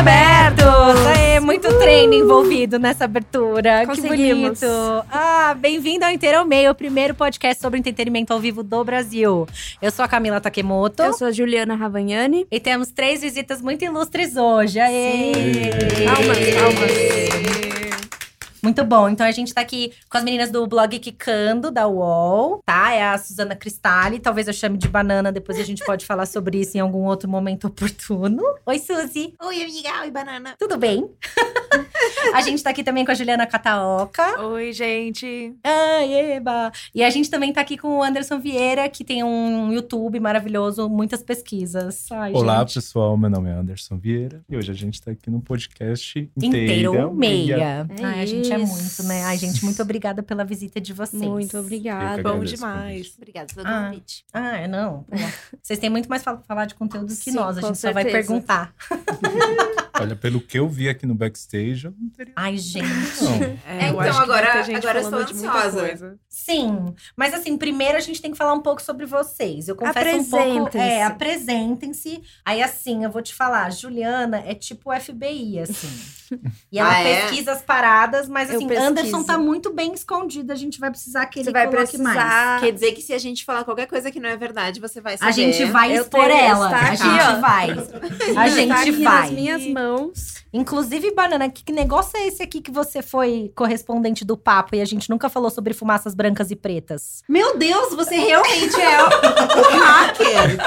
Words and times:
abertos! 0.00 1.06
Aê, 1.06 1.40
muito 1.40 1.68
treino 1.78 2.14
envolvido 2.14 2.78
nessa 2.78 3.04
abertura. 3.04 3.86
Que 3.86 4.00
bonito. 4.00 4.66
Ah, 5.10 5.54
bem-vindo 5.58 6.06
ao 6.06 6.10
Inteiro 6.10 6.38
ao 6.38 6.44
Meio, 6.46 6.70
o 6.70 6.74
primeiro 6.74 7.14
podcast 7.14 7.60
sobre 7.60 7.78
entretenimento 7.78 8.32
ao 8.32 8.40
vivo 8.40 8.62
do 8.62 8.82
Brasil. 8.82 9.46
Eu 9.80 9.90
sou 9.90 10.02
a 10.02 10.08
Camila 10.08 10.40
Takemoto. 10.40 11.02
Eu 11.02 11.12
sou 11.12 11.28
a 11.28 11.32
Juliana 11.32 11.74
Ravagnani. 11.74 12.46
E 12.50 12.58
temos 12.58 12.90
três 12.90 13.20
visitas 13.20 13.60
muito 13.60 13.84
ilustres 13.84 14.36
hoje. 14.36 14.80
Aê! 14.80 15.32
Palmas, 16.06 16.38
palmas. 16.54 17.89
Muito 18.62 18.84
bom. 18.84 19.08
Então 19.08 19.26
a 19.26 19.32
gente 19.32 19.54
tá 19.54 19.60
aqui 19.60 19.92
com 20.08 20.18
as 20.18 20.24
meninas 20.24 20.50
do 20.50 20.66
blog 20.66 20.98
Kikando, 20.98 21.70
da 21.70 21.88
UOL, 21.88 22.62
tá? 22.64 22.92
É 22.92 23.02
a 23.02 23.18
Suzana 23.18 23.56
Cristalli. 23.56 24.18
Talvez 24.18 24.46
eu 24.46 24.52
chame 24.52 24.76
de 24.76 24.88
banana, 24.88 25.32
depois 25.32 25.58
a 25.58 25.62
gente 25.62 25.84
pode 25.84 26.04
falar 26.04 26.26
sobre 26.26 26.60
isso 26.60 26.76
em 26.76 26.80
algum 26.80 27.04
outro 27.04 27.28
momento 27.28 27.66
oportuno. 27.68 28.42
Oi, 28.66 28.78
Suzy. 28.78 29.34
Oi, 29.42 29.62
amiga. 29.62 30.00
Oi, 30.02 30.10
banana. 30.10 30.54
Tudo 30.58 30.76
bem? 30.76 31.08
a 32.34 32.40
gente 32.42 32.62
tá 32.62 32.70
aqui 32.70 32.84
também 32.84 33.04
com 33.04 33.12
a 33.12 33.14
Juliana 33.14 33.46
Cataoca. 33.46 34.40
Oi, 34.42 34.72
gente. 34.72 35.54
Ai, 35.64 36.34
eba! 36.34 36.70
E 36.94 37.02
a 37.02 37.10
gente 37.10 37.30
também 37.30 37.52
tá 37.52 37.60
aqui 37.60 37.76
com 37.76 37.98
o 37.98 38.02
Anderson 38.02 38.38
Vieira, 38.38 38.88
que 38.88 39.04
tem 39.04 39.24
um 39.24 39.72
YouTube 39.72 40.20
maravilhoso, 40.20 40.88
muitas 40.88 41.22
pesquisas. 41.22 42.06
Ai, 42.10 42.32
Olá, 42.32 42.60
gente. 42.60 42.74
pessoal. 42.74 43.16
Meu 43.16 43.30
nome 43.30 43.48
é 43.48 43.52
Anderson 43.52 43.96
Vieira 43.96 44.42
e 44.48 44.56
hoje 44.56 44.70
a 44.70 44.74
gente 44.74 45.00
tá 45.00 45.10
aqui 45.10 45.30
no 45.30 45.40
podcast 45.40 46.30
Inteiro 46.36 46.92
Inteira 46.92 47.06
ou 47.06 47.14
meia. 47.14 47.56
É 47.56 48.04
Ai, 48.04 48.22
a 48.22 48.26
gente 48.26 48.49
é 48.52 48.58
isso. 48.60 48.72
muito, 48.72 49.02
né? 49.04 49.24
Ai, 49.24 49.36
gente, 49.38 49.64
muito 49.64 49.80
obrigada 49.82 50.22
pela 50.22 50.44
visita 50.44 50.80
de 50.80 50.92
vocês. 50.92 51.22
Muito 51.22 51.58
obrigada. 51.58 52.22
Bom 52.22 52.42
demais. 52.44 53.12
Obrigada 53.16 53.52
pelo 53.54 53.66
Ah. 53.66 53.84
convite. 53.86 54.24
Ah, 54.32 54.56
é, 54.58 54.68
não. 54.68 55.04
Vocês 55.62 55.78
têm 55.78 55.90
muito 55.90 56.08
mais 56.08 56.22
pra 56.22 56.38
falar 56.38 56.64
de 56.66 56.74
conteúdo 56.74 57.08
que 57.08 57.14
Sim, 57.14 57.32
nós. 57.32 57.58
A 57.58 57.60
gente 57.60 57.78
só 57.78 57.92
vai 57.92 58.02
certeza. 58.04 58.28
perguntar. 58.28 58.74
Olha, 60.02 60.16
pelo 60.16 60.40
que 60.40 60.58
eu 60.58 60.68
vi 60.68 60.88
aqui 60.88 61.06
no 61.06 61.14
backstage, 61.14 61.84
eu 61.86 61.94
não 61.98 62.08
teria. 62.10 62.32
Ai, 62.36 62.56
gente. 62.58 62.84
Não. 63.22 63.42
É, 63.66 63.88
eu 63.90 64.00
então 64.00 64.18
agora- 64.20 64.62
agora 64.76 65.00
eu 65.00 65.10
muita 65.10 65.32
ansiosa. 65.32 66.18
Sim, 66.28 66.94
mas 67.16 67.34
assim, 67.34 67.56
primeiro 67.56 67.96
a 67.96 68.00
gente 68.00 68.20
tem 68.22 68.30
que 68.32 68.38
falar 68.38 68.52
um 68.54 68.60
pouco 68.62 68.80
sobre 68.82 69.06
vocês. 69.06 69.68
Eu 69.68 69.76
confesso 69.76 70.16
um 70.16 70.24
pouco. 70.24 70.36
Apresentem-se. 70.66 70.78
É, 70.78 71.02
apresentem-se. 71.04 72.22
Aí, 72.44 72.62
assim, 72.62 73.04
eu 73.04 73.10
vou 73.10 73.22
te 73.22 73.34
falar, 73.34 73.70
Juliana 73.72 74.42
é 74.46 74.54
tipo 74.54 74.90
FBI, 74.98 75.60
assim. 75.60 75.88
E 76.70 76.78
ela 76.78 76.90
Ah, 76.96 77.00
é? 77.02 77.22
pesquisa 77.22 77.52
as 77.52 77.62
paradas, 77.62 78.28
mas 78.28 78.50
assim. 78.54 78.72
Anderson 78.76 79.22
tá 79.24 79.36
muito 79.38 79.72
bem 79.72 79.92
escondido. 79.92 80.52
A 80.52 80.56
gente 80.56 80.78
vai 80.78 80.90
precisar 80.90 81.26
que 81.26 81.40
ele 81.40 81.44
Você 81.46 81.50
vai 81.52 81.66
coloque 81.68 81.98
mais. 81.98 82.16
precisar. 82.16 82.60
Quer 82.60 82.72
dizer 82.72 82.92
que 82.92 83.02
se 83.02 83.12
a 83.12 83.18
gente 83.18 83.44
falar 83.44 83.64
qualquer 83.64 83.86
coisa 83.86 84.10
que 84.10 84.20
não 84.20 84.28
é 84.28 84.36
verdade, 84.36 84.80
você 84.80 85.00
vai 85.00 85.16
saber. 85.16 85.28
A 85.28 85.32
gente 85.32 85.64
vai 85.66 85.96
Eu 85.96 86.02
expor 86.02 86.30
ela. 86.30 86.66
está 86.66 86.78
A 86.78 86.86
aqui, 86.86 86.96
gente 86.96 87.36
ó. 87.36 87.40
vai. 87.40 87.70
A 88.30 88.34
Tá 88.34 88.48
gente 88.48 88.72
aqui 88.72 88.90
vai. 88.92 89.20
nas 89.22 89.30
minhas 89.32 89.66
mãos. 89.66 89.89
Inclusive, 90.52 91.14
Banana, 91.14 91.48
que, 91.48 91.64
que 91.64 91.72
negócio 91.72 92.16
é 92.16 92.26
esse 92.26 92.42
aqui 92.42 92.60
que 92.60 92.70
você 92.70 93.02
foi 93.02 93.52
correspondente 93.54 94.24
do 94.24 94.36
papo 94.36 94.74
e 94.76 94.80
a 94.80 94.84
gente 94.84 95.08
nunca 95.08 95.28
falou 95.28 95.50
sobre 95.50 95.72
fumaças 95.72 96.14
brancas 96.14 96.50
e 96.50 96.56
pretas? 96.56 97.22
Meu 97.28 97.56
Deus, 97.56 97.94
você 97.94 98.16
realmente 98.16 98.80
é 98.80 99.02
o 99.02 99.08
hacker. 99.78 100.58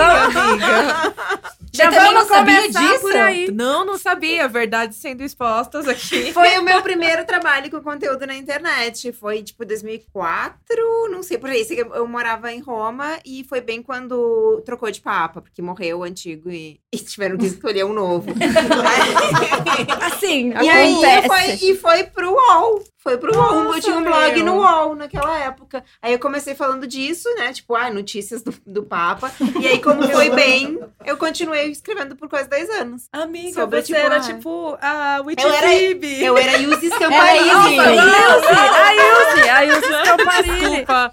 Amiga. 0.00 1.56
Já 1.72 1.84
Já 1.84 1.90
também 1.90 2.14
não 2.14 2.26
vamos 2.26 2.28
sabia 2.28 2.60
começar 2.62 2.80
disso? 2.80 3.00
por 3.00 3.16
aí. 3.16 3.50
Não, 3.52 3.84
não 3.84 3.98
sabia. 3.98 4.48
Verdades 4.48 4.98
sendo 4.98 5.22
expostas 5.22 5.86
aqui. 5.86 6.32
Foi 6.34 6.58
o 6.58 6.62
meu 6.62 6.82
primeiro 6.82 7.24
trabalho 7.24 7.70
com 7.70 7.80
conteúdo 7.80 8.26
na 8.26 8.34
internet. 8.36 9.12
Foi 9.12 9.42
tipo 9.42 9.64
2004, 9.64 11.08
não 11.10 11.22
sei 11.22 11.38
por 11.38 11.50
aí. 11.50 11.66
Eu 11.94 12.06
morava 12.08 12.52
em 12.52 12.60
Roma 12.60 13.18
e 13.24 13.44
foi 13.44 13.60
bem 13.60 13.82
quando 13.82 14.60
trocou 14.64 14.90
de 14.90 15.00
papa, 15.00 15.40
porque 15.40 15.62
morreu 15.62 15.98
o 15.98 16.02
antigo 16.02 16.50
e, 16.50 16.80
e 16.92 16.98
tiveram 16.98 17.36
que 17.38 17.46
escolher 17.46 17.84
um 17.84 17.92
novo. 17.92 18.30
Assim, 20.02 20.52
E 20.62 20.68
aí 20.68 20.92
acontece. 21.04 21.28
foi, 21.28 21.68
e 21.70 21.76
foi 21.76 22.04
pro 22.04 22.32
UOL. 22.32 22.82
Foi 23.02 23.16
pro 23.16 23.34
UOL. 23.34 23.64
Nossa, 23.64 23.78
Eu 23.78 23.82
tinha 23.82 23.96
um 23.96 24.04
blog 24.04 24.34
meu. 24.34 24.44
no 24.44 24.60
UOL 24.60 24.94
naquela 24.94 25.38
época. 25.38 25.82
Aí 26.02 26.12
eu 26.12 26.18
comecei 26.18 26.54
falando 26.54 26.86
disso, 26.86 27.34
né? 27.34 27.50
Tipo, 27.50 27.74
ah, 27.74 27.90
notícias 27.90 28.42
do, 28.42 28.54
do 28.66 28.82
Papa. 28.82 29.32
E 29.58 29.66
aí, 29.66 29.80
como 29.80 30.02
foi 30.08 30.28
bem, 30.36 30.78
eu 31.06 31.16
continuei 31.16 31.70
escrevendo 31.70 32.14
por 32.14 32.28
quase 32.28 32.48
10 32.50 32.68
anos. 32.70 33.08
Amiga, 33.10 33.54
Sobre, 33.54 33.80
você 33.80 33.86
tipo, 33.94 33.98
era 33.98 34.16
ah, 34.16 34.20
tipo 34.20 34.78
a 34.82 35.22
Witch 35.24 35.42
eu 35.42 35.50
era-. 35.50 35.74
Eu 35.74 36.36
era 36.36 36.56
Yuzi 36.58 36.86
Era 36.86 36.96
Scamparini. 36.96 37.48
Ilse. 37.48 37.80
A 37.80 38.94
Ilse, 38.94 39.48
a 39.48 39.64
Ilse 39.64 40.04
Scamparini. 40.04 40.60
Desculpa. 40.60 41.12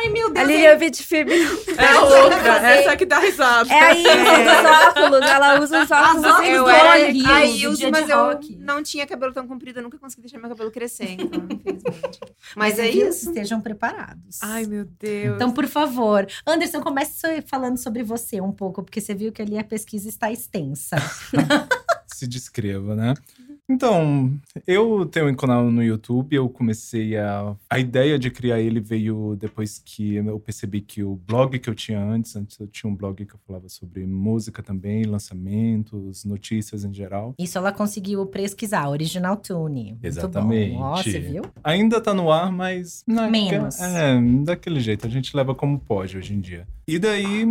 Ai, 0.00 0.08
meu 0.10 0.28
A 0.28 0.30
Deus. 0.30 0.46
Lilian 0.48 0.76
Vitfib. 0.76 1.28
É 1.30 1.98
outra. 1.98 2.70
Essa 2.70 2.96
que 2.96 3.04
dá 3.04 3.18
risada. 3.18 3.72
É 3.72 3.80
a 3.80 3.94
Ilse 3.94 4.08
dos 4.44 5.04
óculos. 5.04 5.28
Ela 5.28 5.60
usa 5.60 5.82
os 5.82 5.90
óculos 5.90 6.24
As 6.24 6.32
óculos 6.32 6.48
Eu 6.48 6.68
era 6.68 6.92
a 6.94 7.90
mas 7.90 8.08
eu 8.08 8.16
rock. 8.24 8.56
não 8.56 8.82
tinha 8.82 9.06
cabelo 9.06 9.32
tão 9.32 9.46
comprido. 9.46 9.78
Eu 9.78 9.82
nunca 9.82 9.98
consegui 9.98 10.22
deixar 10.22 10.38
meu 10.38 10.48
cabelo 10.48 10.70
crescer, 10.70 11.16
então, 11.18 11.46
infelizmente. 11.50 12.20
Mas 12.56 12.76
Mas 12.76 12.78
é 12.78 12.90
viu? 12.90 13.08
isso. 13.08 13.28
Estejam 13.28 13.60
preparados. 13.60 14.38
Ai, 14.42 14.64
meu 14.66 14.84
Deus. 14.84 15.34
Então, 15.36 15.50
por 15.50 15.66
favor, 15.66 16.26
Anderson, 16.46 16.80
comece 16.80 17.42
falando 17.42 17.76
sobre 17.78 18.02
você 18.02 18.40
um 18.40 18.52
pouco, 18.52 18.82
porque 18.82 19.00
você 19.00 19.14
viu 19.14 19.32
que 19.32 19.42
ali 19.42 19.58
a 19.58 19.64
pesquisa 19.64 20.08
está 20.08 20.30
extensa. 20.30 20.96
Se 22.06 22.26
descreva, 22.26 22.94
né? 22.94 23.14
Então, 23.70 24.32
eu 24.66 25.04
tenho 25.04 25.28
um 25.28 25.34
canal 25.34 25.70
no 25.70 25.82
YouTube, 25.82 26.34
eu 26.34 26.48
comecei 26.48 27.18
a. 27.18 27.54
A 27.68 27.78
ideia 27.78 28.18
de 28.18 28.30
criar 28.30 28.60
ele 28.60 28.80
veio 28.80 29.36
depois 29.38 29.78
que 29.84 30.14
eu 30.14 30.40
percebi 30.40 30.80
que 30.80 31.02
o 31.04 31.16
blog 31.16 31.58
que 31.58 31.68
eu 31.68 31.74
tinha 31.74 32.00
antes, 32.00 32.34
antes 32.34 32.58
eu 32.58 32.66
tinha 32.66 32.90
um 32.90 32.96
blog 32.96 33.26
que 33.26 33.34
eu 33.34 33.38
falava 33.46 33.68
sobre 33.68 34.06
música 34.06 34.62
também, 34.62 35.04
lançamentos, 35.04 36.24
notícias 36.24 36.82
em 36.82 36.92
geral. 36.94 37.34
Isso 37.38 37.58
ela 37.58 37.70
conseguiu 37.70 38.24
pesquisar, 38.26 38.88
Original 38.88 39.36
Tune. 39.36 39.92
Muito 39.92 40.04
Exatamente. 40.04 40.72
Bom. 40.74 40.82
Ó, 40.82 40.96
você 40.96 41.20
viu? 41.20 41.42
Ainda 41.62 42.00
tá 42.00 42.14
no 42.14 42.32
ar, 42.32 42.50
mas. 42.50 43.04
naquela- 43.06 43.30
Menos. 43.30 43.78
É, 43.80 44.20
daquele 44.44 44.80
jeito. 44.80 45.06
A 45.06 45.10
gente 45.10 45.36
leva 45.36 45.54
como 45.54 45.78
pode 45.78 46.16
hoje 46.16 46.32
em 46.34 46.40
dia. 46.40 46.66
E 46.88 46.98
daí, 46.98 47.44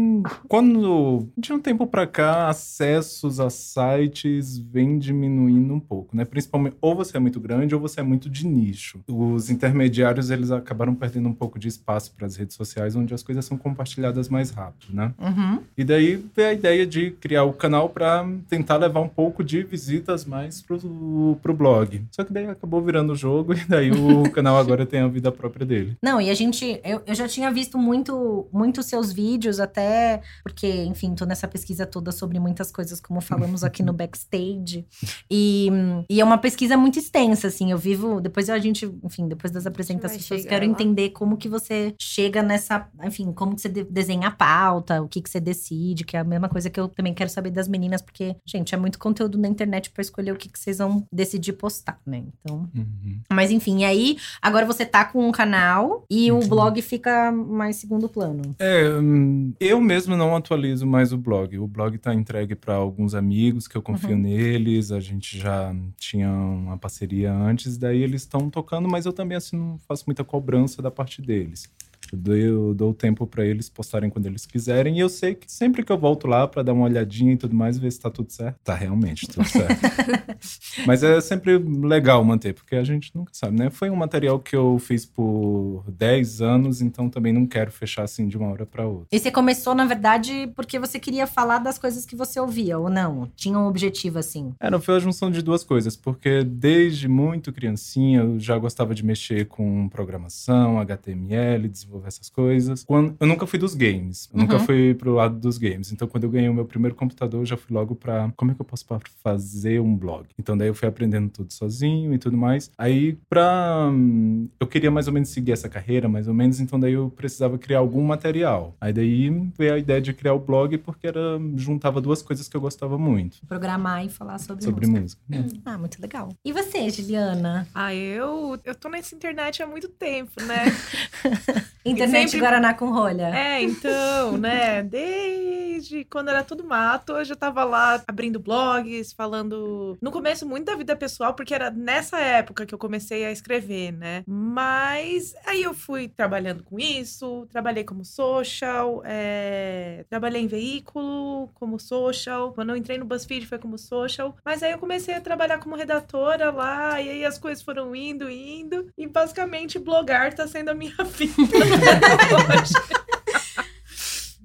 quando. 0.48 1.28
De 1.38 1.53
um 1.53 1.59
tempo 1.59 1.86
pra 1.86 2.08
cá, 2.08 2.50
acessos 2.50 3.40
a 3.40 3.52
sites 3.52 4.58
vem 4.58 4.98
diminuindo 4.98 5.75
um 5.75 5.80
pouco, 5.80 6.18
né? 6.18 6.25
Principalmente, 6.25 6.75
ou 6.81 6.96
você 6.96 7.18
é 7.18 7.20
muito 7.20 7.40
grande 7.40 7.75
ou 7.75 7.80
você 7.80 8.00
é 8.00 8.03
muito 8.03 8.31
de 8.31 8.48
nicho. 8.48 9.00
Os 9.08 9.52
intermediários, 9.52 10.31
eles 10.31 10.50
acabaram 10.50 10.96
perdendo 10.96 11.30
um 11.30 11.34
pouco 11.34 11.59
de 11.59 11.68
espaço 11.68 12.12
para 12.18 12.25
as 12.25 12.36
redes 12.36 12.56
sociais, 12.56 12.96
onde 12.96 13.14
as 13.14 13.22
coisas 13.22 13.46
são 13.46 13.59
compartilhadas 13.59 14.28
mais 14.28 14.50
rápido, 14.50 14.92
né? 14.92 15.14
Uhum. 15.20 15.59
E 15.78 15.84
daí 15.84 16.16
veio 16.36 16.50
a 16.50 16.54
ideia 16.54 16.88
de 16.88 17.12
criar 17.12 17.44
o 17.44 17.54
canal 17.54 17.90
para 17.90 18.28
tentar 18.50 18.78
levar 18.78 19.02
um 19.02 19.09
pouco 19.09 19.44
de 19.44 19.62
visitas 19.62 20.25
mais 20.25 20.64
pro, 20.64 21.38
pro 21.44 21.54
blog. 21.54 22.04
Só 22.12 22.24
que 22.24 22.34
daí 22.34 22.48
acabou 22.48 22.81
virando 22.81 23.14
o 23.14 23.16
jogo 23.16 23.54
e 23.54 23.64
daí 23.66 23.92
o 23.92 24.28
canal 24.34 24.58
agora 24.58 24.84
tem 24.84 25.02
a 25.02 25.08
vida 25.08 25.31
própria 25.31 25.64
dele. 25.64 25.96
Não, 26.02 26.19
e 26.19 26.31
a 26.31 26.34
gente. 26.34 26.81
Eu, 26.84 27.04
eu 27.06 27.14
já 27.14 27.28
tinha 27.28 27.52
visto 27.52 27.78
muito, 27.78 28.48
muito 28.52 28.81
seus 28.81 29.14
vídeos, 29.14 29.27
até 29.60 30.22
porque, 30.44 30.68
enfim, 30.84 31.14
tô 31.16 31.26
nessa 31.26 31.48
pesquisa 31.48 31.86
toda 31.86 32.12
sobre 32.12 32.40
muitas 32.40 32.72
coisas, 32.72 33.00
como 33.02 33.20
falamos 33.22 33.64
aqui 33.64 33.84
no 33.84 33.92
backstage. 33.94 34.86
E, 35.30 35.70
e 36.10 36.22
é 36.22 36.24
uma 36.24 36.38
pesquisa 36.38 36.78
muito 36.78 37.00
extensa, 37.00 37.48
assim. 37.48 37.72
Eu 37.72 37.78
vivo. 37.78 38.22
Depois 38.22 38.50
a 38.50 38.58
gente, 38.60 38.90
enfim, 39.04 39.28
depois 39.28 39.52
das 39.52 39.66
apresentações, 39.66 40.30
eu 40.30 40.44
quero 40.50 40.66
lá. 40.66 40.72
entender 40.72 41.10
como 41.10 41.38
que 41.38 41.50
você 41.50 41.94
chega 42.00 42.42
nessa. 42.42 42.88
Enfim, 43.04 43.32
como 43.34 43.56
que 43.56 43.62
você 43.62 43.70
de- 43.70 43.84
desenha 43.84 44.28
a 44.28 44.32
pauta, 44.32 45.02
o 45.02 45.08
que 45.08 45.22
que 45.22 45.30
você 45.30 45.40
decide, 45.40 46.04
que 46.04 46.16
é 46.16 46.20
a 46.20 46.24
mesma 46.24 46.48
coisa 46.50 46.70
que 46.70 46.80
eu 46.80 46.88
também 46.88 47.14
quero 47.14 47.30
saber 47.30 47.50
das 47.52 47.68
meninas, 47.68 48.02
porque, 48.02 48.36
gente, 48.46 48.74
é 48.74 48.78
muito 48.78 49.00
conteúdo 49.00 49.38
na 49.38 49.48
internet 49.48 49.90
pra 49.90 50.02
escolher 50.02 50.32
o 50.32 50.36
que, 50.36 50.50
que 50.50 50.60
vocês 50.60 50.78
vão 50.78 51.04
decidir 51.12 51.54
postar, 51.54 52.00
né? 52.06 52.24
Então. 52.42 52.70
Uhum. 52.76 53.20
Mas 53.32 53.52
enfim, 53.52 53.80
e 53.82 53.86
aí 53.86 54.18
agora 54.42 54.66
você 54.66 54.86
tá 54.86 55.04
com 55.06 55.28
um 55.28 55.32
canal 55.32 56.06
e 56.10 56.32
o 56.32 56.38
Uhum. 56.38 56.48
blog 56.48 56.81
fica 56.81 57.31
mais 57.31 57.78
segundo 57.78 58.07
plano. 58.07 58.56
É, 58.60 58.90
hum, 58.90 59.17
eu 59.60 59.80
mesmo 59.81 60.16
não 60.18 60.36
atualizo 60.36 60.86
mais 60.86 61.12
o 61.14 61.18
blog. 61.18 61.58
O 61.58 61.68
blog 61.68 61.98
tá 61.98 62.14
entregue 62.14 62.56
para 62.56 62.75
alguns 62.75 63.14
amigos 63.16 63.68
que 63.68 63.75
eu 63.75 63.81
confio 63.81 64.12
Uhum. 64.12 64.18
neles. 64.22 64.92
A 64.92 65.00
gente 65.00 65.38
já 65.38 65.75
tinha 65.98 66.30
uma 66.31 66.78
parceria 66.78 67.34
antes, 67.34 67.78
daí 67.78 68.02
eles 68.02 68.22
estão 68.22 68.50
tocando, 68.50 68.88
mas 68.90 69.06
eu 69.06 69.14
também 69.14 69.38
assim 69.38 69.58
não 69.58 69.78
faço 69.88 70.04
muita 70.08 70.24
cobrança 70.24 70.81
da 70.81 70.92
parte 70.92 71.22
deles. 71.22 71.69
Eu 72.13 72.19
dou, 72.19 72.36
eu 72.36 72.74
dou 72.74 72.94
tempo 72.94 73.27
para 73.27 73.45
eles 73.45 73.69
postarem 73.69 74.09
quando 74.09 74.25
eles 74.25 74.45
quiserem. 74.45 74.98
E 74.98 75.00
eu 75.00 75.09
sei 75.09 75.36
que 75.36 75.51
sempre 75.51 75.83
que 75.83 75.92
eu 75.92 75.98
volto 75.98 76.27
lá 76.27 76.48
para 76.48 76.63
dar 76.63 76.74
uma 76.74 76.86
olhadinha 76.86 77.33
e 77.33 77.38
tudo 77.38 77.56
mais, 77.56 77.77
ver 77.77 77.92
se 77.92 78.00
tá 78.00 78.09
tudo 78.09 78.31
certo. 78.31 78.57
Tá 78.63 78.74
realmente 78.74 79.27
tudo 79.27 79.48
certo. 79.48 79.81
Mas 80.86 81.04
é 81.04 81.19
sempre 81.21 81.57
legal 81.57 82.24
manter, 82.24 82.54
porque 82.54 82.75
a 82.75 82.83
gente 82.83 83.12
nunca 83.15 83.31
sabe, 83.33 83.57
né? 83.57 83.69
Foi 83.69 83.89
um 83.89 83.95
material 83.95 84.39
que 84.39 84.56
eu 84.56 84.80
fiz 84.80 85.06
por 85.06 85.83
10 85.89 86.42
anos, 86.42 86.81
então 86.81 87.09
também 87.09 87.33
não 87.33 87.45
quero 87.45 87.71
fechar 87.71 88.04
assim 88.04 88.27
de 88.27 88.38
uma 88.38 88.50
hora 88.50 88.65
para 88.65 88.86
outra. 88.86 89.07
E 89.12 89.19
você 89.19 89.31
começou, 89.31 89.75
na 89.75 89.86
verdade, 89.86 90.51
porque 90.56 90.80
você 90.80 91.00
queria 91.00 91.27
falar 91.27 91.60
das 91.60 91.77
coisas 91.77 92.06
que 92.06 92.15
você 92.15 92.39
ouvia, 92.39 92.77
ou 92.77 92.89
não? 92.89 93.30
Tinha 93.36 93.57
um 93.57 93.68
objetivo 93.68 94.19
assim. 94.19 94.53
Era, 94.60 94.80
foi 94.80 94.95
a 94.95 95.00
junção 95.00 95.30
de 95.30 95.42
duas 95.42 95.63
coisas, 95.63 95.95
porque 95.95 96.44
desde 96.44 97.07
muito 97.07 97.51
criancinha 97.51 98.21
eu 98.21 98.39
já 98.39 98.57
gostava 98.57 98.95
de 98.95 99.03
mexer 99.03 99.45
com 99.45 99.89
programação, 99.89 100.80
HTML, 100.80 101.68
desenvolvimento 101.68 101.97
desenvolver 101.98 102.08
essas 102.08 102.30
coisas. 102.30 102.84
Quando, 102.84 103.16
eu 103.20 103.28
nunca 103.28 103.46
fui 103.46 103.60
dos 103.60 103.74
games. 103.74 104.30
Eu 104.34 104.40
nunca 104.40 104.58
Uhum. 104.58 104.66
fui 104.66 104.94
pro 104.94 105.14
lado 105.14 105.40
dos 105.40 105.58
games. 105.58 105.92
Então, 105.92 106.08
quando 106.08 106.24
eu 106.26 106.30
ganhei 106.30 106.50
o 106.50 106.54
meu 106.54 106.66
primeiro 106.66 106.96
computador, 106.96 107.42
eu 107.42 107.46
já 107.46 107.58
fui 107.58 107.76
logo 107.76 107.96
pra 107.96 108.32
como 108.36 108.52
é 108.52 108.56
que 108.56 108.62
eu 108.62 108.66
posso 108.66 108.86
fazer 109.24 109.80
um 109.82 109.96
blog. 109.96 110.28
Então, 110.40 110.58
daí 110.58 110.68
eu 110.68 110.74
fui 110.76 110.88
aprendendo 110.88 111.30
tudo 111.30 111.52
sozinho 111.54 112.14
e 112.14 112.18
tudo 112.18 112.38
mais. 112.38 112.72
Aí, 112.78 113.18
pra. 113.30 113.90
hum, 113.92 114.48
Eu 114.60 114.68
queria 114.68 114.92
mais 114.92 115.08
ou 115.08 115.14
menos 115.14 115.30
seguir 115.30 115.52
essa 115.52 115.70
carreira, 115.70 116.08
mais 116.08 116.28
ou 116.28 116.34
menos. 116.34 116.60
Então, 116.60 116.80
daí 116.80 116.94
eu 116.94 117.10
precisava 117.10 117.58
criar 117.58 117.80
algum 117.80 118.04
material. 118.04 118.76
Aí, 118.80 118.94
daí 118.94 119.30
veio 119.58 119.74
a 119.74 119.78
ideia 119.78 120.02
de 120.02 120.14
criar 120.14 120.34
o 120.34 120.40
blog, 120.40 120.78
porque 120.80 121.08
era 121.08 121.40
juntava 121.56 122.00
duas 122.02 122.22
coisas 122.22 122.48
que 122.48 122.56
eu 122.56 122.62
gostava 122.62 122.98
muito 122.98 123.38
Programar 123.48 124.06
e 124.06 124.10
falar 124.10 124.38
sobre, 124.40 124.64
sobre 124.64 124.86
música. 124.88 125.22
música. 125.30 125.60
Ah, 125.66 125.78
muito 125.78 126.02
legal. 126.02 126.30
E 126.44 126.52
você, 126.54 126.90
Juliana? 126.90 127.68
Ah, 127.74 127.94
eu, 127.94 128.58
eu 128.64 128.76
tô 128.76 128.90
nessa 128.90 129.16
internet 129.16 129.62
há 129.62 129.68
muito 129.68 129.88
tempo, 129.88 130.32
né? 130.44 130.66
Internet 131.92 132.30
sempre- 132.31 132.39
Guaraná 132.39 132.74
com 132.74 132.92
rolha. 132.92 133.28
É, 133.36 133.62
então, 133.62 134.38
né? 134.38 134.84
Desde 134.84 136.04
quando 136.06 136.30
era 136.30 136.44
tudo 136.44 136.63
mato, 136.63 137.13
eu 137.13 137.25
já 137.25 137.36
tava 137.36 137.63
lá 137.63 138.01
abrindo 138.07 138.39
blogs, 138.39 139.13
falando. 139.13 139.98
No 140.01 140.12
começo, 140.12 140.48
muito 140.48 140.66
da 140.66 140.75
vida 140.75 140.95
pessoal, 140.95 141.34
porque 141.34 141.54
era 141.54 141.69
nessa 141.69 142.19
época 142.19 142.66
que 142.66 142.74
eu 142.74 142.78
comecei 142.80 143.25
a 143.25 143.31
escrever, 143.31 143.92
né? 143.92 144.24
Mas 144.28 145.36
aí 145.45 145.63
eu 145.63 145.74
fui 145.74 146.07
trabalhando 146.07 146.63
com 146.63 146.80
isso, 146.80 147.48
trabalhei 147.51 147.84
como 147.84 148.04
social, 148.04 149.01
é, 149.06 150.04
trabalhei 150.10 150.42
em 150.42 150.48
veículo 150.48 151.50
como 151.54 151.80
social. 151.80 152.51
Quando 152.54 152.69
eu 152.69 152.75
entrei 152.78 152.98
no 152.98 153.06
BuzzFeed 153.06 153.45
foi 153.48 153.60
como 153.60 153.78
social. 153.78 154.36
Mas 154.44 154.63
aí 154.63 154.72
eu 154.72 154.78
comecei 154.80 155.13
a 155.13 155.22
trabalhar 155.22 155.60
como 155.60 155.75
redatora 155.75 156.51
lá, 156.51 157.01
e 157.01 157.10
aí 157.10 157.25
as 157.25 157.38
coisas 157.38 157.63
foram 157.63 157.95
indo, 157.95 158.30
indo. 158.30 158.88
E 158.98 159.07
basicamente 159.07 159.80
blogar 159.80 160.34
tá 160.34 160.48
sendo 160.48 160.69
a 160.69 160.74
minha 160.74 160.95
vida 161.06 161.38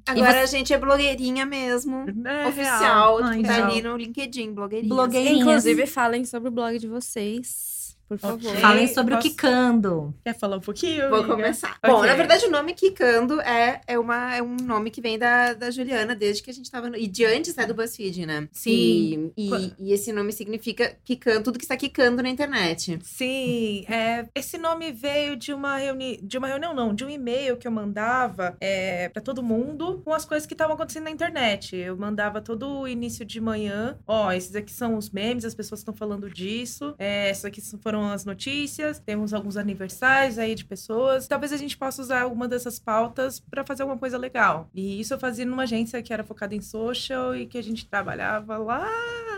Agora 0.07 0.43
a 0.43 0.47
gente 0.47 0.73
é 0.73 0.79
blogueirinha 0.79 1.47
mesmo. 1.47 2.05
É 2.27 2.49
Oficial. 2.49 3.23
Ai, 3.23 3.37
tipo, 3.39 3.49
tá 3.49 3.55
real. 3.55 3.69
ali 3.69 3.83
no 3.83 3.97
LinkedIn, 3.97 4.53
blogueirinha. 4.53 4.95
Blogueirinhas. 4.95 5.41
Inclusive, 5.41 5.87
falem 5.87 6.25
sobre 6.25 6.49
o 6.49 6.53
blog 6.53 6.79
de 6.79 6.89
vocês, 6.89 7.72
por 8.13 8.19
favor. 8.19 8.51
Ok. 8.51 8.61
Falem 8.61 8.87
sobre 8.89 9.15
Posso- 9.15 9.27
o 9.27 9.31
Kikando. 9.31 10.15
Quer 10.25 10.39
falar 10.39 10.57
um 10.57 10.61
pouquinho? 10.61 11.09
Vou 11.09 11.19
amiga? 11.21 11.35
começar. 11.35 11.77
Ok. 11.83 11.91
Bom, 11.91 12.05
na 12.05 12.15
verdade, 12.15 12.47
o 12.47 12.51
nome 12.51 12.75
Kikando 12.75 13.41
é, 13.41 13.81
é, 13.87 13.99
uma, 13.99 14.35
é 14.35 14.43
um 14.43 14.57
nome 14.57 14.91
que 14.91 15.01
vem 15.01 15.19
da, 15.19 15.55
da 15.55 15.71
Juliana, 15.71 16.15
desde 16.15 16.43
que 16.43 16.51
a 16.51 16.55
gente 16.55 16.71
tava. 16.71 16.89
No, 16.91 16.97
e 16.97 17.07
de 17.07 17.25
antes 17.25 17.55
né, 17.57 17.67
do 17.67 17.75
BuzzFeed, 17.75 18.27
né? 18.27 18.49
Sim. 18.53 19.33
E, 19.37 19.51
e, 19.51 19.73
e 19.79 19.93
esse 19.93 20.13
nome 20.13 20.33
significa 20.33 20.97
quicando, 21.05 21.43
tudo 21.43 21.59
que 21.59 21.65
está 21.65 21.77
quicando 21.77 22.23
na 22.23 22.29
internet. 22.29 22.99
Sim, 23.03 23.85
é, 23.89 24.27
esse 24.35 24.59
nome 24.59 24.93
veio 24.93 25.37
de 25.37 25.53
uma 25.53 25.77
reunião, 25.77 26.17
de 26.23 26.39
uma 26.39 26.49
reunião 26.49 26.75
não, 26.75 26.95
de 26.95 27.05
um 27.05 27.11
e-mail 27.11 27.57
que 27.57 27.67
eu 27.67 27.73
mandava 27.73 28.57
é, 28.61 29.09
para 29.09 29.23
todo 29.23 29.43
mundo 29.43 30.03
com 30.05 30.13
as 30.13 30.25
coisas 30.25 30.47
que 30.47 30.55
estavam 30.55 30.75
acontecendo 30.75 31.05
na 31.05 31.11
internet. 31.11 31.77
Eu 31.77 31.97
mandava 31.97 32.41
todo 32.41 32.81
o 32.81 32.89
início 32.89 33.25
de 33.25 33.41
manhã, 33.41 33.99
ó, 34.07 34.33
esses 34.33 34.55
aqui 34.55 34.73
são 34.73 34.97
os 34.97 35.11
memes, 35.11 35.45
as 35.45 35.55
pessoas 35.55 35.81
estão 35.81 35.95
falando 35.95 36.29
disso, 36.31 36.95
é, 36.99 37.31
essas 37.31 37.45
aqui 37.47 37.61
foram 37.83 38.02
as 38.11 38.25
notícias, 38.25 38.99
temos 38.99 39.35
alguns 39.35 39.57
aniversários 39.57 40.39
aí 40.39 40.55
de 40.55 40.65
pessoas. 40.65 41.29
Talvez 41.29 41.53
a 41.53 41.57
gente 41.57 41.77
possa 41.77 42.03
usar 42.03 42.23
alguma 42.23 42.49
dessas 42.49 42.79
pautas 42.79 43.41
para 43.41 43.65
fazer 43.65 43.83
alguma 43.83 43.99
coisa 43.99 44.19
legal. 44.19 44.69
E 44.75 45.01
isso 45.01 45.15
eu 45.15 45.19
fazia 45.19 45.45
numa 45.45 45.65
agência 45.65 46.03
que 46.03 46.13
era 46.13 46.25
focada 46.25 46.55
em 46.55 46.61
social 46.61 47.35
e 47.35 47.47
que 47.47 47.59
a 47.59 47.63
gente 47.63 47.87
trabalhava 47.87 48.57
lá 48.59 48.89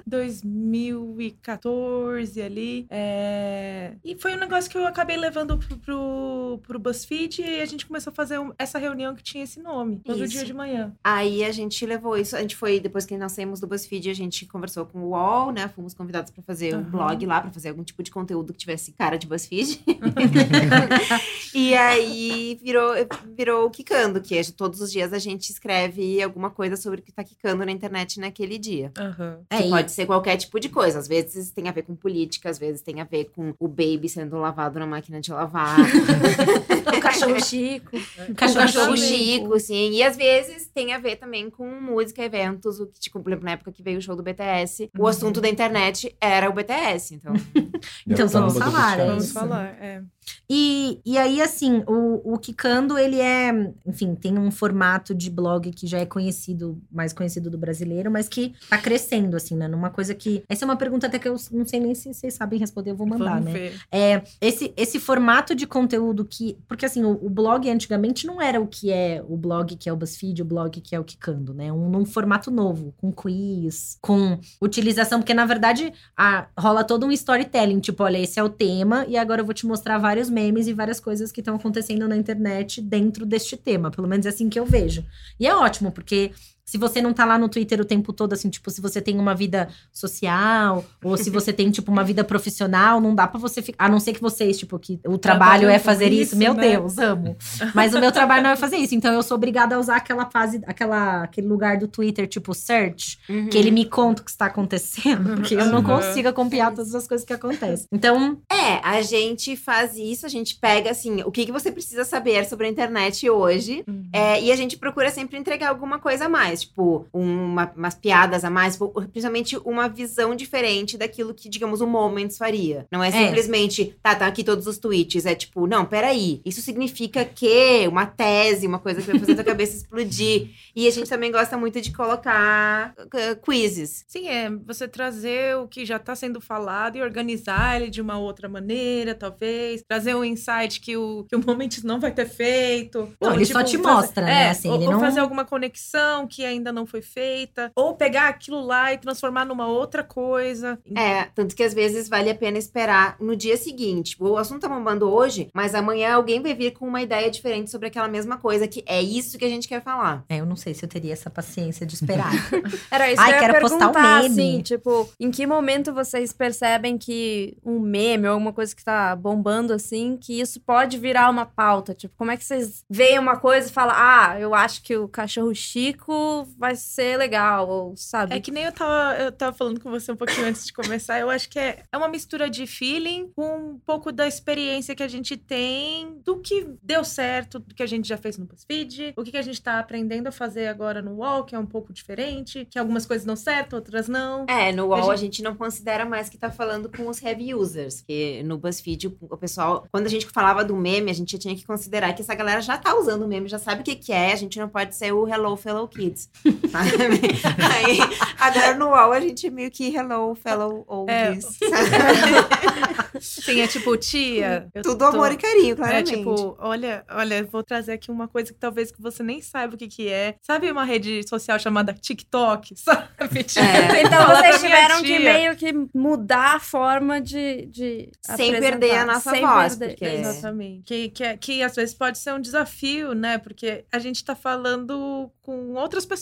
2014 0.07 2.41
ali. 2.43 2.87
É, 2.91 3.93
E 4.05 4.15
foi 4.17 4.35
um 4.35 4.39
negócio 4.39 4.71
que 4.71 4.77
eu 4.79 4.87
acabei 4.87 5.17
levando 5.17 5.59
pro, 5.59 5.77
pro, 5.79 6.61
pro 6.67 6.79
BuzzFeed 6.79 7.43
e 7.43 7.61
a 7.61 7.67
gente 7.67 7.87
começou 7.87 8.11
a 8.11 8.15
fazer 8.15 8.39
um- 8.39 8.53
essa 8.59 8.79
reunião 8.79 9.15
que 9.15 9.23
tinha 9.23 9.45
esse 9.45 9.61
nome. 9.61 10.01
Todo 10.05 10.25
Isso. 10.25 10.33
dia 10.35 10.45
de 10.45 10.53
manhã. 10.55 10.93
Aí 11.03 11.45
a 11.45 11.53
gente 11.53 11.85
levou 11.87 12.17
isso. 12.17 12.37
A 12.37 12.41
gente 12.41 12.57
foi, 12.57 12.81
depois 12.81 13.05
que 13.05 13.17
nós 13.17 13.33
saímos 13.33 13.61
do 13.61 13.67
BuzzFeed, 13.67 14.11
a 14.11 14.15
gente 14.15 14.47
conversou 14.47 14.87
com 14.87 15.01
o 15.01 15.11
UOL, 15.11 15.53
né? 15.53 15.69
Fomos 15.69 15.95
convidados 15.95 16.31
para 16.31 16.43
fazer 16.43 16.75
um 16.75 16.81
Aham. 16.81 16.91
blog 16.91 17.27
lá, 17.27 17.41
para 17.41 17.51
fazer 17.51 17.69
algum 17.71 17.85
tipo 17.85 18.03
de 18.03 18.11
conteúdo 18.11 18.53
que 18.53 18.59
tivesse 18.59 18.93
cara 18.93 19.17
de 19.19 19.27
BuzzFeed. 19.27 19.83
e 21.55 21.75
aí 21.75 22.59
virou, 22.63 22.93
virou 23.37 23.67
o 23.67 23.71
Kikando, 23.71 24.21
que 24.21 24.37
é 24.37 24.43
todos 24.57 24.81
os 24.81 24.91
dias 24.93 25.13
a 25.13 25.19
gente 25.19 25.51
escreve 25.51 26.23
alguma 26.23 26.51
coisa 26.51 26.77
sobre 26.77 27.01
o 27.01 27.03
que 27.03 27.13
tá 27.13 27.25
quicando 27.25 27.65
na 27.65 27.73
internet 27.73 28.21
naquele 28.21 28.59
dia. 28.59 28.93
Aham. 28.99 29.39
É, 29.51 29.59
Que 29.59 29.69
e- 29.69 29.71
pode 29.85 29.93
ser 29.93 30.07
qualquer 30.07 30.37
tipo 30.37 30.59
de 30.59 30.69
coisa. 30.69 30.99
Às 30.99 31.07
vezes 31.09 31.51
tem 31.51 31.69
a 31.69 31.73
ver 31.73 31.83
com 31.83 31.95
política, 31.95 32.49
às 32.51 32.59
vezes 32.59 32.81
tem 32.83 33.01
a 33.01 33.05
ver 33.05 33.27
com 33.35 33.55
o 33.59 33.69
baby 33.69 34.09
sendo 34.09 34.37
lavado 34.39 34.79
na 34.79 34.87
máquina 34.87 35.21
de 35.21 35.31
lavar. 35.31 35.79
O 35.79 37.01
cachorro 37.01 37.41
Chico. 37.45 37.91
com 38.27 38.35
Cachorro 38.35 38.65
o 38.65 38.67
cachorro 38.67 38.97
Chico. 38.97 39.61
Sim. 39.61 39.91
E 39.93 40.03
às 40.03 40.17
vezes 40.17 40.67
tem 40.75 40.93
a 40.93 40.99
ver 40.99 41.17
também 41.17 41.51
com 41.51 41.69
música, 41.81 42.23
eventos. 42.23 42.81
O 42.81 42.87
que, 42.87 42.99
tipo, 42.99 43.21
por 43.21 43.31
exemplo, 43.31 43.45
na 43.45 43.53
época 43.53 43.73
que 43.73 43.83
veio 43.83 43.99
o 43.99 44.03
show 44.03 44.17
do 44.17 44.23
BTS, 44.23 44.91
o 44.97 45.03
Uhum. 45.03 45.07
assunto 45.07 45.41
da 45.41 45.49
internet 45.49 46.15
era 46.21 46.49
o 46.49 46.53
BTS. 46.53 47.15
Então, 47.15 47.33
Então 48.07 48.29
vamos 48.29 48.57
falar, 48.59 48.99
é 48.99 49.05
BTS. 49.05 49.09
Vamos 49.11 49.33
falar, 49.33 49.77
é. 49.81 50.03
E, 50.49 51.01
e 51.05 51.17
aí, 51.19 51.41
assim, 51.41 51.83
o, 51.87 52.35
o 52.35 52.39
Kikando, 52.39 52.99
ele 52.99 53.21
é, 53.21 53.73
enfim, 53.87 54.15
tem 54.15 54.39
um 54.39 54.51
formato 54.51 55.15
de 55.15 55.31
blog 55.31 55.71
que 55.73 55.87
já 55.87 55.99
é 55.99 56.07
conhecido, 56.07 56.81
mais 56.91 57.13
conhecido 57.13 57.51
do 57.51 57.59
brasileiro, 57.59 58.11
mas 58.11 58.29
que 58.29 58.55
tá 58.69 58.79
crescendo, 58.79 59.37
assim, 59.37 59.57
né? 59.57 59.69
Numa 59.69 59.91
coisa 59.91 60.15
que. 60.15 60.43
Essa 60.49 60.65
é 60.65 60.67
uma 60.67 60.77
pergunta 60.77 61.07
até 61.07 61.19
que 61.19 61.29
eu 61.29 61.37
não 61.53 61.67
sei 61.67 61.81
nem 61.81 61.95
se 61.95 62.13
vocês 62.13 62.35
sabem 62.35 62.59
responder, 62.59 62.91
eu 62.91 62.97
vou 62.97 63.07
mandar, 63.07 63.39
Vamos 63.41 63.47
né? 63.47 63.53
ver. 63.53 63.81
É, 63.91 64.23
esse, 64.41 64.73
esse 64.77 64.99
formato 65.01 65.55
de 65.55 65.67
conteúdo 65.67 66.25
que. 66.25 66.57
Porque 66.69 66.85
assim, 66.87 67.05
o, 67.05 67.13
o 67.25 67.31
blog 67.31 67.69
antigamente 67.71 68.27
não 68.27 68.41
era 68.41 68.61
o 68.61 68.67
que 68.67 68.91
é 68.91 69.25
o 69.27 69.37
blog 69.37 69.77
que 69.77 69.89
é 69.89 69.93
o 69.93 69.97
BuzzFeed, 69.97 70.43
o 70.43 70.45
blog 70.45 70.81
que 70.81 70.95
é 70.95 71.01
o 71.01 71.05
Kikando, 71.05 71.55
né? 71.55 71.73
Um, 71.73 71.89
num 71.89 72.05
formato 72.05 72.51
novo, 72.51 72.95
com 72.99 73.11
quiz, 73.13 73.99
com 74.01 74.39
utilização, 74.61 75.21
porque 75.21 75.35
na 75.35 75.47
verdade 75.47 75.93
a- 76.17 76.47
rola 76.59 76.85
todo 76.85 77.07
um 77.07 77.13
storytelling, 77.13 77.81
tipo, 77.81 78.03
olha, 78.03 78.19
esse 78.19 78.39
é 78.39 78.43
o 78.43 78.49
tema, 78.49 79.05
e 79.09 79.17
agora 79.17 79.41
eu 79.41 79.45
vou 79.45 79.55
te 79.55 79.67
mostrar 79.67 79.99
vários 80.15 80.31
memes 80.31 80.69
e 80.69 80.73
várias 80.73 81.01
coisas 81.01 81.33
que 81.33 81.41
estão 81.41 81.57
acontecendo 81.57 82.07
na 82.07 82.17
internet 82.17 82.81
dentro 82.81 83.27
deste 83.27 83.57
tema. 83.57 83.91
Pelo 83.91 84.07
menos 84.07 84.25
é 84.27 84.29
assim 84.29 84.49
que 84.49 84.59
eu 84.59 84.65
vejo. 84.65 85.05
E 85.39 85.47
é 85.47 85.55
ótimo, 85.55 85.91
porque. 85.91 86.31
Se 86.65 86.79
você 86.79 87.03
não 87.03 87.13
tá 87.13 87.25
lá 87.25 87.37
no 87.39 87.49
Twitter 87.49 87.81
o 87.81 87.85
tempo 87.85 88.13
todo, 88.13 88.33
assim, 88.33 88.49
tipo, 88.49 88.71
se 88.71 88.81
você 88.81 89.01
tem 89.01 89.19
uma 89.19 89.35
vida 89.35 89.69
social, 90.09 90.85
ou 91.03 91.17
se 91.17 91.31
você 91.31 91.53
tem, 91.53 91.71
tipo, 91.71 91.91
uma 91.91 92.05
vida 92.05 92.25
profissional, 92.25 93.01
não 93.01 93.15
dá 93.15 93.27
pra 93.27 93.39
você 93.39 93.61
ficar. 93.63 93.85
A 93.85 93.89
não 93.89 94.01
ser 94.01 94.13
que 94.15 94.21
vocês, 94.21 94.59
tipo, 94.59 94.79
que 94.79 95.01
o 95.07 95.19
trabalho 95.19 95.69
é 95.69 95.79
Trabalham 95.79 95.79
com 95.79 95.85
fazer 95.85 96.13
isso, 96.13 96.23
isso, 96.23 96.37
meu 96.37 96.55
né? 96.55 96.71
Deus, 96.71 96.99
amo. 96.99 97.37
Mas 97.75 97.95
o 97.95 98.01
meu 98.01 98.11
trabalho 98.13 98.43
não 98.43 98.51
é 98.51 98.57
fazer 98.57 98.77
isso. 98.77 98.95
Então 98.95 99.13
eu 99.13 99.23
sou 99.23 99.37
obrigada 99.37 99.77
a 99.77 99.79
usar 99.79 99.97
aquela 99.97 100.27
fase, 100.31 100.61
aquela, 100.67 101.23
aquele 101.25 101.47
lugar 101.47 101.77
do 101.79 101.89
Twitter, 101.89 102.27
tipo, 102.27 102.55
search, 102.55 103.19
que 103.51 103.59
ele 103.59 103.71
me 103.71 103.85
conta 103.85 104.23
o 104.23 104.25
que 104.25 104.31
está 104.31 104.47
acontecendo, 104.47 105.35
porque 105.37 105.55
eu 105.55 105.67
não 105.67 105.79
Uhum. 105.79 105.85
consigo 105.85 106.29
acompanhar 106.29 106.73
todas 106.75 106.95
as 106.95 107.07
coisas 107.07 107.27
que 107.27 107.33
acontecem. 107.33 107.87
Então, 107.93 108.39
é, 108.51 108.81
a 108.83 109.03
gente 109.03 109.57
faz 109.57 109.97
isso, 109.97 110.25
a 110.25 110.29
gente 110.29 110.57
pega, 110.57 110.91
assim, 110.91 111.23
o 111.25 111.31
que, 111.31 111.45
que 111.47 111.53
você 111.53 111.71
precisa 111.71 112.05
saber 112.05 112.45
sobre 112.47 112.67
a 112.67 112.71
internet 112.71 113.29
hoje. 113.29 113.85
Uhum. 113.87 114.09
É, 114.13 114.41
e 114.41 114.51
a 114.53 114.57
gente 114.57 114.77
procura 114.77 115.11
sempre 115.11 115.37
entregar 115.39 115.69
alguma 115.69 115.99
coisa 115.99 116.25
a 116.27 116.29
mais, 116.29 116.54
tipo, 116.61 117.07
uma- 117.13 117.73
umas 117.77 117.95
piadas 117.95 118.45
a 118.45 118.51
mais, 118.51 118.75
tipo, 118.75 118.89
principalmente 118.91 119.57
uma 119.65 119.89
visão 119.89 120.35
diferente 120.35 120.97
daquilo 120.99 121.35
que, 121.35 121.49
digamos, 121.49 121.81
o 121.81 121.87
Moments 121.87 122.37
faria. 122.39 122.87
Não 122.91 123.03
é 123.03 123.11
simplesmente, 123.11 123.97
tá, 124.03 124.15
tá 124.15 124.27
aqui 124.27 124.43
todos 124.45 124.67
os 124.67 124.79
tweets. 124.79 125.27
É 125.27 125.35
tipo, 125.35 125.67
não, 125.67 125.85
peraí, 125.85 126.41
isso 126.45 126.61
significa 126.61 127.25
que 127.25 127.87
uma 127.89 128.07
tese, 128.07 128.67
uma 128.67 128.79
coisa 128.79 129.01
que 129.01 129.11
vai 129.11 129.19
fazer 129.19 129.35
tua 129.35 129.45
cabeça 129.45 129.77
explodir. 129.79 130.51
E 130.75 130.87
a 130.87 130.91
gente 130.91 131.09
também 131.09 131.31
gosta 131.31 131.57
muito 131.57 131.81
de 131.81 131.93
colocar 131.93 132.95
uh, 132.99 133.37
quizzes. 133.51 134.05
Sim, 134.09 134.29
é 134.29 134.51
você 134.51 134.89
trazer 134.89 135.57
o 135.57 135.69
que 135.69 135.85
já 135.85 135.97
está 135.97 136.15
sendo 136.15 136.41
falado 136.41 136.97
e 136.97 137.03
organizar 137.03 137.77
ele 137.81 137.91
de 137.91 138.01
uma 138.01 138.19
outra 138.19 138.49
maneira, 138.49 139.15
talvez. 139.15 139.83
Trazer 139.87 140.15
um 140.15 140.25
insight 140.25 140.81
que 140.81 140.97
o, 140.97 141.25
que 141.29 141.37
o 141.37 141.45
Moments 141.45 141.83
não 141.83 142.01
vai 142.01 142.11
ter 142.13 142.29
feito. 142.29 143.13
Não, 143.21 143.31
Ou, 143.31 143.35
ele 143.35 143.45
só 143.45 143.63
te 143.63 143.77
fazer- 143.79 143.95
mostra, 143.95 144.25
né, 144.25 144.45
é, 144.47 144.51
assim, 144.51 144.69
ou, 144.69 144.77
ele 144.77 144.87
ou 144.87 144.93
não- 144.93 145.01
fazer 145.01 145.21
alguma 145.21 145.45
conexão 145.45 146.27
que 146.27 146.44
ainda 146.45 146.73
não 146.73 146.87
foi 146.87 147.03
feita. 147.03 147.71
Ou 147.75 147.95
pegar 147.95 148.29
aquilo 148.29 148.65
lá 148.65 148.93
e 148.93 148.99
transformar 148.99 149.45
numa 149.45 149.67
outra 149.67 150.03
coisa. 150.03 150.79
É, 150.97 151.25
tanto 151.35 151.55
que 151.55 151.63
às 151.63 151.75
vezes 151.75 152.09
vale 152.09 152.31
a 152.31 152.35
pena 152.35 152.59
esperar 152.59 153.17
no 153.21 153.37
dia 153.37 153.57
seguinte. 153.57 154.17
O 154.21 154.37
assunto 154.37 154.63
tá 154.63 154.69
bombando 154.69 155.11
hoje, 155.11 155.49
mas 155.55 155.75
amanhã 155.75 156.15
alguém 156.15 156.41
vai 156.41 156.55
vir 156.55 156.73
com 156.73 156.87
uma 156.87 157.03
ideia 157.03 157.31
diferente 157.31 157.71
sobre 157.71 157.89
aquela 157.89 158.09
mesma 158.09 158.37
coisa, 158.39 158.67
que 158.69 158.83
é 158.87 159.03
isso 159.03 159.39
que 159.39 159.45
a 159.45 159.49
gente 159.49 159.69
quer 159.69 159.83
falar. 159.83 160.25
é, 160.29 160.39
eu 160.39 160.47
não 160.47 160.57
sei 160.57 160.75
se 160.75 160.85
eu 160.85 160.89
teria 160.89 161.13
essa 161.13 161.31
paciência 161.31 161.87
de 161.87 161.95
esperar. 161.95 162.31
Era 162.91 163.11
isso 163.11 163.21
Ai, 163.21 163.29
que 163.31 163.39
eu 163.39 163.43
ia 163.43 163.51
quero 163.53 163.61
postar 163.61 163.91
um 163.91 163.93
meme. 164.23 164.27
assim, 164.27 164.63
tipo, 164.63 165.09
em 165.19 165.31
que 165.31 165.47
momento 165.47 165.93
vocês 165.93 166.33
percebem 166.33 166.99
que 166.99 167.57
um 167.65 167.79
meme 167.79 168.27
ou 168.27 168.35
alguma 168.35 168.53
coisa 168.53 168.75
que 168.75 168.85
tá 168.85 169.15
bombando 169.17 169.73
assim, 169.73 170.17
que 170.21 170.41
isso 170.41 170.61
pode 170.61 170.99
virar 170.99 171.31
uma 171.31 171.47
pauta? 171.47 171.95
Tipo, 171.95 172.15
como 172.17 172.31
é 172.31 172.37
que 172.37 172.45
vocês 172.45 172.85
veem 172.89 173.19
uma 173.19 173.37
coisa 173.37 173.69
e 173.69 173.73
falam, 173.73 173.95
ah, 173.97 174.37
eu 174.39 174.55
acho 174.55 174.83
que 174.83 174.97
o 174.97 175.09
cachorro 175.09 175.55
Chico 175.55 176.34
vai 176.59 176.75
ser 176.75 177.17
legal, 177.17 177.69
ou 177.69 177.97
sabe? 177.97 178.35
É 178.35 178.41
que 178.41 178.51
nem 178.51 178.65
eu 178.65 178.73
tava, 178.73 179.17
eu 179.23 179.31
tava 179.31 179.57
falando 179.57 179.79
com 179.81 179.91
você 179.91 180.11
um 180.11 180.17
pouquinho 180.17 180.47
antes 180.49 180.65
de 180.67 180.73
começar. 180.73 181.21
Eu 181.21 181.31
acho 181.31 181.49
que 181.49 181.59
é, 181.59 181.83
é 181.93 181.97
uma 181.97 182.09
mistura 182.09 182.51
de 182.51 182.67
feeling 182.67 183.31
com 183.37 183.57
um 183.75 183.79
pouco 183.79 184.11
da 184.11 184.27
experiência 184.27 184.95
que 184.95 185.03
a 185.03 185.09
gente 185.09 185.37
tem, 185.37 186.19
do 186.25 186.41
que 186.41 186.67
deu 186.83 187.05
certo, 187.05 187.59
do 187.59 187.75
que 187.75 187.83
a 187.83 187.87
gente 187.87 188.09
já 188.09 188.17
fez 188.17 188.37
no 188.39 188.47
BuzzFeed, 188.47 189.15
o 189.17 189.23
que, 189.23 189.31
que 189.31 189.37
a 189.37 189.43
gente 189.43 189.63
tá 189.63 189.79
aprendendo 189.79 190.27
a 190.27 190.33
fazer 190.33 190.67
agora 190.67 191.01
no 191.01 191.13
UOL, 191.19 191.45
que 191.45 191.55
é 191.55 191.59
um 191.59 191.67
pouco 191.67 191.93
diferente, 191.93 192.67
que 192.71 192.79
algumas 192.79 193.07
coisas 193.07 193.25
dão 193.27 193.37
certo, 193.37 193.75
outras 193.77 194.09
não. 194.09 194.47
É, 194.49 194.73
no 194.73 194.87
UOL 194.87 195.11
A 195.11 195.15
a 195.15 195.17
gente 195.17 195.43
não 195.43 195.55
considera 195.55 196.05
mais 196.05 196.29
que 196.29 196.37
tá 196.39 196.51
falando 196.51 196.91
com 196.91 197.07
os 197.09 197.23
heavy 197.23 197.55
users, 197.55 198.01
que 198.01 198.43
no 198.43 198.59
BuzzFeed 198.59 199.09
o- 199.21 199.37
pessoal, 199.37 199.87
quando 199.93 200.07
a 200.07 200.11
gente 200.11 200.27
falava 200.27 200.65
do 200.65 200.75
meme, 200.75 201.11
a 201.11 201.15
gente 201.15 201.39
tinha 201.39 201.55
que 201.55 201.65
considerar 201.67 202.13
que 202.15 202.23
essa 202.23 202.35
galera 202.35 202.61
já 202.61 202.79
tá 202.79 202.97
usando 202.99 203.23
o 203.23 203.29
meme, 203.29 203.49
já 203.49 203.59
sabe 203.59 203.83
o 203.83 203.85
que 203.85 203.95
que 203.95 204.13
é, 204.13 204.33
a 204.33 204.37
gente 204.37 204.59
não 204.59 204.69
pode 204.69 204.95
ser 204.97 205.13
o 205.13 205.29
Hello 205.29 205.57
Fellow 205.57 205.87
Kids, 205.87 206.24
Aí, 206.45 207.99
agora 208.39 208.75
no 208.77 208.87
UOL 208.89 209.13
a 209.13 209.21
gente 209.21 209.47
é 209.47 209.51
meio 209.51 209.71
que 209.71 209.95
Hello 209.95 210.35
Fellow 210.35 210.85
Oldies, 210.89 211.45
sabe? 211.45 213.21
Sim, 213.21 213.61
é 213.61 213.67
tipo, 213.67 213.97
tia. 213.97 214.69
eu 214.75 214.83
Tudo 214.83 214.99
tô- 214.99 215.05
amor 215.07 215.31
e 215.33 215.37
carinho, 215.37 215.73
É 215.73 215.77
claramente. 215.77 216.17
tipo, 216.17 216.57
olha, 216.59 217.05
olha, 217.11 217.45
vou 217.45 217.63
trazer 217.63 217.93
aqui 217.93 218.11
uma 218.11 218.27
coisa 218.27 218.53
que 218.53 218.59
talvez 218.59 218.91
que 218.91 219.01
você 219.01 219.23
nem 219.23 219.41
saiba 219.41 219.75
o 219.75 219.79
que 219.79 219.87
que 219.89 220.09
é. 220.09 220.35
Sabe 220.43 220.71
uma 220.71 220.85
rede 220.85 221.27
social 221.29 221.59
chamada 221.59 221.93
TikTok? 221.95 222.75
Sabe? 222.77 223.45
Tipo, 223.45 223.65
É. 223.65 224.03
Então 224.03 224.19
falar 224.27 224.41
vocês 224.43 224.61
tiveram 224.61 224.97
que 225.01 225.07
tia. 225.07 225.21
meio 225.21 225.57
que 225.57 225.73
mudar 225.95 226.57
a 226.57 226.61
forma 226.61 227.21
de. 227.21 227.67
de 227.67 228.11
Sem 228.37 228.53
perder 228.53 228.97
a 228.99 229.07
nossa 229.07 229.31
sem 229.31 229.41
voz, 229.47 229.77
perder- 229.77 229.95
porque- 229.95 230.05
Exato. 230.05 230.29
Exatamente. 230.39 230.83
Que, 230.85 231.09
que, 231.11 231.25
é- 231.25 231.37
que 231.37 231.63
às 231.63 231.75
vezes 231.75 231.95
pode 231.95 232.19
ser 232.19 232.35
um 232.35 232.41
desafio, 232.41 233.15
né? 233.15 233.39
Porque 233.39 233.85
a 233.93 233.99
gente 233.99 234.25
tá 234.25 234.35
falando 234.35 235.31
com 235.43 235.75
outras 235.75 236.05
pessoas, 236.05 236.14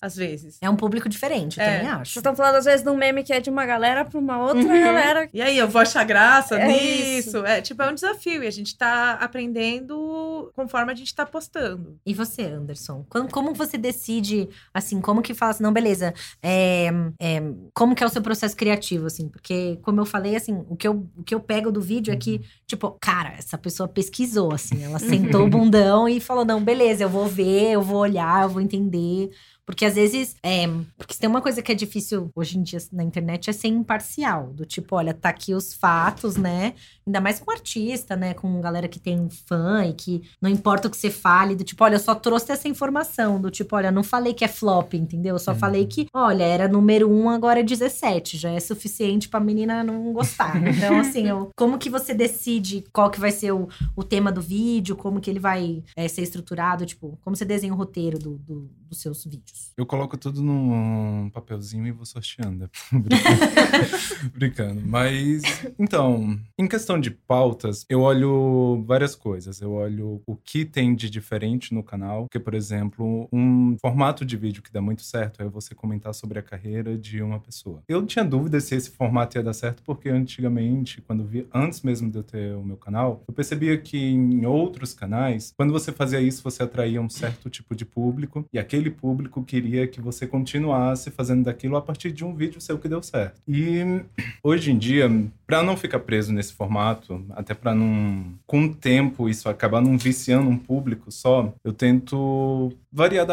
às 0.00 0.16
vezes. 0.16 0.58
É 0.60 0.68
um 0.70 0.76
público 0.76 1.08
diferente, 1.08 1.58
eu 1.58 1.64
É. 1.64 1.66
também 1.66 1.86
Vocês 1.88 2.00
acho. 2.00 2.18
estão 2.18 2.34
falando, 2.36 2.56
às 2.56 2.64
vezes, 2.64 2.82
de 2.82 2.88
um 2.90 2.96
meme 2.96 3.22
que 3.22 3.32
é 3.32 3.40
de 3.40 3.50
uma 3.50 3.64
galera 3.66 4.04
pra 4.04 4.18
uma 4.18 4.38
outra 4.42 4.60
Uhum. 4.62 4.68
galera. 4.84 5.28
E 5.32 5.40
aí, 5.42 5.56
eu 5.58 5.68
vou 5.68 5.80
achar 5.82 6.04
graça 6.04 6.56
É 6.56 6.66
nisso. 6.66 7.44
É, 7.44 7.60
tipo, 7.60 7.82
é 7.82 7.90
um 7.90 7.94
desafio. 7.94 8.42
E 8.42 8.46
a 8.46 8.50
gente 8.50 8.76
tá 8.76 9.12
aprendendo 9.14 10.50
conforme 10.54 10.92
a 10.92 10.94
gente 10.94 11.14
tá 11.14 11.24
postando. 11.26 11.98
E 12.04 12.14
você, 12.14 12.42
Anderson? 12.42 13.04
Como, 13.08 13.28
como 13.30 13.54
você 13.54 13.76
decide, 13.78 14.48
assim, 14.72 15.00
como 15.00 15.22
que 15.22 15.34
fala 15.34 15.50
assim, 15.52 15.62
não, 15.62 15.72
beleza, 15.72 16.12
é, 16.42 16.90
é, 17.20 17.42
como 17.74 17.94
que 17.94 18.02
é 18.02 18.06
o 18.06 18.10
seu 18.10 18.22
processo 18.22 18.56
criativo, 18.56 19.06
assim? 19.06 19.28
Porque, 19.28 19.78
como 19.82 20.00
eu 20.00 20.06
falei, 20.06 20.36
assim, 20.36 20.64
o 20.68 20.76
que 20.76 20.86
eu, 20.86 21.06
o 21.16 21.22
que 21.22 21.34
eu 21.34 21.40
pego 21.40 21.70
do 21.70 21.80
vídeo 21.80 22.12
é 22.12 22.16
que, 22.16 22.40
tipo, 22.66 22.90
cara, 23.00 23.34
essa 23.38 23.56
pessoa 23.58 23.88
pesquisou, 23.88 24.52
assim, 24.52 24.82
ela 24.84 24.98
sentou 25.38 25.44
o 25.46 25.48
bundão 25.50 26.08
e 26.08 26.20
falou, 26.20 26.44
não, 26.44 26.62
beleza, 26.62 27.04
eu 27.04 27.08
vou 27.08 27.26
ver, 27.26 27.72
eu 27.72 27.82
vou 27.82 27.98
olhar, 27.98 28.42
eu 28.44 28.48
vou 28.48 28.60
entender. 28.60 29.30
Porque 29.66 29.84
às 29.84 29.94
vezes, 29.94 30.34
é, 30.42 30.66
porque 30.98 31.14
se 31.14 31.20
tem 31.20 31.30
uma 31.30 31.40
coisa 31.40 31.62
que 31.62 31.70
é 31.70 31.74
difícil 31.76 32.28
hoje 32.34 32.58
em 32.58 32.62
dia 32.62 32.80
na 32.92 33.04
internet 33.04 33.48
é 33.50 33.52
ser 33.52 33.68
imparcial. 33.68 34.52
Do 34.52 34.64
tipo, 34.66 34.96
olha, 34.96 35.14
tá 35.14 35.28
aqui 35.28 35.54
os 35.54 35.72
fatos, 35.74 36.34
né? 36.36 36.74
Ainda 37.06 37.20
mais 37.20 37.38
com 37.38 37.52
artista, 37.52 38.16
né? 38.16 38.34
Com 38.34 38.60
galera 38.60 38.88
que 38.88 38.98
tem 38.98 39.28
fã 39.30 39.84
e 39.86 39.92
que 39.92 40.22
não 40.42 40.50
importa 40.50 40.88
o 40.88 40.90
que 40.90 40.96
você 40.96 41.08
fale, 41.10 41.54
do 41.54 41.62
tipo, 41.62 41.84
olha, 41.84 41.94
eu 41.96 42.00
só 42.00 42.16
trouxe 42.16 42.50
essa 42.50 42.66
informação. 42.66 43.40
Do 43.40 43.48
tipo, 43.48 43.76
olha, 43.76 43.92
não 43.92 44.02
falei 44.02 44.34
que 44.34 44.44
é 44.44 44.48
flop, 44.48 44.94
entendeu? 44.94 45.36
Eu 45.36 45.38
só 45.38 45.52
Uhum. 45.52 45.58
falei 45.58 45.86
que, 45.86 46.06
olha, 46.12 46.42
era 46.42 46.66
número 46.66 47.08
1, 47.08 47.30
agora 47.30 47.60
é 47.60 47.62
17. 47.62 48.38
Já 48.38 48.50
é 48.50 48.58
suficiente 48.58 49.28
pra 49.28 49.38
menina 49.38 49.84
não 49.84 50.12
gostar. 50.12 50.50
Então, 50.90 50.98
assim, 50.98 51.28
eu, 51.28 51.50
como 51.56 51.78
que 51.78 51.88
você 51.90 52.12
decide 52.12 52.84
qual 52.92 53.08
que 53.10 53.20
vai 53.20 53.30
ser 53.30 53.52
o, 53.52 53.68
o 53.94 54.02
tema 54.02 54.32
do 54.32 54.40
vídeo, 54.42 54.96
como 54.96 55.20
que 55.20 55.30
ele 55.30 55.38
vai 55.38 55.84
é, 55.94 56.08
ser 56.08 56.22
estruturado, 56.22 56.84
tipo, 56.86 57.16
como 57.22 57.36
você 57.36 57.44
desenha 57.44 57.72
o 57.72 57.76
roteiro 57.76 58.18
do- 58.18 58.38
do- 58.38 58.70
dos 58.90 59.00
seus 59.00 59.24
vídeos? 59.24 59.72
Eu 59.76 59.86
coloco 59.86 60.18
tudo 60.18 60.42
num 60.42 61.30
papelzinho 61.30 61.86
e 61.86 61.92
vou 61.92 62.04
sorteando. 62.04 62.68
Brincando. 62.92 64.30
Brincando. 64.34 64.82
Mas, 64.84 65.42
então, 65.78 66.38
em 66.58 66.66
questão 66.66 67.00
de 67.00 67.10
pautas, 67.10 67.86
eu 67.88 68.00
olho 68.00 68.82
várias 68.86 69.14
coisas. 69.14 69.60
Eu 69.60 69.72
olho 69.72 70.22
o 70.26 70.36
que 70.36 70.64
tem 70.64 70.94
de 70.94 71.08
diferente 71.08 71.72
no 71.72 71.82
canal. 71.82 72.24
Porque, 72.24 72.40
por 72.40 72.54
exemplo, 72.54 73.28
um 73.32 73.76
formato 73.80 74.24
de 74.24 74.36
vídeo 74.36 74.62
que 74.62 74.72
dá 74.72 74.80
muito 74.80 75.02
certo 75.02 75.42
é 75.42 75.48
você 75.48 75.74
comentar 75.74 76.12
sobre 76.14 76.38
a 76.38 76.42
carreira 76.42 76.98
de 76.98 77.22
uma 77.22 77.38
pessoa. 77.38 77.82
Eu 77.88 78.04
tinha 78.04 78.24
dúvida 78.24 78.60
se 78.60 78.74
esse 78.74 78.90
formato 78.90 79.38
ia 79.38 79.42
dar 79.42 79.52
certo, 79.52 79.82
porque 79.84 80.08
antigamente, 80.08 81.00
quando 81.00 81.24
vi, 81.24 81.46
antes 81.54 81.82
mesmo 81.82 82.10
de 82.10 82.18
eu 82.18 82.22
ter 82.22 82.56
o 82.56 82.64
meu 82.64 82.76
canal, 82.76 83.22
eu 83.28 83.34
percebia 83.34 83.78
que 83.78 83.98
em 83.98 84.44
outros 84.44 84.92
canais, 84.92 85.52
quando 85.56 85.72
você 85.72 85.92
fazia 85.92 86.20
isso, 86.20 86.42
você 86.42 86.62
atraía 86.62 87.00
um 87.00 87.08
certo 87.08 87.48
tipo 87.50 87.74
de 87.74 87.84
público, 87.84 88.44
e 88.52 88.58
aquele 88.58 88.79
público 88.88 89.42
queria 89.42 89.88
que 89.88 90.00
você 90.00 90.26
continuasse 90.26 91.10
fazendo 91.10 91.42
daquilo 91.42 91.76
a 91.76 91.82
partir 91.82 92.12
de 92.12 92.24
um 92.24 92.32
vídeo 92.32 92.60
seu 92.60 92.78
que 92.78 92.88
deu 92.88 93.02
certo. 93.02 93.42
E 93.48 94.02
hoje 94.42 94.70
em 94.70 94.78
dia, 94.78 95.10
para 95.44 95.64
não 95.64 95.76
ficar 95.76 95.98
preso 95.98 96.32
nesse 96.32 96.52
formato, 96.52 97.24
até 97.30 97.52
para 97.52 97.74
não 97.74 98.24
com 98.46 98.66
o 98.66 98.74
tempo 98.74 99.28
isso 99.28 99.48
acabar 99.48 99.80
não 99.80 99.98
viciando 99.98 100.48
um 100.48 100.56
público 100.56 101.10
só, 101.10 101.52
eu 101.64 101.72
tento 101.72 102.72
variar 102.92 103.26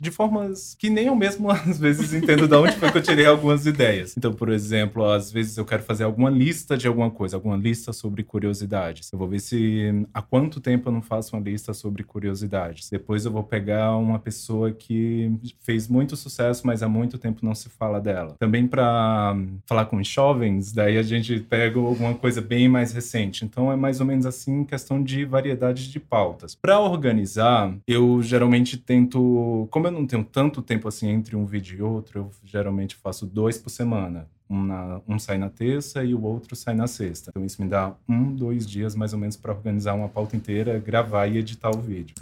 de 0.00 0.10
formas 0.10 0.74
que 0.74 0.90
nem 0.90 1.06
eu 1.06 1.14
mesmo 1.14 1.50
às 1.52 1.78
vezes 1.78 2.12
entendo 2.12 2.48
de 2.48 2.54
onde 2.54 2.76
foi 2.76 2.90
que 2.90 2.98
eu 2.98 3.02
tirei 3.02 3.26
algumas 3.26 3.66
ideias. 3.66 4.16
Então, 4.16 4.32
por 4.32 4.48
exemplo, 4.48 5.04
às 5.04 5.30
vezes 5.30 5.56
eu 5.56 5.64
quero 5.64 5.82
fazer 5.82 6.04
alguma 6.04 6.30
lista 6.30 6.76
de 6.76 6.88
alguma 6.88 7.10
coisa, 7.10 7.36
alguma 7.36 7.56
lista 7.56 7.92
sobre 7.92 8.22
curiosidades. 8.22 9.12
Eu 9.12 9.18
vou 9.18 9.28
ver 9.28 9.40
se 9.40 10.06
há 10.12 10.22
quanto 10.22 10.60
tempo 10.60 10.88
eu 10.88 10.92
não 10.92 11.02
faço 11.02 11.36
uma 11.36 11.42
lista 11.42 11.72
sobre 11.72 12.02
curiosidades. 12.02 12.88
Depois 12.90 13.24
eu 13.24 13.30
vou 13.30 13.44
pegar 13.44 13.96
uma 13.96 14.18
pessoa 14.18 14.72
que 14.72 15.30
fez 15.60 15.88
muito 15.88 16.16
sucesso, 16.16 16.66
mas 16.66 16.82
há 16.82 16.88
muito 16.88 17.18
tempo 17.18 17.44
não 17.44 17.54
se 17.54 17.68
fala 17.68 18.00
dela. 18.00 18.34
Também 18.38 18.66
para 18.66 19.36
falar 19.66 19.86
com 19.86 19.98
os 19.98 20.08
jovens, 20.08 20.72
daí 20.72 20.98
a 20.98 21.02
gente 21.02 21.38
pega 21.40 21.78
alguma 21.78 22.14
coisa 22.14 22.40
bem 22.40 22.68
mais 22.68 22.92
recente. 22.92 23.44
Então 23.44 23.70
é 23.70 23.76
mais 23.76 24.00
ou 24.00 24.06
menos 24.06 24.26
assim, 24.26 24.64
questão 24.64 25.02
de 25.02 25.24
variedade 25.24 25.90
de 25.90 26.00
pautas. 26.00 26.54
Para 26.54 26.80
organizar, 26.80 27.74
eu 27.86 28.22
geralmente 28.22 28.76
tento, 28.88 29.68
como 29.70 29.86
eu 29.86 29.90
não 29.90 30.06
tenho 30.06 30.24
tanto 30.24 30.62
tempo 30.62 30.88
assim 30.88 31.08
entre 31.10 31.36
um 31.36 31.44
vídeo 31.44 31.78
e 31.78 31.82
outro, 31.82 32.18
eu 32.20 32.30
geralmente 32.42 32.96
faço 32.96 33.26
dois 33.26 33.58
por 33.58 33.68
semana. 33.68 34.26
Um, 34.48 34.64
na- 34.64 35.02
um 35.06 35.18
sai 35.18 35.36
na 35.36 35.50
terça 35.50 36.02
e 36.02 36.14
o 36.14 36.22
outro 36.24 36.56
sai 36.56 36.74
na 36.74 36.86
sexta. 36.86 37.28
Então 37.30 37.44
isso 37.44 37.60
me 37.62 37.68
dá 37.68 37.92
um, 38.08 38.34
dois 38.34 38.66
dias 38.66 38.94
mais 38.94 39.12
ou 39.12 39.18
menos 39.18 39.36
para 39.36 39.52
organizar 39.52 39.92
uma 39.92 40.08
pauta 40.08 40.34
inteira, 40.36 40.78
gravar 40.78 41.26
e 41.26 41.36
editar 41.36 41.70
o 41.70 41.80
vídeo. 41.80 42.14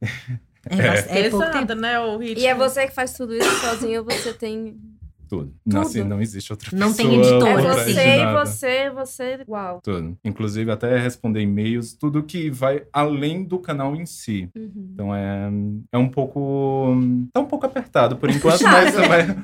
É, 0.66 0.76
bast- 0.76 1.10
é 1.10 1.28
pouco 1.28 1.44
tempo. 1.44 1.52
Pesado, 1.66 1.74
né? 1.82 2.00
O 2.00 2.16
ritmo. 2.16 2.42
E 2.42 2.46
é 2.46 2.54
você 2.54 2.86
que 2.86 2.94
faz 2.94 3.12
tudo 3.12 3.34
isso 3.34 3.50
sozinho, 3.60 3.98
ou 4.00 4.06
você 4.06 4.32
tem. 4.32 4.80
Tudo. 5.28 5.54
Não, 5.64 5.82
Tudo. 5.82 5.90
assim, 5.90 6.04
não 6.04 6.20
existe 6.20 6.52
outra 6.52 6.68
Não 6.72 6.92
pessoa. 6.92 7.08
tem 7.10 7.18
editor, 7.20 7.48
É 7.48 7.62
você 7.62 8.00
e 8.00 8.32
você, 8.32 8.90
você. 8.90 9.44
Uau. 9.48 9.80
Tudo. 9.82 10.16
Inclusive, 10.24 10.70
até 10.70 10.98
responder 10.98 11.40
e-mails, 11.40 11.94
tudo 11.94 12.22
que 12.22 12.50
vai 12.50 12.84
além 12.92 13.44
do 13.44 13.58
canal 13.58 13.94
em 13.96 14.06
si. 14.06 14.48
Uhum. 14.54 14.90
Então 14.92 15.14
é, 15.14 15.50
é 15.92 15.98
um 15.98 16.08
pouco. 16.08 16.94
Tá 17.32 17.40
um 17.40 17.46
pouco 17.46 17.66
apertado 17.66 18.16
por 18.16 18.30
enquanto, 18.30 18.58
Puxado, 18.58 18.98
mas, 19.08 19.36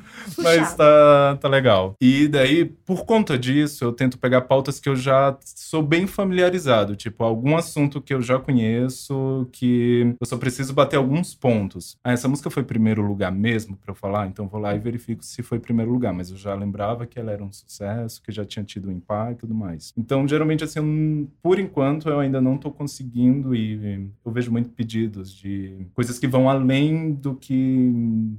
né? 0.43 0.49
mas, 0.57 0.59
Puxado. 0.71 0.77
tá, 0.77 1.37
tá 1.41 1.47
legal. 1.47 1.95
E 2.01 2.27
daí, 2.27 2.65
por 2.65 3.05
conta 3.05 3.37
disso, 3.37 3.83
eu 3.83 3.91
tento 3.91 4.17
pegar 4.17 4.41
pautas 4.41 4.79
que 4.79 4.89
eu 4.89 4.95
já 4.95 5.37
sou 5.43 5.81
bem 5.81 6.07
familiarizado. 6.07 6.95
Tipo, 6.95 7.23
algum 7.23 7.55
assunto 7.57 8.01
que 8.01 8.13
eu 8.13 8.21
já 8.21 8.37
conheço, 8.39 9.47
que 9.51 10.15
eu 10.19 10.25
só 10.25 10.37
preciso 10.37 10.73
bater 10.73 10.97
alguns 10.97 11.33
pontos. 11.35 11.97
Ah, 12.03 12.11
essa 12.11 12.27
música 12.27 12.49
foi 12.49 12.63
primeiro 12.63 13.01
lugar 13.01 13.31
mesmo 13.31 13.75
pra 13.77 13.91
eu 13.91 13.95
falar? 13.95 14.27
Então 14.27 14.47
vou 14.47 14.59
lá 14.59 14.75
e 14.75 14.79
verifico 14.79 15.23
se 15.23 15.41
foi 15.43 15.59
primeiro 15.59 15.91
lugar. 15.91 16.13
Mas 16.13 16.31
eu 16.31 16.37
já 16.37 16.53
lembrava 16.55 17.05
que 17.05 17.19
ela 17.19 17.31
era 17.31 17.43
um 17.43 17.51
sucesso, 17.51 18.21
que 18.21 18.31
já 18.31 18.45
tinha 18.45 18.63
tido 18.65 18.89
um 18.89 18.91
impacto 18.91 19.31
e 19.31 19.41
tudo 19.41 19.55
mais. 19.55 19.93
Então, 19.97 20.27
geralmente, 20.27 20.63
assim, 20.63 20.79
eu- 20.79 21.27
por 21.41 21.59
enquanto, 21.59 22.09
eu 22.09 22.19
ainda 22.19 22.41
não 22.41 22.57
tô 22.57 22.71
conseguindo 22.71 23.53
e 23.55 24.09
eu 24.25 24.31
vejo 24.31 24.51
muito 24.51 24.69
pedidos 24.69 25.33
de 25.33 25.87
coisas 25.93 26.17
que 26.19 26.27
vão 26.27 26.49
além 26.49 27.11
do 27.13 27.35
que 27.35 27.91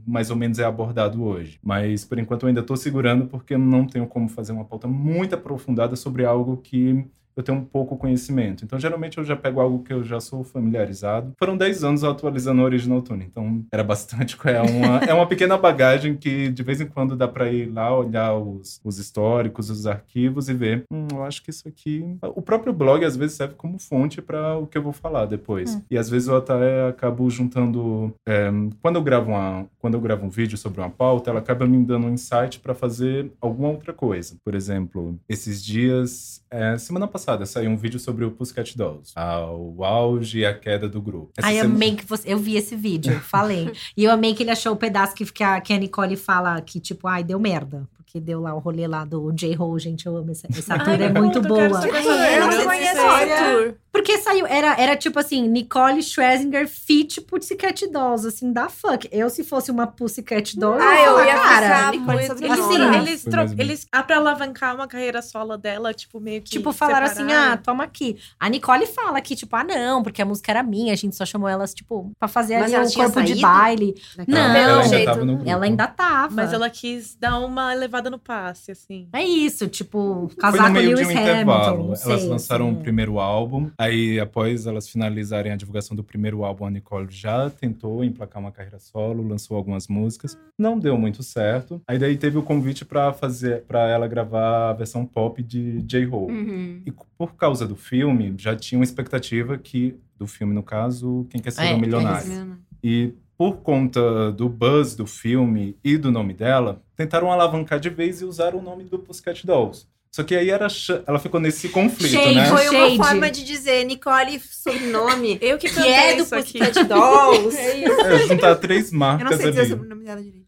mais 0.07 0.31
ou 0.31 0.37
menos 0.37 0.59
é 0.59 0.65
abordado 0.65 1.23
hoje. 1.23 1.59
Mas, 1.63 1.92
por 2.05 2.19
enquanto, 2.19 2.45
eu 2.45 2.49
ainda 2.49 2.63
tô 2.63 2.77
segurando 2.77 3.27
porque 3.27 3.57
não 3.57 3.87
tenho 3.87 4.07
como 4.07 4.29
fazer 4.29 4.53
uma 4.53 4.65
pauta 4.65 4.87
muito 4.89 5.35
aprofundada 5.35 5.97
sobre 5.97 6.25
algo 6.25 6.57
que 6.57 7.07
eu 7.37 7.43
tenho 7.43 7.59
um 7.59 7.65
pouco 7.65 7.97
conhecimento. 7.97 8.65
Então, 8.65 8.79
geralmente, 8.79 9.19
eu 9.19 9.25
já 9.25 9.37
pego 9.37 9.61
algo 9.61 9.83
que 9.83 9.93
eu 9.93 10.03
já 10.05 10.21
sou 10.21 10.45
familiarizado. 10.45 11.33
Foram 11.39 11.57
10 11.57 11.85
anos 11.85 12.05
atualizando 12.05 12.63
o 12.63 12.65
Original 12.65 13.03
Tune, 13.03 13.25
então 13.25 13.65
era 13.73 13.83
bastante. 13.83 14.37
É 14.53 14.61
uma, 14.61 14.99
é 14.99 15.15
uma 15.15 15.27
pequena 15.27 15.57
bagagem 15.57 16.15
que, 16.17 16.51
de 16.51 16.63
vez 16.63 16.81
em 16.81 16.87
quando, 16.87 17.17
dá 17.17 17.27
para 17.27 17.51
ir 17.51 17.73
lá, 17.73 17.97
olhar 17.97 18.35
os, 18.35 18.81
os 18.85 18.99
históricos, 18.99 19.71
os 19.71 19.87
arquivos 19.87 20.49
e 20.49 20.55
ver, 20.55 20.85
hum, 20.93 21.07
eu 21.11 21.25
acho 21.25 21.43
que 21.43 21.51
isso 21.51 21.67
aqui... 21.67 22.05
O 22.35 22.43
próprio 22.43 22.73
blog, 22.73 23.03
às 23.05 23.17
vezes, 23.17 23.37
serve 23.37 23.55
como 23.55 23.79
fonte 23.79 24.21
para 24.21 24.59
o 24.59 24.67
que 24.67 24.77
eu 24.77 24.83
vou 24.83 24.93
falar 24.93 25.25
depois. 25.27 25.81
E, 25.91 25.97
às 25.97 26.11
vezes, 26.11 26.29
eu 26.29 26.37
até 26.37 26.89
acabo 26.89 27.31
juntando... 27.31 28.13
é, 28.29 28.51
quando, 28.83 28.97
eu 28.97 29.03
gravo 29.03 29.31
uma, 29.31 29.65
quando 29.79 29.95
eu 29.95 30.01
gravo 30.01 30.27
um 30.27 30.31
vídeo 30.31 30.59
sobre 30.59 30.81
uma 30.81 30.91
pauta, 30.91 31.31
ela 31.31 31.39
acaba 31.39 31.67
me 31.67 31.83
dando 31.83 32.07
um 32.09 32.13
insight 32.13 32.61
para 32.61 32.75
fazer 32.75 33.33
alguma 33.41 33.71
outra 33.71 33.93
coisa. 33.93 34.37
Por 34.45 34.55
exemplo, 34.55 35.19
esses 35.29 35.65
dias... 35.65 36.43
é, 36.51 36.77
semana 36.77 37.09
passada, 37.09 37.22
passada 37.23 37.47
saiu 37.47 37.71
um 37.71 37.77
vídeo 37.77 38.01
sobre 38.01 38.25
o 38.25 38.31
Pussycat 38.33 38.77
Dolls. 38.77 39.13
Ah, 39.15 39.47
o 39.47 39.85
auge 39.85 40.41
e 40.41 40.47
a 40.47 40.53
queda 40.53 40.89
do 40.89 41.01
grupo. 41.01 41.31
Essa 41.37 41.47
Ai, 41.47 41.55
eu 41.55 41.63
semana- 41.63 41.77
amei 41.77 41.97
que 41.97 42.05
você. 42.05 42.33
Eu 42.33 42.39
vi 42.39 42.57
esse 42.57 42.75
vídeo, 42.75 43.19
falei. 43.21 43.71
e 43.97 44.05
eu 44.05 44.11
amei 44.11 44.35
que 44.35 44.43
ele 44.43 44.51
achou 44.51 44.73
o 44.73 44.77
pedaço 44.77 45.15
que, 45.15 45.25
que, 45.25 45.45
a, 45.45 45.61
que 45.61 45.73
a 45.73 45.79
Nicole 45.79 46.17
fala 46.17 46.61
que, 46.61 46.81
tipo, 46.81 47.07
ai, 47.07 47.23
deu 47.23 47.39
merda. 47.39 47.89
Porque 48.13 48.21
deu 48.21 48.43
lá 48.43 48.55
o 48.55 48.59
rolê 48.59 48.87
lá 48.87 49.07
do 49.07 49.33
J-Ho, 49.33 49.79
gente. 49.79 50.05
Eu 50.05 50.19
amo 50.19 50.33
essa, 50.33 50.47
essa 50.47 50.79
tour, 50.79 50.89
Ai, 50.91 51.03
é 51.03 51.09
muito 51.09 51.39
eu 51.39 51.43
quero 51.43 51.55
boa. 51.55 51.81
Ai, 51.81 51.89
essa 51.99 52.37
eu 52.37 52.59
não 52.59 52.65
conheço 52.67 53.01
Essa. 53.01 53.75
Porque 53.91 54.19
saiu, 54.19 54.47
era, 54.47 54.75
era 54.81 54.97
tipo 54.97 55.19
assim, 55.19 55.47
Nicole 55.49 56.03
Scherzinger 56.03 56.67
feat 56.69 57.21
Pussycat 57.23 57.87
Dolls, 57.89 58.27
assim, 58.27 58.51
da 58.53 58.69
fuck. 58.69 59.07
Eu, 59.13 59.29
se 59.31 59.45
fosse 59.45 59.71
uma 59.71 59.87
Pussycat 59.87 60.59
Doll, 60.59 60.75
Ah, 60.81 61.03
eu 61.03 61.25
ia 61.25 61.35
cara. 61.35 61.93
muito... 61.99 62.33
Assim, 62.33 62.45
Eles, 62.45 62.59
Foi 62.67 62.97
eles, 62.97 63.23
tro- 63.25 63.55
eles 63.59 63.87
ah, 63.93 64.03
pra 64.03 64.17
alavancar 64.17 64.75
uma 64.75 64.87
carreira 64.87 65.21
solo 65.23 65.57
dela, 65.59 65.93
tipo, 65.95 66.21
meio 66.21 66.41
que. 66.43 66.51
Tipo, 66.51 66.73
falaram 66.73 67.07
assim, 67.07 67.27
separaram. 67.29 67.53
ah, 67.53 67.57
toma 67.59 67.85
aqui. 67.85 68.19
A 68.41 68.49
Nicole 68.49 68.87
fala 68.87 69.21
que, 69.21 69.37
tipo, 69.37 69.55
ah, 69.57 69.65
não, 69.65 70.03
porque 70.03 70.21
a 70.23 70.25
música 70.25 70.51
era 70.53 70.63
minha, 70.63 70.93
a 70.93 70.97
gente 70.97 71.15
só 71.17 71.25
chamou 71.27 71.49
elas, 71.49 71.73
tipo, 71.75 72.11
pra 72.19 72.29
fazer 72.29 72.59
Mas 72.61 72.73
ali 72.75 72.95
corpo 72.95 73.21
de 73.23 73.29
saído? 73.29 73.41
baile. 73.43 73.95
Daquela- 74.17 74.49
Não, 74.49 74.57
ela 74.57 74.83
ainda. 74.83 75.51
Ela 75.51 75.65
ainda 75.67 75.87
tava. 75.87 76.35
Mas 76.35 76.53
ela 76.53 76.71
quis 76.71 77.15
dar 77.15 77.39
uma 77.41 77.73
elevada 77.75 78.02
no 78.11 78.19
passe, 78.19 78.73
assim. 78.73 79.09
É 79.13 79.23
isso, 79.23 79.69
tipo, 79.69 80.31
casar 80.39 80.73
com 80.73 80.79
Lewis 80.79 81.01
um 81.01 81.11
Hamilton. 81.11 81.21
intervalo. 81.21 81.79
não 81.79 81.85
Elas 81.87 82.01
sei, 82.01 82.29
lançaram 82.29 82.69
assim, 82.69 82.77
o 82.77 82.81
primeiro 82.81 83.19
álbum. 83.19 83.71
Aí, 83.79 84.19
após 84.21 84.67
elas 84.67 84.89
finalizarem 84.89 85.53
a 85.53 85.57
divulgação 85.57 85.97
do 85.97 86.03
primeiro 86.05 86.45
álbum, 86.45 86.67
a 86.67 86.71
Nicole 86.71 87.07
já 87.11 87.51
tentou 87.51 88.03
emplacar 88.05 88.41
uma 88.43 88.53
carreira 88.53 88.79
solo, 88.79 89.27
lançou 89.27 89.57
algumas 89.57 89.89
músicas. 89.89 90.37
Não 90.59 90.79
deu 90.79 90.97
muito 90.97 91.23
certo. 91.23 91.81
Aí 91.87 91.99
daí 91.99 92.17
teve 92.17 92.39
o 92.39 92.43
convite 92.43 92.85
pra 92.85 93.13
fazer, 93.13 93.63
para 93.63 93.89
ela 93.89 94.07
gravar 94.07 94.71
a 94.71 94.73
versão 94.73 95.05
pop 95.05 95.43
de 95.43 95.83
J-Ho. 95.83 96.27
Uhum. 96.29 96.83
E 96.87 96.93
por 97.17 97.35
causa 97.35 97.67
do 97.67 97.77
filme, 97.77 98.35
já 98.39 98.55
tinha 98.57 98.79
uma 98.79 98.85
expectativa 98.85 99.57
que 99.59 99.97
do 100.19 100.27
filme 100.27 100.55
no 100.55 100.63
caso, 100.63 101.27
quem 101.31 101.41
quer 101.41 101.51
ser 101.51 101.63
É, 101.65 101.73
um 101.75 101.77
é 101.77 101.81
milionário. 101.81 102.57
E 102.83 103.13
por 103.43 103.57
conta 103.57 104.31
do 104.31 104.49
buzz 104.49 104.95
do 104.95 105.05
filme 105.05 105.77
e 105.83 105.99
do 105.99 106.13
nome 106.13 106.33
dela, 106.33 106.81
tentaram 106.95 107.33
alavancar 107.33 107.81
de 107.81 107.91
vez 107.91 108.21
e 108.21 108.25
usaram 108.25 108.61
o 108.61 108.63
nome 108.63 108.85
do 108.85 109.01
Pussycat 109.01 109.45
Dolls. 109.45 109.89
Só 110.13 110.23
que 110.23 110.37
aí 110.37 110.49
era 110.49 110.69
ela 111.09 111.19
ficou 111.19 111.41
nesse 111.41 111.69
conflito, 111.71 112.13
Shade, 112.13 112.37
né? 112.37 112.47
Foi 112.47 112.63
Shade. 112.63 112.77
uma 112.77 113.05
forma 113.05 113.29
de 113.33 113.43
dizer 113.43 113.85
Nicole 113.85 114.39
sobrenome, 114.39 115.39
Eu 115.41 115.59
que 115.59 115.69
que 115.69 115.81
é 115.81 116.15
do 116.15 116.23
isso. 116.23 116.31
Pussycat 116.37 116.85
Dolls. 116.85 117.57
É, 117.59 118.29
juntar 118.29 118.55
três 118.57 118.93
Eu 118.93 118.99
marcas 119.01 119.31
não 119.33 119.37
sei 119.39 119.47
dizer 119.51 119.59
o 119.59 119.63
ali. 119.63 119.71
sobrenome 119.71 120.05
dela 120.05 120.23
direito. 120.23 120.47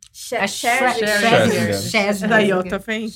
É. 1.93 2.29
Daí, 2.29 2.53
ó, 2.53 2.63
tá 2.63 2.79
vendo? 2.79 3.13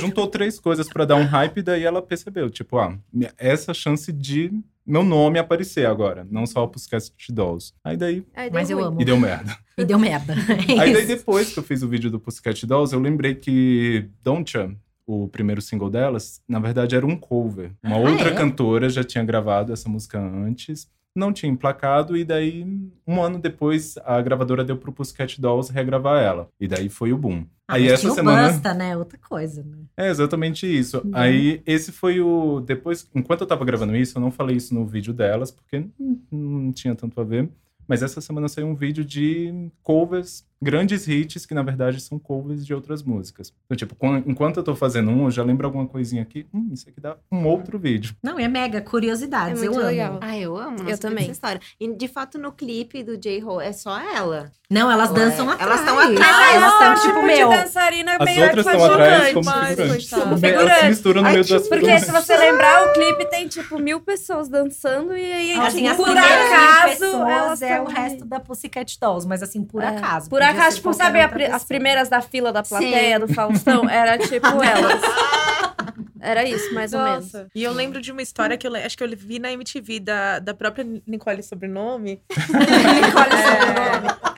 Juntou 0.00 0.26
três 0.26 0.58
coisas 0.58 0.88
pra 0.88 1.04
dar 1.04 1.16
um 1.16 1.26
hype, 1.26 1.58
e 1.58 1.62
daí 1.62 1.84
ela 1.84 2.00
percebeu, 2.00 2.48
tipo, 2.48 2.78
ah, 2.78 2.96
essa 3.36 3.74
chance 3.74 4.10
de 4.10 4.50
meu 4.88 5.04
nome 5.04 5.38
aparecer 5.38 5.86
agora, 5.86 6.26
não 6.30 6.46
só 6.46 6.64
o 6.64 6.68
Pussycat 6.68 7.10
Dolls. 7.30 7.72
Aí 7.84 7.96
daí, 7.96 8.24
Aí 8.34 8.50
deu 8.50 8.58
Mas 8.60 8.70
eu 8.70 8.82
amo. 8.84 9.00
e 9.00 9.04
deu 9.04 9.18
merda. 9.18 9.56
E 9.76 9.84
deu 9.84 9.98
merda. 9.98 10.34
É 10.68 10.80
Aí 10.80 10.92
daí 10.92 11.06
depois 11.06 11.52
que 11.52 11.58
eu 11.58 11.62
fiz 11.62 11.82
o 11.82 11.88
vídeo 11.88 12.10
do 12.10 12.18
Pussycat 12.18 12.66
Dolls, 12.66 12.92
eu 12.94 13.00
lembrei 13.00 13.34
que 13.34 14.08
Don'tcha, 14.22 14.74
o 15.06 15.28
primeiro 15.28 15.60
single 15.62 15.88
delas, 15.88 16.42
na 16.48 16.58
verdade 16.58 16.94
era 16.96 17.06
um 17.06 17.16
cover. 17.16 17.72
Uma 17.82 17.96
Ah, 17.96 17.98
outra 17.98 18.30
é? 18.30 18.34
cantora 18.34 18.88
já 18.90 19.04
tinha 19.04 19.24
gravado 19.24 19.72
essa 19.72 19.88
música 19.88 20.18
antes, 20.18 20.88
não 21.18 21.32
tinha 21.32 21.50
emplacado, 21.50 22.16
e 22.16 22.24
daí, 22.24 22.64
um 23.06 23.22
ano 23.22 23.38
depois, 23.38 23.96
a 24.04 24.20
gravadora 24.22 24.64
deu 24.64 24.76
pro 24.76 24.92
Pussycat 24.92 25.40
Dolls 25.40 25.72
regravar 25.72 26.22
ela. 26.22 26.48
E 26.60 26.66
daí 26.66 26.88
foi 26.88 27.12
o 27.12 27.18
boom. 27.18 27.44
Ah, 27.66 27.74
Aí 27.74 27.88
essa 27.88 28.10
semana. 28.10 28.48
Basta, 28.48 28.72
né? 28.72 28.96
Outra 28.96 29.18
coisa, 29.18 29.62
né? 29.62 29.76
É 29.94 30.08
exatamente 30.08 30.66
isso. 30.66 31.02
Uhum. 31.04 31.10
Aí 31.12 31.62
esse 31.66 31.92
foi 31.92 32.18
o. 32.20 32.60
Depois, 32.60 33.06
enquanto 33.14 33.42
eu 33.42 33.46
tava 33.46 33.64
gravando 33.64 33.94
isso, 33.94 34.16
eu 34.16 34.22
não 34.22 34.30
falei 34.30 34.56
isso 34.56 34.74
no 34.74 34.86
vídeo 34.86 35.12
delas, 35.12 35.50
porque 35.50 35.84
não, 35.98 36.18
não 36.30 36.72
tinha 36.72 36.94
tanto 36.94 37.20
a 37.20 37.24
ver. 37.24 37.50
Mas 37.86 38.02
essa 38.02 38.20
semana 38.20 38.48
saiu 38.48 38.66
um 38.66 38.74
vídeo 38.74 39.04
de 39.04 39.70
covers, 39.82 40.46
grandes 40.60 41.06
hits, 41.08 41.46
que 41.46 41.54
na 41.54 41.62
verdade 41.62 42.00
são 42.00 42.18
covers 42.18 42.64
de 42.66 42.74
outras 42.74 43.02
músicas. 43.02 43.52
Então, 43.66 43.76
tipo, 43.76 43.94
quan- 43.94 44.22
enquanto 44.26 44.56
eu 44.58 44.62
tô 44.62 44.74
fazendo 44.74 45.10
um, 45.10 45.24
eu 45.26 45.30
já 45.30 45.42
lembro 45.42 45.66
alguma 45.66 45.86
coisinha 45.86 46.22
aqui. 46.22 46.46
Hum, 46.52 46.70
isso 46.72 46.88
aqui 46.88 47.00
dá 47.00 47.16
um 47.30 47.46
outro 47.46 47.78
vídeo. 47.78 48.14
Não, 48.22 48.38
é 48.38 48.48
mega 48.48 48.80
curiosidades. 48.80 49.62
É 49.62 49.66
eu 49.66 49.72
amo. 49.74 49.82
legal. 49.82 50.18
Ah, 50.20 50.36
eu 50.38 50.56
amo. 50.56 50.78
não 50.82 50.88
Eu 50.88 50.98
também. 50.98 51.30
história. 51.30 51.60
E 51.80 51.92
de 51.94 52.08
fato, 52.08 52.38
no 52.38 52.52
clipe 52.52 53.02
do 53.02 53.16
J-Ho 53.16 53.60
é 53.60 53.72
só 53.72 53.98
ela. 54.00 54.50
Não, 54.70 54.90
elas 54.90 55.10
Ué, 55.10 55.14
dançam 55.16 55.46
elas 55.50 55.80
atrás. 55.80 55.84
tão 55.84 55.98
atrás. 55.98 56.20
Ah, 56.36 56.54
elas 56.54 56.72
estão 56.72 56.94
tipo, 57.12 57.20
de 57.20 57.26
meu. 57.26 57.48
dançarina 57.48 58.16
As 58.18 58.24
meio 58.24 58.42
outras 58.44 58.66
estão 58.66 58.84
atrás 58.84 59.32
como 59.32 59.44
mas, 59.46 59.68
figurantes. 59.70 60.10
coitado. 60.10 60.28
Elas 60.28 60.40
se 60.40 60.46
Figurante. 60.46 60.88
misturam 60.88 61.22
no 61.22 61.26
Ai, 61.28 61.32
meio 61.32 61.44
que 61.44 61.50
das 61.52 61.62
Porque 61.62 61.74
figurantes. 61.76 62.04
se 62.06 62.12
você 62.12 62.36
lembrar, 62.36 62.86
o 62.88 62.92
clipe 62.92 63.24
tem, 63.30 63.48
tipo, 63.48 63.78
mil 63.78 64.00
pessoas 64.00 64.48
dançando 64.48 65.16
e 65.16 65.32
aí, 65.32 65.52
Assim, 65.52 65.78
tipo, 65.88 65.90
as 65.90 65.96
por 65.96 66.08
acaso, 66.18 66.88
pessoas 66.90 67.28
elas 67.30 67.62
é 67.62 67.80
o 67.80 67.84
resto 67.86 68.24
da 68.26 68.40
Pussycat 68.40 68.98
Dolls, 69.00 69.26
mas 69.26 69.42
assim, 69.42 69.64
por 69.64 69.82
É. 69.82 69.86
acaso. 69.86 70.28
Por 70.28 70.42
Acaso, 70.50 70.70
ser 70.70 70.76
tipo, 70.76 70.92
sabe 70.94 71.20
a 71.20 71.56
as 71.56 71.64
primeiras 71.64 72.08
da 72.08 72.20
fila 72.20 72.52
da 72.52 72.62
plateia 72.62 73.18
do 73.18 73.28
Faustão? 73.32 73.88
Era 73.88 74.18
tipo 74.18 74.46
elas. 74.62 75.00
Era 76.20 76.44
isso, 76.44 76.74
mais 76.74 76.92
ou 76.92 77.00
menos. 77.00 77.32
Nossa. 77.32 77.48
E 77.54 77.62
eu 77.62 77.72
lembro 77.72 78.00
de 78.00 78.10
uma 78.10 78.22
história 78.22 78.56
que 78.56 78.66
eu 78.66 78.74
acho 78.74 78.96
que 78.96 79.04
eu 79.04 79.08
vi 79.16 79.38
na 79.38 79.52
MTV 79.52 80.00
da, 80.00 80.38
da 80.38 80.52
própria 80.52 80.84
Nicole 81.06 81.42
Sobrenome. 81.42 82.22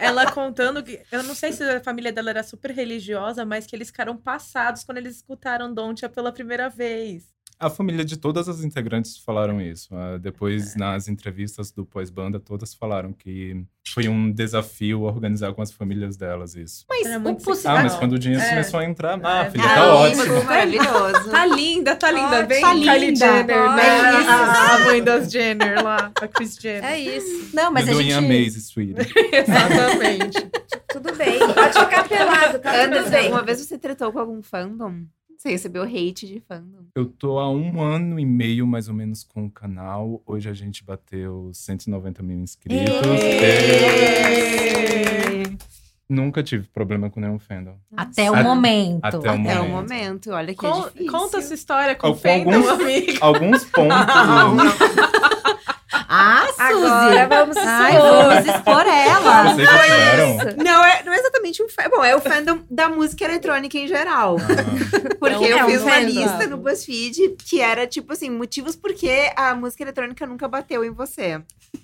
É, 0.01 0.07
ela 0.07 0.31
contando 0.33 0.83
que. 0.83 1.01
Eu 1.12 1.23
não 1.23 1.35
sei 1.35 1.53
se 1.53 1.62
a 1.62 1.81
família 1.81 2.12
dela 2.12 2.31
era 2.31 2.42
super 2.42 2.70
religiosa, 2.70 3.44
mas 3.44 3.66
que 3.66 3.77
eles 3.77 3.88
ficaram 3.88 4.16
passados 4.16 4.83
quando 4.83 4.99
eles 4.99 5.16
escutaram 5.16 5.73
Don'tia 5.73 6.09
pela 6.09 6.33
primeira 6.33 6.68
vez. 6.68 7.25
A 7.61 7.68
família 7.68 8.03
de 8.07 8.16
todas 8.16 8.49
as 8.49 8.64
integrantes 8.64 9.18
falaram 9.18 9.61
isso. 9.61 9.94
Ah, 9.94 10.16
depois, 10.16 10.75
nas 10.75 11.09
entrevistas 11.09 11.70
do 11.70 11.85
pós-banda, 11.85 12.40
todas 12.40 12.73
falaram 12.73 13.12
que 13.12 13.62
foi 13.87 14.09
um 14.09 14.33
desafio 14.33 15.03
organizar 15.03 15.53
com 15.53 15.61
as 15.61 15.70
famílias 15.70 16.16
delas 16.16 16.55
isso. 16.57 16.87
Mas 16.88 17.07
Era 17.07 17.18
muito 17.18 17.42
Pussy... 17.44 17.66
Ah, 17.68 17.83
mas 17.83 17.94
quando 17.96 18.14
o 18.14 18.18
dinheiro 18.18 18.42
É. 18.42 18.49
começou 18.49 18.81
a 18.81 18.85
entrar, 18.87 19.20
ah, 19.23 19.44
É. 19.44 19.51
filha, 19.51 19.64
Ah, 19.64 19.75
tá 19.75 20.09
isso, 20.09 20.20
ótimo. 20.23 20.44
maravilhoso. 20.44 21.31
Tá 21.31 21.44
linda, 21.46 21.96
tá 21.96 22.11
linda. 22.11 22.42
Bem 22.44 22.61
Tá 22.62 22.70
Kylie 22.73 22.99
linda. 23.09 23.27
Jenner, 23.27 23.75
né? 23.75 24.01
Olha 24.01 24.20
isso. 24.20 24.31
A, 24.31 24.75
a 24.75 24.79
mãe 24.87 25.03
das 25.05 25.31
Jenner 25.31 25.85
lá, 25.85 26.11
a 26.18 26.29
Chris 26.29 26.57
Jenner. 26.57 26.85
É 26.85 26.99
isso. 26.99 27.51
Não, 27.55 27.70
mas 27.70 27.87
a 27.88 27.92
doing 27.92 28.11
gente... 28.11 28.25
amazing, 28.25 28.61
sweetie. 28.61 28.94
Exatamente. 29.37 30.51
Tudo 30.88 31.14
bem. 31.14 31.38
Pode 31.40 31.79
ficar 31.79 32.09
pelado, 32.09 32.59
tá 32.59 32.85
Anderson, 32.85 33.11
bem. 33.11 33.31
uma 33.31 33.42
vez 33.42 33.61
você 33.61 33.77
tretou 33.79 34.11
com 34.12 34.18
algum 34.18 34.42
fandom? 34.42 35.05
Você 35.40 35.48
recebeu 35.48 35.85
hate 35.85 36.26
de 36.26 36.38
fandom? 36.46 36.85
Eu 36.94 37.07
tô 37.07 37.38
há 37.38 37.50
um 37.50 37.81
ano 37.81 38.20
e 38.20 38.26
meio, 38.26 38.66
mais 38.66 38.88
ou 38.88 38.94
menos, 38.94 39.24
com 39.24 39.46
o 39.46 39.50
canal. 39.50 40.22
Hoje 40.26 40.50
a 40.50 40.53
gente 40.53 40.85
bateu 40.85 41.50
190 41.55 42.22
mil 42.22 42.38
inscritos. 42.40 42.85
Ê! 43.22 44.61
Nunca 46.07 46.42
tive 46.42 46.66
problema 46.68 47.09
com 47.09 47.20
nenhum 47.20 47.38
fandom. 47.38 47.79
Até 47.96 48.31
o 48.31 48.35
Até- 48.35 48.42
momento. 48.42 49.00
até 49.03 49.16
o 49.16 49.20
Até 49.20 49.31
o 49.33 49.38
momento. 49.38 49.68
momento, 49.70 50.31
olha 50.33 50.48
que 50.48 50.57
Con- 50.57 50.87
é 50.87 50.90
difícil. 50.90 51.11
conta 51.11 51.38
essa 51.38 51.55
história 51.55 51.94
com 51.94 52.09
Com 52.09 52.12
o 52.12 52.16
fandom, 52.16 52.50
alguns- 52.53 52.68
amiga. 52.68 53.12
Alguns 53.22 53.64
pontos. 53.64 53.96
Ah, 56.08 56.46
Suzy! 56.46 56.86
Agora 56.86 57.26
vamos 57.28 57.56
Ai, 57.56 57.98
vamos 57.98 58.46
expor 58.46 58.86
ela. 58.86 59.54
Vocês 59.54 59.68
tiveram? 59.68 60.36
Não 60.64 60.84
é, 60.84 61.02
não 61.04 61.12
é 61.12 61.18
exatamente 61.18 61.62
um 61.62 61.68
fandom. 61.68 61.90
Bom, 61.96 62.04
é 62.04 62.16
o 62.16 62.20
fandom 62.20 62.60
da 62.70 62.88
música 62.88 63.24
eletrônica 63.24 63.76
em 63.78 63.86
geral. 63.88 64.36
Ah, 64.38 65.16
Porque 65.18 65.44
É 65.46 65.56
um 65.56 65.58
eu 65.60 65.66
fiz 65.66 65.82
uma 65.82 65.90
fandom. 65.92 66.06
lista 66.06 66.46
no 66.46 66.56
BuzzFeed 66.56 67.36
que 67.44 67.60
era 67.60 67.86
tipo 67.86 68.12
assim, 68.12 68.30
motivos 68.30 68.76
por 68.76 68.92
que 68.94 69.30
a 69.36 69.54
música 69.54 69.82
eletrônica 69.82 70.26
nunca 70.26 70.46
bateu 70.48 70.84
em 70.84 70.90
você. 70.90 71.40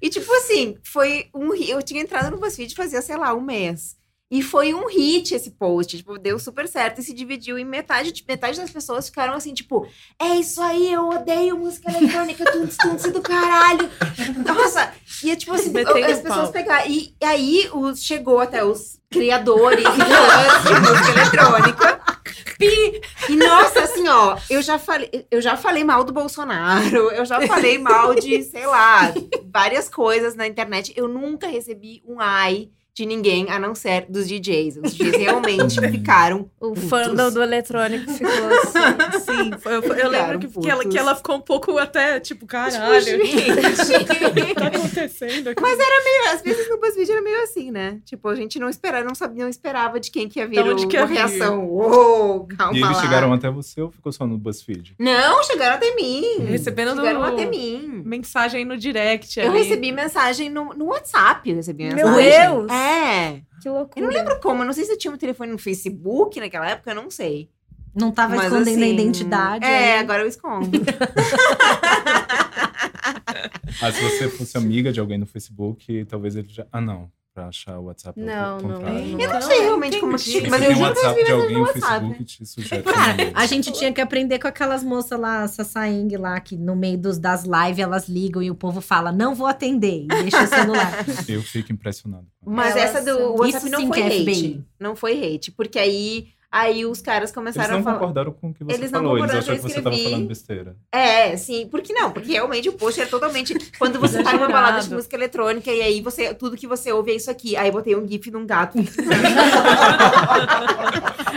e 0.00 0.08
tipo 0.08 0.32
assim, 0.34 0.76
foi 0.84 1.26
um. 1.34 1.54
Eu 1.54 1.82
tinha 1.82 2.00
entrado 2.02 2.30
no 2.30 2.38
BuzzFeed 2.38 2.74
fazia, 2.74 3.02
sei 3.02 3.16
lá, 3.16 3.34
um 3.34 3.40
mês. 3.40 3.96
E 4.30 4.42
foi 4.42 4.74
um 4.74 4.86
hit 4.86 5.34
esse 5.34 5.52
post, 5.52 5.96
tipo, 5.96 6.18
deu 6.18 6.38
super 6.38 6.68
certo 6.68 7.00
e 7.00 7.02
se 7.02 7.14
dividiu 7.14 7.58
em 7.58 7.64
metade, 7.64 8.12
metade 8.28 8.60
das 8.60 8.70
pessoas 8.70 9.08
ficaram 9.08 9.32
assim, 9.32 9.54
tipo, 9.54 9.88
é 10.20 10.36
isso 10.36 10.60
aí, 10.60 10.92
eu 10.92 11.08
odeio 11.08 11.56
música 11.56 11.90
eletrônica, 11.90 12.44
tunts, 12.52 12.76
tunts 12.76 13.10
do 13.10 13.22
caralho. 13.22 13.88
Nossa, 14.44 14.92
e 15.24 15.30
é 15.30 15.36
tipo 15.36 15.54
assim, 15.54 15.70
Metendo 15.70 16.04
as 16.04 16.20
pessoas 16.20 16.50
pegaram. 16.50 16.90
E, 16.90 17.14
e 17.18 17.24
aí 17.24 17.70
os, 17.72 18.02
chegou 18.02 18.38
até 18.38 18.62
os 18.62 19.00
criadores 19.10 19.84
e 19.84 19.84
fãs 19.84 20.62
de 20.64 20.80
música 20.80 21.10
eletrônica. 21.10 22.00
Pi! 22.58 23.00
E 23.30 23.36
nossa, 23.36 23.80
assim, 23.84 24.06
ó, 24.08 24.36
eu 24.50 24.60
já 24.60 24.78
falei, 24.78 25.26
eu 25.30 25.40
já 25.40 25.56
falei 25.56 25.84
mal 25.84 26.04
do 26.04 26.12
Bolsonaro, 26.12 27.10
eu 27.12 27.24
já 27.24 27.40
falei 27.46 27.78
mal 27.78 28.14
de, 28.14 28.42
sei 28.42 28.66
lá, 28.66 29.10
várias 29.50 29.88
coisas 29.88 30.34
na 30.34 30.46
internet. 30.46 30.92
Eu 30.94 31.08
nunca 31.08 31.46
recebi 31.46 32.02
um 32.06 32.20
ai 32.20 32.68
de 32.98 33.06
ninguém 33.06 33.48
a 33.48 33.60
não 33.60 33.76
ser 33.76 34.06
dos 34.08 34.26
DJs. 34.26 34.78
Os 34.82 34.92
DJs 34.92 35.16
realmente 35.18 35.78
ficaram. 35.88 36.50
O 36.60 36.72
Putos. 36.72 36.88
fandom 36.88 37.30
do 37.30 37.40
eletrônico 37.40 38.10
ficou 38.10 38.28
assim. 39.14 39.20
Sim, 39.24 39.50
foi- 39.58 39.74
eu, 39.76 39.82
eu 39.82 40.08
lembro 40.10 40.38
que, 40.40 40.48
que, 40.48 40.68
ela, 40.68 40.84
que 40.84 40.98
ela 40.98 41.14
ficou 41.14 41.36
um 41.36 41.40
pouco 41.40 41.78
até, 41.78 42.18
tipo, 42.18 42.44
caralho, 42.44 42.96
o 43.18 43.20
que 43.20 43.38
Gente. 43.38 44.54
tá 44.54 44.66
acontecendo 44.66 45.48
aqui? 45.50 45.62
Mas 45.62 45.78
era 45.78 46.04
meio, 46.04 46.34
às 46.34 46.42
vezes 46.42 46.68
no 46.68 46.80
BuzzFeed 46.80 47.12
era 47.12 47.22
meio 47.22 47.40
assim, 47.44 47.70
né? 47.70 48.00
Tipo, 48.04 48.28
a 48.28 48.34
gente 48.34 48.58
não 48.58 48.68
esperava, 48.68 49.04
não 49.04 49.14
sabia, 49.14 49.44
não 49.44 49.50
esperava 49.50 50.00
de 50.00 50.10
quem 50.10 50.28
que 50.28 50.40
ia 50.40 50.48
vir 50.48 50.58
onde 50.60 50.86
o- 50.86 50.88
que 50.88 50.96
a 50.96 51.04
reação. 51.04 51.66
Uou, 51.68 52.48
calma 52.56 52.76
E 52.76 52.82
eles 52.82 52.96
lá. 52.96 53.00
chegaram 53.02 53.32
até 53.32 53.48
você 53.48 53.80
ou 53.80 53.92
ficou 53.92 54.10
só 54.10 54.26
no 54.26 54.36
BuzzFeed? 54.36 54.96
Não, 54.98 55.40
chegaram 55.44 55.76
até 55.76 55.94
mim. 55.94 56.38
Recebendo 56.48 56.96
do- 56.96 57.00
chegaram 57.02 57.22
até 57.22 57.46
mim. 57.46 58.02
Mensagem 58.04 58.64
no 58.64 58.76
direct 58.76 59.38
Eu 59.38 59.52
recebi 59.52 59.92
mensagem 59.92 60.50
no, 60.50 60.74
no 60.74 60.86
WhatsApp. 60.86 61.48
Eu 61.48 61.56
recebi 61.56 61.84
Meu 61.94 62.08
mensagem. 62.08 62.30
Deus! 62.40 62.70
É. 62.72 62.87
Que 63.60 63.68
Eu 63.68 63.74
loucura. 63.74 64.06
não 64.06 64.12
lembro 64.12 64.40
como. 64.40 64.62
Eu 64.62 64.66
não 64.66 64.72
sei 64.72 64.84
se 64.84 64.92
eu 64.92 64.98
tinha 64.98 65.12
um 65.12 65.16
telefone 65.16 65.52
no 65.52 65.58
Facebook 65.58 66.38
naquela 66.40 66.68
época, 66.68 66.90
eu 66.90 66.94
não 66.94 67.10
sei. 67.10 67.50
Não 67.94 68.12
tava 68.12 68.36
Mas, 68.36 68.44
escondendo 68.46 68.80
a 68.80 68.84
assim, 68.84 68.94
identidade. 68.94 69.64
É, 69.64 69.94
aí. 69.94 69.98
agora 70.00 70.22
eu 70.22 70.28
escondo. 70.28 70.68
Ah, 73.80 73.92
se 73.92 74.02
você 74.02 74.28
fosse 74.28 74.56
amiga 74.56 74.92
de 74.92 74.98
alguém 74.98 75.18
no 75.18 75.26
Facebook, 75.26 76.04
talvez 76.06 76.34
ele 76.36 76.48
já. 76.48 76.66
Ah, 76.72 76.80
não. 76.80 77.10
Pra 77.38 77.46
achar 77.46 77.78
o 77.78 77.84
WhatsApp. 77.84 78.20
Não, 78.20 78.58
não. 78.58 78.82
Eu 79.16 79.32
não 79.32 79.40
sei 79.40 79.60
realmente 79.60 80.00
como 80.00 80.18
chega, 80.18 80.50
Mas 80.50 80.60
mas 80.60 80.62
eu 80.62 80.68
tem 80.70 80.76
juro 80.76 80.92
que 80.92 80.98
eu 80.98 81.04
WhatsApp 81.04 81.24
de 81.24 81.30
alguém 81.30 81.54
no 81.54 81.60
WhatsApp. 81.60 82.00
Facebook 82.00 82.24
te 82.24 82.46
sugere. 82.46 82.82
Cara, 82.82 83.14
a 83.32 83.46
gente 83.46 83.70
tinha 83.70 83.92
que 83.92 84.00
aprender 84.00 84.40
com 84.40 84.48
aquelas 84.48 84.82
moças 84.82 85.20
lá, 85.20 85.46
Sassaeng 85.46 86.16
lá, 86.16 86.40
que 86.40 86.56
no 86.56 86.74
meio 86.74 86.98
dos, 86.98 87.16
das 87.16 87.44
lives 87.44 87.78
elas 87.78 88.08
ligam 88.08 88.42
e 88.42 88.50
o 88.50 88.56
povo 88.56 88.80
fala, 88.80 89.12
não 89.12 89.36
vou 89.36 89.46
atender, 89.46 90.02
e 90.02 90.08
deixa 90.08 90.42
o 90.42 90.46
celular. 90.48 91.06
Eu 91.28 91.40
fico 91.40 91.72
impressionado. 91.72 92.26
Mas 92.44 92.74
Elas 92.74 92.96
essa 92.96 93.04
do 93.04 93.36
WhatsApp 93.36 93.56
Isso 93.56 93.70
não 93.70 93.80
sim 93.82 93.86
foi 93.86 93.96
que 93.96 94.02
é 94.02 94.06
hate. 94.06 94.64
Não 94.80 94.96
foi 94.96 95.34
hate. 95.34 95.52
Porque 95.52 95.78
aí, 95.78 96.26
aí 96.50 96.84
os 96.86 97.00
caras 97.02 97.30
Eles 97.30 97.34
começaram 97.34 97.74
não 97.74 97.80
a 97.80 97.82
falar. 97.82 97.98
concordaram 97.98 98.32
com 98.32 98.48
o 98.50 98.54
que 98.54 98.64
você 98.64 98.74
Eles 98.76 98.90
não 98.90 99.00
falou. 99.00 99.18
Eles 99.18 99.30
concordaram, 99.30 99.38
acharam 99.54 99.58
que 99.60 99.64
eu 99.66 99.70
você 99.70 99.82
tava 99.82 99.94
escrevi. 99.94 100.10
falando 100.12 100.28
besteira. 100.28 100.76
É, 100.92 101.36
sim. 101.36 101.68
Porque 101.70 101.92
não? 101.92 102.10
Porque 102.10 102.32
realmente 102.32 102.68
o 102.68 102.72
post 102.72 103.00
é 103.00 103.06
totalmente. 103.06 103.54
Quando 103.78 103.98
você 104.00 104.22
tá 104.22 104.32
numa 104.32 104.48
balada 104.48 104.80
de 104.80 104.92
música 104.92 105.16
eletrônica 105.16 105.70
e 105.70 105.82
aí 105.82 106.00
você. 106.00 106.32
Tudo 106.34 106.56
que 106.56 106.66
você 106.66 106.92
ouve 106.92 107.12
é 107.12 107.14
isso 107.14 107.30
aqui. 107.30 107.56
Aí 107.56 107.70
botei 107.70 107.94
um 107.96 108.06
GIF 108.06 108.30
de 108.30 108.36
um 108.36 108.46
gato. 108.46 108.78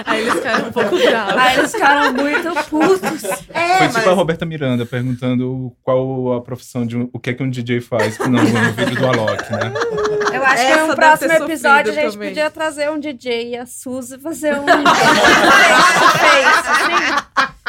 Aí 0.05 0.21
eles 0.21 0.33
ficaram 0.35 0.67
um 0.67 0.71
pouco 0.71 0.97
bravos. 0.97 1.35
Aí 1.37 1.57
eles 1.57 1.71
ficaram 1.71 2.13
muito 2.13 2.69
putos. 2.69 3.23
É, 3.49 3.77
Foi 3.77 3.87
mas. 3.87 3.95
tipo 3.95 4.09
a 4.09 4.13
Roberta 4.13 4.45
Miranda 4.45 4.85
perguntando 4.85 5.71
qual 5.83 6.33
a 6.33 6.41
profissão 6.41 6.85
de 6.85 6.97
um, 6.97 7.09
o 7.13 7.19
que 7.19 7.29
é 7.29 7.33
que 7.33 7.43
um 7.43 7.49
DJ 7.49 7.81
faz 7.81 8.17
no, 8.19 8.29
no 8.29 8.39
vídeo 8.73 8.95
do 8.97 9.05
Alok, 9.07 9.51
né? 9.51 9.73
Eu 10.41 10.47
acho 10.47 10.65
que 10.65 10.71
no 10.71 10.87
deve 10.87 10.95
próximo 10.95 11.31
episódio 11.33 11.91
a 11.91 11.95
gente 11.95 12.13
também. 12.13 12.29
podia 12.29 12.49
trazer 12.51 12.89
um 12.91 12.99
DJ 12.99 13.49
e 13.49 13.57
a 13.57 13.65
Suzy 13.65 14.19
fazer 14.19 14.53
um 14.59 14.65
assim. 16.41 17.61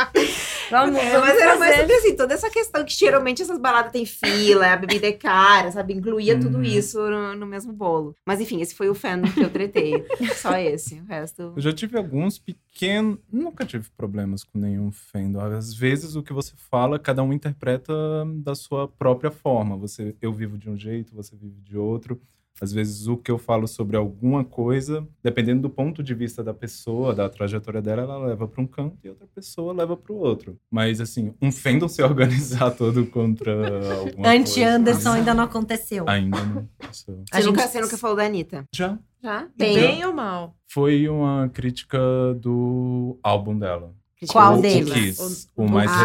Vamos, 0.71 0.97
É, 0.97 1.11
vamos 1.13 1.29
mas 1.29 1.39
era 1.39 1.59
mais 1.59 1.77
sobre 1.77 1.93
assim, 1.95 2.17
toda 2.17 2.33
essa 2.33 2.49
questão 2.49 2.83
que 2.83 2.95
geralmente 2.95 3.43
essas 3.43 3.59
baladas 3.59 3.93
têm 3.93 4.07
fila, 4.07 4.73
a 4.73 4.77
bebida 4.77 5.07
é 5.07 5.13
cara, 5.13 5.71
sabe? 5.71 5.93
Incluía 5.93 6.41
tudo 6.41 6.57
Uhum. 6.57 6.63
isso 6.65 6.99
no, 6.99 7.35
no 7.37 7.47
mesmo 7.47 7.75
bolo. 7.75 8.17
Mas 8.27 8.41
enfim, 8.41 8.61
esse 8.63 8.75
foi 8.75 8.89
o 8.89 8.95
fandom 8.95 9.31
que 9.31 9.43
eu 9.43 9.51
tretei. 9.51 10.03
Só 10.35 10.57
esse. 10.57 10.99
O 11.01 11.05
resto. 11.05 11.53
Eu 11.57 11.61
já 11.61 11.73
tive 11.75 11.99
alguns 11.99 12.39
pequenos. 12.39 13.19
Nunca 13.31 13.67
tive 13.67 13.91
problemas 13.97 14.45
com 14.45 14.59
nenhum 14.59 14.91
fandom. 14.91 15.41
Às 15.41 15.75
vezes 15.75 16.17
o 16.17 16.23
que 16.23 16.33
você 16.33 16.55
fala, 16.71 16.99
cada 16.99 17.23
um 17.23 17.35
interpreta 17.35 17.93
da 18.37 18.55
sua 18.55 18.89
própria 18.89 19.31
forma. 19.31 19.77
Você, 19.77 20.17
eu 20.23 20.33
vivo 20.33 20.57
de 20.57 20.71
um 20.71 20.77
jeito, 20.77 21.15
você 21.15 21.37
vive 21.37 21.61
de 21.61 21.77
outro. 21.77 22.19
Às 22.63 22.73
vezes 22.73 23.09
o 23.09 23.17
que 23.17 23.29
eu 23.31 23.39
falo 23.39 23.67
sobre 23.67 23.97
alguma 23.97 24.45
coisa, 24.45 25.05
dependendo 25.23 25.63
do 25.63 25.69
ponto 25.71 26.01
de 26.03 26.15
vista 26.15 26.45
da 26.45 26.55
pessoa, 26.55 27.13
da 27.13 27.29
trajetória 27.29 27.83
dela, 27.83 28.03
ela 28.03 28.19
leva 28.27 28.47
para 28.47 28.63
um 28.63 28.67
canto 28.69 28.97
e 29.03 29.09
outra 29.09 29.27
pessoa 29.35 29.73
leva 29.73 29.97
para 29.97 30.13
o 30.13 30.17
outro. 30.17 30.57
Mas 30.71 31.01
assim, 31.01 31.35
um 31.43 31.51
fandom 31.51 31.89
se 31.89 32.01
organizar 32.05 32.71
todo 32.71 33.05
contra 33.07 33.53
alguma 33.97 34.13
coisa. 34.15 34.31
Anti-Anderson 34.31 35.11
ainda 35.11 35.35
não 35.35 35.43
aconteceu. 35.45 36.09
Ainda 36.09 36.39
não. 36.45 36.69
aconteceu. 36.79 37.25
A 37.33 37.41
Você, 37.41 37.47
nunca, 37.49 37.63
gente- 37.63 37.71
você 37.73 37.81
nunca 37.81 37.99
falou 37.99 38.17
da 38.17 38.25
Anitta? 38.27 38.65
Já 38.73 38.97
Já? 39.21 39.49
Bem 39.57 40.05
ou 40.05 40.13
mal? 40.13 40.55
foi 40.69 41.09
uma 41.09 41.49
crítica 41.53 41.99
do 42.41 43.19
álbum 43.23 43.59
dela. 43.59 43.93
Qual 44.29 44.59
o, 44.59 44.63
deles? 44.63 44.89
O 44.89 44.95
Kiss, 44.95 45.49
o 45.57 45.69
mais 45.69 45.91
Ah. 45.91 45.97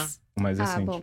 recente. 0.00 0.18
Mais 0.40 0.58
Ah, 0.60 0.64
recente. 0.64 0.86
bom. 0.86 1.02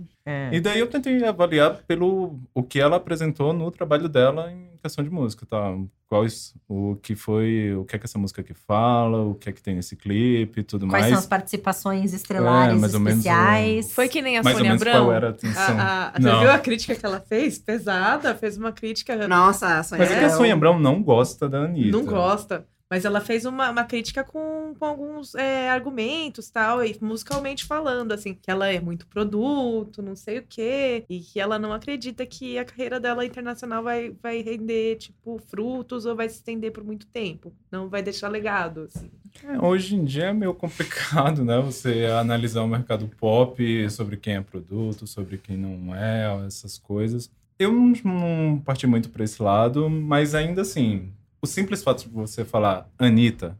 E 0.52 0.60
daí 0.60 0.80
eu 0.80 0.88
tentei 0.88 1.24
avaliar 1.24 1.82
pelo 1.88 2.40
o 2.54 2.64
que 2.64 2.80
ela 2.80 2.96
apresentou 2.98 3.54
no 3.54 3.70
trabalho 3.72 4.08
dela 4.10 4.52
em 4.52 4.76
questão 4.82 5.04
de 5.04 5.10
música, 5.10 5.46
tá? 5.46 5.76
Quais 6.08 6.54
o 6.70 6.96
que 7.02 7.16
foi, 7.16 7.74
o 7.76 7.84
que 7.86 7.96
é 7.96 8.00
que 8.00 8.06
essa 8.06 8.20
música 8.20 8.42
aqui 8.42 8.54
fala, 8.54 9.24
o 9.24 9.34
que 9.34 9.50
é 9.50 9.52
que 9.52 9.62
tem 9.62 9.76
nesse 9.76 9.96
clipe 9.96 10.60
e 10.60 10.64
tudo 10.64 10.86
Quais 10.88 11.02
mais. 11.06 11.10
são 11.14 11.20
as 11.20 11.26
participações 11.26 12.14
estrelares, 12.14 12.76
É, 12.78 12.80
mais 12.80 12.94
ou 12.94 13.00
menos, 13.00 13.20
especiais? 13.26 13.92
Foi 13.92 14.08
que 14.08 14.22
nem 14.22 14.38
a 14.38 14.44
mais 14.44 14.56
ou 14.56 14.60
Sônia 14.60 14.72
menos 14.74 14.82
Abrão. 14.88 15.06
qual 15.06 15.14
era 15.16 15.28
a 15.28 15.30
atenção. 15.32 15.80
A- 15.80 16.08
a- 16.10 16.12
você 16.12 16.20
Não. 16.20 16.40
viu 16.40 16.52
a 16.52 16.60
crítica 16.60 16.96
que 16.96 17.06
ela 17.06 17.20
fez? 17.20 17.58
Pesada, 17.58 18.36
fez 18.36 18.56
uma 18.58 18.72
crítica. 18.72 19.28
Nossa, 19.28 19.80
a 19.80 19.84
Sônia 19.84 20.06
Mas 20.06 20.16
é 20.16 20.20
que 20.20 20.26
a. 20.26 20.30
Sônia 20.30 20.54
Abrão 20.54 20.78
não 20.80 21.02
gosta 21.02 21.50
da 21.50 21.60
Anitta. 21.64 21.92
Não 21.98 22.06
gosta. 22.06 22.66
Mas 22.90 23.04
ela 23.04 23.20
fez 23.20 23.46
uma, 23.46 23.72
uma 23.72 23.84
crítica 23.84 24.24
com, 24.24 24.74
com 24.78 24.86
alguns 24.86 25.34
é, 25.36 25.70
argumentos 25.70 26.50
tal, 26.50 26.84
e 26.86 26.96
musicalmente 27.02 27.66
falando, 27.66 28.12
assim, 28.12 28.36
que 28.36 28.52
ela 28.52 28.68
é 28.68 28.80
muito 28.80 29.08
produto, 29.08 30.04
não 30.04 30.16
sei 30.16 30.40
o 30.40 30.46
quê, 30.48 31.04
e 31.10 31.20
que 31.20 31.40
ela 31.40 31.58
não 31.58 31.74
acredita 31.74 32.26
que 32.26 32.60
a 32.60 32.66
carreira 32.66 33.00
dela 33.00 33.26
internacional 33.26 33.84
vai, 33.84 34.16
vai 34.22 34.42
render, 34.42 34.98
tipo, 34.98 35.42
frutos 35.48 36.06
ou 36.06 36.16
vai 36.16 36.30
se 36.30 36.36
estender 36.36 36.72
por 36.72 36.84
muito 36.84 37.08
tempo. 37.08 37.52
Não 37.72 37.90
vai 37.90 38.04
deixar 38.04 38.30
legado, 38.30 38.82
assim. 38.82 39.10
É, 39.44 39.60
hoje 39.60 39.96
em 39.96 40.06
dia 40.06 40.26
é 40.26 40.34
meio 40.34 40.54
complicado, 40.54 41.44
né? 41.44 41.60
Você 41.62 42.06
analisar 42.06 42.62
o 42.62 42.68
mercado 42.68 43.08
pop 43.18 43.90
sobre 43.90 44.16
quem 44.18 44.36
é 44.36 44.42
produto, 44.42 45.08
sobre 45.08 45.38
quem 45.38 45.58
não 45.58 45.96
é, 45.96 46.46
essas 46.46 46.78
coisas. 46.78 47.30
Eu 47.58 47.72
não, 47.72 47.94
não 48.04 48.62
parti 48.64 48.86
muito 48.86 49.10
para 49.10 49.24
esse 49.24 49.42
lado, 49.42 49.90
mas 49.90 50.36
ainda 50.36 50.62
assim, 50.62 51.12
o 51.46 51.48
simples 51.48 51.84
fato 51.84 52.04
de 52.04 52.10
você 52.10 52.44
falar 52.44 52.90
Anitta 52.98 53.58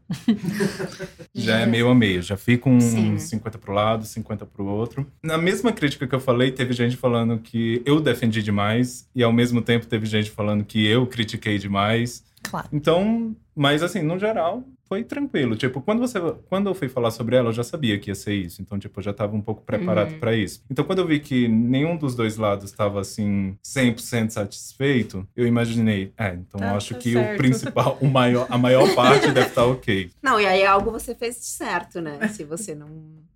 já 1.32 1.60
é 1.60 1.66
meio 1.66 1.88
a 1.88 1.94
meio. 1.94 2.20
Já 2.20 2.36
fica 2.36 2.68
um 2.68 2.80
Sim. 2.80 3.18
50 3.18 3.58
pro 3.58 3.72
lado, 3.72 4.04
50 4.04 4.44
pro 4.44 4.66
outro. 4.66 5.06
Na 5.22 5.38
mesma 5.38 5.72
crítica 5.72 6.06
que 6.06 6.14
eu 6.14 6.20
falei, 6.20 6.50
teve 6.50 6.72
gente 6.72 6.96
falando 6.96 7.38
que 7.38 7.80
eu 7.86 8.00
defendi 8.00 8.42
demais, 8.42 9.08
e 9.14 9.22
ao 9.22 9.32
mesmo 9.32 9.62
tempo 9.62 9.86
teve 9.86 10.04
gente 10.06 10.30
falando 10.30 10.64
que 10.64 10.84
eu 10.84 11.06
critiquei 11.06 11.58
demais. 11.58 12.24
Claro. 12.42 12.68
Então, 12.72 13.34
mas 13.54 13.82
assim, 13.82 14.02
no 14.02 14.18
geral, 14.18 14.64
foi 14.88 15.02
tranquilo. 15.04 15.56
Tipo, 15.56 15.80
quando 15.80 16.00
você 16.00 16.18
quando 16.48 16.68
eu 16.68 16.74
fui 16.74 16.88
falar 16.88 17.10
sobre 17.10 17.36
ela, 17.36 17.48
eu 17.48 17.52
já 17.52 17.64
sabia 17.64 17.98
que 17.98 18.10
ia 18.10 18.14
ser 18.14 18.34
isso. 18.34 18.62
Então, 18.62 18.78
tipo, 18.78 18.98
eu 19.00 19.04
já 19.04 19.12
tava 19.12 19.34
um 19.36 19.40
pouco 19.40 19.62
preparado 19.62 20.12
Uhum. 20.12 20.18
pra 20.20 20.34
isso. 20.34 20.62
Então, 20.70 20.84
quando 20.84 21.00
eu 21.00 21.06
vi 21.06 21.18
que 21.20 21.48
nenhum 21.48 21.96
dos 21.96 22.14
dois 22.14 22.36
lados 22.36 22.64
estava 22.66 23.00
assim 23.00 23.56
100% 23.62 24.30
satisfeito, 24.30 25.26
eu 25.36 25.46
imaginei, 25.46 26.12
é, 26.16 26.34
então 26.34 26.60
Tá- 26.60 26.70
eu 26.70 26.76
acho 26.76 26.94
tá 26.94 27.00
que 27.00 27.12
certo. 27.12 27.34
o 27.34 27.36
principal, 27.36 27.98
o 28.00 28.06
maior, 28.06 28.46
a 28.48 28.56
maior 28.58 28.94
parte 28.94 29.30
deve 29.32 29.48
estar 29.48 29.64
OK. 29.66 30.10
Não, 30.22 30.40
e 30.40 30.46
aí 30.46 30.64
algo 30.64 30.90
você 30.90 31.14
fez 31.14 31.36
de 31.36 31.46
certo, 31.46 32.00
né? 32.00 32.28
Se 32.28 32.44
você 32.44 32.74
não. 32.74 32.88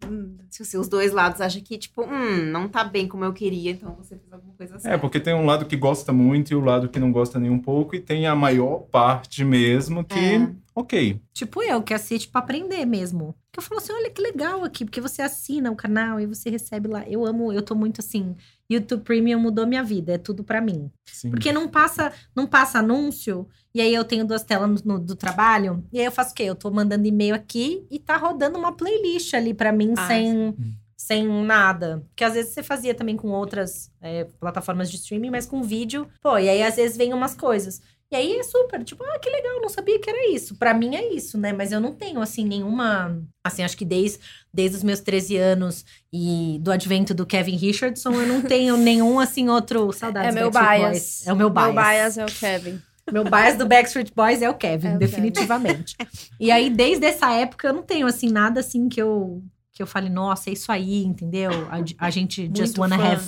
Hum, 0.06 0.36
Se 0.48 0.62
os 0.62 0.68
seus 0.68 0.88
dois 0.88 1.12
lados 1.12 1.40
acham 1.40 1.62
que, 1.62 1.78
tipo, 1.78 2.02
hum, 2.02 2.44
não 2.50 2.68
tá 2.68 2.82
bem 2.82 3.06
como 3.06 3.24
eu 3.24 3.32
queria, 3.32 3.70
então 3.70 3.94
você 3.96 4.16
fez 4.16 4.32
alguma 4.32 4.52
coisa 4.54 4.78
certa. 4.78 4.96
É, 4.96 4.98
porque 4.98 5.20
tem 5.20 5.32
um 5.34 5.44
lado 5.46 5.64
que 5.66 5.76
gosta 5.76 6.12
muito 6.12 6.50
e 6.52 6.54
o 6.56 6.60
lado 6.60 6.88
que 6.88 6.98
não 6.98 7.12
gosta 7.12 7.38
nem 7.38 7.50
um 7.50 7.58
pouco 7.58 7.94
e 7.94 8.00
tem 8.00 8.26
a 8.26 8.34
maior 8.34 8.78
parte 8.90 9.44
mesmo 9.44 10.02
que 10.04 10.18
É. 10.18 10.50
OK. 10.80 11.20
Tipo 11.32 11.62
eu, 11.62 11.82
que 11.82 11.94
assiste 11.94 12.28
pra 12.28 12.40
aprender 12.40 12.84
mesmo. 12.84 13.34
Que 13.52 13.58
eu 13.58 13.62
falo 13.62 13.80
assim, 13.80 13.92
olha 13.92 14.10
que 14.10 14.20
legal 14.22 14.62
aqui, 14.64 14.84
porque 14.84 15.00
você 15.00 15.22
assina 15.22 15.70
o 15.70 15.76
canal 15.76 16.20
e 16.20 16.26
você 16.26 16.48
recebe 16.50 16.88
lá. 16.88 17.04
Eu 17.08 17.24
amo, 17.26 17.52
eu 17.52 17.62
tô 17.62 17.74
muito 17.74 18.00
assim, 18.00 18.36
YouTube 18.70 19.02
Premium 19.02 19.38
mudou 19.40 19.66
minha 19.66 19.82
vida, 19.82 20.12
é 20.14 20.18
tudo 20.18 20.44
pra 20.44 20.60
mim. 20.60 20.90
Sim. 21.06 21.30
Porque 21.30 21.52
não 21.52 21.66
passa, 21.68 22.12
não 22.34 22.46
passa 22.46 22.78
anúncio, 22.78 23.48
e 23.74 23.80
aí 23.80 23.92
eu 23.92 24.04
tenho 24.04 24.24
duas 24.24 24.44
telas 24.44 24.82
no- 24.84 24.94
no- 24.94 25.00
do 25.04 25.16
trabalho, 25.16 25.84
e 25.92 25.98
aí 25.98 26.04
eu 26.04 26.12
faço 26.12 26.30
o 26.32 26.34
quê? 26.34 26.44
Eu 26.44 26.54
tô 26.54 26.70
mandando 26.70 27.06
e-mail 27.06 27.34
aqui 27.34 27.84
e 27.90 27.98
tá 27.98 28.16
rodando 28.16 28.56
uma 28.58 28.72
playlist 28.72 29.34
ali 29.34 29.52
pra 29.52 29.72
mim 29.72 29.94
Ah, 29.96 30.06
sem, 30.06 30.54
sem 30.96 31.26
nada. 31.44 32.06
Que 32.14 32.22
às 32.22 32.34
vezes 32.34 32.52
você 32.54 32.62
fazia 32.62 32.94
também 32.94 33.16
com 33.16 33.28
outras 33.30 33.90
é, 34.00 34.24
plataformas 34.38 34.88
de 34.90 34.96
streaming, 34.96 35.30
mas 35.30 35.46
com 35.46 35.62
vídeo. 35.62 36.06
Pô, 36.22 36.38
e 36.38 36.48
aí 36.48 36.62
às 36.62 36.76
vezes 36.76 36.96
vem 36.96 37.12
umas 37.12 37.34
coisas. 37.34 37.80
E 38.12 38.16
aí 38.16 38.38
é 38.38 38.42
super, 38.42 38.82
tipo, 38.82 39.04
ah, 39.04 39.18
que 39.20 39.30
legal, 39.30 39.60
não 39.60 39.68
sabia 39.68 39.96
que 40.00 40.10
era 40.10 40.32
isso. 40.32 40.56
Pra 40.56 40.74
mim 40.74 40.96
é 40.96 41.14
isso, 41.14 41.38
né? 41.38 41.52
Mas 41.52 41.70
eu 41.70 41.80
não 41.80 41.92
tenho, 41.92 42.20
assim, 42.20 42.44
nenhuma. 42.44 43.22
Assim, 43.44 43.62
acho 43.62 43.76
que 43.76 43.84
desde, 43.84 44.18
desde 44.52 44.78
os 44.78 44.82
meus 44.82 44.98
13 44.98 45.36
anos 45.36 45.84
e 46.12 46.58
do 46.60 46.72
advento 46.72 47.14
do 47.14 47.24
Kevin 47.24 47.54
Richardson, 47.56 48.12
eu 48.14 48.26
não 48.26 48.42
tenho 48.42 48.74
nenhum, 48.78 49.20
assim, 49.20 49.48
outro. 49.48 49.92
Saudades 49.92 50.34
É 50.34 50.40
meu 50.40 50.50
Backstreet 50.50 50.80
bias. 50.80 50.90
Boys. 50.92 51.26
É 51.28 51.32
o 51.32 51.36
meu 51.36 51.50
bias. 51.50 51.66
Meu 51.66 51.74
bias 51.84 52.18
é 52.18 52.24
o 52.24 52.28
Kevin. 52.28 52.82
Meu 53.10 53.24
bias 53.24 53.56
do 53.56 53.66
Backstreet 53.66 54.12
Boys 54.14 54.40
é 54.40 54.48
o 54.48 54.54
Kevin, 54.54 54.88
É 54.88 54.94
o 54.94 54.98
definitivamente. 54.98 55.96
E 56.38 56.48
aí, 56.52 56.70
desde 56.70 57.06
essa 57.06 57.32
época, 57.32 57.66
eu 57.68 57.72
não 57.72 57.82
tenho, 57.82 58.06
assim, 58.06 58.28
nada 58.28 58.60
assim 58.60 58.88
que 58.88 59.00
eu. 59.02 59.42
Que 59.72 59.82
eu 59.82 59.86
fale, 59.86 60.08
nossa, 60.08 60.48
é 60.50 60.52
isso 60.52 60.70
aí, 60.70 61.04
entendeu? 61.04 61.50
A, 61.70 62.06
a 62.06 62.10
gente 62.10 62.42
just 62.54 62.76
Muito 62.76 62.80
wanna 62.80 62.98
fã. 62.98 63.04
have 63.08 63.22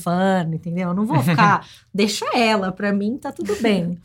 fun, 0.48 0.54
entendeu? 0.54 0.88
Eu 0.90 0.94
não 0.94 1.04
vou 1.04 1.20
ficar, 1.22 1.66
deixa 1.92 2.26
ela, 2.36 2.70
pra 2.70 2.92
mim 2.92 3.16
tá 3.16 3.32
tudo 3.32 3.56
bem. 3.60 3.98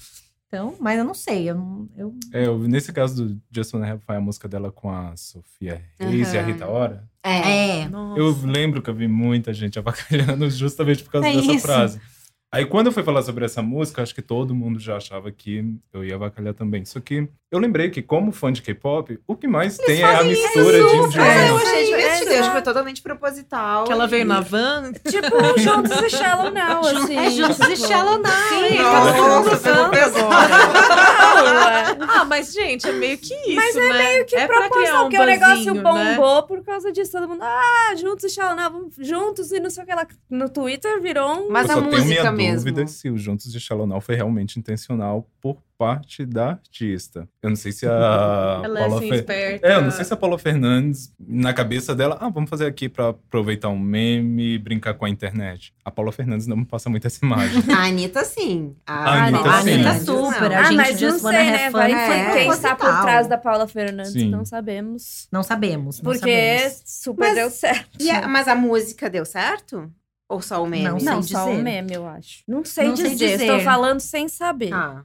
Então, 0.48 0.76
mas 0.80 0.98
eu 0.98 1.04
não 1.04 1.14
sei. 1.14 1.50
Eu, 1.50 1.56
não- 1.56 1.90
eu 1.98 2.16
É, 2.34 2.48
eu- 2.48 2.58
nesse 2.60 2.94
caso 2.94 3.26
do 3.26 3.42
Just 3.52 3.74
Wanna 3.74 3.92
Have 3.92 4.02
Fun, 4.06 4.14
a 4.14 4.22
música 4.22 4.48
dela 4.48 4.72
com 4.72 4.90
a 4.90 5.14
Sofia 5.18 5.84
Reis 6.00 6.34
e 6.34 6.38
a. 6.38 6.42
Rita 6.42 6.68
Ora, 6.68 7.04
É. 7.22 7.82
é. 7.84 7.90
Eu 8.16 8.30
lembro 8.46 8.82
que 8.82 8.90
eu 8.90 8.96
vi 8.96 9.08
muita 9.10 9.54
gente 9.54 9.78
avacalhando 10.40 10.50
justamente 10.50 11.04
por 11.04 11.12
causa 11.12 11.28
É 11.28 11.34
dessa 11.36 11.52
isso. 11.54 11.66
frase. 11.66 12.02
Aí 12.50 12.66
quando 12.66 12.88
eu 12.88 12.92
fui 12.94 13.04
falar 13.04 13.22
sobre 13.24 13.44
essa 13.44 13.62
música, 13.62 14.02
acho 14.02 14.16
que 14.16 14.22
todo 14.22 14.56
mundo 14.56 14.80
já 14.80 14.96
achava 14.96 15.30
que 15.32 15.66
eu 15.94 16.04
ia 16.06 16.16
avacalhar 16.16 16.54
também. 16.54 16.86
Só 16.86 17.00
que 17.02 17.28
eu 17.52 17.60
lembrei 17.60 17.90
que, 17.90 18.02
como 18.02 18.32
fã 18.32 18.52
de 18.54 18.62
K-pop, 18.62 19.20
o 19.28 19.36
que 19.36 19.48
mais 19.48 19.78
tem 19.78 20.02
é 20.02 20.06
a 20.16 20.24
mistura 20.24 20.78
de 20.78 20.84
Mas 20.84 20.94
eu 20.94 21.06
idiomas. 21.08 21.64
achei 21.68 21.86
divertido. 21.86 22.32
Eu 22.32 22.40
acho 22.40 22.48
que 22.48 22.52
foi 22.54 22.62
totalmente 22.62 23.02
proposital. 23.02 23.84
Que 23.84 23.92
ela 23.92 24.08
veio 24.08 24.22
E- 24.22 24.26
na 24.26 24.40
van. 24.40 24.92
Tipo, 24.94 25.60
Juntos 25.60 25.92
e 26.02 26.10
Shallow 26.10 26.52
Now, 26.52 26.80
assim. 26.88 27.18
É 27.18 27.30
juntos 27.32 27.60
e. 27.60 27.76
Shallow 27.76 28.18
Now. 28.18 28.32
Sim, 28.50 28.78
Nossa, 28.78 29.12
mundo 29.12 29.44
pegou 29.44 29.54
usando 29.54 29.90
pesado. 29.92 30.34
agora. 30.34 31.88
Ah, 32.10 32.26
mas, 32.26 32.52
gente, 32.54 32.88
é 32.88 32.92
meio 32.92 33.18
que 33.18 33.34
isso, 33.34 33.56
Mas 33.56 33.76
é 33.76 33.80
né? 33.90 33.98
meio 33.98 34.26
que 34.26 34.36
é 34.36 34.48
proporção, 34.48 35.00
um 35.00 35.04
porque 35.04 35.20
o 35.20 35.26
negócio 35.26 35.56
buzzinho, 35.74 35.74
né? 35.76 36.16
bombou 36.16 36.44
por 36.44 36.64
causa 36.64 36.92
disso. 36.92 37.12
Todo 37.12 37.28
mundo, 37.28 37.42
ah, 37.44 37.94
juntos 37.96 38.24
e 38.26 38.30
Shallow 38.30 38.56
Now, 38.56 38.72
vamos 38.72 38.96
juntos 39.00 39.52
e 39.52 39.60
não 39.60 39.70
sei 39.70 39.84
o 39.84 39.88
que 39.88 39.94
lá. 39.96 40.08
No 40.30 40.50
Twitter 40.50 41.00
virou 41.02 41.30
um... 41.46 41.50
Mas 41.50 41.70
eu 41.70 41.78
a 41.78 41.82
música 41.82 42.32
mesmo. 42.38 42.58
dúvida 42.58 42.88
se 42.88 43.10
o 43.10 43.18
Juntos 43.18 43.52
de 43.52 43.60
Shallow 43.60 43.86
Now 43.88 44.02
foi 44.02 44.16
realmente 44.16 44.58
intencional 44.60 45.30
por 45.42 45.58
parte 45.78 46.26
da 46.26 46.50
artista. 46.50 47.30
Eu 47.42 47.50
não 47.52 47.56
sei 47.56 47.72
se 47.72 47.86
a 47.88 47.92
Ela 48.66 48.80
é 48.80 48.82
Paula 48.82 48.98
assim, 48.98 49.10
Fer- 49.10 49.20
esperta. 49.20 49.68
É, 49.68 49.76
eu 49.76 49.82
não 49.84 49.92
sei 49.92 50.06
se 50.06 50.12
a 50.14 50.18
Paula 50.18 50.40
Fernandes, 50.40 51.14
na 51.20 51.54
cabeça 51.54 51.94
dela, 51.94 52.18
ah, 52.20 52.30
vamos 52.30 52.50
fazer 52.50 52.66
aqui 52.66 52.90
pra 52.90 53.10
aproveitar 53.10 53.70
um 53.70 53.78
meme 53.78 54.56
e 54.56 54.58
brincar 54.58 54.96
com 54.96 55.06
a 55.06 55.10
internet. 55.10 55.72
A 55.86 55.92
Paula 55.92 56.12
Fernandes 56.12 56.48
não 56.48 56.58
me 56.58 56.66
passa 56.66 56.90
muito 56.90 57.06
essa 57.06 57.24
imagem. 57.24 57.62
A 57.72 57.84
Anitta, 57.86 58.24
sim. 58.26 58.76
A 58.88 59.26
Anitta, 59.28 59.50
A 59.52 59.62
sim. 59.62 59.74
Anitta 59.74 60.00
super. 60.00 60.50
não. 60.50 60.58
A 60.58 60.60
ah, 60.60 60.64
gente 60.64 60.76
mas 60.78 61.00
Just 61.00 61.22
não 61.24 61.30
sei, 61.32 61.40
Have 61.40 61.52
né? 61.52 61.70
Vai 61.70 62.34
quem 62.34 62.50
está 62.50 62.76
por 62.76 63.02
trás 63.02 63.28
da 63.28 63.38
Paula 63.38 63.68
Fernandes, 63.68 64.14
Sim. 64.14 64.30
não 64.30 64.44
sabemos. 64.46 65.28
Não 65.32 65.44
sabemos. 65.44 65.98
Não 66.02 66.12
Porque 66.12 66.20
sabemos. 66.58 66.82
super 66.86 67.28
Mas- 67.28 67.36
deu 67.36 67.50
certo. 67.52 67.90
E 68.02 68.10
a- 68.10 68.28
mas 68.28 68.48
a 68.48 68.56
música 68.56 69.10
deu 69.12 69.26
certo? 69.26 69.92
Ou 70.30 70.42
só 70.42 70.62
o 70.62 70.68
meme? 70.68 70.84
Não 70.86 70.98
Não, 71.00 71.24
só 71.24 71.46
dizer. 71.46 71.58
um 71.58 71.62
meme, 71.64 71.94
eu 71.94 72.06
acho. 72.08 72.44
Não 72.48 72.66
sei, 72.66 72.90
Não 72.90 72.96
sei 72.98 73.12
dizer. 73.12 73.32
dizer. 73.38 73.44
Estou 73.46 73.60
falando 73.62 74.00
sem 74.02 74.28
saber. 74.28 74.74
Ah. 74.74 75.02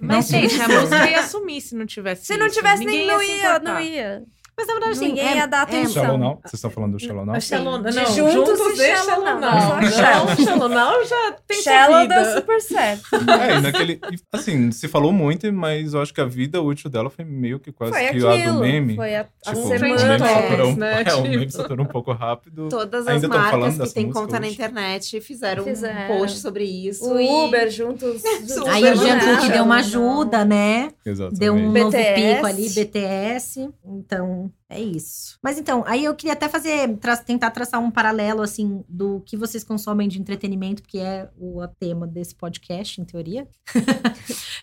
Mas, 0.00 0.30
Não 0.30 0.40
gente, 0.40 0.60
a 0.60 0.66
dizer. 0.66 0.80
música 0.80 1.10
ia 1.10 1.22
sumir 1.26 1.60
se 1.60 1.74
não 1.74 1.86
tivesse 1.86 2.26
Se 2.26 2.36
não 2.36 2.46
isso. 2.46 2.56
tivesse, 2.56 2.84
Ninguém 2.84 2.98
nem 2.98 3.06
não 3.06 3.20
se 3.20 3.26
ia, 3.32 3.58
não 3.58 3.80
ia. 3.80 4.22
Mas 4.56 4.66
na 4.66 4.72
verdade, 4.74 4.92
assim, 4.92 5.08
Ninguém 5.08 5.28
é- 5.28 5.36
ia 5.36 5.46
dar 5.46 5.58
é- 5.58 5.62
atenção. 5.62 6.02
Shallow 6.04 6.18
Now? 6.18 6.34
Vocês 6.42 6.54
estão 6.54 6.70
falando 6.70 6.92
do 6.92 6.98
Shallow 7.00 7.24
Now? 7.26 7.34
A 7.34 7.40
Shallow, 7.40 7.78
não, 7.78 7.90
juntos 7.92 8.58
juntos, 8.58 8.78
e 8.78 8.96
Shallow 8.96 9.24
Now. 9.24 9.40
Now. 9.40 9.60
Só 9.60 9.80
Não, 9.80 9.90
Shallow. 9.90 10.36
Shallow 10.44 10.68
Now 10.68 11.04
já 11.04 11.32
tem 11.48 11.62
Shallow 11.62 12.08
deu 12.08 12.24
super 12.36 12.60
certo. 12.60 13.02
É, 13.14 13.56
e 13.56 13.60
naquele. 13.60 14.00
Assim, 14.32 14.70
se 14.70 14.88
falou 14.88 15.12
muito, 15.12 15.50
mas 15.52 15.94
eu 15.94 16.02
acho 16.02 16.12
que 16.12 16.20
a 16.20 16.24
vida 16.26 16.60
útil 16.60 16.90
dela 16.90 17.08
foi 17.10 17.24
meio 17.24 17.58
que 17.58 17.72
quase 17.72 17.92
Foi 17.92 18.00
que 18.02 18.16
a 18.18 18.20
do 18.20 18.28
aquilo. 18.28 18.60
meme. 18.60 18.94
Foi 18.96 19.14
a, 19.16 19.20
a 19.22 19.24
Tipo, 19.24 19.58
o 19.58 19.62
semana. 19.68 19.80
meme 19.86 19.98
semana. 19.98 20.26
saturou 20.26 20.68
um, 20.70 20.76
né? 20.76 20.92
é, 21.00 21.00
o 21.00 21.04
Tipo. 21.16 21.28
meme 21.28 21.50
saturou 21.50 21.86
um 21.86 21.88
pouco 21.88 22.12
rápido. 22.12 22.68
Todas 22.68 23.06
as 23.06 23.14
Ainda 23.14 23.28
marcas 23.28 23.78
que 23.88 23.94
têm 23.94 24.10
conta 24.12 24.38
na 24.38 24.46
hoje? 24.46 24.54
internet 24.54 25.20
fizeram, 25.20 25.64
Fizeram. 25.64 26.14
um 26.14 26.18
post 26.18 26.38
sobre 26.40 26.64
isso. 26.64 27.10
O 27.10 27.18
e- 27.20 27.28
Uber 27.46 27.70
juntos. 27.70 28.22
Super 28.46 28.70
Aí 28.70 28.84
o 28.84 28.96
Jungkook 28.96 29.42
Now. 29.42 29.48
deu 29.50 29.64
uma 29.64 29.76
ajuda, 29.78 30.44
né? 30.44 30.90
Exatamente. 31.04 31.38
Deu 31.40 31.54
um 31.54 31.72
novo 31.72 31.90
pico 31.90 32.46
ali, 32.46 32.68
BTS. 32.68 33.68
Então, 33.84 34.41
é 34.68 34.80
isso. 34.80 35.38
Mas 35.42 35.58
então, 35.58 35.84
aí 35.86 36.04
eu 36.04 36.14
queria 36.14 36.32
até 36.32 36.48
fazer, 36.48 36.96
tra- 36.98 37.16
tentar 37.16 37.50
traçar 37.50 37.80
um 37.80 37.90
paralelo, 37.90 38.40
assim, 38.42 38.82
do 38.88 39.20
que 39.20 39.36
vocês 39.36 39.62
consomem 39.62 40.08
de 40.08 40.18
entretenimento, 40.20 40.82
porque 40.82 40.98
é 40.98 41.28
o 41.38 41.60
tema 41.78 42.06
desse 42.06 42.34
podcast, 42.34 43.00
em 43.00 43.04
teoria. 43.04 43.46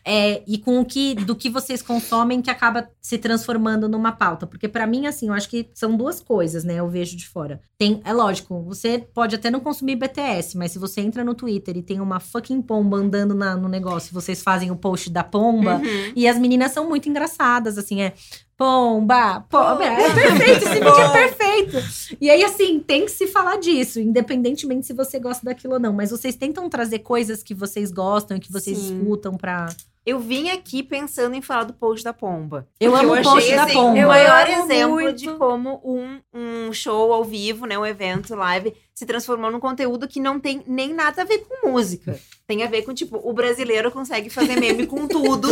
É, 0.06 0.42
e 0.48 0.58
com 0.58 0.80
o 0.80 0.86
que, 0.86 1.14
do 1.14 1.36
que 1.36 1.50
vocês 1.50 1.82
consomem 1.82 2.42
que 2.42 2.50
acaba 2.50 2.90
se 3.02 3.18
transformando 3.18 3.88
numa 3.90 4.12
pauta. 4.14 4.48
Porque 4.48 4.68
pra 4.68 4.88
mim, 4.88 5.06
assim, 5.06 5.28
eu 5.28 5.34
acho 5.34 5.50
que 5.50 5.70
são 5.74 5.96
duas 5.96 6.20
coisas, 6.22 6.64
né? 6.64 6.76
Eu 6.76 6.88
vejo 6.90 7.18
de 7.18 7.28
fora. 7.28 7.60
Tem, 7.78 8.02
é 8.06 8.14
lógico, 8.14 8.64
você 8.64 8.98
pode 9.14 9.36
até 9.36 9.52
não 9.52 9.60
consumir 9.60 9.98
BTS, 9.98 10.58
mas 10.58 10.72
se 10.72 10.80
você 10.80 11.02
entra 11.02 11.24
no 11.24 11.36
Twitter 11.36 11.76
e 11.78 11.84
tem 11.84 12.00
uma 12.00 12.20
fucking 12.20 12.62
pomba 12.62 12.98
andando 12.98 13.36
na- 13.36 13.58
no 13.58 13.68
negócio, 13.68 14.14
vocês 14.14 14.42
fazem 14.42 14.72
o 14.72 14.76
post 14.76 15.10
da 15.10 15.24
pomba, 15.24 15.76
Uhum. 15.76 16.14
e 16.16 16.28
as 16.28 16.40
meninas 16.40 16.72
são 16.72 16.88
muito 16.88 17.10
engraçadas, 17.10 17.78
assim, 17.78 18.02
é 18.02 18.14
pomba, 18.60 19.40
pomba. 19.50 19.86
É 19.86 20.14
perfeito, 20.14 20.66
esse 20.66 20.74
vídeo 20.74 20.90
é 20.90 21.10
perfeito. 21.10 22.18
E 22.20 22.30
aí, 22.30 22.44
assim, 22.44 22.78
tem 22.82 23.06
que 23.06 23.12
se 23.12 23.26
falar 23.26 23.56
disso, 23.56 24.02
independentemente 24.02 24.86
se 24.86 24.92
você 24.92 25.18
gosta 25.18 25.46
daquilo 25.46 25.76
ou 25.76 25.80
não. 25.80 25.94
Mas 25.94 26.12
vocês 26.12 26.36
tentam 26.36 26.70
trazer 26.70 27.00
coisas 27.00 27.42
que 27.42 27.54
vocês 27.54 27.90
gostam 27.90 28.36
e 28.36 28.40
que 28.42 28.52
vocês 28.52 28.78
Sim. 28.78 29.00
escutam 29.00 29.38
pra. 29.38 29.68
Eu 30.06 30.20
vim 30.20 30.50
aqui 30.50 30.84
pensando 30.84 31.36
em 31.36 31.42
falar 31.42 31.64
do 31.64 31.74
post 31.74 32.04
da 32.04 32.12
Pomba. 32.12 32.68
Eu 32.80 32.96
amo 32.96 33.14
o 33.14 33.22
post 33.22 33.56
da 33.56 33.64
assim, 33.64 33.74
pomba. 33.74 34.00
O 34.00 34.08
maior 34.08 34.50
exemplo 34.50 34.94
muito. 34.96 35.14
de 35.14 35.30
como 35.36 35.80
um, 35.84 36.20
um 36.34 36.74
show 36.74 37.14
ao 37.14 37.24
vivo, 37.24 37.66
né, 37.66 37.78
um 37.78 37.86
evento 37.86 38.36
live, 38.36 38.74
se 38.94 39.06
transformou 39.06 39.52
num 39.52 39.60
conteúdo 39.60 40.08
que 40.08 40.20
não 40.20 40.40
tem 40.40 40.64
nem 40.68 40.94
nada 40.94 41.22
a 41.22 41.26
ver 41.26 41.40
com 41.40 41.70
música. 41.70 42.20
Tem 42.50 42.64
a 42.64 42.68
ver 42.68 42.82
com, 42.82 42.96
tipo, 42.96 43.22
o 43.24 43.32
brasileiro 43.32 43.92
consegue 43.92 44.28
fazer 44.28 44.60
meme 44.60 44.88
com 44.88 45.08
tudo. 45.08 45.48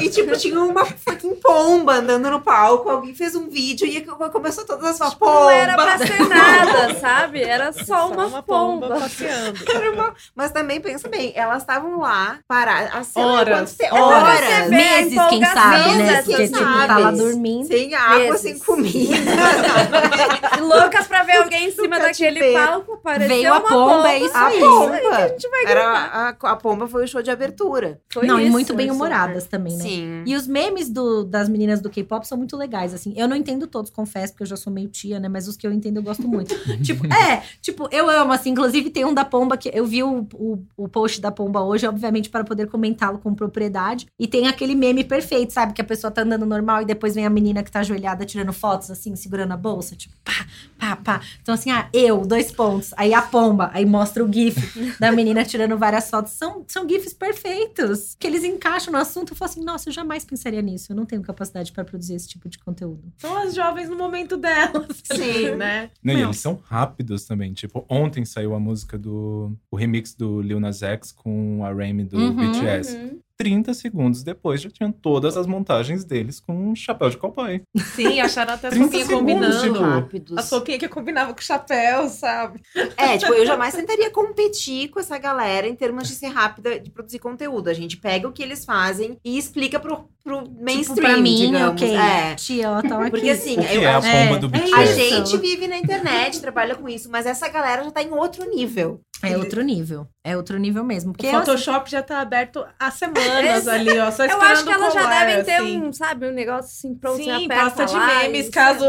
e, 0.00 0.08
tipo, 0.08 0.36
tinha 0.38 0.60
uma 0.60 0.84
fucking 0.86 1.34
pomba 1.34 1.94
andando 1.94 2.30
no 2.30 2.40
palco. 2.40 2.88
Alguém 2.88 3.12
fez 3.12 3.34
um 3.34 3.48
vídeo 3.48 3.84
e 3.88 4.00
começou 4.30 4.64
todas 4.64 4.84
as 4.84 4.96
suas 4.96 5.14
pombas. 5.14 5.34
Não 5.34 5.50
era 5.50 5.74
pra 5.74 5.98
ser 5.98 6.28
nada, 6.28 6.94
sabe? 7.00 7.42
Era 7.42 7.72
só 7.72 8.08
uma, 8.08 8.40
pomba. 8.40 9.00
passeando. 9.00 9.58
Era 9.68 9.90
uma- 9.90 10.14
Mas 10.32 10.52
também, 10.52 10.80
pensa 10.80 11.08
bem, 11.08 11.32
elas 11.34 11.62
estavam 11.62 11.98
lá 11.98 12.38
paradas. 12.46 12.94
a 12.94 13.02
sei 13.02 13.24
lá 13.24 13.32
Horas. 13.32 13.58
quanto 13.58 13.76
tempo- 13.76 13.96
Horas, 13.96 14.38
Você 14.38 14.46
vê 14.46 14.54
a 14.54 14.68
meses, 14.68 15.18
quem 15.28 15.44
sabe, 15.44 15.76
né? 15.90 15.96
Meses, 15.96 16.24
Porque, 16.24 16.36
quem 16.36 16.46
tipo, 16.46 16.58
sabe? 16.60 16.86
tá 16.86 16.98
lá 16.98 17.10
dormindo. 17.10 17.66
Sem 17.66 17.94
água, 17.96 18.18
Meses. 18.18 18.40
sem 18.42 18.58
comida. 18.60 19.16
Loucas 20.62 21.06
pra 21.08 21.24
ver 21.24 21.38
alguém 21.38 21.66
em 21.66 21.72
cima 21.72 21.98
daquele 21.98 22.52
palco. 22.52 22.92
Apareceu 22.92 23.28
Veio 23.28 23.52
a 23.52 23.58
uma 23.58 23.68
pomba, 23.68 24.08
é 24.12 24.18
isso 24.20 24.36
a 24.36 24.46
aí. 24.46 24.60
pomba. 24.60 25.16
A 25.16 25.28
gente 25.28 25.48
vai 25.48 25.64
Era, 25.80 26.00
gritar. 26.00 26.36
a, 26.42 26.50
a 26.52 26.56
pomba 26.56 26.86
foi 26.86 27.04
o 27.04 27.08
show 27.08 27.22
de 27.22 27.30
abertura. 27.30 28.00
Foi 28.12 28.26
não, 28.26 28.38
e 28.38 28.44
isso, 28.44 28.52
muito 28.52 28.74
bem 28.74 28.90
humoradas 28.90 29.46
também, 29.46 29.76
né? 29.76 29.82
Sim. 29.84 30.22
E 30.26 30.36
os 30.36 30.46
memes 30.46 30.88
do- 30.90 31.24
das 31.24 31.48
meninas 31.48 31.80
do 31.80 31.88
K-pop 31.90 32.26
são 32.26 32.36
muito 32.38 32.56
legais, 32.56 32.92
assim. 32.94 33.14
Eu 33.16 33.26
não 33.28 33.36
entendo 33.36 33.66
todos, 33.66 33.90
confesso, 33.90 34.32
porque 34.32 34.42
eu 34.42 34.46
já 34.48 34.56
sou 34.56 34.72
meio 34.72 34.88
tia, 34.88 35.18
né? 35.20 35.28
Mas 35.28 35.48
os 35.48 35.56
que 35.56 35.66
eu 35.66 35.72
entendo 35.72 35.96
eu 35.98 36.02
gosto 36.02 36.26
muito. 36.28 36.54
tipo, 36.82 37.06
é, 37.12 37.42
tipo, 37.60 37.88
eu 37.90 38.08
amo, 38.08 38.32
assim. 38.32 38.50
Inclusive, 38.50 38.90
tem 38.90 39.04
um 39.04 39.14
da 39.14 39.24
Pomba 39.24 39.56
que 39.56 39.70
eu 39.72 39.84
vi 39.86 40.02
o, 40.02 40.26
o, 40.34 40.62
o 40.76 40.88
post 40.88 41.20
da 41.20 41.30
Pomba 41.30 41.60
hoje, 41.62 41.86
obviamente, 41.86 42.28
para 42.30 42.44
poder 42.44 42.66
comentá-lo 42.68 43.18
com 43.18 43.34
propriedade. 43.34 44.06
E 44.18 44.26
tem 44.26 44.46
aquele 44.48 44.74
meme 44.74 45.04
perfeito, 45.04 45.52
sabe? 45.52 45.72
Que 45.72 45.80
a 45.80 45.84
pessoa 45.84 46.10
tá 46.10 46.22
andando 46.22 46.44
normal 46.46 46.82
e 46.82 46.84
depois 46.84 47.14
vem 47.14 47.26
a 47.26 47.30
menina 47.30 47.62
que 47.62 47.70
tá 47.70 47.80
ajoelhada 47.80 48.24
tirando 48.24 48.52
fotos, 48.52 48.90
assim, 48.90 49.14
segurando 49.16 49.52
a 49.52 49.56
bolsa. 49.56 49.94
Tipo, 49.96 50.14
pá, 50.24 50.46
pá, 50.78 50.96
pá. 50.96 51.20
Então, 51.42 51.54
assim, 51.54 51.70
ah, 51.70 51.88
eu, 51.92 52.24
dois 52.26 52.50
pontos. 52.52 52.92
Aí 52.96 53.12
a 53.14 53.22
Pomba, 53.22 53.70
aí 53.72 53.84
mostra 53.86 54.24
o 54.24 54.32
GIF 54.32 54.96
da 54.98 55.12
menina 55.12 55.44
tirando 55.44 55.69
várias 55.78 56.08
fotos. 56.10 56.32
São, 56.32 56.64
são 56.68 56.88
GIFs 56.88 57.12
perfeitos. 57.12 58.16
Que 58.18 58.26
eles 58.26 58.44
encaixam 58.44 58.92
no 58.92 58.98
assunto. 58.98 59.32
Eu 59.32 59.36
falo 59.36 59.50
assim, 59.50 59.64
nossa, 59.64 59.88
eu 59.88 59.92
jamais 59.92 60.24
pensaria 60.24 60.62
nisso. 60.62 60.92
Eu 60.92 60.96
não 60.96 61.06
tenho 61.06 61.22
capacidade 61.22 61.72
para 61.72 61.84
produzir 61.84 62.14
esse 62.14 62.28
tipo 62.28 62.48
de 62.48 62.58
conteúdo. 62.58 63.12
São 63.18 63.36
as 63.36 63.54
jovens 63.54 63.88
no 63.88 63.96
momento 63.96 64.36
delas. 64.36 65.02
Sim. 65.04 65.54
né? 65.56 65.90
Não, 66.02 66.14
e 66.14 66.22
eles 66.22 66.38
são 66.38 66.60
rápidos 66.64 67.24
também. 67.24 67.52
Tipo, 67.52 67.84
ontem 67.88 68.24
saiu 68.24 68.54
a 68.54 68.60
música 68.60 68.98
do. 68.98 69.52
O 69.70 69.76
remix 69.76 70.14
do 70.14 70.40
Lil 70.40 70.60
Nas 70.60 70.82
X 70.82 71.12
com 71.12 71.64
a 71.64 71.72
Remy 71.72 72.04
do 72.04 72.18
Uhum, 72.18 72.52
BTS. 72.52 72.96
Uhum. 72.96 73.20
30 73.40 73.72
segundos 73.72 74.22
depois 74.22 74.60
já 74.60 74.68
tinham 74.68 74.92
todas 74.92 75.34
as 75.34 75.46
montagens 75.46 76.04
deles 76.04 76.38
com 76.38 76.52
um 76.52 76.74
chapéu 76.76 77.08
de 77.08 77.16
cowboy. 77.16 77.62
Sim, 77.96 78.20
acharam 78.20 78.52
até 78.52 78.68
as 78.68 78.74
30 78.74 78.84
roupinhas 78.84 79.06
segundos, 79.06 79.32
combinando. 79.34 79.62
tipo, 79.62 79.78
rápidos. 79.78 80.36
As 80.38 80.50
roupinhas 80.50 80.80
que 80.80 80.88
combinavam 80.88 81.32
com 81.32 81.40
o 81.40 81.42
chapéu, 81.42 82.06
sabe? 82.10 82.60
É, 82.98 83.16
tipo, 83.16 83.32
eu 83.32 83.46
jamais 83.46 83.74
tentaria 83.74 84.10
competir 84.10 84.90
com 84.90 85.00
essa 85.00 85.16
galera 85.16 85.66
em 85.66 85.74
termos 85.74 86.06
de 86.06 86.16
ser 86.16 86.26
rápida 86.26 86.78
de 86.78 86.90
produzir 86.90 87.18
conteúdo. 87.18 87.68
A 87.68 87.72
gente 87.72 87.96
pega 87.96 88.28
o 88.28 88.32
que 88.32 88.42
eles 88.42 88.62
fazem 88.62 89.16
e 89.24 89.38
explica 89.38 89.80
pro, 89.80 90.04
pro 90.22 90.44
mainstream, 90.60 90.94
tipo, 90.96 91.00
pra 91.00 91.16
mim, 91.16 91.36
digamos. 91.36 91.80
ok. 91.82 91.96
É. 91.96 92.34
Tia, 92.34 92.82
tava 92.86 93.08
Porque 93.08 93.30
aqui. 93.30 93.30
assim, 93.30 93.58
O 93.58 93.66
que 93.66 93.74
eu, 93.74 93.82
é 93.82 93.86
a 93.86 93.98
a, 94.00 94.06
é, 94.06 94.38
do 94.38 94.46
é 94.48 94.48
BTS? 94.50 95.00
a 95.00 95.24
gente 95.24 95.36
vive 95.38 95.66
na 95.66 95.78
internet, 95.78 96.40
trabalha 96.42 96.74
com 96.74 96.86
isso, 96.86 97.08
mas 97.10 97.24
essa 97.24 97.48
galera 97.48 97.84
já 97.84 97.90
tá 97.90 98.02
em 98.02 98.10
outro 98.10 98.46
nível. 98.50 99.00
É 99.22 99.36
outro 99.36 99.62
nível. 99.62 100.06
É 100.24 100.36
outro 100.36 100.58
nível 100.58 100.84
mesmo. 100.84 101.12
Porque 101.12 101.26
o 101.26 101.30
Photoshop 101.30 101.90
já 101.90 102.02
tá 102.02 102.20
aberto 102.20 102.64
há 102.78 102.90
semanas 102.90 103.66
ali, 103.68 103.98
ó. 103.98 104.10
Só 104.10 104.24
Eu 104.24 104.28
esperando 104.30 104.52
acho 104.52 104.64
que 104.64 104.72
elas 104.72 104.94
já 104.94 105.06
devem 105.24 105.44
ter 105.44 105.52
assim. 105.54 105.82
um, 105.82 105.92
sabe, 105.92 106.26
um 106.28 106.32
negócio 106.32 106.64
assim 106.70 106.94
pronto. 106.94 107.22
Sim, 107.22 107.48
pasta 107.48 107.84
de 107.86 107.94
lá 107.94 108.06
memes, 108.22 108.48
e- 108.48 108.50
caso 108.50 108.84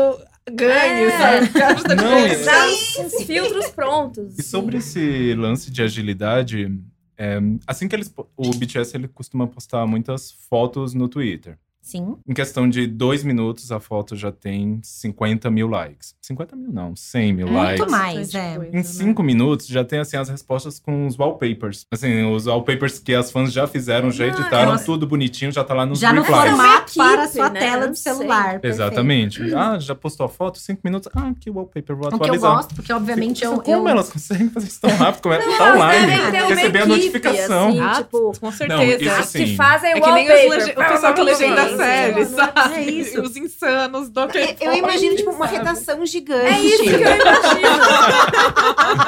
ganhe, 0.52 1.06
É. 1.06 1.18
sabe? 1.18 1.48
Pasta 1.60 1.96
de 1.96 2.04
Não, 2.04 2.28
Já 2.44 2.68
os 2.68 3.14
os 3.14 3.24
filtros 3.24 3.68
prontos. 3.70 4.38
E 4.40 4.44
sobre 4.44 4.78
esse 4.78 5.34
lance 5.36 5.70
de 5.72 5.82
agilidade, 5.84 6.80
é, 7.18 7.38
assim 7.68 7.88
que 7.88 7.96
eles. 7.96 8.12
O 8.36 8.50
BTS 8.56 8.96
ele 8.98 9.08
costuma 9.08 9.46
postar 9.48 9.86
muitas 9.86 10.32
fotos 10.50 10.94
no 10.94 11.08
Twitter. 11.08 11.58
Sim. 11.82 12.16
Em 12.28 12.34
questão 12.34 12.70
de 12.70 12.86
dois 12.88 13.24
minutos, 13.24 13.72
a 13.72 13.80
foto 13.80 14.16
já 14.16 14.32
tem 14.32 14.80
50 14.84 15.50
mil 15.50 15.68
likes. 15.68 16.14
50 16.22 16.56
mil 16.56 16.72
não, 16.72 16.96
100 16.96 17.34
mil 17.34 17.48
Muito 17.48 17.58
likes. 17.60 17.88
mais, 17.92 18.18
Bastante 18.32 18.38
é. 18.38 18.56
coisa, 18.56 18.72
Em 18.72 18.76
né? 18.78 18.84
cinco 18.84 19.24
minutos 19.24 19.68
já 19.68 19.84
tem 19.84 20.00
assim 20.00 20.16
as 20.16 20.30
respostas 20.30 20.80
com 20.80 21.08
os 21.08 21.18
wallpapers. 21.18 21.86
Assim, 21.92 22.24
os 22.32 22.46
wallpapers 22.46 23.00
que 23.00 23.14
as 23.14 23.32
fãs 23.32 23.52
já 23.52 23.68
fizeram, 23.68 24.12
já 24.12 24.26
Ah, 24.26 24.28
editaram, 24.28 24.72
nossa. 24.74 24.86
tudo 24.86 25.08
bonitinho, 25.08 25.52
já 25.52 25.64
tá 25.64 25.74
lá 25.74 25.86
nos 25.86 26.00
Já 26.00 26.14
no 26.14 26.22
replies. 26.22 26.50
formato 26.50 26.92
Uma 26.96 27.04
para 27.12 27.24
a 27.24 27.28
sua 27.28 27.50
né? 27.50 27.60
tela 27.60 27.88
Não 27.88 27.96
sei. 27.96 28.14
celular. 28.14 28.44
perfeito. 28.60 28.66
Exatamente. 28.68 29.54
Ah, 29.56 29.78
já 29.80 29.96
postou 29.96 30.26
a 30.26 30.30
foto? 30.30 30.60
Cinco 30.60 30.82
minutos. 30.84 31.10
Ah, 31.16 31.34
que 31.40 31.50
wallpaper, 31.50 31.96
vou 31.96 32.06
O 32.06 32.10
que 32.10 32.16
eu 32.16 32.22
atualizar. 32.24 32.56
gosto, 32.56 32.76
porque 32.76 32.94
obviamente 32.94 33.44
eu, 33.44 33.60
Como 33.60 33.88
eu, 33.88 33.92
elas 33.92 34.10
conseguem 34.12 34.50
fazer 34.50 34.68
isso 34.68 34.80
tão 34.82 34.92
rápido? 34.92 35.22
Como 35.24 35.34
é? 35.36 35.40
Não, 35.46 35.58
tá 35.58 35.74
online. 35.76 36.12
Receber 36.48 36.80
a 36.84 36.86
notificação. 36.86 37.70
assim, 37.70 37.80
Ah, 37.80 37.96
tipo, 37.96 38.32
com 38.40 38.52
certeza. 38.52 39.20
isso 39.20 39.24
sim. 39.32 39.46
que 39.46 39.56
fazem 39.56 39.92
É 39.92 40.00
que 40.00 40.12
nem 40.12 40.28
os 40.32 40.50
wallpaper. 40.56 40.86
o 40.86 40.88
pessoal 40.94 41.14
que 41.14 41.22
legenda 41.24 41.71
série, 41.78 42.26
sim. 42.26 42.36
sabe? 42.36 42.74
É 42.76 42.84
isso. 42.84 43.22
Os 43.22 43.36
insanos 43.38 44.10
do 44.10 44.22
Eu, 44.22 44.28
K-pop. 44.28 44.66
eu 44.66 44.74
imagino, 44.74 45.16
tipo, 45.16 45.32
uma 45.32 45.46
redação 45.46 46.06
gigante. 46.06 46.46
É 46.48 46.62
isso 46.62 46.84
que 46.84 46.90
eu 46.90 47.00
imagino. 47.00 47.82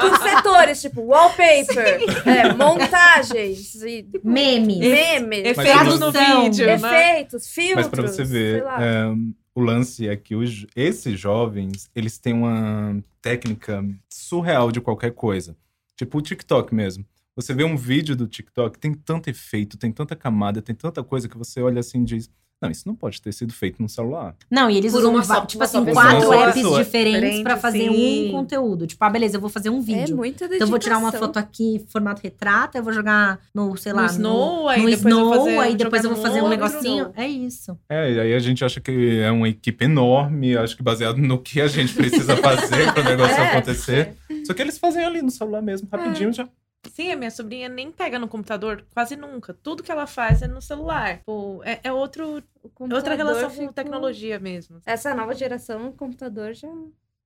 Por 0.00 0.18
setores, 0.28 0.80
tipo, 0.80 1.02
wallpaper, 1.02 2.00
é, 2.26 2.52
montagens, 2.54 3.74
e 3.82 4.06
memes. 4.22 4.78
memes, 4.78 5.56
Mas 5.56 5.68
Efeitos 5.68 6.00
no 6.00 6.12
vídeo, 6.12 6.66
né? 6.66 6.74
efeitos, 6.74 7.48
filtros. 7.48 7.76
Mas 7.76 7.88
pra 7.88 8.02
você 8.02 8.24
ver, 8.24 8.62
é, 8.62 9.14
o 9.54 9.60
lance 9.60 10.08
é 10.08 10.16
que 10.16 10.34
os, 10.34 10.66
esses 10.74 11.18
jovens, 11.18 11.88
eles 11.94 12.18
têm 12.18 12.32
uma 12.32 12.96
técnica 13.22 13.84
surreal 14.08 14.70
de 14.72 14.80
qualquer 14.80 15.12
coisa. 15.12 15.56
Tipo 15.96 16.18
o 16.18 16.22
TikTok 16.22 16.74
mesmo. 16.74 17.04
Você 17.36 17.52
vê 17.52 17.64
um 17.64 17.76
vídeo 17.76 18.14
do 18.14 18.28
TikTok, 18.28 18.78
tem 18.78 18.94
tanto 18.94 19.28
efeito, 19.28 19.76
tem 19.76 19.90
tanta 19.90 20.14
camada, 20.14 20.62
tem 20.62 20.74
tanta 20.74 21.02
coisa 21.02 21.28
que 21.28 21.36
você 21.36 21.60
olha 21.60 21.80
assim 21.80 22.02
e 22.02 22.04
diz: 22.04 22.30
Não, 22.64 22.70
isso 22.70 22.82
não 22.86 22.94
pode 22.94 23.20
ter 23.22 23.32
sido 23.32 23.52
feito 23.52 23.80
no 23.82 23.88
celular. 23.88 24.34
Não, 24.50 24.68
e 24.70 24.76
eles 24.76 24.92
Por 24.92 24.98
usam, 24.98 25.22
só- 25.22 25.44
tipo 25.46 25.62
assim, 25.64 25.84
quatro 25.84 26.32
apps 26.32 26.54
Pessoa. 26.54 26.82
diferentes 26.84 27.20
Diferente, 27.20 27.42
pra 27.44 27.56
fazer 27.56 27.78
sim. 27.90 28.28
um 28.28 28.32
conteúdo. 28.32 28.86
Tipo, 28.86 29.04
ah, 29.04 29.10
beleza, 29.10 29.36
eu 29.36 29.40
vou 29.40 29.50
fazer 29.50 29.70
um 29.70 29.78
É 29.78 29.82
vídeo. 29.82 30.16
muita 30.16 30.44
Então 30.46 30.58
eu 30.58 30.66
vou 30.66 30.78
tirar 30.78 30.98
uma 30.98 31.10
dedicação. 31.10 31.28
foto 31.28 31.36
aqui, 31.38 31.84
formato 31.88 32.20
retrato, 32.22 32.76
eu 32.78 32.82
vou 32.82 32.92
jogar 32.92 33.38
no, 33.54 33.76
sei 33.76 33.92
lá, 33.92 34.02
No 34.02 34.10
Snow, 34.10 34.68
aí 34.68 34.82
no 34.82 34.90
depois 34.90 35.04
eu 35.12 35.18
vou 35.20 35.30
Snow, 35.32 35.44
fazer- 35.44 35.58
aí 35.58 35.76
depois 35.76 36.04
eu 36.04 36.10
vou 36.10 36.16
no 36.18 36.22
fazer 36.26 36.42
um 36.42 36.48
negocinho. 36.48 37.10
É 37.16 37.26
isso. 37.26 37.78
É, 37.88 38.12
e 38.12 38.20
aí 38.20 38.34
a 38.34 38.38
gente 38.38 38.64
acha 38.64 38.80
que 38.80 39.20
é 39.20 39.30
uma 39.30 39.48
equipe 39.48 39.84
enorme, 39.84 40.56
acho 40.56 40.76
que 40.76 40.82
baseado 40.82 41.18
no 41.18 41.38
que 41.38 41.60
a 41.60 41.66
gente 41.68 41.92
precisa 41.94 42.36
fazer 42.36 42.92
para 42.92 43.00
o 43.02 43.04
negócio 43.08 43.36
É, 43.36 43.48
acontecer. 43.50 44.14
Só 44.46 44.52
que 44.54 44.62
eles 44.62 44.78
fazem 44.78 45.04
ali 45.04 45.22
no 45.22 45.30
celular 45.30 45.62
mesmo, 45.62 45.88
rapidinho 45.90 46.32
já. 46.32 46.48
Sim, 46.92 47.12
a 47.12 47.16
minha 47.16 47.30
sobrinha 47.30 47.68
nem 47.68 47.90
pega 47.90 48.18
no 48.18 48.28
computador 48.28 48.84
quase 48.92 49.16
nunca. 49.16 49.54
Tudo 49.54 49.82
que 49.82 49.90
ela 49.90 50.06
faz 50.06 50.42
é 50.42 50.46
no 50.46 50.60
celular. 50.62 51.20
Pô, 51.24 51.62
é, 51.64 51.80
é 51.84 51.92
outro, 51.92 52.42
é 52.80 52.94
outra 52.94 53.14
relação 53.14 53.48
com 53.48 53.56
ficou- 53.56 53.72
tecnologia 53.72 54.38
mesmo. 54.38 54.80
Essa 54.86 55.14
nova 55.14 55.34
geração, 55.34 55.88
o 55.88 55.92
computador 55.92 56.54
já. 56.54 56.68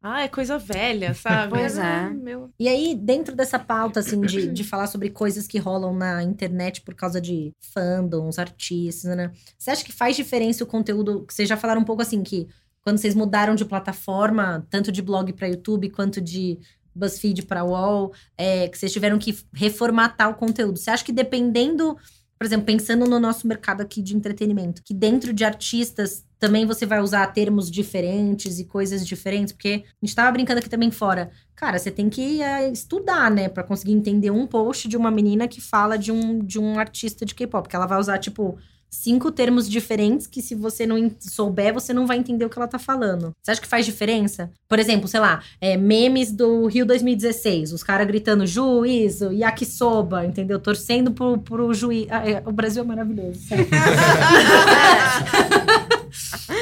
Ah, 0.01 0.23
é 0.23 0.29
coisa 0.29 0.59
velha, 0.59 1.13
sabe? 1.13 1.51
Pois 1.51 1.77
é. 1.77 2.09
Meu... 2.11 2.51
E 2.59 2.69
aí, 2.69 2.95
dentro 2.95 3.35
dessa 3.35 3.59
pauta, 3.59 3.99
assim, 3.99 4.21
de, 4.21 4.47
de 4.47 4.63
falar 4.63 4.87
sobre 4.87 5.11
coisas 5.11 5.49
que 5.49 5.59
rolam 5.59 5.93
na 5.93 6.23
internet 6.23 6.83
por 6.83 6.95
causa 6.95 7.21
de 7.21 7.53
fandoms, 7.61 8.39
artistas, 8.39 9.17
né? 9.17 9.33
Você 9.59 9.73
acha 9.73 9.85
que 9.85 9.93
faz 9.93 10.15
diferença 10.15 10.63
o 10.63 10.67
conteúdo? 10.69 11.27
Vocês 11.29 11.49
já 11.49 11.57
falaram 11.57 11.81
um 11.81 11.85
pouco 11.85 12.01
assim 12.01 12.23
que 12.23 12.47
quando 12.81 12.99
vocês 12.99 13.15
mudaram 13.15 13.57
de 13.57 13.65
plataforma, 13.65 14.67
tanto 14.71 14.91
de 14.93 15.03
blog 15.03 15.33
para 15.33 15.49
YouTube 15.49 15.91
quanto 15.91 16.21
de 16.21 16.59
BuzzFeed 16.95 17.43
para 17.43 17.65
Wall, 17.65 18.13
é, 18.37 18.69
que 18.69 18.79
vocês 18.79 18.93
tiveram 18.93 19.19
que 19.19 19.37
reformatar 19.53 20.31
o 20.31 20.35
conteúdo. 20.35 20.79
Você 20.79 20.91
acha 20.91 21.05
que 21.05 21.13
dependendo, 21.13 21.97
por 22.39 22.47
exemplo, 22.47 22.67
pensando 22.67 23.07
no 23.07 23.19
nosso 23.19 23.47
mercado 23.47 23.81
aqui 23.81 24.03
de 24.03 24.17
entretenimento, 24.17 24.83
que 24.83 24.95
dentro 24.95 25.33
de 25.33 25.45
artistas 25.45 26.25
também 26.39 26.65
você 26.65 26.87
vai 26.87 27.01
usar 27.01 27.27
termos 27.29 27.71
diferentes 27.71 28.59
e 28.59 28.65
coisas 28.65 29.07
diferentes? 29.07 29.53
Porque 29.53 29.85
a 29.85 30.07
gente 30.07 30.15
tava 30.15 30.31
brincando 30.31 30.61
aqui 30.61 30.69
também 30.69 30.91
fora. 30.91 31.31
Cara, 31.55 31.79
você 31.79 31.91
tem 31.91 32.09
que 32.09 32.43
é, 32.43 32.71
estudar, 32.71 33.31
né? 33.31 33.49
Pra 33.49 33.65
conseguir 33.65 33.93
entender 33.93 34.31
um 34.31 34.47
post 34.47 34.89
de 34.89 34.97
uma 34.97 35.11
menina 35.11 35.49
que 35.49 35.61
fala 35.61 35.99
de 35.99 36.13
um, 36.13 36.39
de 36.39 36.59
um 36.59 36.79
artista 36.79 37.27
de 37.27 37.35
K-pop. 37.35 37.65
Porque 37.65 37.75
ela 37.75 37.87
vai 37.87 37.99
usar, 37.99 38.19
tipo, 38.19 38.57
cinco 38.91 39.31
termos 39.31 39.69
diferentes 39.69 40.27
que 40.27 40.41
se 40.41 40.55
você 40.55 40.87
não 40.87 41.11
souber, 41.21 41.73
você 41.73 41.93
não 41.93 42.07
vai 42.07 42.19
entender 42.19 42.45
o 42.45 42.51
que 42.51 42.59
ela 42.59 42.69
tá 42.69 42.79
falando. 42.79 43.35
Você 43.43 43.51
acha 43.51 43.61
que 43.61 43.67
faz 43.67 43.85
diferença? 43.85 44.51
Por 44.69 44.79
exemplo, 44.79 45.09
sei 45.09 45.21
lá, 45.21 45.43
é, 45.61 45.77
memes 45.77 46.33
do 46.33 46.67
Rio 46.67 46.87
2016. 46.87 47.73
Os 47.73 47.83
caras 47.83 48.07
gritando 48.07 48.47
juízo, 48.47 49.33
yakisoba, 49.33 50.25
entendeu? 50.25 50.59
Torcendo 50.59 51.13
pro, 51.13 51.39
pro 51.39 51.73
juiz. 51.75 52.07
Ah, 52.11 52.29
é, 52.29 52.43
o 52.45 52.53
Brasil 52.53 52.83
é 52.83 52.87
maravilhoso. 52.87 53.41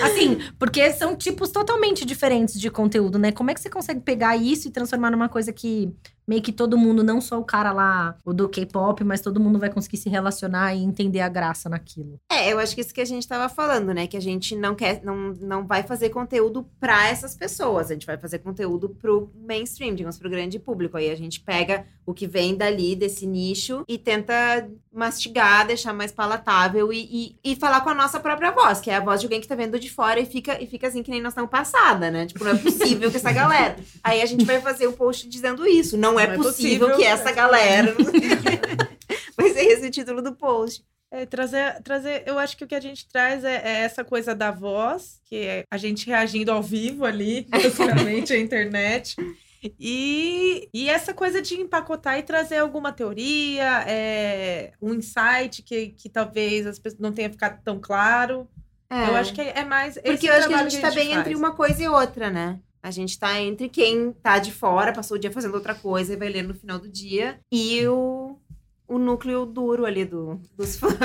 Assim, 0.02 0.38
porque 0.58 0.92
são 0.92 1.16
tipos 1.16 1.50
totalmente 1.50 2.04
diferentes 2.04 2.60
de 2.60 2.70
conteúdo, 2.70 3.18
né? 3.18 3.32
Como 3.32 3.50
é 3.50 3.54
que 3.54 3.60
você 3.60 3.70
consegue 3.70 4.00
pegar 4.00 4.36
isso 4.36 4.68
e 4.68 4.70
transformar 4.70 5.10
numa 5.10 5.28
coisa 5.28 5.52
que 5.52 5.92
meio 6.26 6.42
que 6.42 6.52
todo 6.52 6.76
mundo, 6.76 7.04
não 7.04 7.20
só 7.20 7.38
o 7.38 7.44
cara 7.44 7.72
lá, 7.72 8.16
o 8.24 8.32
do 8.32 8.48
K-pop, 8.48 9.02
mas 9.04 9.20
todo 9.20 9.40
mundo 9.40 9.58
vai 9.58 9.70
conseguir 9.70 9.96
se 9.96 10.08
relacionar 10.08 10.74
e 10.74 10.82
entender 10.82 11.20
a 11.20 11.28
graça 11.28 11.68
naquilo? 11.68 12.18
É, 12.30 12.52
eu 12.52 12.58
acho 12.58 12.74
que 12.74 12.80
isso 12.80 12.94
que 12.94 13.00
a 13.00 13.06
gente 13.06 13.26
tava 13.26 13.48
falando, 13.48 13.92
né? 13.94 14.06
Que 14.06 14.16
a 14.16 14.20
gente 14.20 14.56
não 14.56 14.74
quer, 14.74 15.02
não, 15.04 15.32
não 15.40 15.66
vai 15.66 15.82
fazer 15.82 16.10
conteúdo 16.10 16.66
pra 16.80 17.08
essas 17.08 17.34
pessoas. 17.34 17.90
A 17.90 17.94
gente 17.94 18.06
vai 18.06 18.18
fazer 18.18 18.38
conteúdo 18.40 18.88
pro 18.88 19.30
mainstream, 19.46 19.94
digamos, 19.94 20.18
pro 20.18 20.30
grande 20.30 20.58
público. 20.58 20.96
Aí 20.96 21.10
a 21.10 21.16
gente 21.16 21.40
pega 21.40 21.86
o 22.04 22.14
que 22.14 22.26
vem 22.26 22.56
dali, 22.56 22.94
desse 22.94 23.26
nicho, 23.26 23.84
e 23.88 23.98
tenta 23.98 24.34
mastigar, 24.92 25.66
deixar 25.66 25.92
mais 25.92 26.12
palatável 26.12 26.92
e, 26.92 27.36
e, 27.44 27.52
e 27.52 27.56
falar 27.56 27.82
com 27.82 27.90
a 27.90 27.94
nossa 27.94 28.18
própria 28.18 28.50
voz, 28.50 28.80
que 28.80 28.90
é 28.90 28.96
a 28.96 29.00
voz 29.00 29.20
de 29.20 29.26
alguém 29.26 29.40
que 29.40 29.48
tá 29.48 29.54
vendo 29.54 29.78
de 29.78 29.90
fora 29.90 30.18
e 30.20 30.24
fica, 30.24 30.62
e 30.62 30.66
fica 30.66 30.86
assim 30.86 31.02
que 31.02 31.10
nem 31.10 31.20
nós 31.20 31.32
estamos 31.32 31.50
passada, 31.50 32.10
né? 32.10 32.26
Tipo, 32.26 32.44
não 32.44 32.52
é 32.52 32.56
possível 32.56 33.10
que 33.10 33.16
essa 33.16 33.32
galera. 33.32 33.76
Aí 34.02 34.22
a 34.22 34.26
gente 34.26 34.44
vai 34.44 34.60
fazer 34.60 34.86
um 34.86 34.92
post 34.92 35.28
dizendo 35.28 35.66
isso. 35.66 35.96
Não 35.96 36.15
é, 36.18 36.26
Não 36.26 36.34
é 36.34 36.36
possível, 36.36 36.88
possível 36.88 36.96
que 36.96 37.04
essa 37.04 37.32
galera. 37.32 37.94
vai 39.36 39.50
ser 39.50 39.60
esse 39.66 39.86
o 39.86 39.90
título 39.90 40.22
do 40.22 40.34
post. 40.34 40.84
É, 41.10 41.24
trazer, 41.24 41.80
trazer, 41.82 42.24
eu 42.26 42.38
acho 42.38 42.56
que 42.56 42.64
o 42.64 42.66
que 42.66 42.74
a 42.74 42.80
gente 42.80 43.08
traz 43.08 43.44
é, 43.44 43.62
é 43.64 43.70
essa 43.84 44.04
coisa 44.04 44.34
da 44.34 44.50
voz, 44.50 45.20
que 45.24 45.36
é 45.36 45.64
a 45.70 45.76
gente 45.76 46.06
reagindo 46.06 46.50
ao 46.50 46.62
vivo 46.62 47.04
ali, 47.04 47.46
basicamente, 47.48 48.32
à 48.32 48.38
internet. 48.38 49.16
E, 49.80 50.68
e 50.74 50.88
essa 50.88 51.14
coisa 51.14 51.40
de 51.40 51.54
empacotar 51.54 52.18
e 52.18 52.22
trazer 52.22 52.58
alguma 52.58 52.92
teoria, 52.92 53.84
é, 53.86 54.72
um 54.82 54.94
insight 54.94 55.62
que, 55.62 55.88
que 55.88 56.08
talvez 56.08 56.66
as 56.66 56.78
pessoas 56.78 57.00
não 57.00 57.12
tenha 57.12 57.30
ficado 57.30 57.62
tão 57.62 57.78
claro. 57.80 58.48
É. 58.90 59.08
Eu 59.08 59.16
acho 59.16 59.32
que 59.32 59.40
é 59.40 59.64
mais. 59.64 59.94
Porque 59.94 60.28
eu 60.28 60.34
acho 60.34 60.48
que 60.48 60.54
a 60.54 60.68
gente 60.68 60.80
tá 60.80 60.90
bem 60.90 61.08
faz. 61.08 61.20
entre 61.20 61.34
uma 61.34 61.52
coisa 61.52 61.82
e 61.82 61.88
outra, 61.88 62.30
né? 62.30 62.60
A 62.86 62.92
gente 62.92 63.18
tá 63.18 63.40
entre 63.40 63.68
quem 63.68 64.12
tá 64.12 64.38
de 64.38 64.52
fora, 64.52 64.92
passou 64.92 65.16
o 65.16 65.18
dia 65.18 65.32
fazendo 65.32 65.54
outra 65.54 65.74
coisa 65.74 66.12
e 66.12 66.16
vai 66.16 66.28
ler 66.28 66.44
no 66.44 66.54
final 66.54 66.78
do 66.78 66.88
dia, 66.88 67.40
e 67.50 67.84
o, 67.88 68.38
o 68.86 68.96
núcleo 68.96 69.44
duro 69.44 69.84
ali 69.84 70.04
do, 70.04 70.40
dos 70.56 70.76
fãs. 70.76 70.94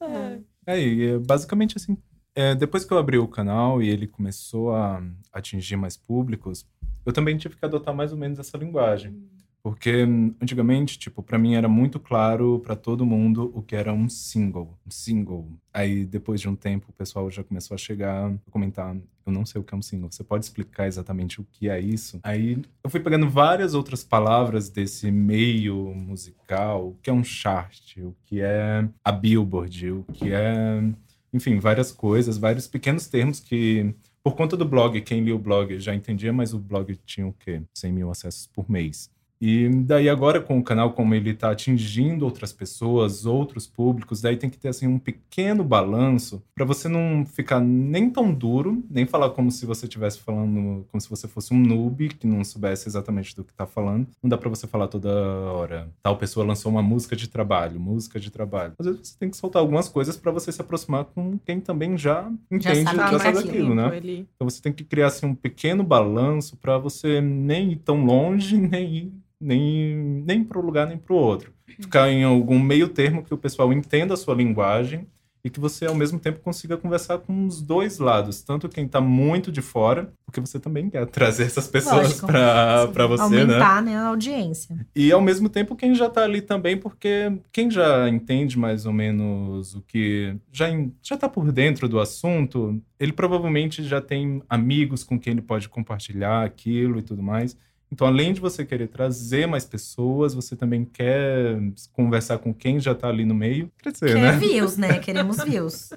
É. 0.00 0.74
É, 0.74 0.80
e 0.80 1.06
é 1.08 1.18
basicamente 1.18 1.76
assim, 1.76 1.98
é, 2.34 2.54
depois 2.54 2.84
que 2.84 2.92
eu 2.92 2.98
abri 2.98 3.18
o 3.18 3.28
canal 3.28 3.82
e 3.82 3.88
ele 3.90 4.06
começou 4.06 4.72
a 4.72 5.02
atingir 5.30 5.76
mais 5.76 5.96
públicos, 5.98 6.64
eu 7.04 7.12
também 7.12 7.36
tive 7.36 7.56
que 7.56 7.64
adotar 7.64 7.94
mais 7.94 8.12
ou 8.12 8.16
menos 8.16 8.38
essa 8.38 8.56
linguagem. 8.56 9.28
Porque 9.68 10.02
hum, 10.02 10.34
antigamente, 10.40 10.98
tipo, 10.98 11.22
pra 11.22 11.38
mim 11.38 11.54
era 11.54 11.68
muito 11.68 12.00
claro 12.00 12.58
pra 12.60 12.74
todo 12.74 13.04
mundo 13.04 13.52
o 13.54 13.60
que 13.60 13.76
era 13.76 13.92
um 13.92 14.08
single, 14.08 14.78
um 14.86 14.90
single. 14.90 15.46
Aí 15.74 16.06
depois 16.06 16.40
de 16.40 16.48
um 16.48 16.56
tempo 16.56 16.86
o 16.88 16.92
pessoal 16.94 17.30
já 17.30 17.44
começou 17.44 17.74
a 17.74 17.78
chegar 17.78 18.30
a 18.30 18.50
comentar, 18.50 18.96
eu 19.26 19.32
não 19.32 19.44
sei 19.44 19.60
o 19.60 19.64
que 19.64 19.74
é 19.74 19.76
um 19.76 19.82
single, 19.82 20.10
você 20.10 20.24
pode 20.24 20.46
explicar 20.46 20.86
exatamente 20.86 21.38
o 21.38 21.46
que 21.52 21.68
é 21.68 21.78
isso? 21.78 22.18
Aí 22.22 22.62
eu 22.82 22.88
fui 22.88 22.98
pegando 22.98 23.28
várias 23.28 23.74
outras 23.74 24.02
palavras 24.02 24.70
desse 24.70 25.10
meio 25.10 25.94
musical, 25.94 26.88
o 26.88 26.96
que 27.02 27.10
é 27.10 27.12
um 27.12 27.22
chart, 27.22 27.98
o 27.98 28.16
que 28.24 28.40
é 28.40 28.88
a 29.04 29.12
Billboard, 29.12 29.90
o 29.90 30.04
que 30.14 30.32
é, 30.32 30.82
enfim, 31.30 31.58
várias 31.58 31.92
coisas, 31.92 32.38
vários 32.38 32.66
pequenos 32.66 33.06
termos 33.06 33.38
que 33.38 33.94
por 34.22 34.34
conta 34.34 34.56
do 34.56 34.64
blog, 34.64 34.98
quem 35.02 35.22
lia 35.22 35.36
o 35.36 35.38
blog 35.38 35.78
já 35.78 35.94
entendia, 35.94 36.32
mas 36.32 36.54
o 36.54 36.58
blog 36.58 36.98
tinha 37.04 37.26
o 37.26 37.34
quê? 37.34 37.62
100 37.74 37.92
mil 37.92 38.10
acessos 38.10 38.46
por 38.46 38.70
mês. 38.70 39.10
E 39.40 39.68
daí 39.68 40.08
agora 40.08 40.40
com 40.40 40.58
o 40.58 40.62
canal, 40.62 40.92
como 40.92 41.14
ele 41.14 41.30
está 41.30 41.50
atingindo 41.50 42.24
outras 42.24 42.52
pessoas, 42.52 43.24
outros 43.24 43.66
públicos, 43.66 44.20
daí 44.20 44.36
tem 44.36 44.50
que 44.50 44.58
ter 44.58 44.68
assim 44.68 44.86
um 44.86 44.98
pequeno 44.98 45.62
balanço 45.62 46.42
para 46.54 46.64
você 46.64 46.88
não 46.88 47.24
ficar 47.24 47.60
nem 47.60 48.10
tão 48.10 48.32
duro, 48.32 48.82
nem 48.90 49.06
falar 49.06 49.30
como 49.30 49.50
se 49.50 49.64
você 49.64 49.86
estivesse 49.86 50.18
falando, 50.20 50.84
como 50.90 51.00
se 51.00 51.08
você 51.08 51.28
fosse 51.28 51.54
um 51.54 51.58
noob 51.58 52.08
que 52.08 52.26
não 52.26 52.42
soubesse 52.42 52.88
exatamente 52.88 53.34
do 53.36 53.44
que 53.44 53.52
está 53.52 53.66
falando. 53.66 54.08
Não 54.22 54.28
dá 54.28 54.36
para 54.36 54.48
você 54.48 54.66
falar 54.66 54.88
toda 54.88 55.08
hora. 55.10 55.88
Tal 56.02 56.16
pessoa 56.16 56.44
lançou 56.44 56.70
uma 56.72 56.82
música 56.82 57.14
de 57.14 57.28
trabalho, 57.28 57.78
música 57.80 58.18
de 58.18 58.30
trabalho. 58.30 58.72
Às 58.78 58.86
vezes 58.86 59.00
você 59.08 59.16
tem 59.18 59.30
que 59.30 59.36
soltar 59.36 59.60
algumas 59.62 59.88
coisas 59.88 60.16
para 60.16 60.32
você 60.32 60.50
se 60.50 60.60
aproximar 60.60 61.04
com 61.04 61.38
quem 61.38 61.60
também 61.60 61.96
já 61.96 62.28
entende 62.50 62.82
sabe 62.84 62.98
o 62.98 63.00
o 63.00 63.04
que 63.04 63.08
que 63.10 63.14
é 63.14 63.18
sabe 63.34 63.38
aquilo. 63.48 63.74
né? 63.74 63.96
Ele- 63.96 64.26
Então 64.34 64.48
você 64.48 64.60
tem 64.60 64.72
que 64.72 64.82
criar 64.84 65.06
assim, 65.06 65.26
um 65.26 65.34
pequeno 65.34 65.84
balanço 65.84 66.56
para 66.56 66.76
você 66.78 67.20
nem 67.20 67.72
ir 67.72 67.76
tão 67.76 68.04
longe, 68.04 68.56
nem 68.56 68.94
ir 68.96 69.12
nem, 69.40 69.94
nem 70.26 70.44
para 70.44 70.58
um 70.58 70.62
lugar 70.62 70.86
nem 70.86 70.98
para 70.98 71.14
o 71.14 71.18
outro. 71.18 71.52
Ficar 71.66 72.10
em 72.10 72.24
algum 72.24 72.58
meio 72.58 72.88
termo 72.88 73.22
que 73.22 73.32
o 73.32 73.38
pessoal 73.38 73.72
entenda 73.72 74.14
a 74.14 74.16
sua 74.16 74.34
linguagem 74.34 75.06
e 75.44 75.50
que 75.50 75.60
você 75.60 75.86
ao 75.86 75.94
mesmo 75.94 76.18
tempo 76.18 76.40
consiga 76.40 76.76
conversar 76.76 77.18
com 77.18 77.46
os 77.46 77.62
dois 77.62 77.98
lados, 77.98 78.42
tanto 78.42 78.68
quem 78.68 78.88
tá 78.88 79.00
muito 79.00 79.52
de 79.52 79.62
fora, 79.62 80.12
porque 80.26 80.40
você 80.40 80.58
também 80.58 80.90
quer 80.90 81.06
trazer 81.06 81.44
essas 81.44 81.68
pessoas 81.68 82.20
para 82.20 83.06
você, 83.06 83.44
né? 83.44 83.54
Aumentar 83.54 83.82
né, 83.82 83.96
a 83.96 84.08
audiência. 84.08 84.76
E 84.94 85.12
ao 85.12 85.20
mesmo 85.20 85.48
tempo 85.48 85.76
quem 85.76 85.94
já 85.94 86.08
tá 86.10 86.24
ali 86.24 86.42
também, 86.42 86.76
porque 86.76 87.32
quem 87.52 87.70
já 87.70 88.08
entende 88.08 88.58
mais 88.58 88.84
ou 88.84 88.92
menos 88.92 89.74
o 89.74 89.82
que 89.82 90.36
já 90.52 90.66
já 91.02 91.16
tá 91.16 91.28
por 91.28 91.52
dentro 91.52 91.88
do 91.88 92.00
assunto, 92.00 92.80
ele 92.98 93.12
provavelmente 93.12 93.82
já 93.84 94.00
tem 94.00 94.42
amigos 94.48 95.04
com 95.04 95.18
quem 95.18 95.32
ele 95.32 95.42
pode 95.42 95.68
compartilhar 95.68 96.44
aquilo 96.44 96.98
e 96.98 97.02
tudo 97.02 97.22
mais. 97.22 97.56
Então, 97.90 98.06
além 98.06 98.32
de 98.32 98.40
você 98.40 98.64
querer 98.64 98.88
trazer 98.88 99.46
mais 99.46 99.64
pessoas, 99.64 100.34
você 100.34 100.54
também 100.54 100.84
quer 100.84 101.58
conversar 101.92 102.38
com 102.38 102.52
quem 102.52 102.78
já 102.78 102.94
tá 102.94 103.08
ali 103.08 103.24
no 103.24 103.34
meio, 103.34 103.70
crescer, 103.78 104.12
Quer 104.12 104.20
né? 104.20 104.36
views, 104.36 104.76
né? 104.76 104.98
Queremos 105.00 105.42
views. 105.42 105.90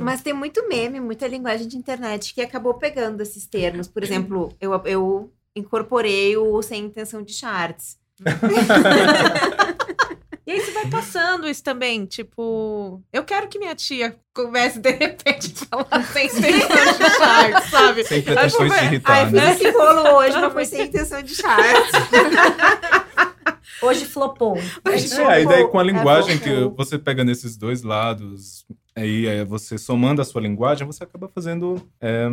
Mas 0.00 0.22
tem 0.22 0.32
muito 0.32 0.66
meme, 0.68 0.98
muita 0.98 1.26
linguagem 1.26 1.68
de 1.68 1.76
internet 1.76 2.34
que 2.34 2.40
acabou 2.40 2.74
pegando 2.74 3.20
esses 3.20 3.46
termos. 3.46 3.86
Por 3.86 4.02
exemplo, 4.02 4.50
eu, 4.60 4.72
eu 4.86 5.30
incorporei 5.54 6.36
o 6.36 6.62
sem 6.62 6.84
intenção 6.86 7.22
de 7.22 7.34
charts. 7.34 7.98
Vai 10.90 11.00
passando 11.02 11.48
isso 11.48 11.62
também, 11.62 12.06
tipo, 12.06 13.02
eu 13.12 13.24
quero 13.24 13.48
que 13.48 13.58
minha 13.58 13.74
tia 13.74 14.16
comece 14.34 14.78
de 14.78 14.90
repente 14.90 15.54
a 15.70 15.84
falar 15.84 16.04
sem 16.12 16.26
intenção 16.26 16.92
de 16.98 17.10
charts, 17.16 17.64
sabe? 17.70 18.04
Sem 18.04 18.22
pretensões 18.22 18.72
de 18.72 18.78
Aí 18.78 18.86
irritar, 18.86 19.24
fiz 19.24 19.32
né? 19.32 19.52
esse 19.52 19.70
rolo 19.70 20.16
hoje, 20.16 20.40
mas 20.40 20.52
foi 20.52 20.64
sem 20.66 20.86
intenção 20.86 21.22
de 21.22 21.34
charts. 21.34 21.92
Hoje 23.82 24.04
flopou. 24.06 24.56
Hoje 24.88 25.20
É, 25.22 25.42
e 25.42 25.46
daí 25.46 25.68
com 25.68 25.78
a 25.78 25.82
É, 25.82 25.86
linguagem 25.86 26.38
que 26.38 26.48
flopou. 26.48 26.76
você 26.84 26.98
pega 26.98 27.22
nesses 27.24 27.56
dois 27.56 27.82
lados, 27.82 28.64
aí 28.96 29.26
é, 29.26 29.44
você 29.44 29.76
somando 29.78 30.20
a 30.22 30.24
sua 30.24 30.40
linguagem, 30.40 30.86
você 30.86 31.04
acaba 31.04 31.28
fazendo 31.28 31.80
é, 32.00 32.26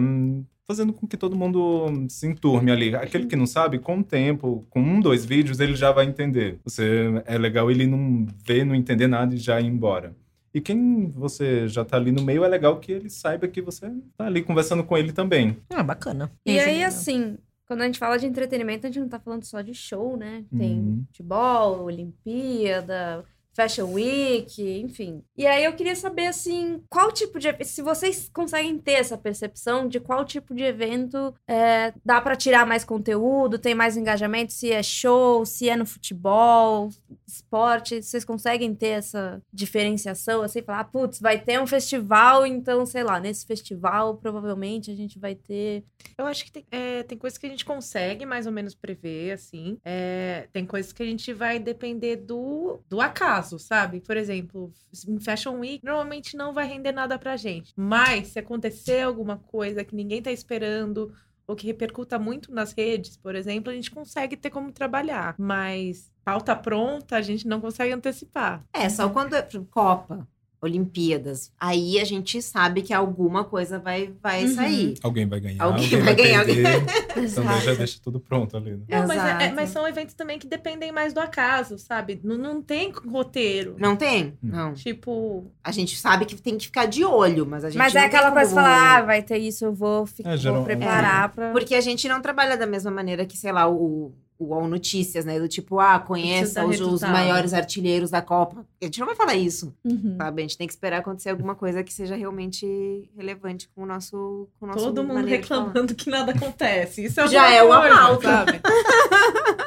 fazendo 0.66 0.94
com 0.94 1.06
que 1.06 1.18
todo 1.18 1.36
mundo 1.36 2.06
se 2.10 2.26
enturme 2.26 2.72
ali. 2.72 2.96
Aquele 2.96 3.26
que 3.28 3.36
não 3.36 3.46
sabe, 3.46 3.80
com 3.80 4.00
o 4.00 4.04
tempo, 4.04 4.66
com 4.70 4.80
um, 4.82 5.00
dois 5.02 5.26
vídeos, 5.26 5.60
ele 5.60 5.76
já 5.76 5.92
vai 5.92 6.06
entender. 6.06 6.58
Você 6.64 7.22
é 7.26 7.38
legal 7.38 7.70
ele 7.70 7.86
não 7.86 8.26
ver, 8.46 8.66
não 8.66 8.74
entender 8.74 9.08
nada 9.08 9.36
e 9.36 9.38
já 9.38 9.60
ir 9.60 9.66
embora. 9.68 10.16
E 10.54 10.62
quem 10.62 11.10
você 11.10 11.68
já 11.68 11.84
tá 11.84 11.98
ali 11.98 12.12
no 12.12 12.22
meio, 12.24 12.44
é 12.44 12.48
legal 12.48 12.80
que 12.80 12.92
ele 12.92 13.10
saiba 13.10 13.48
que 13.48 13.62
você 13.62 13.92
tá 14.16 14.26
ali 14.28 14.42
conversando 14.44 14.84
com 14.84 14.96
ele 14.98 15.12
também. 15.12 15.58
Ah, 15.70 15.84
bacana. 15.84 16.32
E 16.46 16.52
Esse 16.52 16.60
é 16.60 16.70
aí, 16.70 16.74
legal. 16.76 16.88
assim, 16.90 17.38
quando 17.68 17.82
a 17.82 17.86
gente 17.88 17.98
fala 17.98 18.18
de 18.20 18.28
entretenimento, 18.28 18.86
a 18.86 18.90
gente 18.90 19.00
não 19.02 19.10
tá 19.10 19.20
falando 19.20 19.44
só 19.44 19.62
de 19.62 19.74
show, 19.74 20.16
né? 20.16 20.46
Tem 20.56 20.80
Uhum. 20.80 21.04
futebol, 21.08 21.84
Olimpíada, 21.86 23.24
Fashion 23.56 23.94
Week, 23.94 24.62
enfim. 24.80 25.24
E 25.38 25.46
aí 25.46 25.64
eu 25.64 25.74
queria 25.74 25.96
saber, 25.96 26.28
assim, 26.28 26.82
qual 26.90 27.12
tipo 27.12 27.40
de... 27.40 27.54
Se 27.64 27.82
vocês 27.82 28.30
conseguem 28.34 28.78
ter 28.78 28.94
essa 28.94 29.18
percepção 29.18 29.88
de 29.88 30.00
qual 30.00 30.26
tipo 30.26 30.54
de 30.54 30.64
evento 30.64 31.34
é, 31.48 31.94
dá 32.04 32.20
pra 32.20 32.36
tirar 32.36 32.66
mais 32.66 32.84
conteúdo, 32.84 33.60
tem 33.60 33.76
mais 33.76 33.98
engajamento, 33.98 34.54
se 34.54 34.72
é 34.72 34.82
show, 34.82 35.46
se 35.46 35.70
é 35.70 35.76
no 35.76 35.86
futebol, 35.86 36.90
esporte, 37.28 38.02
vocês 38.02 38.26
conseguem 38.26 38.74
ter 38.76 38.88
essa 38.88 39.42
diferenciação, 39.52 40.42
assim, 40.42 40.62
falar, 40.62 40.82
ah, 40.82 40.84
putz, 40.84 41.20
vai 41.20 41.40
ter 41.40 41.60
um 41.60 41.68
festival, 41.68 42.46
então, 42.46 42.86
sei 42.86 43.04
lá, 43.04 43.20
nesse 43.20 43.46
festival 43.46 44.18
provavelmente 44.18 44.92
a 44.92 44.96
gente 44.96 45.20
vai 45.20 45.36
ter 45.36 45.84
Eu 46.18 46.26
acho 46.26 46.46
que 46.46 46.52
tem, 46.52 46.66
é, 46.72 47.04
tem 47.04 47.18
coisas 47.18 47.38
que 47.38 47.46
a 47.46 47.50
gente 47.50 47.66
consegue 47.66 48.26
mais 48.26 48.46
ou 48.46 48.52
menos 48.52 48.76
prever, 48.76 49.32
assim. 49.32 49.78
É, 49.84 50.48
tem 50.52 50.66
coisas 50.66 50.92
que 50.92 51.04
a 51.04 51.06
gente 51.06 51.34
vai 51.34 51.60
depender 51.60 52.18
do, 52.18 52.80
do 52.90 53.02
acaso, 53.02 53.43
sabe? 53.60 54.02
Por 54.02 54.18
exemplo, 54.18 54.72
em 55.08 55.20
Fashion 55.20 55.60
Week, 55.60 55.84
normalmente 55.84 56.36
não 56.38 56.54
vai 56.54 56.68
render 56.68 56.92
nada 56.92 57.18
pra 57.18 57.38
gente. 57.38 57.74
Mas 57.76 58.30
se 58.30 58.40
acontecer 58.40 59.02
alguma 59.02 59.38
coisa 59.38 59.84
que 59.84 59.96
ninguém 59.96 60.22
tá 60.22 60.32
esperando, 60.32 61.14
ou 61.48 61.56
que 61.56 61.68
repercuta 61.68 62.18
muito 62.18 62.54
nas 62.54 62.74
redes, 62.74 63.18
por 63.18 63.36
exemplo, 63.36 63.72
a 63.72 63.76
gente 63.76 63.92
consegue 63.92 64.38
ter 64.38 64.50
como 64.50 64.72
trabalhar. 64.72 65.36
Mas 65.38 66.12
pauta 66.24 66.56
pronta, 66.56 67.18
a 67.18 67.22
gente 67.22 67.48
não 67.48 67.60
consegue 67.60 67.94
antecipar. 67.94 68.64
É, 68.74 68.88
só 68.90 69.10
quando 69.10 69.36
é 69.36 69.48
Copa, 69.70 70.28
Olimpíadas. 70.64 71.52
Aí 71.60 72.00
a 72.00 72.06
gente 72.06 72.42
sabe 72.42 72.82
que 72.82 72.94
alguma 72.94 73.44
coisa 73.44 73.78
vai, 73.80 74.12
vai 74.22 74.46
Uhum. 74.46 74.56
sair. 74.56 74.94
Alguém 75.04 75.28
vai 75.28 75.40
ganhar, 75.40 75.64
Alguém 75.64 75.84
alguém, 75.84 76.00
vai 76.00 76.16
vai, 76.16 76.16
ganhar, 76.16 76.46
perder. 76.46 76.66
alguém- 76.68 77.30
Também 77.34 77.62
já 77.62 77.74
deixa 77.74 78.00
tudo 78.02 78.20
pronto 78.20 78.56
ali. 78.58 78.72
Né? 78.72 78.80
Não, 78.90 79.08
mas, 79.08 79.24
é- 79.24 79.46
é- 79.48 79.52
mas 79.54 79.70
são 79.70 79.88
eventos 79.88 80.14
também 80.16 80.40
que 80.40 80.48
dependem 80.48 80.92
mais 80.92 81.14
do 81.14 81.20
acaso, 81.20 81.78
sabe? 81.78 82.20
Não, 82.24 82.38
não 82.38 82.62
tem 82.62 82.92
roteiro. 82.92 83.76
Não 83.78 83.96
tem? 83.96 84.38
Não. 84.42 84.68
Não. 84.70 84.74
Tipo, 84.74 85.52
A 85.64 85.72
gente 85.72 85.96
sabe 85.98 86.26
que 86.26 86.36
tem 86.42 86.58
que 86.58 86.66
ficar 86.66 86.86
de 86.86 87.04
olho, 87.06 87.46
mas 87.46 87.64
a 87.64 87.70
gente 87.70 87.78
Mas 87.80 87.94
não 87.94 88.02
é 88.02 88.06
aquela 88.06 88.32
coisa 88.32 88.50
de 88.50 88.56
falar, 88.56 88.98
ah, 88.98 89.02
vai 89.02 89.22
ter 89.24 89.38
isso, 89.38 89.64
eu 89.66 89.74
vou, 89.74 90.06
fi- 90.06 90.24
É, 90.26 90.36
vou 90.36 90.64
preparar 90.64 91.30
pra. 91.30 91.52
Porque 91.52 91.74
a 91.76 91.82
gente 91.82 92.08
não 92.08 92.22
trabalha 92.22 92.58
da 92.58 92.66
mesma 92.68 92.92
maneira 92.92 93.26
que, 93.26 93.38
sei 93.38 93.52
lá, 93.52 93.70
o, 93.70 94.14
o 94.40 94.54
All 94.54 94.68
Notícias, 94.68 95.24
né? 95.26 95.40
Do 95.40 95.48
tipo, 95.48 95.80
ah, 95.80 96.00
conheça 96.00 96.66
os, 96.66 96.80
os 96.82 97.02
maiores 97.02 97.54
artilheiros 97.54 98.10
da 98.10 98.22
Copa. 98.22 98.66
A 98.82 98.86
gente 98.86 99.00
não 99.00 99.08
vai 99.08 99.16
falar 99.16 99.36
isso, 99.36 99.74
Uhum. 99.86 100.16
sabe? 100.18 100.42
A 100.42 100.44
gente 100.46 100.58
tem 100.58 100.68
que 100.68 100.74
esperar 100.74 100.98
acontecer 101.00 101.30
alguma 101.30 101.56
coisa 101.56 101.84
que 101.84 101.94
seja 101.94 102.16
realmente 102.16 103.10
relevante 103.16 103.70
com 103.74 103.84
o 103.84 103.86
nosso 103.86 104.48
com 104.60 104.66
o 104.66 104.70
nosso 104.70 104.86
todo 104.86 105.04
mundo 105.04 105.26
reclamando 105.26 105.96
que 105.96 106.10
nada 106.10 106.32
acontece. 106.32 107.06
Isso 107.06 107.22
é 107.22 107.28
Já 107.28 107.52
é 107.52 107.64
uma 107.64 107.82
pauta. 107.90 108.24
sabe? 108.28 108.62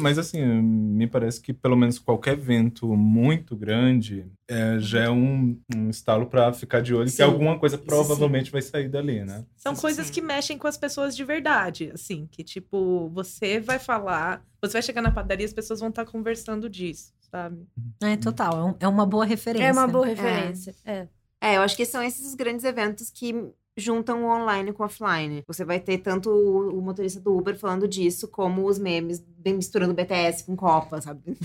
Mas 0.00 0.18
assim, 0.18 0.42
me 0.42 1.06
parece 1.06 1.40
que 1.40 1.52
pelo 1.52 1.76
menos 1.76 1.98
qualquer 1.98 2.34
evento 2.34 2.94
muito 2.96 3.56
grande 3.56 4.26
é, 4.48 4.78
já 4.78 5.04
é 5.04 5.10
um, 5.10 5.58
um 5.74 5.90
estalo 5.90 6.26
pra 6.26 6.52
ficar 6.52 6.80
de 6.80 6.94
olho 6.94 7.08
Sim, 7.08 7.16
que 7.16 7.22
alguma 7.22 7.58
coisa 7.58 7.76
provavelmente 7.78 8.50
vai 8.50 8.62
sair 8.62 8.88
dali, 8.88 9.24
né? 9.24 9.44
São 9.56 9.72
Isso 9.72 9.82
coisas 9.82 10.06
sim. 10.06 10.12
que 10.12 10.20
mexem 10.22 10.56
com 10.58 10.66
as 10.66 10.76
pessoas 10.76 11.16
de 11.16 11.24
verdade, 11.24 11.90
assim, 11.92 12.26
que 12.30 12.42
tipo, 12.44 13.08
você 13.10 13.58
vai 13.60 13.78
falar, 13.78 14.44
você 14.60 14.74
vai 14.74 14.82
chegar 14.82 15.02
na 15.02 15.10
padaria, 15.10 15.46
as 15.46 15.52
pessoas 15.52 15.80
vão 15.80 15.88
estar 15.90 16.04
conversando 16.04 16.68
disso, 16.68 17.12
sabe? 17.30 17.66
É, 18.02 18.16
total. 18.16 18.58
é 18.58 18.64
um- 18.64 18.74
É 18.80 18.88
uma 18.88 19.06
boa 19.06 19.24
referência. 19.24 19.66
É 19.66 19.72
uma 19.72 19.86
boa 19.88 20.06
referência. 20.06 20.74
É. 20.84 21.08
É, 21.40 21.56
eu 21.56 21.62
acho 21.62 21.76
que 21.76 21.84
são 21.84 22.02
esses 22.02 22.26
os 22.26 22.34
grandes 22.34 22.64
eventos 22.64 23.10
que 23.10 23.34
juntam 23.76 24.24
o 24.24 24.28
online 24.28 24.72
com 24.72 24.82
o 24.82 24.86
offline. 24.86 25.42
Você 25.46 25.64
vai 25.64 25.78
ter 25.80 25.98
tanto 25.98 26.30
o, 26.30 26.78
o 26.78 26.82
motorista 26.82 27.20
do 27.20 27.36
Uber 27.36 27.56
falando 27.58 27.86
disso, 27.86 28.28
como 28.28 28.66
os 28.66 28.78
memes 28.78 29.22
misturando 29.44 29.94
BTS 29.94 30.44
com 30.44 30.56
Copa, 30.56 31.00
sabe? 31.00 31.20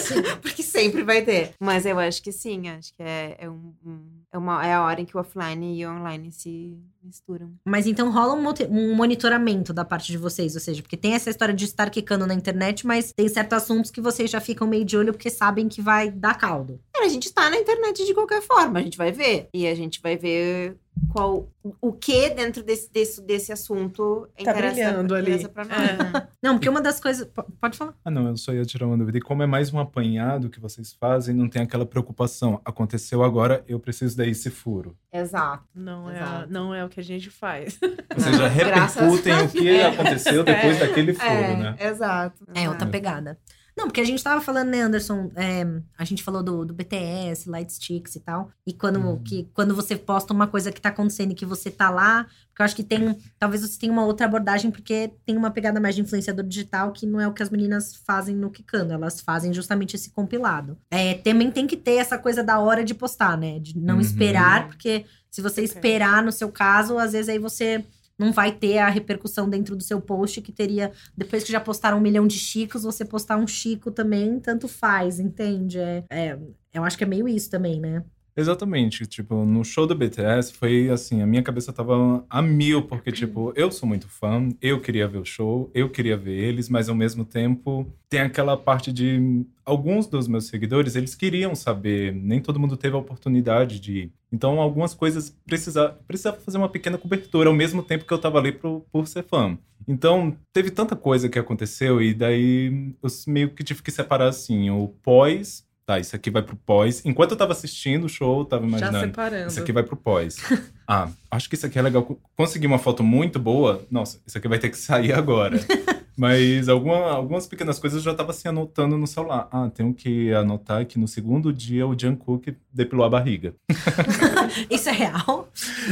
Porque 0.42 0.62
sempre 0.62 1.02
vai 1.02 1.22
ter. 1.22 1.54
Mas 1.60 1.84
eu 1.86 1.98
acho 1.98 2.22
que 2.22 2.30
sim, 2.32 2.68
acho 2.68 2.94
que 2.94 3.02
é, 3.02 3.36
é, 3.38 3.50
um, 3.50 3.74
um- 3.84 4.20
é, 4.32 4.38
uma, 4.38 4.64
é 4.66 4.74
a 4.74 4.84
hora 4.84 5.00
em 5.00 5.04
que 5.04 5.16
o 5.16 5.20
offline 5.20 5.76
e 5.78 5.84
o 5.86 5.90
online 5.90 6.30
se 6.32 6.78
misturam. 7.02 7.52
Mas 7.64 7.86
então 7.86 8.10
rola 8.10 8.34
um, 8.34 8.44
um 8.70 8.94
monitoramento 8.94 9.72
da 9.72 9.84
parte 9.84 10.10
de 10.12 10.18
vocês, 10.18 10.54
ou 10.54 10.60
seja, 10.60 10.82
porque 10.82 10.96
tem 10.96 11.14
essa 11.14 11.30
história 11.30 11.54
de 11.54 11.64
estar 11.64 11.90
quicando 11.90 12.26
na 12.26 12.34
internet, 12.34 12.86
mas 12.86 13.12
tem 13.12 13.28
certos 13.28 13.56
assuntos 13.56 13.90
que 13.90 14.00
vocês 14.00 14.30
já 14.30 14.40
ficam 14.40 14.66
meio 14.66 14.84
de 14.84 14.96
olho 14.96 15.12
porque 15.12 15.30
sabem 15.30 15.68
que 15.68 15.80
vai 15.82 16.10
dar 16.10 16.36
caldo. 16.36 16.80
Cara, 16.92 17.06
a 17.06 17.10
gente 17.10 17.32
tá 17.32 17.48
na 17.50 17.56
internet 17.56 18.04
de 18.04 18.14
qualquer 18.14 18.42
forma, 18.42 18.78
a 18.78 18.82
gente 18.82 18.98
vai 18.98 19.12
ver. 19.12 19.48
E 19.54 19.66
a 19.66 19.74
gente 19.74 20.00
vai 20.02 20.16
ver 20.16 20.76
qual 21.12 21.48
o 21.80 21.92
que 21.92 22.30
dentro 22.30 22.62
desse, 22.62 22.90
desse, 22.92 23.22
desse 23.22 23.52
assunto 23.52 24.28
Tá 24.36 24.50
interessa, 24.52 24.74
brilhando 24.74 25.14
ali. 25.14 25.30
interessa 25.30 25.48
pra 25.48 25.64
nós. 25.64 25.78
É. 25.78 26.28
Não, 26.42 26.54
porque 26.54 26.68
uma 26.68 26.80
das 26.80 26.98
coisas. 27.00 27.26
po- 27.26 27.44
Pode 27.60 27.76
falar. 27.76 27.94
Ah, 28.02 28.10
não, 28.10 28.28
eu 28.28 28.36
só 28.36 28.50
ia 28.52 28.64
tirar 28.64 28.86
uma 28.86 28.96
dúvida. 28.96 29.18
E 29.18 29.20
como 29.20 29.42
é 29.42 29.46
mais 29.46 29.72
um 29.74 29.78
apanhado 29.78 30.48
que 30.48 30.58
vocês 30.58 30.92
fazem, 30.94 31.34
não 31.34 31.48
tem 31.50 31.60
aquela 31.60 31.84
preocupação. 31.84 32.60
Aconteceu 32.64 33.22
agora, 33.22 33.62
eu 33.68 33.78
preciso 33.78 34.16
daí 34.16 34.30
esse 34.30 34.48
furo. 34.48 34.96
Exato. 35.12 35.64
Não 35.74 36.08
é, 36.10 36.16
Exato. 36.16 36.50
não 36.52 36.74
é 36.74 36.82
o 36.82 36.88
que 36.90 37.00
a 37.00 37.02
gente 37.04 37.30
faz. 37.30 37.78
Vocês 38.14 38.36
já 38.36 38.48
Graças 38.48 38.96
repercutem 39.02 39.32
o 39.44 39.48
que 39.48 39.80
aconteceu 39.80 40.44
depois 40.44 40.76
É. 40.76 40.86
daquele 40.86 41.14
furo, 41.14 41.26
é, 41.30 41.56
né? 41.56 41.76
exato. 41.80 42.44
É, 42.54 42.68
outra 42.68 42.86
pegada. 42.86 43.38
Não, 43.76 43.86
porque 43.86 44.00
a 44.00 44.04
gente 44.04 44.22
tava 44.22 44.40
falando, 44.40 44.68
né, 44.68 44.80
Anderson? 44.82 45.30
é, 45.36 45.64
a 45.96 46.04
gente 46.04 46.22
falou 46.22 46.42
do, 46.42 46.64
do 46.64 46.74
BTS, 46.74 47.48
Light 47.48 47.72
Sticks 47.72 48.14
e 48.16 48.20
tal. 48.20 48.50
E 48.66 48.72
quando, 48.72 48.98
Uhum. 49.00 49.22
que, 49.22 49.48
quando 49.54 49.74
você 49.74 49.96
posta 49.96 50.32
uma 50.34 50.46
coisa 50.46 50.70
que 50.72 50.80
tá 50.80 50.88
acontecendo 50.90 51.32
e 51.32 51.34
que 51.34 51.46
você 51.46 51.70
tá 51.70 51.88
lá, 51.90 52.26
porque 52.48 52.62
eu 52.62 52.64
acho 52.64 52.76
que 52.76 52.82
tem. 52.82 53.16
Talvez 53.38 53.62
você 53.62 53.78
tenha 53.78 53.92
uma 53.92 54.04
outra 54.04 54.26
abordagem, 54.26 54.70
porque 54.70 55.12
tem 55.24 55.36
uma 55.36 55.50
pegada 55.50 55.80
mais 55.80 55.94
de 55.94 56.02
influenciador 56.02 56.44
digital, 56.44 56.92
que 56.92 57.06
não 57.06 57.20
é 57.20 57.26
o 57.28 57.32
que 57.32 57.42
as 57.42 57.48
meninas 57.50 57.94
fazem 58.06 58.34
no 58.36 58.50
Kikando. 58.50 58.92
Elas 58.92 59.20
fazem 59.20 59.52
justamente 59.54 59.94
esse 59.96 60.10
compilado. 60.10 60.76
É, 60.90 61.14
também 61.14 61.50
tem 61.50 61.66
que 61.66 61.76
ter 61.76 61.94
essa 61.96 62.18
coisa 62.18 62.42
da 62.42 62.58
hora 62.58 62.84
de 62.84 62.92
postar, 62.94 63.38
né? 63.38 63.58
De 63.58 63.78
não 63.78 63.94
Uhum. 63.94 64.00
esperar, 64.00 64.66
porque 64.68 65.06
se 65.30 65.40
você 65.40 65.62
esperar, 65.62 66.22
no 66.22 66.32
seu 66.32 66.50
caso, 66.50 66.98
às 66.98 67.12
vezes 67.12 67.28
aí 67.28 67.38
você. 67.38 67.84
Não 68.20 68.32
vai 68.32 68.52
ter 68.52 68.76
a 68.76 68.90
repercussão 68.90 69.48
dentro 69.48 69.74
do 69.74 69.82
seu 69.82 69.98
post 69.98 70.42
que 70.42 70.52
teria 70.52 70.92
depois 71.16 71.42
que 71.42 71.50
já 71.50 71.58
postaram 71.58 71.96
um 71.96 72.02
milhão 72.02 72.26
de 72.26 72.38
chicos, 72.38 72.82
você 72.82 73.02
postar 73.02 73.38
um 73.38 73.46
chico 73.46 73.90
também, 73.90 74.38
tanto 74.38 74.68
faz, 74.68 75.18
entende? 75.18 75.78
É, 75.78 76.04
é, 76.10 76.38
eu 76.74 76.84
acho 76.84 76.98
que 76.98 77.04
é 77.04 77.06
meio 77.06 77.26
isso 77.26 77.48
também, 77.48 77.80
né? 77.80 78.04
Exatamente. 78.40 79.06
Tipo, 79.06 79.44
no 79.44 79.62
show 79.62 79.86
do 79.86 79.94
BTS 79.94 80.54
foi 80.54 80.88
assim, 80.88 81.20
a 81.20 81.26
minha 81.26 81.42
cabeça 81.42 81.74
tava 81.74 82.24
a 82.28 82.40
mil, 82.40 82.82
porque, 82.82 83.12
tipo, 83.12 83.52
eu 83.54 83.70
sou 83.70 83.86
muito 83.86 84.08
fã, 84.08 84.48
eu 84.62 84.80
queria 84.80 85.06
ver 85.06 85.18
o 85.18 85.24
show, 85.26 85.70
eu 85.74 85.90
queria 85.90 86.16
ver 86.16 86.32
eles, 86.32 86.70
mas 86.70 86.88
ao 86.88 86.94
mesmo 86.94 87.22
tempo 87.22 87.86
tem 88.08 88.20
aquela 88.20 88.56
parte 88.56 88.90
de. 88.90 89.44
Alguns 89.62 90.06
dos 90.06 90.26
meus 90.26 90.46
seguidores, 90.46 90.96
eles 90.96 91.14
queriam 91.14 91.54
saber, 91.54 92.14
nem 92.14 92.40
todo 92.40 92.58
mundo 92.58 92.78
teve 92.78 92.96
a 92.96 92.98
oportunidade 92.98 93.78
de 93.78 93.92
ir. 93.98 94.12
Então, 94.32 94.58
algumas 94.58 94.94
coisas 94.94 95.36
precisava, 95.44 95.92
precisava 96.08 96.40
fazer 96.40 96.56
uma 96.56 96.68
pequena 96.68 96.96
cobertura 96.96 97.50
ao 97.50 97.54
mesmo 97.54 97.82
tempo 97.82 98.06
que 98.06 98.12
eu 98.12 98.18
tava 98.18 98.38
ali 98.38 98.52
pro, 98.52 98.84
por 98.90 99.06
ser 99.06 99.22
fã. 99.24 99.58
Então, 99.86 100.34
teve 100.52 100.70
tanta 100.70 100.96
coisa 100.96 101.28
que 101.28 101.38
aconteceu, 101.38 102.00
e 102.00 102.14
daí 102.14 102.94
eu 103.02 103.10
meio 103.26 103.50
que 103.50 103.62
tive 103.62 103.82
que 103.82 103.90
separar 103.90 104.28
assim, 104.28 104.70
o 104.70 104.88
pós 104.88 105.68
tá, 105.86 105.98
isso 105.98 106.14
aqui 106.14 106.30
vai 106.30 106.42
pro 106.42 106.56
pós. 106.56 107.02
Enquanto 107.04 107.32
eu 107.32 107.36
tava 107.36 107.52
assistindo 107.52 108.04
o 108.04 108.08
show, 108.08 108.40
eu 108.40 108.44
tava 108.44 108.62
Já 108.62 108.68
imaginando. 108.68 109.06
separando. 109.06 109.48
Isso 109.48 109.60
aqui 109.60 109.72
vai 109.72 109.82
pro 109.82 109.96
pós. 109.96 110.36
ah, 110.86 111.08
acho 111.30 111.48
que 111.48 111.54
isso 111.54 111.66
aqui 111.66 111.78
é 111.78 111.82
legal. 111.82 112.06
Consegui 112.36 112.66
uma 112.66 112.78
foto 112.78 113.02
muito 113.02 113.38
boa. 113.38 113.84
Nossa, 113.90 114.20
isso 114.26 114.38
aqui 114.38 114.48
vai 114.48 114.58
ter 114.58 114.70
que 114.70 114.78
sair 114.78 115.12
agora. 115.12 115.58
Mas 116.16 116.68
alguma, 116.68 117.10
algumas 117.12 117.46
pequenas 117.46 117.78
coisas 117.78 117.98
eu 118.04 118.10
já 118.10 118.14
tava 118.14 118.30
assim 118.32 118.46
anotando 118.46 118.98
no 118.98 119.06
celular. 119.06 119.48
Ah, 119.50 119.70
tenho 119.74 119.94
que 119.94 120.30
anotar 120.34 120.84
que 120.84 120.98
no 120.98 121.08
segundo 121.08 121.50
dia 121.50 121.86
o 121.86 121.98
Jungkook 121.98 122.54
depilou 122.70 123.06
a 123.06 123.08
barriga. 123.08 123.54
Isso 124.68 124.90
é 124.90 124.92
real? 124.92 125.48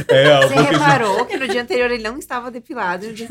É 0.07 0.41
Você 0.47 0.53
reparou 0.53 1.25
que 1.25 1.35
no 1.35 1.47
dia 1.47 1.63
anterior 1.63 1.89
ele 1.89 2.03
não 2.03 2.19
estava 2.19 2.51
depilado? 2.51 3.11
Dia- 3.11 3.27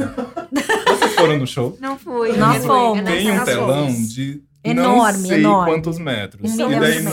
vocês 0.89 1.15
foram 1.15 1.39
no 1.39 1.47
show. 1.47 1.79
Não 1.81 1.97
fui. 1.97 2.33
Nós 2.33 2.65
não 2.65 2.95
fui. 2.95 3.03
fomos. 3.03 3.05
Tem 3.05 3.31
um 3.31 3.45
telão 3.45 3.87
fomos. 3.93 4.13
de 4.13 4.43
Enorme, 4.65 5.19
não 5.21 5.29
sei 5.29 5.39
enorme. 5.39 5.73
quantos 5.73 5.99
metros. 5.99 6.51
Um 6.51 6.71
e 6.73 6.81
daí, 6.81 7.03
na, 7.03 7.13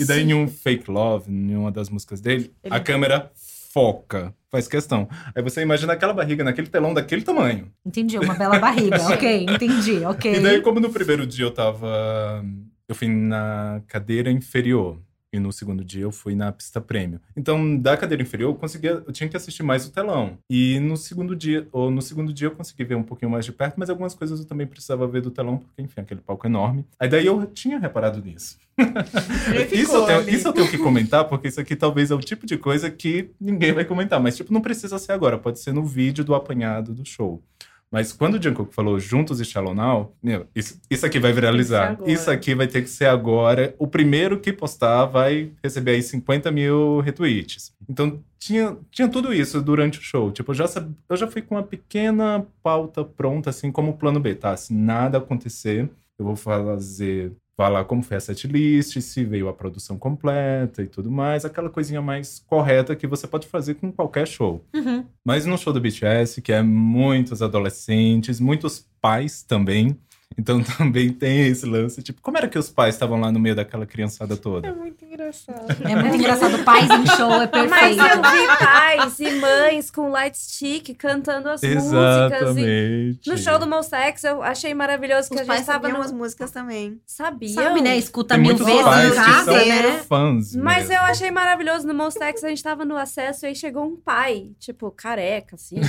e 0.00 0.04
daí 0.04 0.22
em 0.22 0.34
um 0.34 0.48
Fake 0.48 0.90
Love, 0.90 1.30
em 1.30 1.54
uma 1.56 1.70
das 1.70 1.88
músicas 1.90 2.20
dele, 2.20 2.52
a 2.64 2.76
Ele- 2.76 2.84
câmera 2.84 3.30
foca, 3.34 4.34
faz 4.50 4.66
questão. 4.66 5.08
Aí 5.34 5.42
você 5.42 5.60
imagina 5.62 5.92
aquela 5.92 6.12
barriga 6.12 6.42
naquele 6.42 6.68
telão 6.68 6.94
daquele 6.94 7.22
tamanho. 7.22 7.70
Entendi, 7.84 8.18
uma 8.18 8.34
bela 8.34 8.58
barriga. 8.58 8.96
ok, 9.12 9.46
entendi, 9.48 10.04
ok. 10.04 10.34
E 10.36 10.40
daí, 10.40 10.60
como 10.60 10.80
no 10.80 10.90
primeiro 10.90 11.26
dia 11.26 11.44
eu 11.44 11.50
tava. 11.50 12.42
Eu 12.88 12.94
fui 12.94 13.08
na 13.08 13.82
cadeira 13.86 14.30
inferior. 14.30 14.98
E 15.32 15.38
no 15.38 15.52
segundo 15.52 15.84
dia 15.84 16.02
eu 16.02 16.12
fui 16.12 16.34
na 16.34 16.50
pista 16.50 16.80
prêmio. 16.80 17.20
Então, 17.36 17.76
da 17.76 17.96
cadeira 17.96 18.22
inferior, 18.22 18.50
eu 18.50 18.54
conseguia, 18.54 19.02
eu 19.06 19.12
tinha 19.12 19.28
que 19.28 19.36
assistir 19.36 19.62
mais 19.62 19.86
o 19.86 19.92
telão. 19.92 20.38
E 20.48 20.80
no 20.80 20.96
segundo 20.96 21.36
dia, 21.36 21.68
ou 21.70 21.90
no 21.90 22.00
segundo 22.00 22.32
dia 22.32 22.48
eu 22.48 22.52
consegui 22.52 22.84
ver 22.84 22.94
um 22.94 23.02
pouquinho 23.02 23.30
mais 23.30 23.44
de 23.44 23.52
perto, 23.52 23.74
mas 23.76 23.90
algumas 23.90 24.14
coisas 24.14 24.40
eu 24.40 24.46
também 24.46 24.66
precisava 24.66 25.06
ver 25.06 25.20
do 25.20 25.30
telão, 25.30 25.58
porque, 25.58 25.82
enfim, 25.82 26.00
aquele 26.00 26.20
palco 26.20 26.46
é 26.46 26.50
enorme. 26.50 26.86
Aí 26.98 27.08
daí 27.08 27.26
eu 27.26 27.44
tinha 27.46 27.78
reparado 27.78 28.22
nisso. 28.22 28.58
Isso 29.72 29.92
eu, 29.92 30.06
tenho, 30.06 30.30
isso 30.30 30.48
eu 30.48 30.52
tenho 30.52 30.70
que 30.70 30.78
comentar, 30.78 31.24
porque 31.24 31.48
isso 31.48 31.60
aqui 31.60 31.74
talvez 31.74 32.12
é 32.12 32.14
o 32.14 32.20
tipo 32.20 32.46
de 32.46 32.56
coisa 32.56 32.88
que 32.88 33.30
ninguém 33.40 33.72
vai 33.72 33.84
comentar. 33.84 34.20
Mas, 34.20 34.36
tipo, 34.36 34.52
não 34.52 34.60
precisa 34.60 34.98
ser 34.98 35.10
agora, 35.10 35.36
pode 35.36 35.58
ser 35.58 35.72
no 35.72 35.84
vídeo 35.84 36.24
do 36.24 36.32
apanhado 36.32 36.94
do 36.94 37.04
show. 37.04 37.42
Mas 37.90 38.12
quando 38.12 38.34
o 38.34 38.42
Jungkook 38.42 38.74
falou 38.74 39.00
juntos 39.00 39.40
e 39.40 39.44
Shallow 39.44 39.74
Now, 39.74 40.12
meu, 40.22 40.46
isso, 40.54 40.78
isso 40.90 41.06
aqui 41.06 41.18
vai 41.18 41.32
viralizar. 41.32 41.92
Isso 42.12 42.30
aqui 42.30 42.54
vai 42.54 42.66
ter 42.66 42.82
que 42.82 42.88
ser 42.90 43.06
agora. 43.06 43.74
O 43.78 43.86
primeiro 43.86 44.38
que 44.38 44.52
postar 44.52 45.06
vai 45.06 45.52
receber 45.64 45.92
aí 45.92 46.02
50 46.02 46.50
mil 46.50 47.00
retweets. 47.00 47.72
Então, 47.88 48.20
tinha, 48.38 48.76
tinha 48.90 49.08
tudo 49.08 49.32
isso 49.32 49.62
durante 49.62 49.98
o 49.98 50.02
show. 50.02 50.30
Tipo, 50.30 50.50
eu 50.50 50.54
já, 50.56 50.66
sab- 50.68 50.92
eu 51.08 51.16
já 51.16 51.26
fui 51.26 51.40
com 51.40 51.54
uma 51.54 51.62
pequena 51.62 52.46
pauta 52.62 53.02
pronta, 53.04 53.50
assim, 53.50 53.72
como 53.72 53.96
plano 53.96 54.20
B, 54.20 54.34
tá? 54.34 54.54
Se 54.56 54.72
nada 54.74 55.16
acontecer, 55.18 55.88
eu 56.18 56.24
vou 56.26 56.36
fazer 56.36 57.32
falar 57.58 57.84
como 57.86 58.04
foi 58.04 58.16
a 58.16 58.20
setlist, 58.20 59.00
se 59.00 59.24
veio 59.24 59.48
a 59.48 59.52
produção 59.52 59.98
completa 59.98 60.80
e 60.80 60.86
tudo 60.86 61.10
mais, 61.10 61.44
aquela 61.44 61.68
coisinha 61.68 62.00
mais 62.00 62.38
correta 62.46 62.94
que 62.94 63.04
você 63.04 63.26
pode 63.26 63.48
fazer 63.48 63.74
com 63.74 63.90
qualquer 63.90 64.28
show. 64.28 64.64
Uhum. 64.72 65.04
Mas 65.24 65.44
no 65.44 65.58
show 65.58 65.72
do 65.72 65.80
BTS, 65.80 66.40
que 66.40 66.52
é 66.52 66.62
muitos 66.62 67.42
adolescentes, 67.42 68.38
muitos 68.38 68.88
pais 69.00 69.42
também. 69.42 69.98
Então 70.38 70.62
também 70.78 71.10
tem 71.12 71.48
esse 71.48 71.66
lance, 71.66 72.02
tipo, 72.02 72.20
como 72.22 72.38
era 72.38 72.48
que 72.48 72.58
os 72.58 72.70
pais 72.70 72.94
estavam 72.94 73.20
lá 73.20 73.32
no 73.32 73.40
meio 73.40 73.56
daquela 73.56 73.84
criançada 73.84 74.34
É 74.34 74.36
toda? 74.36 74.72
muito 74.72 75.04
engraçado. 75.04 75.66
É 75.82 75.96
muito 75.96 76.14
engraçado. 76.16 76.64
Pais 76.64 76.88
em 76.90 77.06
show 77.16 77.32
é 77.32 77.48
Mas 77.68 77.96
perfeito. 77.96 78.02
eu 78.04 78.16
vi 78.22 78.58
pais 78.58 79.18
e 79.20 79.30
mães 79.32 79.90
com 79.90 80.08
light 80.10 80.36
stick 80.38 80.94
cantando 80.96 81.48
as 81.50 81.60
músicas. 81.62 81.84
E 81.84 81.86
Exatamente. 81.86 83.30
no 83.30 83.38
show 83.38 83.58
do 83.58 83.66
Monsta 83.66 83.96
X 83.98 84.24
eu 84.24 84.42
achei 84.42 84.72
maravilhoso 84.74 85.28
que 85.28 85.34
Os 85.34 85.48
a 85.48 85.56
gente 85.56 85.66
tava 85.66 85.88
no... 85.88 86.00
as 86.00 86.12
músicas 86.12 86.50
também. 86.50 87.00
Sabiam? 87.06 87.52
Sabe, 87.54 87.80
né? 87.80 87.96
Escuta 87.96 88.34
Tem 88.34 88.42
mil 88.44 88.56
vezes 88.56 88.82
pais 88.82 89.06
em 89.06 89.10
que 89.10 89.16
casa, 89.16 89.44
são 89.44 89.66
né? 89.68 89.98
fãs 90.08 90.54
Mas 90.54 90.88
mesmo. 90.88 90.92
eu 90.94 91.00
achei 91.02 91.30
maravilhoso 91.30 91.86
no 91.86 91.94
Monsta 91.94 92.26
X, 92.26 92.44
a 92.44 92.48
gente 92.48 92.62
tava 92.62 92.84
no 92.84 92.96
acesso 92.96 93.44
e 93.44 93.48
aí 93.48 93.54
chegou 93.56 93.84
um 93.84 93.96
pai, 93.96 94.50
tipo, 94.58 94.90
careca, 94.90 95.56
assim. 95.56 95.80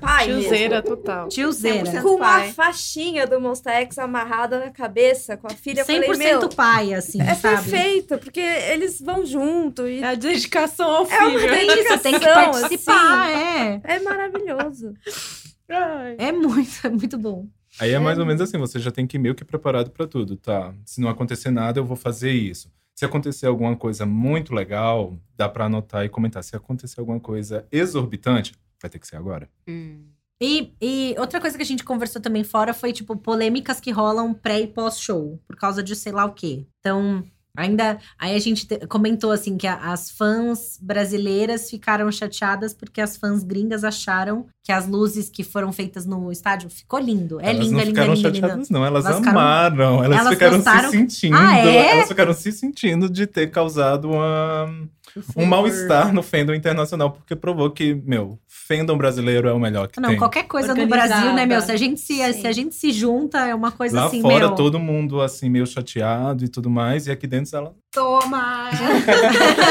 Pai. 0.00 0.26
Tiozeira 0.28 0.82
total. 0.82 1.28
Tiozeira. 1.28 1.90
100% 1.92 2.02
Com 2.02 2.14
uma 2.16 2.40
faixinha 2.44 3.26
do 3.26 3.40
Monsta 3.40 3.70
X 3.98 4.04
amarrada 4.04 4.58
na 4.60 4.70
cabeça, 4.70 5.36
com 5.36 5.46
a 5.46 5.50
filha. 5.50 5.80
Eu 5.80 5.86
falei, 5.86 6.08
100% 6.08 6.16
meu, 6.18 6.48
pai, 6.50 6.94
assim, 6.94 7.20
é 7.20 7.34
sabe? 7.34 7.56
perfeito, 7.56 8.18
porque 8.18 8.40
eles 8.40 9.00
vão 9.00 9.24
junto 9.26 9.86
e 9.86 10.00
É 10.02 10.08
a 10.08 10.14
dedicação 10.14 10.88
ao 10.88 11.06
É 11.06 11.18
uma 11.26 11.38
filho. 11.38 11.52
Tem 11.52 11.68
que 11.68 12.20
Dedicação, 12.20 12.52
participar, 12.52 13.30
é. 13.30 13.80
é 13.84 13.98
maravilhoso. 14.00 14.94
Ai. 15.68 16.16
É 16.18 16.32
muito, 16.32 16.70
é 16.86 16.88
muito 16.88 17.18
bom. 17.18 17.46
Aí 17.78 17.92
é 17.92 17.98
mais 17.98 18.18
ou 18.18 18.24
menos 18.24 18.40
assim, 18.40 18.56
você 18.56 18.78
já 18.78 18.90
tem 18.90 19.06
que 19.06 19.16
ir 19.16 19.20
meio 19.20 19.34
que 19.34 19.44
preparado 19.44 19.90
pra 19.90 20.06
tudo, 20.06 20.36
tá? 20.36 20.74
Se 20.84 21.00
não 21.00 21.08
acontecer 21.08 21.50
nada, 21.50 21.78
eu 21.78 21.84
vou 21.84 21.96
fazer 21.96 22.32
isso. 22.32 22.72
Se 22.94 23.04
acontecer 23.04 23.46
alguma 23.46 23.76
coisa 23.76 24.04
muito 24.04 24.52
legal, 24.52 25.16
dá 25.36 25.48
pra 25.48 25.66
anotar 25.66 26.04
e 26.04 26.08
comentar. 26.08 26.42
Se 26.42 26.56
acontecer 26.56 26.98
alguma 26.98 27.20
coisa 27.20 27.64
exorbitante, 27.70 28.52
vai 28.82 28.90
ter 28.90 28.98
que 28.98 29.06
ser 29.06 29.16
agora. 29.16 29.48
E, 30.40 30.72
e 30.80 31.14
outra 31.18 31.40
coisa 31.40 31.56
que 31.56 31.62
a 31.62 31.66
gente 31.66 31.82
conversou 31.84 32.22
também 32.22 32.44
fora 32.44 32.72
foi, 32.72 32.92
tipo, 32.92 33.16
polêmicas 33.16 33.80
que 33.80 33.90
rolam 33.90 34.32
pré 34.32 34.60
e 34.60 34.66
pós-show, 34.68 35.40
por 35.46 35.56
causa 35.56 35.82
de 35.82 35.96
sei 35.96 36.12
lá 36.12 36.24
o 36.24 36.32
quê. 36.32 36.64
Então, 36.78 37.24
ainda. 37.56 37.98
Aí 38.16 38.36
a 38.36 38.38
gente 38.38 38.64
te- 38.64 38.86
comentou, 38.86 39.32
assim, 39.32 39.56
que 39.58 39.66
a- 39.66 39.90
as 39.92 40.12
fãs 40.12 40.78
brasileiras 40.80 41.68
ficaram 41.68 42.10
chateadas 42.12 42.72
porque 42.72 43.00
as 43.00 43.16
fãs 43.16 43.42
gringas 43.42 43.82
acharam 43.82 44.46
que 44.62 44.70
as 44.70 44.86
luzes 44.86 45.28
que 45.28 45.42
foram 45.42 45.72
feitas 45.72 46.06
no 46.06 46.30
estádio 46.30 46.70
ficou 46.70 47.00
lindo. 47.00 47.40
É 47.40 47.50
elas 47.50 47.66
lindo, 47.66 47.80
é 47.80 47.80
lindo, 47.80 47.80
é 47.80 47.86
ficaram 47.86 48.14
lindo, 48.14 48.26
é 48.28 48.30
lindo. 48.30 48.40
chateadas, 48.40 48.70
não. 48.70 48.84
Elas, 48.86 49.04
Elas 49.06 49.18
ficaram- 49.18 49.38
amaram. 49.40 50.04
Elas, 50.04 50.18
Elas 50.20 50.32
ficaram 50.34 50.56
gostaram- 50.56 50.90
se 50.92 50.96
sentindo. 50.98 51.36
Ah, 51.36 51.58
é? 51.58 51.90
Elas 51.96 52.08
ficaram 52.08 52.32
se 52.32 52.52
sentindo 52.52 53.10
de 53.10 53.26
ter 53.26 53.50
causado 53.50 54.08
uma, 54.08 54.88
um 55.36 55.44
mal-estar 55.44 56.12
no 56.12 56.22
fandom 56.22 56.54
internacional, 56.54 57.10
porque 57.10 57.34
provou 57.36 57.70
que, 57.70 57.94
meu, 57.94 58.38
fandom 58.46 58.96
brasileiro 58.96 59.48
é 59.48 59.52
o 59.52 59.58
melhor 59.58 59.88
que 59.88 60.00
Não, 60.00 60.10
tem. 60.10 60.18
qualquer 60.18 60.44
coisa 60.44 60.74
no 60.74 60.82
Organizada. 60.82 61.08
Brasil, 61.20 61.34
né, 61.34 61.46
meu? 61.46 61.60
Se 61.60 61.72
a 61.72 61.76
gente 61.76 62.00
se, 62.00 62.14
Sim. 62.16 62.32
se, 62.40 62.46
a 62.46 62.52
gente 62.52 62.74
se 62.74 62.92
junta, 62.92 63.46
é 63.46 63.54
uma 63.54 63.70
coisa 63.72 64.00
Lá 64.00 64.06
assim, 64.06 64.20
fora, 64.22 64.46
meu. 64.48 64.54
todo 64.54 64.78
mundo, 64.78 65.20
assim, 65.20 65.48
meio 65.48 65.66
chateado 65.66 66.44
e 66.44 66.48
tudo 66.48 66.68
mais. 66.70 67.06
E 67.06 67.10
aqui 67.10 67.26
dentro, 67.26 67.56
ela... 67.56 67.74
Toma! 67.92 68.70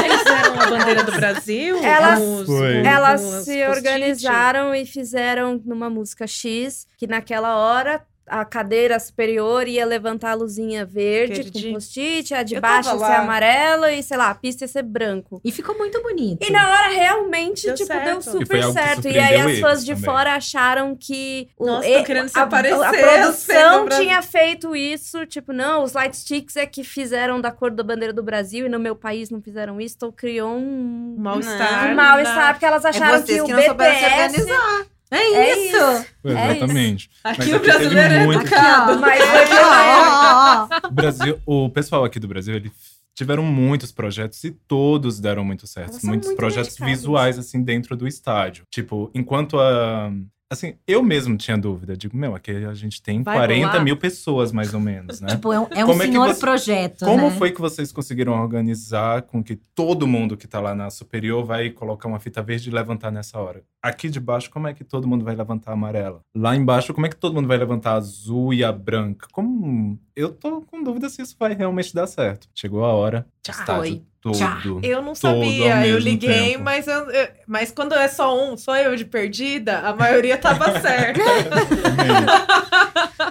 Eles 0.06 0.20
fizeram 0.24 0.60
a 0.62 0.66
bandeira 0.70 1.04
do 1.04 1.12
Brasil. 1.12 1.78
Elas- 1.84 2.20
os- 2.20 2.50
Elas 2.86 3.24
os 3.24 3.46
se 3.46 3.66
organizaram 3.68 4.74
e 4.74 4.86
fizeram 4.86 5.62
numa 5.66 5.90
música 5.90 6.26
X, 6.28 6.88
que 6.98 7.08
naquela 7.08 7.56
hora 7.56 8.02
a 8.28 8.44
cadeira 8.46 9.00
superior 9.00 9.68
ia 9.68 9.86
levantar 9.86 10.32
a 10.32 10.34
luzinha 10.34 10.86
verde, 10.86 11.42
Verde. 11.44 11.64
com 11.68 11.74
post-it, 11.74 12.34
a 12.34 12.44
de 12.44 12.56
Eu 12.56 12.62
baixo 12.62 12.90
ia 12.90 12.94
tava 12.96 13.06
ser 13.06 13.12
lá. 13.12 13.18
amarela 13.20 13.92
e, 13.92 14.04
sei 14.04 14.18
lá, 14.18 14.30
a 14.30 14.36
pista 14.36 14.64
ia 14.64 14.68
ser 14.68 14.84
branco. 14.84 15.42
E 15.44 15.52
ficou 15.52 15.78
muito 15.78 16.02
bonito. 16.04 16.46
E 16.46 16.52
na 16.52 16.70
hora 16.70 16.90
realmente, 16.90 17.66
Deu 17.68 17.76
tipo, 17.76 17.88
certo. 17.88 18.06
deu 18.06 18.20
E 18.20 18.24
foi 18.24 18.32
super 18.42 18.64
algo 18.64 18.76
que 18.76 18.84
certo. 18.84 19.08
E 19.08 19.18
aí 19.20 19.38
surpreendeu 19.38 19.48
as 19.54 19.60
fãs 19.60 19.72
eles 19.72 19.86
de 19.86 19.92
também. 19.94 20.06
fora 20.06 20.34
acharam 20.36 20.96
que 20.96 21.48
o, 21.58 21.66
Nossa, 21.66 21.90
tô 21.90 22.04
querendo 22.04 22.28
se 22.30 22.38
a, 22.40 22.44
aparecer, 22.44 22.84
a 22.84 22.90
as 22.90 22.98
produção 22.98 23.86
Brasil. 23.86 24.06
tinha 24.06 24.22
feito 24.22 24.76
isso, 24.76 25.26
tipo, 25.26 25.54
não, 25.54 25.84
os 25.84 25.94
light 25.94 26.16
sticks 26.18 26.56
é 26.56 26.66
que 26.66 26.84
fizeram 26.84 27.40
da 27.42 27.52
cor 27.52 27.72
da 27.72 27.84
bandeira 27.84 28.14
do 28.14 28.24
Brasil 28.24 28.66
e 28.66 28.70
no 28.70 28.80
meu 28.80 28.96
país 28.96 29.30
não 29.30 29.42
fizeram 29.42 29.80
isso, 29.80 29.96
então 29.98 30.12
criou 30.12 30.52
um 30.56 31.16
Um 31.18 31.22
mal-estar. 31.22 31.92
um 31.92 31.96
mal-estar, 31.96 32.54
porque 32.54 32.66
elas 32.66 32.84
É 32.86 32.90
acharam 32.90 33.20
vocês 33.22 33.40
que, 33.42 33.46
que 33.48 33.54
o 33.54 33.56
não 33.56 33.64
souberam 33.64 33.96
se 33.96 34.02
BTS... 34.02 34.14
organizar. 34.42 34.86
É 35.12 35.18
É 35.18 35.68
isso! 35.68 36.06
É 36.26 36.52
Exatamente. 36.54 37.10
Aqui 37.24 37.38
Mas 37.40 37.50
o 37.52 37.56
aqui 37.56 37.66
teve 37.66 37.78
brasileiro 37.80 38.14
é 38.14 38.26
muito- 38.26 38.42
educado. 38.42 39.00
Mas 39.00 39.24
foi 39.24 39.46
Ó, 39.58 39.70
ó, 39.70 40.68
ó. 40.84 40.88
O 40.88 40.92
Brasil, 40.92 41.40
o 41.46 41.70
pessoal 41.70 42.04
aqui 42.04 42.20
do 42.20 42.28
Brasil, 42.28 42.56
eles 42.56 42.72
tiveram 43.16 43.44
muitos 43.44 43.92
projetos 43.92 44.44
e 44.44 44.52
todos 44.52 45.20
deram 45.20 45.44
muito 45.44 45.66
certo. 45.66 45.92
Muitos 46.04 46.28
muito 46.30 46.36
projetos 46.36 46.70
dedicadas. 46.74 46.98
visuais, 47.00 47.40
assim, 47.40 47.64
dentro 47.64 47.96
do 47.96 48.08
estádio. 48.08 48.64
Tipo, 48.70 49.10
enquanto 49.14 49.60
a. 49.60 50.12
Assim, 50.50 50.76
eu 50.88 51.04
mesmo 51.04 51.36
tinha 51.36 51.58
dúvida. 51.58 51.98
Digo, 51.98 52.16
meu, 52.16 52.34
aqui 52.34 52.52
a 52.52 52.74
gente 52.74 53.02
tem 53.02 53.22
Vai 53.22 53.36
40 53.36 53.68
rolar? 53.68 53.84
mil 53.84 53.98
pessoas, 53.98 54.54
mais 54.54 54.74
ou 54.74 54.80
menos, 54.80 55.20
né? 55.20 55.28
Tipo, 55.30 55.52
é 55.52 55.60
um, 55.60 55.68
é 55.72 55.86
um 55.86 55.92
é 55.92 56.06
senhor 56.06 56.28
você- 56.34 56.40
projeto, 56.40 57.04
Como 57.06 57.30
né? 57.30 57.32
foi 57.32 57.52
que 57.52 57.60
vocês 57.60 57.92
conseguiram 57.92 58.32
organizar 58.32 59.24
com 59.24 59.44
que 59.44 59.58
todo 59.76 60.08
mundo 60.08 60.38
que 60.38 60.48
tá 60.48 60.62
lá 60.62 60.74
na 60.74 60.90
superior 60.90 61.44
vai 61.44 61.70
colocar 61.70 62.08
uma 62.08 62.20
fita 62.20 62.42
verde 62.42 62.70
e 62.70 62.74
levantar 62.74 63.12
nessa 63.12 63.38
hora? 63.40 63.62
Aqui 63.84 64.08
de 64.10 64.22
baixo, 64.22 64.50
como 64.50 64.68
é 64.70 64.74
que 64.74 64.86
todo 64.86 65.06
mundo 65.08 65.26
vai 65.26 65.36
levantar 65.36 65.72
a 65.72 65.74
amarela? 65.74 66.22
Lá 66.34 66.56
embaixo, 66.56 66.94
como 66.94 67.06
é 67.06 67.10
que 67.10 67.18
todo 67.18 67.36
mundo 67.36 67.48
vai 67.48 67.58
levantar 67.58 67.92
a 67.92 67.96
azul 67.96 68.54
e 68.54 68.64
a 68.64 68.72
branca? 68.72 69.28
Como 69.34 70.00
eu 70.18 70.30
tô 70.34 70.62
com 70.62 70.84
dúvida 70.84 71.08
se 71.10 71.22
isso 71.22 71.36
vai 71.40 71.54
realmente 71.54 71.94
dar 71.94 72.08
certo. 72.08 72.48
Chegou 72.56 72.84
a 72.84 72.92
hora. 72.94 73.26
Tchau. 73.44 73.56
Estágio 73.60 73.82
Foi. 73.94 74.02
todo. 74.20 74.84
Eu 74.86 75.02
não 75.02 75.14
sabia, 75.16 75.88
eu 75.88 75.98
liguei, 76.00 76.52
tempo. 76.54 76.64
mas, 76.64 76.88
eu, 76.88 77.10
eu- 77.12 77.28
mas 77.48 77.72
quando 77.72 77.94
é 77.94 78.08
só 78.08 78.36
um, 78.38 78.58
sou 78.58 78.76
eu 78.76 78.96
de 78.96 79.06
perdida, 79.06 79.80
a 79.80 79.96
maioria 79.96 80.38
tava 80.38 80.66
certa. 80.82 81.22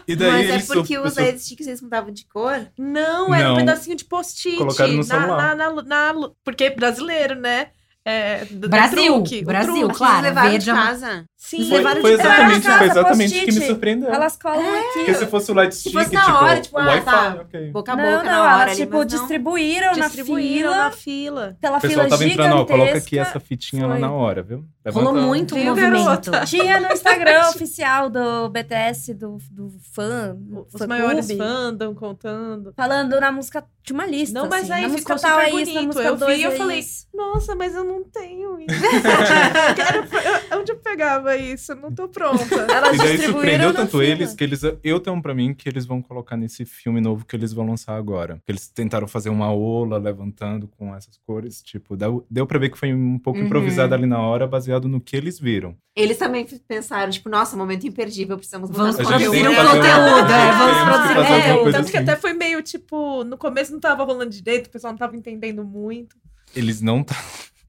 e 0.06 0.16
daí 0.16 0.30
Mas 0.48 0.70
é 0.70 0.74
porque 0.74 0.98
os 0.98 1.14
sur- 1.14 1.38
sticks 1.38 1.66
eles 1.66 1.80
mudavam 1.82 2.10
de 2.12 2.24
cor. 2.26 2.66
Não, 2.78 3.34
era 3.34 3.48
um 3.48 3.52
Não. 3.52 3.56
pedacinho 3.56 3.96
de 3.96 4.04
post-it. 4.04 4.56
Colocaram 4.56 4.92
no 4.92 4.98
na, 4.98 5.02
celular. 5.04 5.56
na, 5.56 5.70
na, 5.72 5.82
na- 6.12 6.30
porque 6.44 6.64
é 6.64 6.70
brasileiro, 6.70 7.34
né? 7.34 7.68
É, 8.08 8.44
Brasil, 8.44 9.14
truque, 9.14 9.44
Brasil, 9.44 9.74
truque. 9.80 9.96
Claro, 9.96 10.14
eles 10.18 10.22
levaram 10.28 10.50
verde 10.50 10.64
de 10.64 10.70
é 10.70 10.74
casa. 10.74 11.24
Sim, 11.46 11.68
Foi, 11.68 11.78
levaram 11.78 12.00
foi 12.00 12.12
exatamente, 12.14 12.62
casa, 12.62 12.78
foi 12.78 12.86
exatamente 12.88 13.40
que 13.44 13.52
me 13.52 13.66
surpreendeu. 13.66 14.10
Elas 14.12 14.36
colam 14.36 14.58
aqui. 14.80 14.92
Porque 14.94 15.14
se 15.14 15.26
fosse 15.26 15.52
o 15.52 15.54
light 15.54 15.72
stick, 15.76 15.92
fosse 15.92 16.10
tipo, 16.10 16.16
na 16.28 16.40
hora, 16.40 16.60
tipo, 16.60 16.76
ah, 16.78 17.00
tá. 17.02 17.36
ok. 17.42 17.70
Boca 17.70 17.92
a 17.92 17.96
não, 17.96 18.04
boca 18.04 18.16
não, 18.24 18.32
na 18.32 18.42
hora 18.42 18.52
elas, 18.62 18.66
ali, 18.70 18.76
tipo, 18.80 18.96
não. 18.96 19.04
distribuíram, 19.04 19.92
distribuíram 19.92 20.70
na 20.72 20.90
fila. 20.90 20.96
fila. 20.96 21.56
Pela 21.60 21.78
O 21.78 21.80
pessoal 21.80 22.04
fila 22.06 22.08
tava 22.10 22.24
entrando, 22.28 22.56
ó, 22.56 22.64
coloca 22.64 22.90
aqui 22.98 23.10
gigantesca. 23.10 23.38
essa 23.38 23.40
fitinha 23.40 23.86
lá 23.86 23.92
Foi. 23.92 24.00
na 24.00 24.10
hora, 24.10 24.42
viu? 24.42 24.64
Rolou 24.88 25.12
Levanta- 25.12 25.26
muito 25.26 25.54
Viu, 25.54 25.64
movimento. 25.66 26.04
garota? 26.30 26.44
Tinha 26.46 26.80
no 26.80 26.92
Instagram 26.92 27.40
oficial 27.50 28.10
do 28.10 28.48
BTS, 28.48 29.14
do, 29.14 29.38
do 29.50 29.72
fã, 29.92 30.36
Os 30.72 30.78
fã 30.80 30.86
maiores 30.86 31.26
clube, 31.26 31.38
fãs 31.40 31.48
andam 31.50 31.94
contando. 31.94 32.72
falando 32.76 33.20
na 33.20 33.30
música, 33.32 33.64
tinha 33.82 33.94
uma 33.98 34.06
lista, 34.06 34.38
Não, 34.40 34.48
mas 34.48 34.64
assim, 34.64 34.72
aí 34.72 34.82
na 34.82 34.88
música 34.88 35.16
ficou 35.16 35.30
tal 35.30 35.40
super 35.40 35.52
é 35.58 35.62
isso, 35.62 35.72
bonito. 35.72 35.86
música 35.86 36.04
Eu 36.04 36.14
vi 36.14 36.20
dois 36.20 36.38
e 36.38 36.42
eu 36.42 36.50
é 36.52 36.56
falei, 36.56 36.78
isso. 36.80 37.06
Nossa, 37.14 37.54
mas 37.56 37.74
eu 37.74 37.82
não 37.84 38.04
tenho 38.04 38.60
isso. 38.60 38.66
quero, 39.74 40.60
onde 40.60 40.72
eu 40.72 40.76
pegava 40.76 41.35
isso? 41.36 41.72
Eu 41.72 41.76
não 41.76 41.92
tô 41.92 42.08
pronta. 42.08 42.44
Elas 42.72 42.94
E 42.94 42.98
daí 42.98 43.18
surpreendeu 43.18 43.72
tanto 43.74 44.02
eles 44.02 44.34
que 44.34 44.42
eles. 44.44 44.62
Eu 44.82 45.00
tenho 45.00 45.20
pra 45.22 45.34
mim 45.34 45.54
que 45.54 45.68
eles 45.68 45.86
vão 45.86 46.00
colocar 46.02 46.36
nesse 46.36 46.64
filme 46.64 47.00
novo 47.00 47.24
que 47.24 47.36
eles 47.36 47.52
vão 47.52 47.66
lançar 47.66 47.96
agora. 47.96 48.40
Que 48.44 48.52
eles 48.52 48.68
tentaram 48.68 49.06
fazer 49.06 49.28
uma 49.30 49.52
ola 49.52 49.98
levantando 49.98 50.68
com 50.68 50.94
essas 50.94 51.16
cores. 51.26 51.62
Tipo, 51.62 51.96
deu, 51.96 52.26
deu 52.30 52.46
pra 52.46 52.58
ver 52.58 52.70
que 52.70 52.78
foi 52.78 52.92
um 52.92 53.18
pouco 53.18 53.38
Uhum. 53.38 53.46
improvisado 53.46 53.94
ali 53.94 54.06
na 54.06 54.20
hora, 54.20 54.46
baseado 54.46 54.88
no 54.88 55.00
que 55.00 55.16
eles 55.16 55.38
viram. 55.38 55.76
Eles 55.94 56.18
também 56.18 56.44
pensaram, 56.68 57.10
tipo, 57.10 57.28
nossa, 57.30 57.56
momento 57.56 57.86
imperdível, 57.86 58.36
precisamos 58.36 58.68
mudar 58.68 58.82
Vamos 58.92 58.96
que 58.96 59.02
produzir 59.04 59.26
fazer 59.26 59.48
um 59.48 59.54
conteúdo, 59.54 60.32
é, 60.32 60.52
vamos 60.52 60.76
que 61.08 61.14
produzir 61.14 61.32
É, 61.32 61.72
tanto 61.72 61.90
que 61.90 61.96
assim. 61.96 62.10
até 62.10 62.16
foi 62.16 62.32
meio 62.34 62.60
tipo, 62.62 63.24
no 63.24 63.38
começo 63.38 63.72
não 63.72 63.80
tava 63.80 64.04
rolando 64.04 64.30
direito, 64.30 64.66
o 64.66 64.70
pessoal 64.70 64.92
não 64.92 64.98
tava 64.98 65.16
entendendo 65.16 65.64
muito. 65.64 66.14
Eles 66.54 66.82
não 66.82 67.02
tá. 67.02 67.16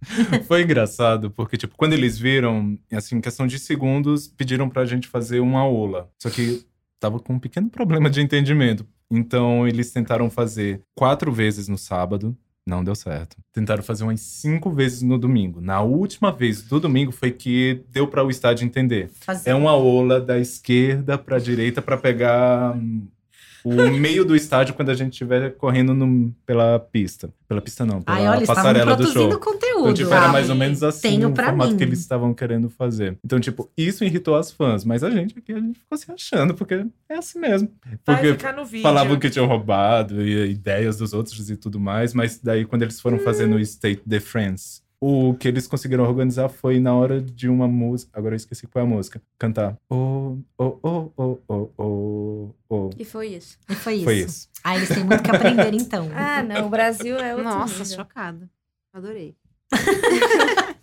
Foi 0.48 0.64
engraçado, 0.64 1.32
porque, 1.32 1.58
tipo, 1.58 1.76
quando 1.76 1.94
eles 1.94 2.18
viram, 2.18 2.78
assim, 2.92 3.16
em 3.18 3.22
questão 3.22 3.48
de 3.48 3.58
segundos, 3.60 4.28
pediram 4.28 4.70
pra 4.70 4.86
gente 4.86 5.08
fazer 5.08 5.40
uma 5.40 5.66
ola. 5.68 6.10
Só 6.22 6.30
que 6.30 6.66
tava 7.00 7.20
com 7.20 7.34
um 7.34 7.40
pequeno 7.40 7.70
problema 7.70 8.10
de 8.10 8.22
entendimento. 8.22 8.86
Então, 9.10 9.68
eles 9.68 9.92
tentaram 9.92 10.30
fazer 10.30 10.82
quatro 10.96 11.32
vezes 11.32 11.68
no 11.68 11.78
sábado. 11.78 12.36
Não 12.66 12.84
deu 12.84 12.94
certo. 12.96 13.38
Tentaram 13.54 13.82
fazer 13.82 14.04
umas 14.04 14.20
cinco 14.20 14.70
vezes 14.70 15.02
no 15.02 15.18
domingo. 15.18 15.62
Na 15.62 15.82
última 15.82 16.34
vez 16.34 16.62
do 16.62 16.82
domingo 16.82 17.14
foi 17.14 17.32
que 17.32 17.82
deu 17.90 18.08
pra 18.10 18.26
o 18.26 18.30
estádio 18.30 18.66
entender. 18.66 19.10
Fazer- 19.22 19.52
É 19.52 19.56
uma 19.56 19.74
ola 19.74 20.20
da 20.20 20.38
esquerda 20.38 21.18
pra 21.18 21.40
direita 21.40 21.82
pra 21.82 21.96
pegar 21.96 22.76
hum, 22.76 23.08
o 23.70 23.92
meio 23.98 24.24
do 24.26 24.36
estádio 24.36 24.74
quando 24.74 24.90
a 24.90 24.94
gente 24.94 25.14
estiver 25.14 25.52
correndo 25.58 25.94
no- 25.94 26.34
pela 26.46 26.80
pista. 26.80 27.30
Pela 27.48 27.62
pista 27.62 27.86
não, 27.86 28.02
pela 28.02 28.18
Ai, 28.18 28.28
olha, 28.28 28.46
passarela 28.46 28.96
do 28.96 29.04
show. 29.04 29.14
produzindo 29.14 29.40
conteúdo. 29.40 29.82
Então, 29.82 29.94
tipo, 29.94 30.14
era 30.14 30.28
mais 30.30 30.50
ou 30.50 30.56
menos 30.56 30.84
assim 30.84 31.02
Tenho 31.10 31.32
o 31.32 31.36
formato 31.36 31.72
mim. 31.72 31.78
que 31.78 31.84
eles 31.84 32.00
estavam 32.00 32.34
querendo 32.34 32.70
fazer. 32.70 33.18
Então, 33.24 33.40
tipo, 33.40 33.70
isso 33.78 34.04
irritou 34.04 34.36
as 34.36 34.52
fãs. 34.52 34.84
Mas 34.84 35.04
a 35.04 35.10
gente 35.10 35.38
aqui, 35.38 35.54
a 35.54 35.60
gente 35.60 35.80
ficou 35.80 35.98
se 35.98 36.12
achando, 36.12 36.54
porque 36.54 36.86
é 37.10 37.16
assim 37.16 37.40
mesmo. 37.40 37.70
Porque 38.04 38.38
falavam 38.82 39.18
que 39.18 39.30
tinham 39.30 39.48
roubado 39.48 40.22
e 40.22 40.52
ideias 40.52 40.98
dos 40.98 41.14
outros 41.14 41.50
e 41.50 41.56
tudo 41.56 41.80
mais. 41.80 42.14
Mas 42.14 42.40
daí, 42.42 42.66
quando 42.66 42.82
eles 42.84 43.00
foram 43.00 43.20
fazer 43.20 43.48
no 43.48 43.60
State 43.60 44.02
de 44.06 44.20
France, 44.20 44.82
o 45.00 45.34
que 45.36 45.48
eles 45.48 45.68
conseguiram 45.68 46.04
organizar 46.04 46.50
foi 46.50 46.80
na 46.80 46.94
hora 46.96 47.22
de 47.22 47.48
uma 47.48 47.68
música... 47.68 48.12
Agora 48.14 48.34
eu 48.34 48.38
esqueci 48.38 48.66
qual 48.68 48.84
é 48.84 48.88
a 48.88 48.90
música. 48.90 49.22
Cantar... 49.38 49.78
Oh, 49.90 50.38
oh, 50.58 50.80
oh, 50.82 51.12
oh, 51.18 51.40
oh, 51.48 51.70
oh, 51.78 52.56
oh. 52.70 52.90
E 52.98 53.06
foi 53.06 53.28
isso. 53.28 53.58
E 53.70 53.76
foi 53.76 53.96
isso. 53.96 54.04
Foi 54.04 54.16
isso. 54.16 54.50
Ah, 54.64 54.76
eles 54.76 54.90
têm 54.90 55.04
muito 55.04 55.24
que 55.24 55.32
aprender, 55.32 55.74
então. 55.76 56.10
Ah, 56.16 56.42
não, 56.42 56.66
o 56.66 56.70
Brasil 56.70 57.18
é 57.18 57.36
outro 57.36 57.50
Nossa, 57.50 57.84
nível. 57.84 57.98
chocada. 57.98 58.50
Adorei. 58.94 59.36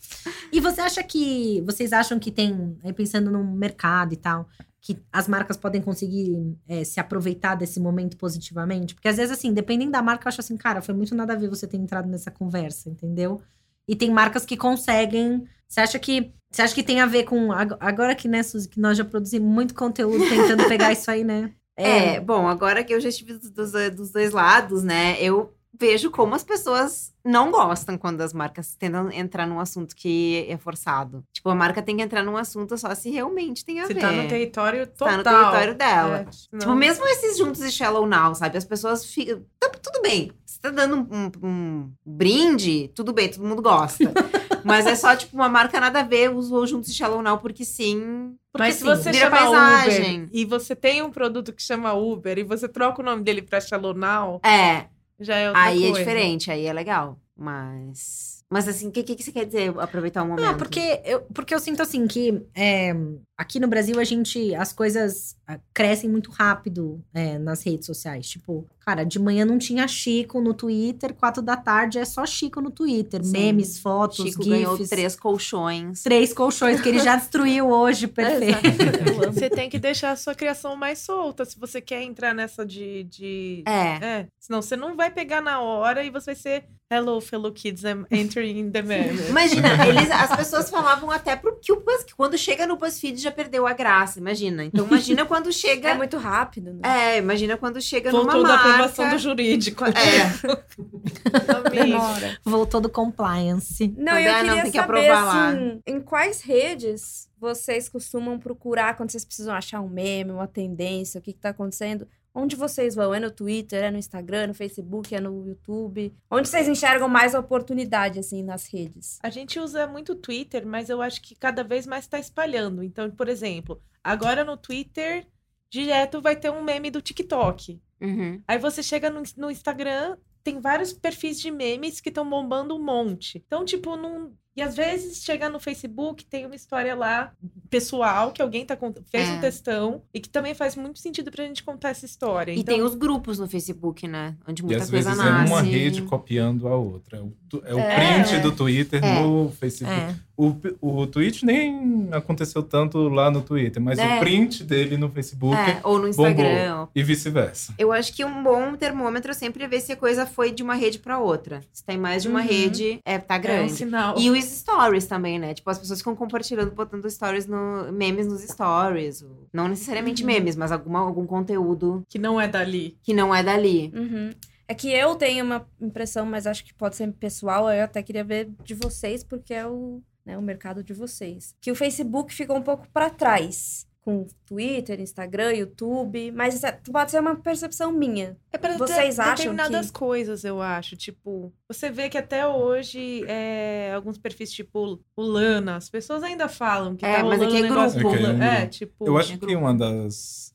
E 0.54 0.60
você 0.60 0.80
acha 0.80 1.02
que. 1.02 1.60
Vocês 1.62 1.92
acham 1.92 2.16
que 2.16 2.30
tem, 2.30 2.78
aí 2.84 2.92
pensando 2.92 3.28
no 3.28 3.42
mercado 3.42 4.14
e 4.14 4.16
tal, 4.16 4.48
que 4.80 4.96
as 5.12 5.26
marcas 5.26 5.56
podem 5.56 5.82
conseguir 5.82 6.56
é, 6.68 6.84
se 6.84 7.00
aproveitar 7.00 7.56
desse 7.56 7.80
momento 7.80 8.16
positivamente? 8.16 8.94
Porque 8.94 9.08
às 9.08 9.16
vezes, 9.16 9.36
assim, 9.36 9.52
dependendo 9.52 9.90
da 9.90 10.00
marca, 10.00 10.26
eu 10.26 10.28
acho 10.28 10.40
assim, 10.40 10.56
cara, 10.56 10.80
foi 10.80 10.94
muito 10.94 11.12
nada 11.12 11.32
a 11.32 11.36
ver 11.36 11.48
você 11.48 11.66
ter 11.66 11.76
entrado 11.76 12.08
nessa 12.08 12.30
conversa, 12.30 12.88
entendeu? 12.88 13.42
E 13.88 13.94
tem 13.96 14.10
marcas 14.10 14.44
que 14.46 14.56
conseguem. 14.56 15.46
Você 15.68 15.80
acha 15.80 15.98
que. 15.98 16.32
Você 16.50 16.62
acha 16.62 16.74
que 16.74 16.82
tem 16.82 17.00
a 17.00 17.06
ver 17.06 17.24
com. 17.24 17.50
ag- 17.52 17.76
Agora 17.80 18.14
que, 18.14 18.28
né, 18.28 18.42
Suzy, 18.42 18.68
que 18.68 18.80
nós 18.80 18.96
já 18.96 19.04
produzimos 19.04 19.48
muito 19.52 19.74
conteúdo 19.74 20.28
tentando 20.28 20.66
pegar 20.68 20.92
isso 20.92 21.10
aí, 21.10 21.24
né? 21.24 21.50
É, 21.76 22.20
bom, 22.20 22.46
agora 22.46 22.84
que 22.84 22.94
eu 22.94 23.00
já 23.00 23.08
estive 23.08 23.32
dos, 23.32 23.50
dos- 23.50 23.72
dos 23.96 24.12
dois 24.12 24.30
lados, 24.30 24.84
né? 24.84 25.16
Eu 25.20 25.52
vejo 25.76 26.08
como 26.08 26.32
as 26.36 26.44
pessoas 26.44 27.12
não 27.24 27.50
gostam 27.50 27.98
quando 27.98 28.20
as 28.20 28.32
marcas 28.32 28.76
tentam 28.76 29.10
entrar 29.10 29.44
num 29.44 29.58
assunto 29.58 29.92
que 29.96 30.46
é 30.48 30.56
forçado. 30.56 31.24
Tipo, 31.32 31.48
a 31.50 31.54
marca 31.56 31.82
tem 31.82 31.96
que 31.96 32.02
entrar 32.04 32.22
num 32.22 32.36
assunto 32.36 32.78
só 32.78 32.94
se 32.94 33.10
realmente 33.10 33.64
tem 33.64 33.80
a 33.80 33.88
Se 33.88 33.92
ver. 33.94 34.00
tá 34.02 34.12
no 34.12 34.28
território 34.28 34.86
total. 34.86 35.08
Tá 35.24 35.32
no 35.32 35.38
território 35.38 35.74
dela. 35.74 36.18
É, 36.52 36.58
Tipo, 36.58 36.74
mesmo 36.76 37.04
esses 37.08 37.36
juntos 37.36 37.60
e 37.60 37.72
Shallow 37.72 38.06
Now, 38.06 38.36
sabe? 38.36 38.56
As 38.56 38.64
pessoas 38.64 39.04
ficam. 39.06 39.44
Tá, 39.58 39.68
tudo 39.70 40.00
bem. 40.00 40.30
Tá 40.64 40.70
dando 40.70 40.96
um, 40.96 41.06
um- 41.14 41.46
um 41.46 41.92
brinde, 42.06 42.88
tudo 42.94 43.12
bem, 43.12 43.28
todo 43.30 43.44
mundo 43.46 43.60
gosta. 43.60 43.98
Mas 44.64 44.86
é 44.86 44.96
só, 44.96 45.14
tipo, 45.14 45.36
uma 45.36 45.46
marca 45.46 45.78
nada 45.78 46.00
a 46.00 46.02
ver, 46.02 46.30
usou 46.34 46.66
juntos 46.66 46.88
e 46.88 46.94
Shallow 46.94 47.20
Now 47.20 47.36
porque 47.36 47.66
sim. 47.66 48.34
Porque 48.50 48.68
Mas 48.68 48.76
se 48.76 48.82
você 48.82 49.12
vira 49.12 49.26
chama 49.26 49.36
paisagem. 49.36 50.16
Uber 50.22 50.28
e 50.32 50.44
você 50.46 50.74
tem 50.74 51.02
um 51.02 51.10
produto 51.10 51.52
que 51.52 51.62
chama 51.62 51.92
Uber 51.92 52.38
e 52.38 52.44
você 52.44 52.66
troca 52.66 53.02
o 53.02 53.04
nome 53.04 53.22
dele 53.22 53.42
pra 53.42 53.60
Shallow 53.60 53.92
Now, 53.92 54.40
É, 54.42 54.86
já 55.20 55.36
é 55.36 55.48
outra 55.48 55.64
aí 55.64 55.80
coisa. 55.82 55.96
é 55.96 55.98
diferente, 55.98 56.50
aí 56.50 56.64
é 56.64 56.72
legal. 56.72 57.18
Mas. 57.36 58.33
Mas 58.50 58.68
assim, 58.68 58.88
o 58.88 58.92
que, 58.92 59.02
que, 59.02 59.16
que 59.16 59.22
você 59.22 59.32
quer 59.32 59.46
dizer 59.46 59.74
aproveitar 59.78 60.22
o 60.22 60.28
momento? 60.28 60.46
Ah, 60.46 60.54
porque 60.54 61.00
eu, 61.04 61.22
porque 61.32 61.54
eu 61.54 61.58
sinto 61.58 61.82
assim 61.82 62.06
que 62.06 62.42
é, 62.54 62.94
aqui 63.36 63.58
no 63.58 63.66
Brasil 63.66 63.98
a 63.98 64.04
gente. 64.04 64.54
As 64.54 64.72
coisas 64.72 65.36
ah, 65.46 65.58
crescem 65.72 66.08
muito 66.08 66.30
rápido 66.30 67.02
é, 67.12 67.38
nas 67.38 67.64
redes 67.64 67.86
sociais. 67.86 68.28
Tipo, 68.28 68.66
cara, 68.78 69.02
de 69.02 69.18
manhã 69.18 69.44
não 69.44 69.58
tinha 69.58 69.88
Chico 69.88 70.40
no 70.40 70.54
Twitter, 70.54 71.14
quatro 71.14 71.42
da 71.42 71.56
tarde 71.56 71.98
é 71.98 72.04
só 72.04 72.24
Chico 72.26 72.60
no 72.60 72.70
Twitter. 72.70 73.24
Sim. 73.24 73.32
Memes, 73.32 73.78
fotos, 73.78 74.18
Chico 74.18 74.42
GIFs. 74.42 74.48
ganhou 74.48 74.88
três 74.88 75.16
colchões. 75.16 76.02
três 76.02 76.32
colchões 76.32 76.80
que 76.80 76.88
ele 76.88 77.00
já 77.00 77.16
destruiu 77.16 77.70
hoje, 77.70 78.06
perfeito. 78.08 78.58
Exato. 78.66 79.32
Você 79.32 79.50
tem 79.50 79.68
que 79.70 79.78
deixar 79.78 80.12
a 80.12 80.16
sua 80.16 80.34
criação 80.34 80.76
mais 80.76 80.98
solta 81.00 81.44
se 81.44 81.58
você 81.58 81.80
quer 81.80 82.02
entrar 82.02 82.34
nessa 82.34 82.64
de. 82.64 83.04
de... 83.04 83.64
É. 83.66 84.04
É, 84.04 84.28
senão 84.38 84.60
você 84.60 84.76
não 84.76 84.94
vai 84.94 85.10
pegar 85.10 85.40
na 85.40 85.60
hora 85.60 86.04
e 86.04 86.10
você 86.10 86.26
vai 86.26 86.36
ser 86.36 86.64
Hello, 86.96 87.20
fellow 87.20 87.50
kids, 87.52 87.82
I'm 87.84 88.06
entering 88.10 88.70
the 88.70 88.82
meme. 88.86 89.18
Imagina, 89.28 89.86
eles, 89.86 90.10
as 90.10 90.36
pessoas 90.36 90.70
falavam 90.70 91.10
até 91.10 91.34
pro 91.34 91.56
que 91.60 91.72
o 91.72 91.80
Buzz- 91.80 92.04
que 92.04 92.14
quando 92.14 92.38
chega 92.38 92.66
no 92.66 92.76
BuzzFeed 92.76 93.20
já 93.20 93.32
perdeu 93.32 93.66
a 93.66 93.72
graça, 93.72 94.18
imagina. 94.18 94.64
Então 94.64 94.86
imagina 94.86 95.24
quando 95.26 95.52
chega. 95.52 95.90
É 95.90 95.94
muito 95.94 96.16
rápido, 96.16 96.72
né? 96.74 96.80
É, 97.14 97.18
imagina 97.18 97.56
quando 97.56 97.80
chega 97.80 98.10
Voltou 98.10 98.34
numa 98.34 98.48
da 98.48 98.54
marca. 98.54 98.70
aprovação 98.70 99.10
do 99.10 99.18
jurídico. 99.18 99.84
É. 99.84 99.90
Demora. 101.70 102.38
Voltou 102.44 102.80
do 102.80 102.88
compliance. 102.88 103.88
Não, 103.96 104.12
Quando 104.12 104.18
eu 104.18 104.30
é, 104.30 104.42
não, 104.42 104.48
queria 104.48 104.62
tem 104.62 104.72
que 104.72 104.78
saber, 104.78 104.98
aprovar 105.08 105.24
lá. 105.24 105.48
assim, 105.50 105.80
em 105.86 106.00
quais 106.00 106.40
redes 106.42 107.28
vocês 107.38 107.88
costumam 107.88 108.38
procurar 108.38 108.96
quando 108.96 109.10
vocês 109.10 109.24
precisam 109.24 109.54
achar 109.54 109.80
um 109.80 109.88
meme, 109.88 110.30
uma 110.30 110.46
tendência, 110.46 111.18
o 111.18 111.22
que, 111.22 111.32
que 111.32 111.40
tá 111.40 111.50
acontecendo? 111.50 112.06
Onde 112.34 112.56
vocês 112.56 112.96
vão? 112.96 113.14
É 113.14 113.20
no 113.20 113.30
Twitter, 113.30 113.84
é 113.84 113.90
no 113.92 113.96
Instagram, 113.96 114.48
no 114.48 114.54
Facebook, 114.54 115.14
é 115.14 115.20
no 115.20 115.46
YouTube? 115.46 116.12
Onde 116.28 116.48
vocês 116.48 116.66
enxergam 116.66 117.08
mais 117.08 117.32
oportunidade, 117.32 118.18
assim, 118.18 118.42
nas 118.42 118.66
redes? 118.66 119.20
A 119.22 119.30
gente 119.30 119.60
usa 119.60 119.86
muito 119.86 120.16
Twitter, 120.16 120.66
mas 120.66 120.90
eu 120.90 121.00
acho 121.00 121.22
que 121.22 121.36
cada 121.36 121.62
vez 121.62 121.86
mais 121.86 122.04
está 122.04 122.18
espalhando. 122.18 122.82
Então, 122.82 123.08
por 123.08 123.28
exemplo, 123.28 123.80
agora 124.02 124.44
no 124.44 124.56
Twitter, 124.56 125.24
direto 125.70 126.20
vai 126.20 126.34
ter 126.34 126.50
um 126.50 126.62
meme 126.62 126.90
do 126.90 127.00
TikTok. 127.00 127.80
Uhum. 128.00 128.42
Aí 128.48 128.58
você 128.58 128.82
chega 128.82 129.08
no, 129.08 129.22
no 129.36 129.50
Instagram, 129.50 130.16
tem 130.42 130.60
vários 130.60 130.92
perfis 130.92 131.40
de 131.40 131.52
memes 131.52 132.00
que 132.00 132.08
estão 132.08 132.28
bombando 132.28 132.76
um 132.76 132.82
monte. 132.82 133.42
Então, 133.46 133.64
tipo, 133.64 133.96
não, 133.96 134.32
E 134.56 134.62
às 134.62 134.76
vezes 134.76 135.24
chega 135.24 135.48
no 135.48 135.58
Facebook, 135.58 136.24
tem 136.24 136.46
uma 136.46 136.54
história 136.54 136.94
lá 136.94 137.32
pessoal 137.68 138.30
que 138.30 138.40
alguém 138.40 138.64
tá, 138.64 138.76
cont- 138.76 139.00
fez 139.10 139.28
É. 139.28 139.32
um 139.32 139.40
textão 139.40 140.02
e 140.12 140.20
que 140.20 140.28
também 140.28 140.54
faz 140.54 140.76
muito 140.76 141.00
sentido 141.00 141.30
pra 141.30 141.44
gente 141.44 141.62
contar 141.64 141.88
essa 141.90 142.06
história. 142.06 142.52
E 142.52 142.60
Então, 142.60 142.72
tem 142.74 142.82
os 142.84 142.94
grupos 142.94 143.38
no 143.38 143.48
Facebook, 143.48 144.06
né? 144.06 144.36
Onde 144.46 144.62
E 144.62 144.64
muita 144.64 144.82
às 144.84 144.90
coisa 144.90 145.10
vezes 145.10 145.24
nasce. 145.24 145.50
é 145.52 145.54
uma 145.54 145.62
rede 145.62 146.02
copiando 146.02 146.68
a 146.68 146.76
outra. 146.76 147.18
É 147.18 147.20
o, 147.20 147.32
é 147.64 147.74
o 147.74 147.78
É. 147.80 148.22
print 148.22 148.40
do 148.42 148.52
Twitter 148.52 149.04
É. 149.04 149.20
no 149.20 149.50
Facebook. 149.58 149.92
É. 150.00 150.14
O, 150.36 150.52
o 150.80 151.06
tweet 151.06 151.44
nem 151.46 152.08
aconteceu 152.10 152.60
tanto 152.60 153.08
lá 153.08 153.30
no 153.30 153.40
Twitter, 153.40 153.80
mas 153.80 153.98
É. 154.00 154.16
o 154.16 154.20
print 154.20 154.64
dele 154.64 154.96
no 154.96 155.08
Facebook 155.08 155.54
É, 155.56 155.78
ou 155.84 155.98
no 156.00 156.08
Instagram. 156.08 156.88
e 156.92 157.02
vice-versa. 157.04 157.72
Eu 157.78 157.92
acho 157.92 158.12
que 158.12 158.24
um 158.24 158.42
bom 158.42 158.74
termômetro 158.74 159.30
é 159.30 159.34
sempre 159.34 159.64
ver 159.68 159.80
se 159.80 159.92
a 159.92 159.96
coisa 159.96 160.26
foi 160.26 160.50
de 160.50 160.60
uma 160.62 160.74
rede 160.74 160.98
pra 160.98 161.20
outra. 161.20 161.60
Se 161.72 161.84
tem 161.84 161.96
mais 161.96 162.22
de 162.24 162.28
uma 162.28 162.40
Uhum. 162.40 162.46
rede, 162.46 162.98
é, 163.04 163.16
tá 163.18 163.36
é 163.36 163.38
um 163.38 163.42
grande. 163.42 163.72
sinal. 163.72 164.16
E 164.18 164.28
os 164.46 164.58
stories 164.58 165.06
também, 165.06 165.38
né? 165.38 165.54
Tipo, 165.54 165.70
as 165.70 165.78
pessoas 165.78 165.98
ficam 166.00 166.14
compartilhando, 166.16 166.70
botando 166.72 167.08
stories 167.10 167.46
no 167.46 167.92
memes 167.92 168.26
nos 168.26 168.42
stories. 168.42 169.24
Não 169.52 169.68
necessariamente 169.68 170.22
Uhum. 170.22 170.26
memes, 170.26 170.56
mas 170.56 170.72
alguma, 170.72 171.00
algum 171.00 171.26
conteúdo 171.26 172.04
Que 172.08 172.18
não 172.18 172.40
é 172.40 172.46
dali. 172.48 172.96
que 173.02 173.12
não 173.14 173.34
é 173.34 173.42
dali. 173.42 173.92
Uhum. 173.94 174.30
É 174.66 174.74
que 174.74 174.90
eu 174.90 175.14
tenho 175.14 175.44
uma 175.44 175.66
impressão, 175.80 176.24
mas 176.24 176.46
acho 176.46 176.64
que 176.64 176.72
pode 176.72 176.96
ser 176.96 177.12
pessoal. 177.12 177.70
Eu 177.70 177.84
até 177.84 178.02
queria 178.02 178.24
ver 178.24 178.50
de 178.64 178.74
vocês, 178.74 179.22
porque 179.22 179.52
é 179.52 179.66
o, 179.66 180.00
né, 180.24 180.38
o 180.38 180.42
mercado 180.42 180.82
de 180.82 180.94
vocês. 180.94 181.54
Que 181.60 181.70
o 181.70 181.74
Facebook 181.74 182.32
ficou 182.34 182.56
um 182.56 182.62
pouco 182.62 182.88
para 182.90 183.10
trás. 183.10 183.86
Com 184.04 184.26
Twitter, 184.46 185.00
Instagram, 185.00 185.52
YouTube. 185.52 186.30
Mas 186.32 186.54
isso 186.56 186.66
é- 186.66 186.78
pode 186.92 187.10
ser 187.10 187.20
uma 187.20 187.36
percepção 187.36 187.90
minha. 187.90 188.36
É 188.52 188.58
para 188.58 188.76
Vocês 188.76 189.18
acham 189.18 189.34
determinadas 189.34 189.90
que- 189.90 189.98
coisas, 189.98 190.44
eu 190.44 190.60
acho. 190.60 190.94
Tipo, 190.94 191.50
você 191.66 191.90
vê 191.90 192.10
que 192.10 192.18
até 192.18 192.46
hoje 192.46 193.24
é, 193.26 193.92
alguns 193.94 194.18
perfis 194.18 194.52
tipo 194.52 195.00
o 195.16 195.22
Lana, 195.22 195.76
as 195.76 195.88
pessoas 195.88 196.22
ainda 196.22 196.48
falam 196.48 196.94
que 196.94 197.04
É, 197.06 197.16
tá 197.16 197.24
mas 197.24 197.38
rolando 197.40 197.44
aqui 197.44 197.56
é 197.56 197.58
um 197.60 197.62
negócio 197.62 197.98
grupo. 197.98 198.14
É 198.14 198.18
que 198.18 198.24
é 198.24 198.28
um 198.28 198.32
Lana. 198.32 198.44
É, 198.58 198.66
tipo. 198.66 199.06
Eu 199.06 199.16
acho 199.18 199.32
é 199.32 199.36
que 199.38 199.56
uma 199.56 199.74
das, 199.74 200.53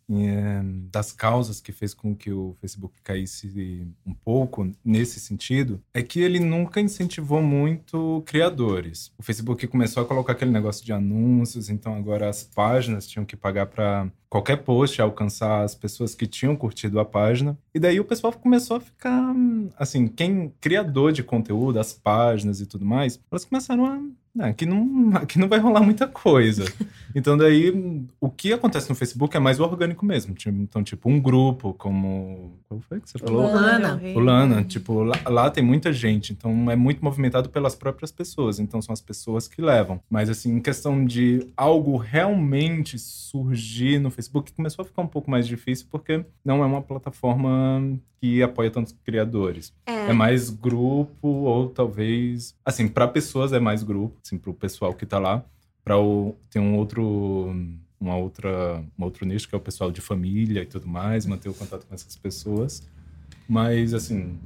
das 0.89 1.11
causas 1.11 1.61
que 1.61 1.71
fez 1.71 1.93
com 1.93 2.15
que 2.15 2.31
o 2.31 2.55
Facebook 2.59 2.95
caísse 3.03 3.87
um 4.05 4.13
pouco 4.13 4.71
nesse 4.83 5.19
sentido 5.19 5.81
é 5.93 6.01
que 6.01 6.19
ele 6.19 6.39
nunca 6.39 6.81
incentivou 6.81 7.41
muito 7.41 8.23
criadores. 8.25 9.11
O 9.17 9.23
Facebook 9.23 9.67
começou 9.67 10.01
a 10.01 10.05
colocar 10.05 10.33
aquele 10.33 10.51
negócio 10.51 10.83
de 10.83 10.91
anúncios, 10.91 11.69
então 11.69 11.93
agora 11.95 12.27
as 12.27 12.43
páginas 12.43 13.07
tinham 13.07 13.25
que 13.25 13.35
pagar 13.35 13.67
para 13.67 14.11
qualquer 14.29 14.57
post 14.57 15.01
alcançar 15.01 15.63
as 15.63 15.73
pessoas 15.73 16.13
que 16.13 16.27
tinham 16.27 16.55
curtido 16.55 16.99
a 16.99 17.05
página. 17.05 17.57
E 17.73 17.79
daí 17.79 17.99
o 17.99 18.05
pessoal 18.05 18.31
começou 18.31 18.77
a 18.77 18.79
ficar, 18.79 19.33
assim, 19.77 20.07
quem 20.07 20.53
criador 20.61 21.11
de 21.11 21.23
conteúdo, 21.23 21.79
as 21.79 21.93
páginas 21.93 22.61
e 22.61 22.65
tudo 22.65 22.85
mais, 22.85 23.19
elas 23.31 23.45
começaram 23.45 23.85
a 23.85 23.99
"Ah, 24.39 24.47
aqui 24.47 24.65
não, 24.65 25.11
aqui 25.17 25.39
não 25.39 25.47
vai 25.47 25.59
rolar 25.59 25.81
muita 25.81 26.07
coisa. 26.07 26.65
Então, 27.15 27.35
daí, 27.35 27.73
o 28.21 28.29
que 28.29 28.53
acontece 28.53 28.87
no 28.87 28.93
Facebook 28.93 29.35
é 29.35 29.39
mais 29.39 29.59
orgânico 29.59 30.05
mesmo. 30.05 30.35
Então, 30.45 30.83
tipo, 30.83 31.09
um 31.09 31.19
grupo 31.19 31.73
como. 31.73 32.51
Qual 32.67 32.79
foi 32.81 32.99
que 32.99 33.09
você 33.09 33.17
falou? 33.17 33.51
Lana. 33.51 33.79
Del 33.79 33.97
Rey. 33.97 34.15
O 34.15 34.19
Lana, 34.19 34.63
tipo, 34.63 35.01
lá, 35.01 35.15
lá 35.25 35.49
tem 35.49 35.63
muita 35.63 35.91
gente, 35.91 36.31
então 36.33 36.69
é 36.69 36.75
muito 36.75 37.03
movimentado 37.03 37.49
pelas 37.49 37.73
próprias 37.73 38.11
pessoas, 38.11 38.59
então 38.59 38.79
são 38.79 38.93
as 38.93 39.01
pessoas 39.01 39.47
que 39.47 39.59
levam. 39.59 39.99
Mas, 40.07 40.29
assim, 40.29 40.51
em 40.53 40.61
questão 40.61 41.03
de 41.03 41.47
algo 41.57 41.97
realmente 41.97 42.99
surgir 42.99 43.99
no 43.99 44.11
Facebook, 44.11 44.18
começou 44.55 44.83
a 44.83 44.85
ficar 44.85 45.01
um 45.01 45.07
pouco 45.07 45.29
mais 45.29 45.47
difícil, 45.47 45.87
porque 45.89 46.25
não 46.43 46.63
é 46.63 46.65
uma 46.65 46.81
plataforma 46.81 47.97
que 48.19 48.43
apoia 48.43 48.69
tantos 48.69 48.93
criadores. 49.05 49.73
É. 49.85 50.09
É 50.09 50.13
mais 50.13 50.49
grupo, 50.49 51.27
ou 51.27 51.69
talvez. 51.69 52.55
Assim, 52.65 52.87
para 52.87 53.07
pessoas 53.07 53.53
é 53.53 53.59
mais 53.59 53.83
grupo, 53.83 54.17
assim, 54.23 54.37
pro 54.37 54.53
pessoal 54.53 54.93
que 54.93 55.05
tá 55.05 55.19
lá. 55.19 55.43
Para 55.83 55.97
o. 55.97 56.35
Tem 56.49 56.61
um 56.61 56.75
outro. 56.75 57.55
Uma 57.99 58.15
outra, 58.15 58.81
um 58.97 59.03
outro 59.03 59.25
nicho 59.25 59.49
que 59.49 59.53
é 59.53 59.57
o 59.57 59.61
pessoal 59.61 59.91
de 59.91 59.99
família 59.99 60.61
e 60.61 60.65
tudo 60.65 60.87
mais, 60.87 61.25
manter 61.25 61.49
o 61.49 61.53
contato 61.53 61.85
com 61.85 61.93
essas 61.93 62.15
pessoas. 62.15 62.81
Mas, 63.47 63.93
assim. 63.93 64.37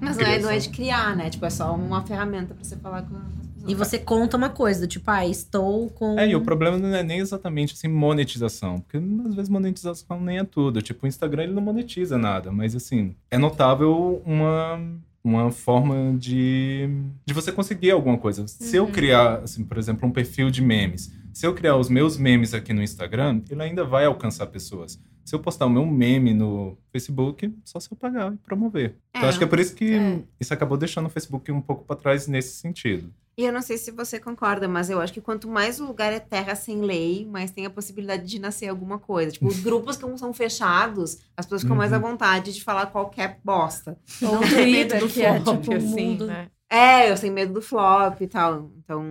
Mas 0.00 0.16
não 0.16 0.24
é, 0.26 0.38
não 0.38 0.50
é 0.50 0.58
de 0.58 0.70
criar, 0.70 1.14
né? 1.14 1.28
Tipo, 1.28 1.44
é 1.44 1.50
só 1.50 1.74
uma 1.74 2.02
ferramenta 2.02 2.54
pra 2.54 2.64
você 2.64 2.76
falar 2.76 3.02
com. 3.02 3.20
E 3.66 3.74
você 3.74 3.98
conta 3.98 4.36
uma 4.36 4.48
coisa, 4.50 4.86
tipo, 4.86 5.10
ah, 5.10 5.26
estou 5.26 5.88
com. 5.90 6.18
É, 6.18 6.28
e 6.28 6.36
o 6.36 6.40
problema 6.42 6.76
não 6.78 6.94
é 6.94 7.02
nem 7.02 7.18
exatamente 7.18 7.72
assim, 7.74 7.88
monetização. 7.88 8.80
Porque 8.80 8.96
às 9.26 9.34
vezes 9.34 9.48
monetização 9.48 10.20
nem 10.20 10.38
é 10.38 10.44
tudo. 10.44 10.82
Tipo, 10.82 11.06
o 11.06 11.08
Instagram 11.08 11.44
ele 11.44 11.52
não 11.54 11.62
monetiza 11.62 12.18
nada. 12.18 12.50
Mas 12.52 12.74
assim, 12.76 13.14
é 13.30 13.38
notável 13.38 14.22
uma, 14.24 14.80
uma 15.22 15.50
forma 15.50 16.16
de, 16.18 16.88
de 17.24 17.32
você 17.34 17.50
conseguir 17.52 17.90
alguma 17.90 18.18
coisa. 18.18 18.46
Se 18.46 18.76
eu 18.76 18.84
Uhum. 18.84 18.92
criar, 18.92 19.36
assim, 19.44 19.64
por 19.64 19.78
exemplo, 19.78 20.08
um 20.08 20.12
perfil 20.12 20.50
de 20.50 20.60
memes. 20.62 21.12
Se 21.32 21.46
eu 21.46 21.54
criar 21.54 21.76
os 21.76 21.88
meus 21.88 22.16
memes 22.16 22.54
aqui 22.54 22.72
no 22.72 22.82
Instagram, 22.82 23.40
ele 23.50 23.62
ainda 23.62 23.84
vai 23.84 24.04
alcançar 24.04 24.46
pessoas. 24.46 24.98
Se 25.24 25.34
eu 25.34 25.38
postar 25.40 25.64
o 25.66 25.70
meu 25.70 25.86
meme 25.86 26.34
no 26.34 26.76
Facebook, 26.92 27.52
só 27.64 27.80
se 27.80 27.88
eu 27.90 27.96
pagar 27.96 28.32
e 28.34 28.36
promover. 28.36 28.94
Então 29.10 29.24
É. 29.24 29.28
acho 29.28 29.38
que 29.38 29.44
é 29.44 29.46
por 29.46 29.58
isso 29.58 29.74
que 29.74 29.94
É. 29.94 30.18
isso 30.38 30.52
acabou 30.52 30.76
deixando 30.76 31.06
o 31.06 31.10
Facebook 31.10 31.50
um 31.50 31.62
pouco 31.62 31.84
para 31.84 31.96
trás 31.96 32.28
nesse 32.28 32.56
sentido. 32.58 33.10
E 33.36 33.44
eu 33.44 33.52
não 33.52 33.60
sei 33.62 33.76
se 33.76 33.90
você 33.90 34.20
concorda, 34.20 34.68
mas 34.68 34.88
eu 34.90 35.00
acho 35.00 35.12
que 35.12 35.20
quanto 35.20 35.48
mais 35.48 35.80
o 35.80 35.84
lugar 35.86 36.12
é 36.12 36.20
terra 36.20 36.54
sem 36.54 36.80
lei, 36.82 37.26
mais 37.26 37.50
tem 37.50 37.66
a 37.66 37.70
possibilidade 37.70 38.24
de 38.26 38.38
nascer 38.38 38.68
alguma 38.68 38.98
coisa. 38.98 39.32
Tipo, 39.32 39.48
os 39.48 39.58
grupos 39.62 39.96
que 39.96 40.06
não 40.06 40.16
são 40.16 40.32
fechados, 40.32 41.18
as 41.36 41.44
pessoas 41.44 41.62
ficam 41.62 41.76
mais 41.76 41.92
à 41.92 41.96
Uhum. 41.96 42.02
vontade 42.02 42.52
de 42.52 42.62
falar 42.62 42.86
qualquer 42.86 43.40
bosta. 43.42 43.98
Ou 44.22 44.36
o 44.36 44.40
tem 44.40 44.72
medo 44.72 44.90
Twitter, 44.90 45.00
do 45.00 45.08
que 45.08 45.22
é 45.22 45.40
flop, 45.40 45.60
tipo 45.60 45.72
um 45.72 45.76
assim, 45.76 46.08
mundo... 46.10 46.26
né? 46.26 46.48
É, 46.70 47.10
eu 47.10 47.16
tenho 47.18 47.32
medo 47.32 47.52
do 47.52 47.62
flop 47.62 48.20
e 48.20 48.26
tal. 48.26 48.70
Então. 48.78 49.04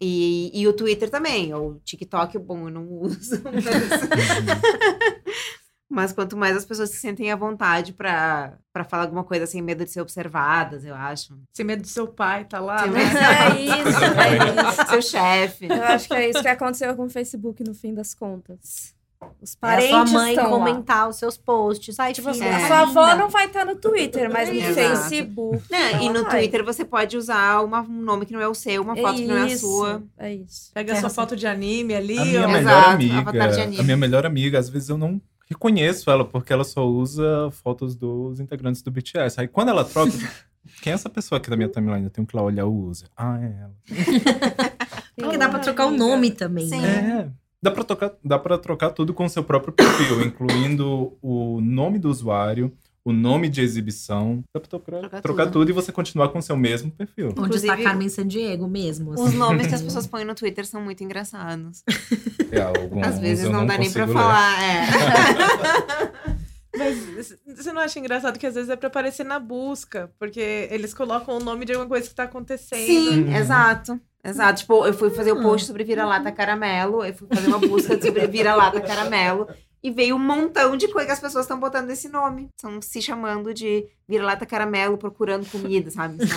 E, 0.00 0.50
e 0.52 0.66
o 0.68 0.72
Twitter 0.74 1.08
também. 1.08 1.54
O 1.54 1.80
TikTok, 1.84 2.38
bom, 2.38 2.68
eu 2.68 2.70
não 2.70 2.86
uso. 2.86 3.40
Mas, 3.44 3.64
mas 5.90 6.12
quanto 6.12 6.36
mais 6.36 6.56
as 6.56 6.64
pessoas 6.64 6.90
se 6.90 6.96
sentem 6.98 7.32
à 7.32 7.36
vontade 7.36 7.92
pra, 7.92 8.54
pra 8.72 8.84
falar 8.84 9.04
alguma 9.04 9.24
coisa 9.24 9.46
sem 9.46 9.62
medo 9.62 9.84
de 9.84 9.90
ser 9.90 10.00
observadas, 10.00 10.84
eu 10.84 10.94
acho. 10.94 11.38
Sem 11.54 11.64
medo 11.64 11.82
do 11.82 11.88
seu 11.88 12.06
pai 12.06 12.44
tá 12.44 12.60
lá, 12.60 12.80
Sem 12.80 12.90
né? 12.90 13.04
medo- 13.04 13.18
É 13.18 13.60
isso, 13.88 14.04
é 14.04 14.68
isso. 14.70 14.90
Seu 14.90 15.02
chefe. 15.02 15.66
Eu 15.66 15.82
acho 15.84 16.08
que 16.08 16.14
é 16.14 16.28
isso 16.30 16.42
que 16.42 16.48
aconteceu 16.48 16.94
com 16.94 17.04
o 17.06 17.10
Facebook 17.10 17.64
no 17.64 17.74
fim 17.74 17.94
das 17.94 18.14
contas. 18.14 18.96
Os 19.42 19.54
É 19.54 19.56
a 19.56 19.58
parentes 19.60 19.88
sua 19.90 20.04
mãe 20.04 20.30
estão 20.34 20.44
lá. 20.50 20.58
comentar 20.58 21.08
os 21.08 21.16
seus 21.16 21.36
posts. 21.36 21.98
Ai, 21.98 22.12
Tipo 22.12 22.28
É. 22.28 22.32
a 22.32 22.60
tá 22.60 22.66
sua 22.68 22.78
avó 22.82 23.04
linda. 23.06 23.16
não 23.16 23.28
vai 23.28 23.46
estar 23.46 23.64
no 23.64 23.74
Twitter, 23.74 24.30
mas 24.32 24.48
no 24.48 24.54
Exato. 24.54 24.74
Facebook. 24.74 25.64
Né? 25.70 26.02
E 26.04 26.08
no 26.08 26.22
vai. 26.22 26.30
Twitter 26.30 26.64
você 26.64 26.84
pode 26.84 27.16
usar 27.16 27.64
uma- 27.64 27.80
um 27.80 28.00
nome 28.02 28.26
que 28.26 28.32
não 28.32 28.40
é 28.40 28.46
o 28.46 28.54
seu, 28.54 28.80
uma 28.80 28.94
foto 28.94 29.16
que 29.16 29.26
não 29.26 29.36
é 29.38 29.52
a 29.52 29.58
sua. 29.58 30.02
É 30.16 30.32
isso. 30.34 30.70
Pega 30.72 30.92
a 30.92 31.00
sua 31.00 31.10
foto 31.10 31.34
de 31.34 31.48
anime 31.48 31.96
ali, 31.96 32.16
A 32.16 32.24
minha 32.24 32.46
melhor 32.46 32.60
Exato, 32.60 32.90
amiga, 32.90 33.18
avatar 33.18 33.50
de 33.50 33.60
anime. 33.60 33.80
a 33.80 33.82
minha 33.82 33.96
melhor 33.96 34.24
amiga, 34.24 34.58
às 34.58 34.68
vezes 34.68 34.88
eu 34.88 34.96
não 34.96 35.20
reconheço 35.48 36.10
ela 36.10 36.24
porque 36.24 36.52
ela 36.52 36.64
só 36.64 36.86
usa 36.86 37.50
fotos 37.50 37.96
dos 37.96 38.40
integrantes 38.40 38.82
do 38.82 38.90
BTS. 38.90 39.40
Aí 39.40 39.48
quando 39.48 39.70
ela 39.70 39.84
troca, 39.84 40.12
quem 40.82 40.92
é 40.92 40.94
essa 40.94 41.08
pessoa 41.08 41.38
aqui 41.38 41.50
da 41.50 41.56
minha 41.56 41.68
timeline? 41.68 42.04
Eu 42.04 42.10
tenho 42.10 42.26
que 42.26 42.34
ir 42.34 42.38
lá 42.38 42.42
olhar 42.42 42.66
o 42.66 42.86
user. 42.86 43.08
Ah, 43.16 43.38
é 43.40 43.62
ela. 43.62 43.74
Porque 45.16 45.38
dá 45.38 45.48
pra 45.48 45.58
trocar 45.58 45.86
o 45.86 45.90
nome 45.90 46.30
também, 46.30 46.68
Sim. 46.68 46.80
né? 46.80 47.28
É. 47.34 47.48
Dá 47.60 47.72
pra, 47.72 47.82
trocar, 47.82 48.12
dá 48.24 48.38
pra 48.38 48.56
trocar 48.56 48.90
tudo 48.90 49.12
com 49.12 49.24
o 49.24 49.28
seu 49.28 49.42
próprio 49.42 49.72
perfil, 49.72 50.22
incluindo 50.22 51.18
o 51.20 51.60
nome 51.60 51.98
do 51.98 52.08
usuário, 52.08 52.72
o 53.08 53.12
nome 53.12 53.48
de 53.48 53.60
exibição. 53.60 54.42
Dá 54.54 54.60
pra 54.60 54.68
trocar, 54.68 55.00
Trocar 55.00 55.20
trocar 55.22 55.44
tudo. 55.46 55.52
tudo. 55.60 55.70
e 55.70 55.72
você 55.72 55.90
continuar 55.92 56.28
com 56.28 56.38
o 56.38 56.42
seu 56.42 56.56
mesmo 56.56 56.90
perfil. 56.90 57.26
Onde 57.28 57.36
está 57.38 57.46
Inclusive- 57.68 57.82
Carmen 57.82 58.08
Sandiego 58.08 58.68
mesmo. 58.68 59.12
Os 59.12 59.20
assim. 59.28 59.36
nomes 59.36 59.66
que 59.66 59.74
as 59.74 59.82
pessoas 59.82 60.06
põem 60.06 60.24
no 60.24 60.34
Twitter 60.34 60.66
são 60.66 60.80
muito 60.82 61.02
engraçados. 61.02 61.82
É, 62.50 62.60
alguns 62.60 63.06
Às 63.06 63.18
vezes 63.18 63.44
eu 63.44 63.50
não, 63.52 63.64
dá 63.66 63.76
nem 63.78 63.90
pra 63.90 64.04
ler. 64.04 64.12
falar. 64.12 64.62
É. 64.62 64.86
Mas 66.76 67.34
você 67.56 67.72
não 67.72 67.80
acha 67.80 67.98
engraçado 67.98 68.38
que 68.38 68.46
às 68.46 68.54
vezes 68.54 68.70
é 68.70 68.76
pra 68.76 68.86
aparecer 68.88 69.24
na 69.24 69.38
busca? 69.40 70.12
Porque 70.18 70.68
eles 70.70 70.94
colocam 70.94 71.36
o 71.36 71.40
nome 71.40 71.64
de 71.64 71.72
alguma 71.72 71.88
coisa 71.88 72.08
que 72.08 72.14
tá 72.14 72.24
acontecendo. 72.24 72.86
Sim, 72.86 73.24
Uhum. 73.24 73.36
exato. 73.36 74.00
Exato. 74.22 74.60
Tipo, 74.60 74.86
eu 74.86 74.92
fui 74.92 75.10
fazer 75.10 75.32
o 75.32 75.38
Ah. 75.40 75.42
post 75.42 75.66
sobre 75.66 75.82
vira-lata 75.84 76.30
caramelo, 76.30 77.04
eu 77.04 77.14
fui 77.14 77.26
fazer 77.32 77.48
uma 77.48 77.58
busca 77.58 78.00
sobre 78.00 78.26
vira-lata 78.26 78.80
caramelo. 78.80 79.48
E 79.82 79.90
veio 79.90 80.16
um 80.16 80.18
montão 80.18 80.76
de 80.76 80.88
coisa 80.88 81.06
que 81.06 81.12
as 81.12 81.20
pessoas 81.20 81.44
estão 81.44 81.58
botando 81.58 81.90
esse 81.90 82.08
nome. 82.08 82.48
Estão 82.56 82.82
se 82.82 83.00
chamando 83.00 83.54
de 83.54 83.86
vira-lata 84.08 84.44
caramelo, 84.44 84.98
procurando 84.98 85.48
comida, 85.50 85.90
sabe? 85.90 86.16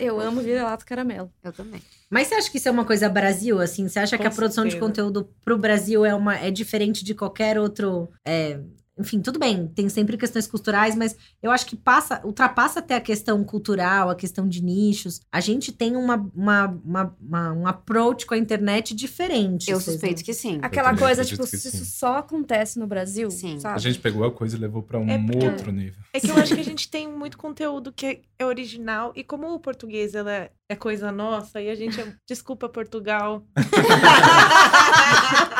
Eu 0.00 0.20
amo 0.20 0.40
vira-lata 0.40 0.84
caramelo. 0.84 1.30
Eu 1.42 1.52
também. 1.52 1.80
Mas 2.10 2.26
você 2.28 2.34
acha 2.34 2.50
que 2.50 2.58
isso 2.58 2.68
é 2.68 2.70
uma 2.70 2.84
coisa 2.84 3.08
Brasil, 3.08 3.60
assim? 3.60 3.88
Você 3.88 3.98
acha 4.00 4.16
Com 4.16 4.22
que 4.22 4.28
a 4.28 4.30
produção 4.30 4.64
de 4.64 4.72
certeza. 4.72 4.88
conteúdo 4.88 5.30
pro 5.44 5.56
Brasil 5.56 6.04
é, 6.04 6.14
uma, 6.14 6.36
é 6.36 6.50
diferente 6.50 7.04
de 7.04 7.14
qualquer 7.14 7.58
outro 7.58 8.10
é, 8.26 8.60
enfim, 8.98 9.20
tudo 9.20 9.38
bem, 9.38 9.66
tem 9.68 9.88
sempre 9.88 10.16
questões 10.16 10.46
culturais, 10.46 10.94
mas 10.94 11.16
eu 11.42 11.50
acho 11.50 11.66
que 11.66 11.74
passa, 11.76 12.20
ultrapassa 12.24 12.78
até 12.78 12.94
a 12.94 13.00
questão 13.00 13.42
cultural, 13.42 14.08
a 14.08 14.14
questão 14.14 14.48
de 14.48 14.62
nichos. 14.62 15.20
A 15.32 15.40
gente 15.40 15.72
tem 15.72 15.96
uma, 15.96 16.30
uma, 16.34 16.66
uma- 16.84 17.16
uma- 17.20 17.52
um 17.52 17.66
approach 17.66 18.24
com 18.26 18.34
a 18.34 18.38
internet 18.38 18.94
diferente. 18.94 19.70
Eu 19.70 19.80
suspeito 19.80 20.18
não- 20.20 20.24
que 20.24 20.32
sim. 20.32 20.58
Aquela 20.62 20.96
coisa, 20.96 21.24
tipo, 21.24 21.42
que 21.44 21.56
se 21.56 21.68
isso 21.68 21.84
só 21.84 22.18
acontece 22.18 22.78
no 22.78 22.86
Brasil, 22.86 23.30
Sim. 23.30 23.58
sabe? 23.58 23.74
A 23.76 23.78
gente 23.78 23.98
pegou 23.98 24.24
a 24.24 24.30
coisa 24.30 24.56
e 24.56 24.60
levou 24.60 24.82
pra 24.82 24.98
um 24.98 25.08
É 25.10 25.18
porque- 25.18 25.44
outro 25.46 25.72
nível. 25.72 26.00
É 26.12 26.20
que 26.20 26.30
eu 26.30 26.36
acho 26.36 26.54
que 26.54 26.60
a 26.60 26.64
gente 26.64 26.88
tem 26.88 27.08
muito 27.08 27.36
conteúdo 27.36 27.92
que 27.92 28.06
é- 28.06 28.20
é 28.38 28.46
original. 28.46 29.12
E 29.16 29.24
como 29.24 29.52
o 29.52 29.58
português 29.58 30.14
ela 30.14 30.30
é- 30.32 30.50
é 30.68 30.76
coisa 30.76 31.10
nossa, 31.10 31.60
e 31.60 31.68
a 31.68 31.74
gente 31.74 32.00
é. 32.00 32.14
Desculpa, 32.28 32.68
Portugal. 32.68 33.44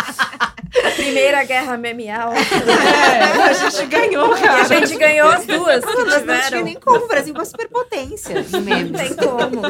Primeira 1.04 1.44
guerra 1.44 1.76
memeal. 1.76 2.32
É, 3.14 3.42
a 3.42 3.52
gente 3.52 3.86
ganhou, 3.86 4.36
E 4.36 4.40
cara. 4.40 4.62
a 4.62 4.64
gente 4.64 4.96
ganhou 4.96 5.28
as 5.28 5.44
duas 5.46 5.84
que 5.84 5.92
Nós 6.04 6.24
não 6.24 6.40
tinha 6.48 6.62
nem 6.62 6.74
como. 6.74 7.04
O 7.04 7.08
Brasil 7.08 7.34
é 7.34 7.38
uma 7.38 7.44
superpotência 7.44 8.42
de 8.42 8.52
Não 8.52 8.60
memes. 8.60 9.00
tem 9.00 9.14
como. 9.16 9.62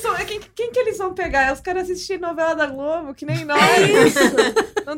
São- 0.00 0.16
é 0.16 0.24
quem, 0.24 0.40
quem 0.54 0.70
que 0.72 0.78
eles 0.78 0.98
vão 0.98 1.14
pegar? 1.14 1.42
É 1.48 1.52
os 1.52 1.60
caras 1.60 1.84
assistirem 1.84 2.20
novela 2.20 2.54
da 2.54 2.66
Globo, 2.66 3.14
que 3.14 3.24
nem 3.26 3.44
nós. 3.44 3.60
É 3.60 4.06
isso. 4.06 4.18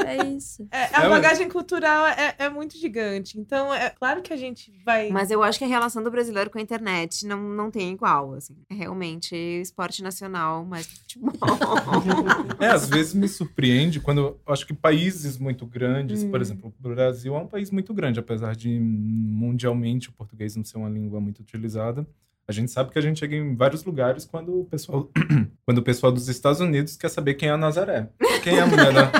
É 0.06 0.24
isso. 0.28 0.66
É, 0.70 0.96
a 0.96 1.04
É, 1.04 1.08
bagagem 1.08 1.48
cultural 1.48 2.06
é, 2.06 2.34
é 2.38 2.48
muito 2.48 2.76
gigante. 2.78 3.38
Então, 3.38 3.72
é 3.72 3.90
claro 3.90 4.22
que 4.22 4.32
a 4.32 4.36
gente 4.36 4.72
vai. 4.84 5.10
Mas 5.10 5.30
eu 5.30 5.42
acho 5.42 5.58
que 5.58 5.64
a 5.64 5.68
relação 5.68 6.02
do 6.02 6.10
brasileiro 6.10 6.48
com 6.50 6.58
a 6.58 6.62
internet 6.62 7.26
não, 7.26 7.40
não 7.42 7.70
tem 7.70 7.92
igual, 7.92 8.34
assim. 8.34 8.56
É 8.70 8.74
realmente 8.74 9.34
esporte 9.36 10.02
nacional, 10.02 10.64
mais 10.64 10.86
que 10.86 10.98
futebol. 10.98 11.32
É, 12.60 12.68
às 12.68 12.88
vezes 12.88 13.14
me 13.14 13.28
surpreende 13.28 14.00
quando 14.00 14.18
eu 14.20 14.40
acho 14.52 14.66
que 14.66 14.72
países 14.74 15.36
muito 15.38 15.66
grandes, 15.66 16.24
por 16.24 16.38
Hum. 16.38 16.42
exemplo, 16.42 16.74
o 16.82 16.88
Brasil 16.88 17.34
é 17.34 17.38
um 17.38 17.46
país 17.46 17.70
muito 17.70 17.92
grande, 17.92 18.18
apesar 18.20 18.54
de 18.56 18.68
mundialmente 18.80 20.08
o 20.08 20.12
português 20.12 20.56
não 20.56 20.64
ser 20.64 20.78
uma 20.78 20.88
língua 20.88 21.20
muito 21.20 21.40
utilizada. 21.40 22.06
A 22.46 22.52
gente 22.52 22.70
sabe 22.70 22.90
que 22.90 22.98
a 22.98 23.02
gente 23.02 23.18
chega 23.20 23.34
em 23.34 23.54
vários 23.56 23.84
lugares 23.84 24.24
quando 24.26 24.60
o 24.60 24.64
pessoal, 24.66 25.10
quando 25.64 25.78
o 25.78 25.82
pessoal 25.82 26.12
dos 26.12 26.28
Estados 26.28 26.60
Unidos 26.60 26.96
quer 26.96 27.08
saber 27.08 27.34
quem 27.34 27.48
é 27.48 27.52
a 27.52 27.56
Nazaré. 27.56 28.08
Quem 28.42 28.58
é 28.58 28.60
a 28.60 28.66
mulher 28.66 28.92
da, 28.92 29.10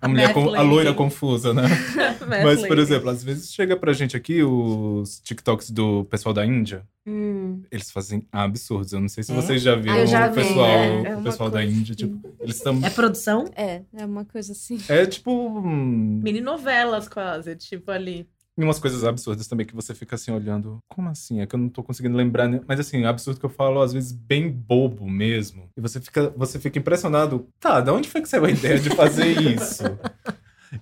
a, 0.00 0.08
mulher 0.08 0.32
com, 0.32 0.54
a 0.54 0.62
loira 0.62 0.94
confusa, 0.94 1.52
né? 1.52 1.64
Mas, 2.26 2.66
por 2.66 2.78
exemplo, 2.78 3.10
às 3.10 3.22
vezes 3.22 3.52
chega 3.52 3.76
pra 3.76 3.92
gente 3.92 4.16
aqui 4.16 4.42
os 4.42 5.20
TikToks 5.20 5.70
do 5.70 6.04
pessoal 6.06 6.32
da 6.32 6.44
Índia. 6.46 6.86
Hum. 7.06 7.62
Eles 7.70 7.90
fazem 7.90 8.26
absurdos. 8.32 8.92
Eu 8.94 9.00
não 9.00 9.08
sei 9.08 9.24
se 9.24 9.32
É? 9.32 9.34
vocês 9.34 9.60
já 9.62 9.74
viram 9.74 9.96
eu 9.98 10.06
já 10.06 10.26
o 10.26 10.32
vi, 10.32 10.42
pessoal, 10.42 10.68
é. 10.68 11.16
O 11.16 11.22
pessoal 11.22 11.50
da 11.50 11.62
Índia. 11.64 11.94
assim. 11.94 12.06
Tipo, 12.06 12.34
eles 12.40 12.56
estão. 12.56 12.80
É 12.82 12.90
produção? 12.90 13.44
É, 13.54 13.82
é 13.94 14.06
uma 14.06 14.24
coisa 14.24 14.52
assim. 14.52 14.78
É 14.88 15.04
tipo. 15.04 15.30
hum, 15.30 16.20
Mini 16.22 16.40
novelas 16.40 17.08
quase, 17.08 17.56
tipo 17.56 17.90
ali. 17.90 18.26
E 18.58 18.64
umas 18.64 18.80
coisas 18.80 19.04
absurdas 19.04 19.46
também 19.46 19.64
que 19.64 19.74
você 19.74 19.94
fica 19.94 20.16
assim 20.16 20.32
olhando. 20.32 20.82
Como 20.88 21.08
assim? 21.08 21.40
É 21.40 21.46
que 21.46 21.54
eu 21.54 21.60
não 21.60 21.68
tô 21.68 21.80
conseguindo 21.80 22.16
lembrar. 22.16 22.50
Mas 22.66 22.80
assim, 22.80 23.04
absurdo 23.04 23.38
que 23.38 23.46
eu 23.46 23.50
falo, 23.50 23.80
às 23.80 23.92
vezes, 23.92 24.10
bem 24.10 24.50
bobo 24.50 25.08
mesmo. 25.08 25.70
E 25.76 25.80
você 25.80 26.00
fica, 26.00 26.30
você 26.36 26.58
fica 26.58 26.76
impressionado. 26.76 27.46
Tá, 27.60 27.80
de 27.80 27.88
onde 27.92 28.08
foi 28.08 28.20
que 28.20 28.28
saiu 28.28 28.46
a 28.46 28.50
ideia 28.50 28.80
de 28.80 28.90
fazer 28.90 29.28
isso? 29.40 29.84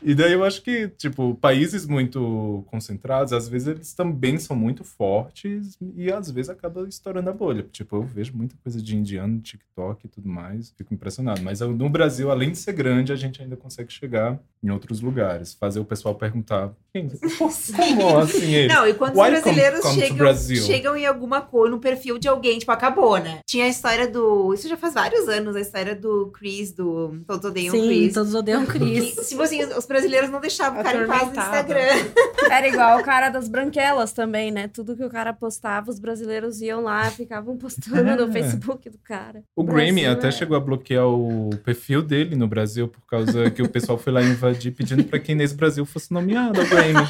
E 0.03 0.14
daí 0.14 0.32
eu 0.32 0.43
acho 0.45 0.62
que, 0.62 0.89
tipo, 0.89 1.34
países 1.41 1.87
muito 1.87 2.64
concentrados, 2.70 3.32
às 3.32 3.49
vezes 3.49 3.68
eles 3.68 3.93
também 3.95 4.39
são 4.39 4.57
muito 4.57 4.84
fortes 4.84 5.76
e 5.97 6.11
às 6.11 6.30
vezes 6.30 6.49
acaba 6.51 6.87
estourando 6.89 7.30
a 7.30 7.32
bolha. 7.32 7.64
Tipo, 7.70 7.97
eu 7.97 8.03
vejo 8.03 8.32
muita 8.34 8.55
coisa 8.62 8.80
de 8.80 8.97
indiano 8.97 9.34
no 9.34 9.41
TikTok 9.41 10.07
e 10.07 10.09
tudo 10.09 10.28
mais, 10.28 10.72
fico 10.76 10.93
impressionado. 10.95 11.43
Mas 11.43 11.61
no 11.61 11.89
Brasil, 11.89 12.30
além 12.30 12.51
de 12.51 12.59
ser 12.59 12.72
grande, 12.72 13.12
a 13.12 13.16
gente 13.16 13.41
ainda 13.43 13.57
consegue 13.57 13.93
chegar 13.93 14.39
em 14.62 14.70
outros 14.70 15.01
lugares, 15.01 15.55
fazer 15.55 15.78
o 15.80 15.84
pessoal 15.84 16.14
perguntar: 16.14 16.72
"Quem- 16.93 17.09
como 17.09 18.18
assim 18.18 18.55
eles? 18.55 18.74
Não, 18.74 18.87
e 18.89 18.95
quando 18.95 19.14
Why 19.16 19.34
os 19.34 19.41
brasileiros 19.43 19.80
come- 19.80 19.95
come 19.95 20.03
chegam, 20.03 20.16
Brazil? 20.18 20.62
chegam 20.64 20.97
em 20.97 21.07
alguma 21.07 21.41
coisa, 21.41 21.70
no 21.74 21.80
perfil 21.80 22.18
de 22.18 22.26
alguém, 22.28 22.59
tipo, 22.59 22.72
acabou, 22.72 23.18
né? 23.18 23.41
Tinha 23.47 23.66
a 23.66 23.68
história 23.68 24.09
do. 24.09 24.53
Isso 24.55 24.68
já 24.68 24.76
faz 24.76 24.95
vários 24.95 25.28
anos, 25.28 25.55
a 25.55 25.61
história 25.61 25.95
do 25.95 26.26
Chris, 26.32 26.72
do 26.72 27.20
Todos 27.26 27.45
Odeiam 27.45 27.74
Sim, 27.74 27.87
Chris. 27.87 28.14
todos 28.14 28.34
odeiam 28.34 28.66
Chris. 28.66 29.14
Que, 29.14 29.24
tipo 29.26 29.43
assim, 29.43 29.61
os 29.77 29.87
brasileiros 29.87 30.31
não 30.31 30.41
deixavam 30.41 30.81
o 30.81 30.85
cara 30.85 31.03
em 31.03 31.07
paz 31.07 31.22
no. 31.22 31.29
Instagram. 31.31 32.05
Era 32.51 32.68
igual 32.68 32.99
o 32.99 33.03
cara 33.03 33.29
das 33.29 33.49
branquelas 33.49 34.12
também, 34.12 34.51
né? 34.51 34.68
Tudo 34.68 34.97
que 34.97 35.05
o 35.05 35.11
cara 35.11 35.33
postava, 35.33 35.91
os 35.91 35.99
brasileiros 35.99 36.61
iam 36.61 36.83
lá, 36.83 37.05
ficavam 37.11 37.57
postando 37.57 38.09
É. 38.11 38.16
no 38.16 38.31
Facebook 38.33 38.89
do 38.91 38.99
cara. 38.99 39.43
O 39.55 39.62
Grammy 39.64 40.03
Brasil 40.03 40.11
até 40.12 40.29
é- 40.29 40.33
chegou 40.33 40.57
a 40.57 40.61
bloquear 40.61 41.07
o 41.07 41.51
perfil 41.64 42.03
dele 42.03 42.37
no 42.37 42.47
Brasil 42.49 42.89
por 42.89 43.01
causa 43.09 43.51
que 43.51 43.62
o 43.62 43.68
pessoal 43.68 43.99
foi 43.99 44.12
lá 44.12 44.22
invadir 44.22 44.72
pedindo 44.72 45.05
pra 45.05 45.18
que 45.18 45.33
Inês 45.33 45.53
Brasil 45.53 45.85
fosse 45.85 46.12
nomeada 46.12 46.61
ao 46.61 46.66
Grammy. 46.66 47.07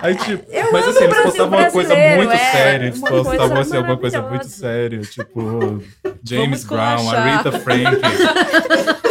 Aí, 0.00 0.14
tipo, 0.16 0.50
Eu 0.50 0.72
mas 0.72 0.82
amo 0.86 0.90
assim, 0.90 0.98
o 0.98 1.02
eles 1.04 1.08
Brasil 1.14 1.22
postavam 1.24 1.58
uma 1.58 1.70
coisa 1.70 1.88
brasileiro, 1.94 2.16
muito 2.16 2.32
é, 2.32 2.38
séria, 2.52 2.86
eles 2.86 2.98
uma 2.98 3.08
postavam 3.08 3.36
coisa 3.48 3.60
assim, 3.60 3.76
alguma 3.76 3.96
coisa 3.98 4.22
muito 4.22 4.46
séria, 4.48 5.00
tipo 5.02 5.82
James. 6.24 6.64
Brown, 6.64 7.10
Aretha 7.10 7.52
Franklin. 7.52 8.00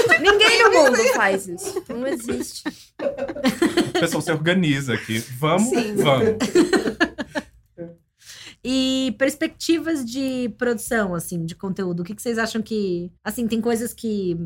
Mundo 0.86 1.14
faz 1.14 1.48
isso. 1.48 1.84
Não 1.90 2.08
existe. 2.08 2.64
O 3.00 4.00
pessoal 4.00 4.22
se 4.22 4.32
organiza 4.32 4.94
aqui. 4.94 5.20
Vamos, 5.40 5.70
Sim. 5.70 5.96
vamos. 5.96 6.38
E 8.64 9.16
perspectivas 9.18 10.06
de 10.06 10.50
produção, 10.58 11.16
assim, 11.16 11.46
de 11.46 11.56
conteúdo. 11.56 12.02
O 12.02 12.04
que, 12.04 12.14
que 12.14 12.22
vocês 12.22 12.38
acham 12.38 12.62
que. 12.62 13.12
Assim, 13.24 13.48
tem 13.48 13.60
coisas 13.60 13.94
que, 13.94 14.38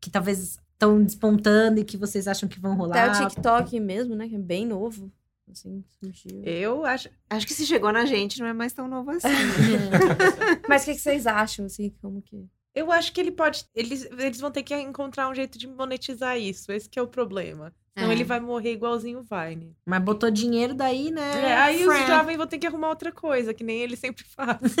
que 0.00 0.10
talvez 0.10 0.58
estão 0.72 1.02
despontando 1.02 1.80
e 1.80 1.84
que 1.84 1.96
vocês 1.96 2.28
acham 2.28 2.48
que 2.48 2.60
vão 2.60 2.76
rolar? 2.76 3.10
Até 3.10 3.24
o 3.24 3.28
TikTok 3.28 3.80
mesmo, 3.80 4.14
né? 4.14 4.28
Que 4.28 4.36
é 4.36 4.38
bem 4.38 4.66
novo. 4.66 5.10
Assim, 5.50 5.82
surgiu. 5.98 6.42
Eu 6.42 6.84
acho. 6.84 7.08
Acho 7.30 7.46
que 7.46 7.54
se 7.54 7.66
chegou 7.66 7.92
na 7.92 8.04
gente, 8.04 8.40
não 8.40 8.46
é 8.46 8.52
mais 8.52 8.72
tão 8.72 8.86
novo 8.86 9.10
assim. 9.10 9.28
Mas 10.68 10.82
o 10.82 10.84
que, 10.86 10.94
que 10.94 11.00
vocês 11.00 11.26
acham, 11.26 11.66
assim? 11.66 11.90
Como 12.02 12.20
que. 12.20 12.46
Eu 12.74 12.90
acho 12.90 13.12
que 13.12 13.20
ele 13.20 13.30
pode. 13.30 13.64
Eles, 13.74 14.04
eles 14.18 14.40
vão 14.40 14.50
ter 14.50 14.62
que 14.62 14.74
encontrar 14.74 15.28
um 15.28 15.34
jeito 15.34 15.56
de 15.56 15.68
monetizar 15.68 16.36
isso. 16.38 16.72
Esse 16.72 16.88
que 16.88 16.98
é 16.98 17.02
o 17.02 17.06
problema. 17.06 17.72
Senão 17.96 18.10
É. 18.10 18.14
ele 18.14 18.24
vai 18.24 18.40
morrer 18.40 18.72
igualzinho 18.72 19.20
o 19.20 19.22
Vine. 19.22 19.76
Mas 19.86 20.02
botou 20.02 20.28
dinheiro 20.28 20.74
daí, 20.74 21.12
né? 21.12 21.50
É, 21.50 21.54
aí 21.54 21.86
os 21.86 21.94
friend. 21.94 22.08
jovens 22.08 22.36
vão 22.36 22.46
ter 22.48 22.58
que 22.58 22.66
arrumar 22.66 22.88
outra 22.88 23.12
coisa, 23.12 23.54
que 23.54 23.62
nem 23.62 23.80
ele 23.80 23.96
sempre 23.96 24.24
faz. 24.24 24.58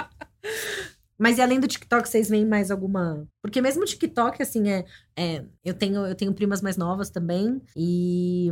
É. 0.00 0.14
Mas 1.16 1.38
e 1.38 1.42
além 1.42 1.60
do 1.60 1.68
TikTok, 1.68 2.08
vocês 2.08 2.28
veem 2.28 2.44
mais 2.44 2.70
alguma? 2.70 3.26
Porque 3.40 3.60
mesmo 3.62 3.82
o 3.82 3.86
TikTok, 3.86 4.42
assim, 4.42 4.68
é, 4.68 4.84
é 5.16 5.44
eu 5.64 5.72
tenho 5.72 6.04
eu 6.04 6.14
tenho 6.14 6.34
primas 6.34 6.60
mais 6.60 6.76
novas 6.76 7.08
também 7.08 7.62
e 7.76 8.50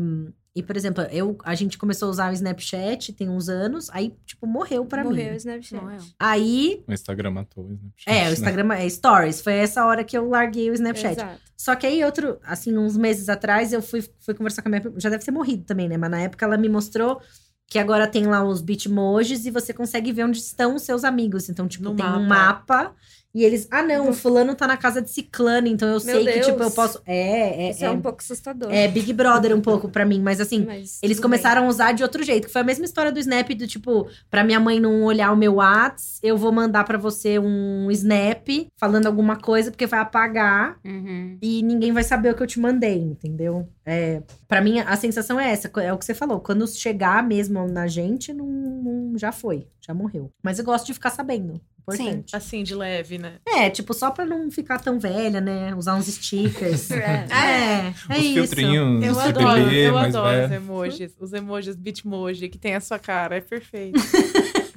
e 0.54 0.62
por 0.62 0.76
exemplo, 0.76 1.02
eu 1.04 1.36
a 1.44 1.54
gente 1.54 1.78
começou 1.78 2.08
a 2.08 2.10
usar 2.10 2.30
o 2.30 2.34
Snapchat 2.34 3.12
tem 3.12 3.28
uns 3.28 3.48
anos, 3.48 3.88
aí 3.90 4.14
tipo 4.26 4.46
morreu 4.46 4.84
pra 4.84 5.02
Morreu 5.04 5.28
o 5.28 5.30
mim. 5.30 5.36
Snapchat. 5.36 5.82
Não 5.82 5.90
é. 5.90 5.98
Aí 6.18 6.84
O 6.86 6.92
Instagram 6.92 7.30
matou, 7.30 7.68
né? 7.68 7.76
é, 8.06 8.28
o 8.28 8.32
Instagram 8.32 8.74
é 8.74 8.88
Stories, 8.88 9.40
foi 9.40 9.54
essa 9.54 9.84
hora 9.86 10.04
que 10.04 10.16
eu 10.16 10.28
larguei 10.28 10.70
o 10.70 10.74
Snapchat. 10.74 11.12
Exato. 11.18 11.40
Só 11.56 11.76
que 11.76 11.86
aí, 11.86 12.02
outro, 12.02 12.40
assim, 12.42 12.76
uns 12.76 12.96
meses 12.96 13.28
atrás, 13.28 13.72
eu 13.72 13.80
fui, 13.80 14.04
fui 14.18 14.34
conversar 14.34 14.62
com 14.62 14.68
a 14.68 14.70
minha. 14.70 14.82
Já 14.96 15.08
deve 15.08 15.24
ter 15.24 15.30
morrido 15.30 15.62
também, 15.64 15.88
né? 15.88 15.96
Mas 15.96 16.10
na 16.10 16.20
época 16.20 16.44
ela 16.44 16.56
me 16.56 16.68
mostrou 16.68 17.20
que 17.68 17.78
agora 17.78 18.08
tem 18.08 18.26
lá 18.26 18.42
os 18.44 18.60
bitmojis 18.60 19.46
e 19.46 19.50
você 19.52 19.72
consegue 19.72 20.12
ver 20.12 20.24
onde 20.24 20.38
estão 20.38 20.74
os 20.74 20.82
seus 20.82 21.04
amigos. 21.04 21.48
Então, 21.48 21.68
tipo, 21.68 21.84
No 21.84 21.94
tem 21.94 22.04
um 22.04 22.26
mapa. 22.26 22.92
E 23.34 23.44
eles, 23.44 23.66
ah, 23.70 23.82
não, 23.82 24.10
o 24.10 24.12
fulano 24.12 24.54
tá 24.54 24.66
na 24.66 24.76
casa 24.76 25.00
de 25.00 25.10
ciclano, 25.10 25.66
então 25.66 25.88
eu 25.88 25.98
sei 26.00 26.22
que, 26.24 26.40
tipo, 26.40 26.50
eu 26.50 26.56
Deus. 26.58 26.74
posso. 26.74 27.00
É, 27.06 27.66
é, 27.68 27.70
Isso 27.70 27.82
é, 27.82 27.86
é, 27.86 27.90
um 27.90 28.00
pouco 28.00 28.18
assustador. 28.20 28.70
é 28.70 28.86
Big 28.88 29.10
Brother 29.14 29.56
um 29.56 29.60
pouco 29.62 29.88
pra 29.88 30.04
mim, 30.04 30.20
mas 30.20 30.38
assim. 30.40 30.64
Mas 30.66 30.98
Eles 31.02 31.18
começaram 31.18 31.64
a 31.64 31.68
usar 31.68 31.92
de 31.92 32.02
outro 32.02 32.22
jeito, 32.22 32.46
que 32.46 32.52
foi 32.52 32.60
a 32.60 32.64
mesma 32.64 32.84
história 32.84 33.10
do 33.10 33.18
Snap, 33.18 33.48
do 33.54 33.66
tipo, 33.66 34.06
pra 34.30 34.44
minha 34.44 34.60
mãe 34.60 34.78
não 34.78 35.02
olhar 35.04 35.32
o 35.32 35.36
meu 35.36 35.54
Whats, 35.54 36.18
eu 36.22 36.36
vou 36.36 36.52
mandar 36.52 36.84
pra 36.84 36.98
você 36.98 37.38
um 37.38 37.90
Snap 37.90 38.46
falando 38.76 39.06
alguma 39.06 39.36
coisa, 39.36 39.70
porque 39.70 39.86
vai 39.86 40.00
apagar 40.00 40.78
Uhum. 40.84 41.38
e 41.40 41.62
ninguém 41.62 41.90
vai 41.90 42.02
saber 42.04 42.32
o 42.32 42.36
que 42.36 42.42
eu 42.42 42.46
te 42.46 42.60
mandei, 42.60 42.98
entendeu? 42.98 43.66
É, 43.86 44.22
para 44.46 44.60
mim, 44.60 44.78
a 44.80 44.94
sensação 44.96 45.40
é 45.40 45.50
essa, 45.50 45.70
é 45.80 45.92
o 45.92 45.96
que 45.98 46.04
você 46.04 46.14
falou. 46.14 46.38
Quando 46.40 46.68
chegar 46.68 47.26
mesmo 47.26 47.66
na 47.66 47.86
gente, 47.86 48.32
não, 48.32 48.46
não- 48.46 49.18
já 49.18 49.32
foi, 49.32 49.66
já 49.84 49.92
morreu. 49.94 50.32
Mas 50.42 50.58
eu 50.58 50.64
gosto 50.64 50.86
de 50.86 50.94
ficar 50.94 51.10
sabendo. 51.10 51.60
Importante. 51.80 52.36
Assim, 52.36 52.62
de 52.62 52.74
leve, 52.76 53.18
né? 53.18 53.38
É, 53.44 53.68
tipo, 53.68 53.92
só 53.92 54.10
pra 54.12 54.24
não 54.24 54.48
ficar 54.52 54.78
tão 54.78 55.00
velha, 55.00 55.40
né? 55.40 55.74
Usar 55.74 55.96
uns 55.96 56.06
stickers. 56.06 56.88
É. 56.92 57.26
é, 57.28 57.86
é 58.08 58.18
Os 58.18 58.24
isso. 58.24 58.34
filtrinhos, 58.34 59.04
Eu 59.04 59.18
adoro, 59.18 59.62
CBB, 59.62 59.88
eu 59.88 59.98
adoro 59.98 60.42
os 60.44 60.48
velho. 60.48 60.54
emojis. 60.54 61.16
Os 61.18 61.32
emojis 61.32 61.74
bitmoji 61.74 62.48
que 62.48 62.56
tem 62.58 62.76
a 62.76 62.80
sua 62.80 62.98
cara. 63.00 63.36
É 63.36 63.40
perfeito. 63.40 63.98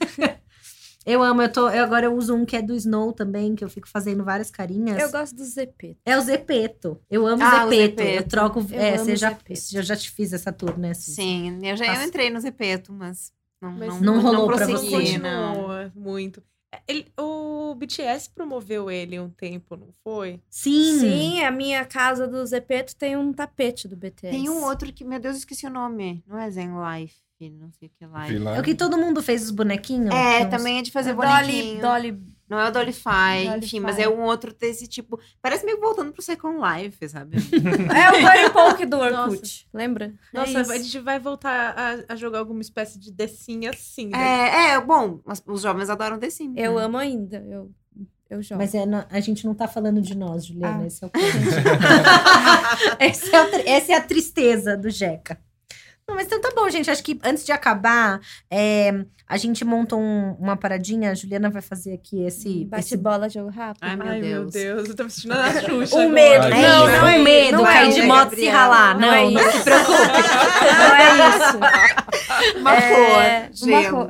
Eu 1.05 1.21
amo, 1.21 1.39
eu 1.43 1.51
tô. 1.51 1.69
Eu 1.69 1.83
agora 1.83 2.07
eu 2.07 2.15
uso 2.15 2.33
um 2.33 2.43
que 2.43 2.55
é 2.55 2.63
do 2.63 2.73
Snow 2.73 3.13
também, 3.13 3.53
que 3.53 3.63
eu 3.63 3.69
fico 3.69 3.87
fazendo 3.87 4.23
várias 4.23 4.49
carinhas. 4.49 4.99
Eu 4.99 5.11
gosto 5.11 5.35
do 5.35 5.43
ZP. 5.45 5.95
É 6.03 6.17
o 6.17 6.21
Zepeto. 6.21 6.99
Eu 7.11 7.27
amo 7.27 7.43
Ah, 7.43 7.63
o 7.67 7.69
Zepeto. 7.69 8.01
Eu 8.01 8.07
Zepeto. 8.07 8.29
troco. 8.29 8.65
Eu 8.71 8.79
é, 8.79 8.95
amo 8.95 9.05
você 9.05 9.15
já, 9.15 9.29
Zepeto. 9.29 9.61
eu 9.75 9.83
já 9.83 9.95
te 9.95 10.09
fiz 10.09 10.33
essa 10.33 10.51
tour, 10.51 10.79
né? 10.79 10.95
Sim, 10.95 11.59
eu 11.61 11.77
já 11.77 11.93
eu 11.95 12.01
entrei 12.07 12.31
no 12.31 12.39
Zepeto, 12.39 12.91
mas 12.91 13.31
não, 13.71 13.77
Mas 13.79 14.01
não, 14.01 14.15
não 14.15 14.21
rolou 14.21 14.47
pra 14.47 14.65
prossegui, 14.65 14.89
você. 15.13 15.17
não. 15.17 15.91
Muito. 15.95 16.41
Ele- 16.87 17.07
o 17.17 17.73
BTS 17.75 18.29
promoveu 18.35 18.91
ele 18.91 19.17
um 19.19 19.29
tempo, 19.29 19.77
não 19.77 19.87
foi? 20.03 20.41
Sim. 20.49 20.99
Sim, 20.99 21.43
a 21.43 21.49
minha 21.51 21.85
casa 21.85 22.27
do 22.27 22.45
Zepeto 22.45 22.95
tem 22.95 23.15
um 23.15 23.31
tapete 23.31 23.87
do 23.87 23.95
BTS. 23.95 24.35
Tem 24.35 24.49
um 24.49 24.63
outro 24.63 24.91
que, 24.91 25.03
meu 25.05 25.19
Deus, 25.19 25.35
eu 25.35 25.39
esqueci 25.39 25.65
o 25.65 25.69
nome. 25.69 26.21
Não 26.27 26.37
é 26.37 26.49
Zen 26.51 26.71
Life, 26.73 27.15
não 27.51 27.71
sei 27.79 27.87
o 27.87 27.91
que 27.97 28.05
lá. 28.05 28.27
É 28.57 28.59
o 28.59 28.63
que 28.63 28.75
todo 28.75 28.97
mundo 28.97 29.23
fez 29.23 29.43
os 29.43 29.51
bonequinhos. 29.51 30.13
É, 30.13 30.43
Uns- 30.45 30.49
também 30.49 30.79
é 30.79 30.81
de 30.81 30.91
fazer 30.91 31.13
Dolly, 31.13 31.27
bonequinho. 31.29 31.81
Dolly. 31.81 32.34
Não 32.47 32.59
é 32.59 32.67
o 32.67 32.71
Dollify, 32.71 33.45
Dollify. 33.45 33.65
enfim, 33.65 33.79
mas 33.79 33.97
é 33.97 34.07
um 34.07 34.21
outro 34.21 34.53
desse 34.53 34.87
tipo. 34.87 35.19
Parece 35.41 35.65
meio 35.65 35.79
voltando 35.79 36.11
pro 36.11 36.21
Second 36.21 36.59
Life, 36.59 37.09
sabe? 37.09 37.37
É 37.95 38.09
o 38.09 38.21
Dolly 38.21 38.49
Poke 38.51 38.85
do 38.85 38.97
Orkut. 38.97 39.67
Lembra? 39.73 40.13
É 40.33 40.37
Nossa, 40.37 40.61
isso. 40.61 40.71
a 40.71 40.77
gente 40.77 40.99
vai 40.99 41.19
voltar 41.19 41.73
a, 41.75 42.13
a 42.13 42.15
jogar 42.15 42.39
alguma 42.39 42.61
espécie 42.61 42.99
de 42.99 43.11
decinha 43.11 43.71
assim. 43.71 44.09
né? 44.09 44.17
é, 44.17 44.71
é, 44.73 44.81
bom, 44.81 45.19
mas 45.25 45.41
os 45.47 45.61
jovens 45.61 45.89
adoram 45.89 46.19
The 46.19 46.29
Sims. 46.29 46.55
Eu 46.55 46.75
né? 46.75 46.83
amo 46.83 46.97
ainda. 46.97 47.37
Eu, 47.37 47.71
eu 48.29 48.41
jogo. 48.43 48.61
Mas 48.61 48.75
é, 48.75 48.83
a 49.09 49.19
gente 49.19 49.45
não 49.45 49.55
tá 49.55 49.67
falando 49.67 50.01
de 50.01 50.15
nós, 50.15 50.45
Juliana. 50.45 50.83
Ah. 50.83 50.87
Esse 50.87 51.03
é 51.03 51.07
o. 51.07 51.11
Esse 52.99 53.35
é 53.35 53.69
essa 53.69 53.91
é 53.93 53.95
a 53.95 54.01
tristeza 54.01 54.77
do 54.77 54.89
Jeca. 54.89 55.39
Não, 56.07 56.15
mas 56.15 56.27
então 56.27 56.39
tá 56.39 56.51
bom, 56.55 56.69
gente. 56.69 56.89
Acho 56.91 57.03
que 57.03 57.19
antes 57.23 57.43
de 57.43 57.51
acabar, 57.51 58.19
é, 58.51 58.93
a 59.27 59.37
gente 59.37 59.65
monta 59.65 59.95
um- 59.95 60.33
uma 60.39 60.55
paradinha. 60.55 61.09
A 61.09 61.15
Juliana 61.15 61.49
vai 61.49 61.63
fazer 61.63 61.93
aqui 61.93 62.23
esse. 62.23 62.47
esse... 62.47 62.65
Bate-bola, 62.65 63.27
jogo 63.27 63.49
rápido. 63.49 63.79
Ai, 63.81 63.95
meu 63.95 64.07
Ai, 64.07 64.21
meu 64.21 64.41
Deus. 64.41 64.53
Deus, 64.53 64.89
eu 64.89 64.95
tô 64.95 65.03
me 65.05 65.09
sentindo 65.09 65.33
na 65.33 65.51
Xuxa. 65.61 65.95
Um 65.95 65.99
agora. 66.01 66.09
medo. 66.13 66.43
Ai, 66.43 66.51
É 66.51 66.61
Não, 66.61 66.87
isso, 66.89 66.97
não 67.01 67.07
é 67.07 67.17
um 67.19 67.23
medo, 67.23 67.57
não 67.57 67.67
é 67.67 67.73
cair 67.73 67.93
de 67.93 67.99
isso, 67.99 68.07
moto 68.07 68.33
e 68.33 68.35
se 68.35 68.47
ralar. 68.49 68.93
Não 68.99 69.07
Não, 69.07 69.13
é 69.15 69.31
não, 69.31 69.41
isso. 69.41 69.51
se 69.57 69.63
preocupe. 69.63 69.97
Não 70.77 70.95
é 70.95 71.09
isso. 71.29 71.57
Uma 72.59 72.75
É, 72.75 73.49
cor, 73.49 73.67
uma 73.67 73.89
cor. 73.89 74.09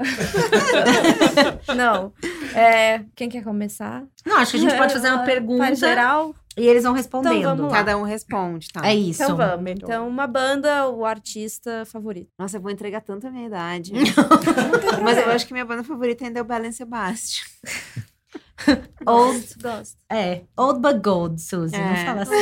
Não. 1.75 2.13
É, 2.53 3.01
quem 3.15 3.29
quer 3.29 3.43
começar? 3.43 4.03
Não, 4.25 4.37
acho 4.37 4.51
que 4.51 4.57
a 4.57 4.59
gente 4.59 4.75
pode 4.77 4.91
fazer 4.93 5.07
uma 5.07 5.17
Pra 5.19 5.25
pergunta 5.25 5.75
geral? 5.75 6.35
E 6.57 6.65
eles 6.67 6.83
vão 6.83 6.93
respondendo. 6.93 7.35
Então, 7.37 7.55
vamos 7.55 7.71
lá. 7.71 7.77
Cada 7.77 7.97
um 7.97 8.03
responde, 8.03 8.67
tá? 8.71 8.87
É 8.87 8.95
isso. 8.95 9.21
Então 9.21 9.35
vamos. 9.35 9.71
Então, 9.71 10.07
uma 10.07 10.25
banda, 10.27 10.87
o 10.89 11.05
artista 11.05 11.83
favorito. 11.85 12.29
Nossa, 12.39 12.57
eu 12.57 12.61
vou 12.61 12.71
entregar 12.71 13.01
tanto 13.01 13.27
a 13.27 13.31
minha 13.31 13.47
idade. 13.47 13.91
Não 13.93 14.01
Mas 15.03 15.17
eu 15.17 15.29
acho 15.31 15.45
que 15.45 15.53
minha 15.53 15.65
banda 15.65 15.83
favorita 15.83 16.25
ainda 16.25 16.39
é 16.39 16.41
o 16.41 16.45
Belen 16.45 16.71
Sebastian. 16.71 17.45
Old, 19.05 19.55
Gosto, 19.61 19.97
é, 20.11 20.41
old 20.57 20.79
but 20.79 21.01
gold, 21.03 21.39
Suzy. 21.41 21.77
Não 21.77 21.83
É. 21.83 22.05
fala 22.05 22.21
assim. 22.23 22.35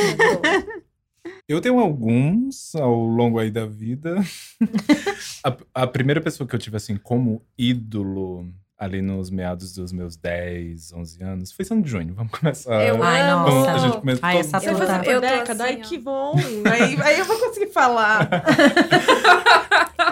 Eu 1.48 1.60
tenho 1.60 1.78
alguns 1.78 2.74
ao 2.74 2.94
longo 3.04 3.38
aí 3.38 3.50
da 3.50 3.66
vida. 3.66 4.16
a, 5.44 5.82
a 5.82 5.86
primeira 5.86 6.20
pessoa 6.20 6.46
que 6.48 6.54
eu 6.54 6.58
tive 6.58 6.76
assim 6.76 6.96
como 6.96 7.42
ídolo 7.58 8.46
ali 8.84 9.02
nos 9.02 9.30
meados 9.30 9.72
dos 9.74 9.92
meus 9.92 10.16
10, 10.16 10.92
11 10.92 11.22
anos 11.22 11.52
foi 11.52 11.64
Sandy 11.64 11.88
Júnior. 11.88 12.14
Vamos 12.16 12.32
começar. 12.38 12.82
Eu 12.86 13.02
Ai, 13.02 13.22
amo. 13.22 13.44
Vamos, 13.44 13.66
nossa. 13.66 13.72
a 13.72 13.78
gente 13.78 13.96
começa 14.00 14.20
Ai, 14.22 14.38
essa 14.38 14.56
Eu 14.58 14.72
puta. 14.78 15.02
eu 15.04 15.14
tô 15.14 15.20
década, 15.20 15.64
assim, 15.64 15.74
ai 15.74 15.80
que 15.80 15.98
bom. 15.98 16.34
aí, 16.70 16.96
aí 17.02 17.18
eu 17.18 17.24
vou 17.24 17.38
conseguir 17.38 17.72
falar. 17.72 18.28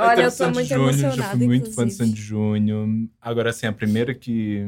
Olha, 0.00 0.14
tenho 0.16 0.26
eu 0.26 0.30
tô 0.30 0.36
Sandy 0.36 0.54
muito 0.54 0.68
Júnior, 0.68 0.88
emocionada, 0.90 1.16
Já 1.22 1.30
fui 1.36 1.46
muito 1.46 1.64
fã 1.74 1.86
de 1.86 1.92
inclusive. 1.92 2.08
Sandy 2.08 2.20
Júnior. 2.22 2.88
Agora, 3.20 3.50
assim, 3.50 3.66
a 3.66 3.72
primeira 3.72 4.14
que 4.14 4.66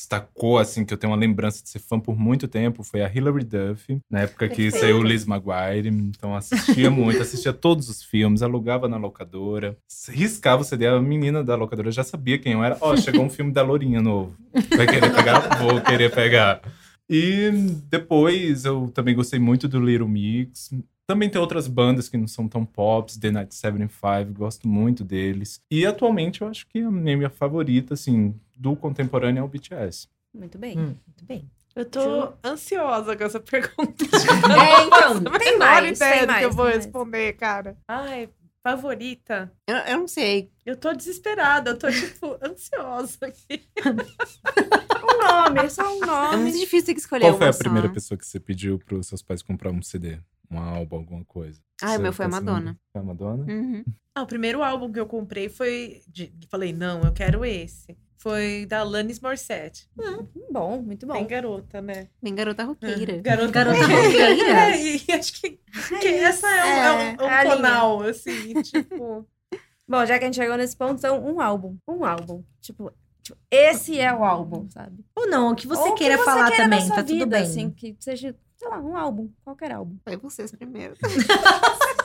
destacou, 0.00 0.58
assim, 0.58 0.84
que 0.84 0.94
eu 0.94 0.98
tenho 0.98 1.12
uma 1.12 1.18
lembrança 1.18 1.62
de 1.62 1.68
ser 1.68 1.78
fã 1.78 2.00
por 2.00 2.18
muito 2.18 2.48
tempo, 2.48 2.82
foi 2.82 3.02
a 3.02 3.12
Hilary 3.14 3.44
Duff. 3.44 4.00
Na 4.10 4.20
época 4.20 4.48
que 4.48 4.62
Perfeito. 4.62 4.80
saiu 4.80 5.02
Liz 5.02 5.26
Maguire. 5.26 5.88
Então, 5.88 6.34
assistia 6.34 6.90
muito, 6.90 7.20
assistia 7.20 7.52
todos 7.52 7.88
os 7.90 8.02
filmes, 8.02 8.40
alugava 8.40 8.88
na 8.88 8.96
locadora. 8.96 9.76
Riscava 10.08 10.62
o 10.62 10.64
CD, 10.64 10.86
a 10.86 11.00
menina 11.00 11.44
da 11.44 11.54
locadora 11.54 11.92
já 11.92 12.02
sabia 12.02 12.38
quem 12.38 12.54
eu 12.54 12.64
era. 12.64 12.78
Ó, 12.80 12.96
chegou 12.96 13.22
um 13.22 13.30
filme 13.30 13.52
da 13.52 13.62
Lourinha 13.62 14.00
novo. 14.00 14.34
Vai 14.74 14.86
querer 14.86 15.14
pegar? 15.14 15.58
Vou 15.58 15.80
querer 15.82 16.10
pegar. 16.10 16.62
E 17.08 17.50
depois 17.90 18.64
eu 18.64 18.90
também 18.94 19.14
gostei 19.14 19.38
muito 19.38 19.68
do 19.68 19.84
Little 19.84 20.08
Mix. 20.08 20.70
Também 21.06 21.28
tem 21.28 21.40
outras 21.40 21.66
bandas 21.66 22.08
que 22.08 22.16
não 22.16 22.28
são 22.28 22.46
tão 22.46 22.64
pops, 22.64 23.16
The 23.16 23.32
Night 23.32 23.52
75, 23.52 24.32
gosto 24.32 24.68
muito 24.68 25.02
deles. 25.02 25.60
E 25.68 25.84
atualmente 25.84 26.40
eu 26.40 26.46
acho 26.46 26.66
que 26.68 26.78
a 26.78 26.90
minha 26.90 27.28
favorita, 27.28 27.94
assim, 27.94 28.32
do 28.60 28.76
contemporâneo 28.76 29.40
é 29.40 29.42
o 29.44 29.48
BTS. 29.48 30.06
Muito 30.34 30.58
bem. 30.58 30.78
Hum, 30.78 30.94
muito 31.06 31.24
bem. 31.24 31.50
Eu 31.74 31.84
tô 31.84 32.32
ansiosa 32.44 33.16
com 33.16 33.24
essa 33.24 33.40
pergunta. 33.40 34.04
É, 34.50 34.84
então, 34.84 35.24
Tem 35.38 35.52
Menor 35.52 35.58
mais, 35.58 35.96
ideia 35.98 36.12
tem 36.18 36.20
do 36.22 36.26
mais. 36.26 36.38
que 36.40 36.44
eu 36.44 36.52
vou 36.52 36.64
tem 36.66 36.74
mais. 36.74 36.84
responder, 36.84 37.32
cara. 37.34 37.76
Ai, 37.88 38.28
favorita. 38.62 39.52
Eu, 39.66 39.76
eu 39.76 39.98
não 39.98 40.08
sei. 40.08 40.50
Eu 40.66 40.76
tô 40.76 40.92
desesperada, 40.92 41.70
eu 41.70 41.78
tô, 41.78 41.90
tipo, 41.90 42.36
ansiosa 42.44 43.18
aqui. 43.26 43.66
Um 45.02 45.18
nome, 45.26 45.70
só 45.70 45.96
um 45.96 46.02
É 46.02 46.06
nome. 46.06 46.36
muito 46.42 46.58
difícil 46.58 46.86
ter 46.86 46.94
que 46.94 47.00
escolher 47.00 47.24
Qual 47.24 47.38
foi 47.38 47.48
a 47.48 47.52
primeira 47.54 47.88
só. 47.88 47.94
pessoa 47.94 48.18
que 48.18 48.26
você 48.26 48.38
pediu 48.40 48.78
para 48.78 48.96
os 48.96 49.06
seus 49.06 49.22
pais 49.22 49.42
comprar 49.42 49.70
um 49.70 49.80
CD? 49.82 50.18
Um 50.50 50.58
álbum, 50.58 50.96
alguma 50.96 51.24
coisa? 51.24 51.60
Ah, 51.80 51.96
o 51.96 52.00
meu 52.00 52.12
foi 52.12 52.26
a 52.26 52.28
se 52.28 52.34
Madonna. 52.34 52.76
Foi 52.92 53.00
a 53.00 53.04
Madonna? 53.04 53.44
Uhum. 53.48 53.84
Ah, 54.14 54.22
o 54.22 54.26
primeiro 54.26 54.62
álbum 54.62 54.90
que 54.92 54.98
eu 54.98 55.06
comprei 55.06 55.48
foi. 55.48 56.02
De, 56.08 56.32
falei, 56.50 56.72
não, 56.72 57.02
eu 57.02 57.12
quero 57.12 57.44
esse. 57.44 57.96
Foi 58.20 58.66
da 58.66 58.80
Alanis 58.80 59.18
Morissette. 59.18 59.88
Bom, 60.50 60.82
muito 60.82 61.06
bom. 61.06 61.14
Bem 61.14 61.26
garota, 61.26 61.80
né? 61.80 62.08
Bem 62.22 62.34
garota 62.34 62.64
roqueira. 62.64 63.16
Garota, 63.16 63.50
Garota 63.50 63.80
roqueira. 63.80 64.76
É, 64.76 64.76
e 64.78 65.04
acho 65.10 65.40
que, 65.40 65.58
que 66.02 66.08
essa 66.08 66.46
é, 66.46 66.62
um, 66.62 66.68
é 66.68 66.92
um, 66.92 67.00
é 67.00 67.24
um 67.24 67.30
é 67.30 67.42
linha. 67.44 67.56
tonal, 67.56 68.02
assim, 68.02 68.60
tipo. 68.60 69.26
Bom, 69.88 70.04
já 70.04 70.18
que 70.18 70.24
a 70.24 70.26
gente 70.26 70.36
chegou 70.36 70.58
nesse 70.58 70.76
ponto, 70.76 70.98
então, 70.98 71.18
um 71.24 71.40
álbum. 71.40 71.78
Um 71.88 72.04
álbum. 72.04 72.44
Tipo, 72.60 72.92
tipo, 73.22 73.38
esse 73.50 73.98
é 73.98 74.12
o 74.12 74.22
álbum, 74.22 74.68
sabe? 74.68 75.02
Ou 75.16 75.26
não, 75.26 75.52
o 75.52 75.56
que 75.56 75.66
você 75.66 75.88
Ou 75.88 75.94
queira 75.94 76.18
que 76.18 76.20
você 76.20 76.30
falar 76.30 76.48
queira 76.50 76.64
também, 76.64 76.88
tá 76.90 76.96
vida, 76.96 77.06
tudo 77.06 77.26
bem. 77.26 77.42
Assim, 77.42 77.70
que 77.70 77.96
seja, 77.98 78.36
sei 78.54 78.68
lá, 78.68 78.80
um 78.80 78.98
álbum. 78.98 79.30
Qualquer 79.42 79.72
álbum. 79.72 79.96
Foi 80.04 80.18
vocês 80.18 80.50
primeiro. 80.50 80.94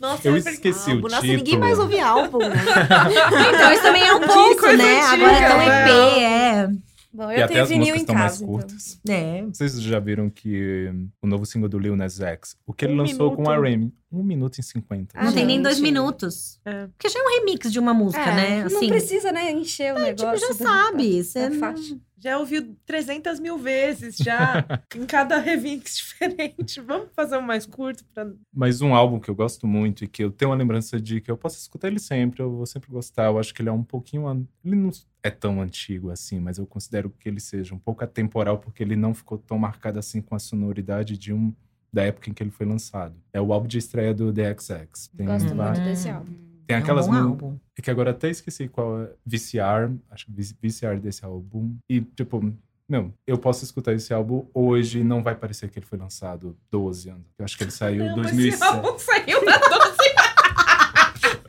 Nossa, 0.00 0.28
Eu 0.28 0.34
é 0.34 0.38
esqueci 0.38 0.90
o 0.90 0.92
Álbum. 0.94 1.08
Nossa, 1.08 1.20
título. 1.22 1.36
ninguém 1.38 1.58
mais 1.58 1.78
ouve 1.78 2.00
álbum, 2.00 2.38
né? 2.38 2.56
Então, 3.54 3.72
isso 3.72 3.82
também 3.82 4.02
é 4.06 4.14
um 4.14 4.20
coisa 4.20 4.76
né? 4.76 5.00
antiga, 5.00 5.12
Agora 5.26 5.32
é 5.32 5.48
tão 5.48 5.58
né? 5.58 6.64
EP, 6.74 6.78
Bom, 7.10 7.32
E 7.32 7.36
eu 7.38 7.44
até 7.44 7.46
tenho 7.48 7.62
as 7.62 7.68
vinil 7.70 7.80
músicas 7.94 7.98
em 7.98 8.02
estão 8.02 8.14
mais 8.14 8.32
casa, 8.32 8.44
então. 8.44 8.54
curtas. 8.54 9.00
é. 9.08 9.12
É. 9.38 9.42
Vocês 9.42 9.80
já 9.82 9.98
viram 9.98 10.28
que 10.30 10.92
o 11.22 11.26
novo 11.26 11.46
single 11.46 11.68
do 11.68 11.78
Lil 11.78 11.96
Nas 11.96 12.20
X, 12.20 12.54
o 12.66 12.72
que 12.72 12.84
ele 12.84 12.92
Um 12.94 12.96
lançou 12.98 13.34
com 13.34 13.48
a 13.50 13.56
minuto. 13.56 13.64
Remy, 13.70 13.92
um 14.12 14.22
minuto 14.22 14.58
e 14.58 14.62
cinquenta. 14.62 15.14
Ah, 15.18 15.24
Não 15.24 15.32
tem 15.32 15.44
nem 15.46 15.60
dois 15.60 15.80
minutos. 15.80 16.60
É. 16.66 16.86
Porque 16.86 17.08
já 17.08 17.18
é 17.18 17.22
um 17.22 17.38
remix 17.40 17.72
de 17.72 17.78
uma 17.78 17.94
música, 17.94 18.22
É, 18.22 18.34
né? 18.36 18.58
Não 18.70 18.76
Assim, 18.76 18.88
precisa, 18.88 19.32
né, 19.32 19.50
encher 19.50 19.94
o 19.94 19.96
tipo, 19.96 20.06
negócio. 20.26 20.38
já 20.38 20.48
da- 20.48 20.70
sabe. 20.70 21.24
Você 21.24 21.48
não-. 21.48 21.98
Já 22.20 22.38
ouviu 22.38 22.76
300 22.84 23.38
mil 23.38 23.56
vezes, 23.58 24.16
já, 24.16 24.64
em 24.96 25.06
cada 25.06 25.38
remix 25.38 25.96
diferente. 25.98 26.80
Vamos 26.80 27.08
fazer 27.14 27.36
um 27.38 27.42
mais 27.42 27.64
curto 27.64 28.04
pra... 28.12 28.28
Mas 28.52 28.80
um 28.80 28.94
álbum 28.94 29.20
que 29.20 29.30
eu 29.30 29.34
gosto 29.34 29.66
muito 29.66 30.04
e 30.04 30.08
que 30.08 30.24
eu 30.24 30.30
tenho 30.30 30.50
uma 30.50 30.56
lembrança 30.56 31.00
de 31.00 31.20
que 31.20 31.30
eu 31.30 31.36
posso 31.36 31.58
escutar 31.58 31.86
ele 31.88 32.00
sempre, 32.00 32.42
eu 32.42 32.50
vou 32.50 32.66
sempre 32.66 32.90
gostar. 32.90 33.26
Eu 33.26 33.38
acho 33.38 33.54
que 33.54 33.62
ele 33.62 33.68
é 33.68 33.72
um 33.72 33.84
pouquinho. 33.84 34.26
an- 34.26 34.44
Ele 34.64 34.74
não 34.76 34.90
é 35.22 35.30
tão 35.30 35.60
antigo 35.60 36.10
assim, 36.10 36.40
mas 36.40 36.58
eu 36.58 36.66
considero 36.66 37.08
que 37.10 37.28
ele 37.28 37.38
seja 37.40 37.74
um 37.74 37.78
pouco 37.78 38.02
atemporal, 38.02 38.58
porque 38.58 38.82
ele 38.82 38.96
não 38.96 39.14
ficou 39.14 39.38
tão 39.38 39.58
marcado 39.58 39.98
assim 39.98 40.20
com 40.20 40.34
a 40.34 40.38
sonoridade 40.38 41.16
de 41.16 41.32
um. 41.32 41.52
Da 41.90 42.02
época 42.02 42.28
em 42.28 42.34
que 42.34 42.42
ele 42.42 42.50
foi 42.50 42.66
lançado. 42.66 43.14
É 43.32 43.40
o 43.40 43.50
álbum 43.50 43.66
de 43.66 43.78
estreia 43.78 44.12
do 44.12 44.30
The 44.30 44.54
XX. 44.58 45.08
Tem, 45.16 45.24
Gosto 45.26 45.54
va- 45.54 45.70
muito 45.70 45.84
desse 45.84 46.06
álbum. 46.10 46.34
Tem 46.68 46.76
é 46.76 46.78
um 46.78 46.82
aquelas 46.82 47.06
bom 47.06 47.12
mu- 47.14 47.28
álbum. 47.28 47.58
É 47.76 47.82
que 47.82 47.90
agora 47.90 48.10
até 48.12 48.28
esqueci 48.30 48.68
qual 48.68 49.00
é. 49.02 49.10
VCR. 49.26 49.90
Acho 50.10 50.26
que 50.26 50.32
V- 50.32 50.54
VCR 50.62 51.00
desse 51.00 51.24
álbum. 51.24 51.74
E, 51.88 52.00
tipo, 52.00 52.54
meu, 52.88 53.12
eu 53.26 53.38
posso 53.38 53.64
escutar 53.64 53.92
esse 53.94 54.12
álbum 54.14 54.46
hoje 54.54 55.00
e 55.00 55.04
não 55.04 55.22
vai 55.22 55.34
parecer 55.34 55.68
que 55.70 55.78
ele 55.78 55.86
foi 55.86 55.98
lançado 55.98 56.56
12 56.70 57.08
anos. 57.10 57.24
Eu 57.38 57.44
acho 57.44 57.56
que 57.56 57.64
ele 57.64 57.70
saiu 57.70 57.96
em 58.04 58.08
Caramba, 58.08 58.22
2007. 58.22 58.54
Esse 58.54 58.64
álbum 58.64 58.98
saiu 58.98 59.44
na 59.44 59.56
12. 59.58 59.98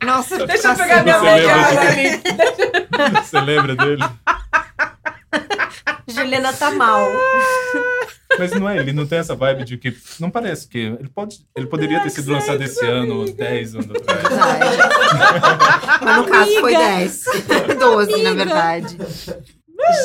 Nossa, 0.04 0.46
Deixa 0.46 0.68
eu 0.68 0.76
pegar 0.76 1.04
minha 1.04 1.20
dele? 1.20 1.46
ali. 3.06 3.22
Você 3.22 3.40
lembra 3.40 3.76
dele? 3.76 4.02
Juliana 6.08 6.52
tá 6.52 6.70
mal. 6.72 7.06
Mas 8.40 8.52
não 8.58 8.68
é, 8.68 8.78
ele 8.78 8.92
não 8.92 9.06
tem 9.06 9.18
essa 9.18 9.34
vibe 9.34 9.64
de 9.64 9.76
que. 9.76 9.96
Não 10.18 10.30
parece 10.30 10.66
que. 10.66 10.78
Ele, 10.78 11.08
pode, 11.14 11.40
ele 11.56 11.66
poderia 11.66 12.00
ter 12.00 12.10
sido 12.10 12.32
lançado 12.32 12.62
esse 12.62 12.84
ano, 12.84 13.30
10 13.32 13.74
anos 13.74 13.90
atrás. 13.90 14.22
Mas 16.02 16.16
no 16.16 16.24
caso 16.26 16.50
foi 16.60 16.74
Amiga. 16.74 16.96
10. 16.96 17.24
12, 17.78 18.22
na 18.22 18.32
verdade. 18.34 18.96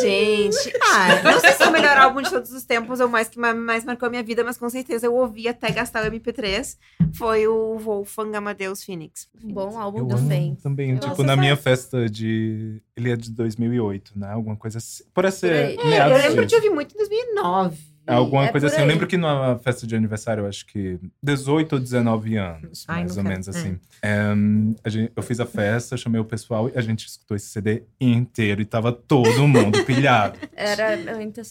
Gente, 0.01 0.73
ah, 0.81 1.21
não 1.21 1.39
sei 1.39 1.51
se 1.51 1.61
é 1.61 1.67
o 1.67 1.71
melhor 1.71 1.97
álbum 1.97 2.21
de 2.21 2.29
todos 2.29 2.49
os 2.53 2.63
tempos 2.63 3.01
ou 3.01 3.09
mais 3.09 3.27
que 3.27 3.37
ma- 3.37 3.53
mais 3.53 3.83
marcou 3.83 4.07
a 4.07 4.09
minha 4.09 4.23
vida, 4.23 4.41
mas 4.41 4.57
com 4.57 4.69
certeza 4.69 5.05
eu 5.05 5.13
ouvi 5.13 5.49
até 5.49 5.69
gastar 5.69 6.03
o 6.03 6.07
MP3. 6.11 6.77
Foi 7.13 7.45
o 7.45 7.77
Wolfgang 7.77 8.35
Amadeus 8.37 8.83
Phoenix. 8.83 9.27
Um 9.43 9.53
bom 9.53 9.77
álbum 9.77 9.99
Eu 9.99 10.07
também. 10.07 10.55
também. 10.55 10.93
Nossa, 10.93 11.09
tipo, 11.09 11.23
na 11.23 11.29
sabe? 11.33 11.41
minha 11.41 11.57
festa 11.57 12.09
de. 12.09 12.81
Ele 12.95 13.11
é 13.11 13.17
de 13.17 13.29
2008, 13.31 14.13
né? 14.15 14.31
Alguma 14.31 14.55
coisa 14.55 14.77
assim. 14.77 15.03
Por 15.13 15.29
ser 15.29 15.51
É, 15.51 15.75
eu 15.75 16.17
lembro 16.17 16.45
de 16.45 16.55
ouvir 16.55 16.69
muito 16.69 16.95
em 16.95 16.97
2009. 16.97 17.77
Alguma 18.07 18.45
É 18.45 18.51
coisa 18.51 18.67
assim. 18.67 18.81
Eu 18.81 18.85
lembro 18.87 19.07
que 19.07 19.17
numa 19.17 19.57
festa 19.59 19.85
de 19.87 19.95
aniversário, 19.95 20.43
eu 20.43 20.47
acho 20.47 20.65
que 20.65 20.99
18 21.23 21.73
ou 21.73 21.79
19 21.79 22.35
anos, 22.37 22.85
Ai, 22.87 22.99
mais 23.01 23.11
ou 23.17 23.23
quero. 23.23 23.29
menos 23.29 23.49
assim. 23.49 23.79
Em, 24.03 24.75
a 24.83 24.89
gente- 24.89 25.11
eu 25.15 25.23
fiz 25.23 25.39
a 25.39 25.45
festa, 25.45 25.97
chamei 25.97 26.19
o 26.21 26.25
pessoal 26.25 26.69
e 26.69 26.77
a 26.77 26.81
gente 26.81 27.07
escutou 27.07 27.35
esse 27.35 27.47
CD 27.47 27.83
inteiro 27.99 28.61
e 28.61 28.65
tava 28.65 28.91
todo 28.91 29.47
mundo 29.47 29.83
pilhado. 29.85 30.37
Era 30.55 30.95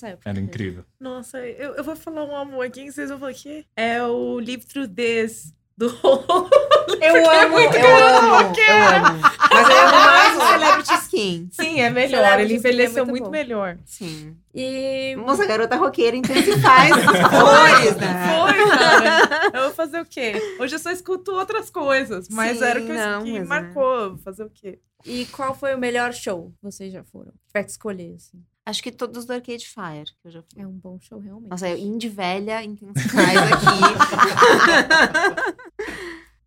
época. 0.09 0.28
Era 0.30 0.40
incrível. 0.40 0.84
Nossa, 1.00 1.38
eu, 1.38 1.74
eu 1.74 1.84
vou 1.84 1.96
falar 1.96 2.24
um 2.24 2.36
amor 2.36 2.66
aqui, 2.66 2.90
vocês 2.90 3.09
vão 3.11 3.18
falar 3.18 3.34
que 3.34 3.64
é 3.76 4.02
o 4.02 4.38
Live 4.38 4.64
Through 4.66 4.88
This 4.88 5.52
do 5.76 5.86
Eu 7.00 7.30
amo, 7.30 7.50
muito 7.50 7.74
eu 7.76 7.96
amo, 7.96 8.54
eu 8.56 8.74
amo. 8.86 9.20
Mas 9.50 9.68
eu 9.68 9.76
amo 9.82 9.90
mais 9.92 10.36
o 10.36 10.40
Celebrity 10.40 10.94
Skin. 10.94 11.48
Sim, 11.52 11.80
é 11.80 11.90
melhor. 11.90 12.22
Celebrity 12.22 12.44
Ele 12.44 12.54
é 12.54 12.58
envelheceu 12.58 13.04
muito 13.04 13.10
muito 13.10 13.24
bom. 13.24 13.30
melhor. 13.30 13.78
Sim. 13.84 14.36
E 14.54 15.14
Moça, 15.16 15.44
garota 15.46 15.76
roqueira, 15.76 16.16
então 16.16 16.34
se 16.36 16.58
faz 16.60 16.90
flores, 16.94 17.96
né? 17.96 18.26
Foi, 18.28 18.70
cara. 18.70 19.50
Eu 19.52 19.62
vou 19.64 19.72
fazer 19.72 20.00
o 20.00 20.04
quê? 20.06 20.56
Hoje 20.60 20.74
eu 20.76 20.78
só 20.78 20.90
escuto 20.90 21.32
outras 21.32 21.68
coisas, 21.70 22.28
mas 22.30 22.58
Sim, 22.58 22.64
era 22.64 22.80
o 22.80 22.84
que, 22.86 22.90
eu- 22.92 22.96
mas 22.96 23.26
é. 23.28 23.44
marcou. 23.44 24.10
Vou 24.10 24.18
Fazer 24.18 24.44
o 24.44 24.50
quê? 24.50 24.78
E 25.04 25.26
qual 25.26 25.54
foi 25.54 25.74
o 25.74 25.78
melhor 25.78 26.12
show 26.14 26.52
que 26.56 26.62
vocês 26.62 26.92
já 26.92 27.04
foram? 27.04 27.32
Tiver 27.48 27.64
que 27.64 27.70
escolher, 27.70 28.14
assim. 28.16 28.38
Acho 28.66 28.82
que 28.82 28.90
todos 28.90 29.26
do 29.26 29.32
Arcade 29.32 29.66
Fire, 29.66 30.10
que 30.20 30.28
eu 30.28 30.30
já 30.30 30.42
fui. 30.42 30.62
É 30.62 30.66
um 30.66 30.72
bom 30.72 30.98
show, 30.98 31.18
realmente. 31.18 31.50
Nossa, 31.50 31.68
eu 31.68 31.76
indie 31.76 32.08
velha, 32.08 32.64
intensifaz 32.64 33.36
aqui. 33.52 33.66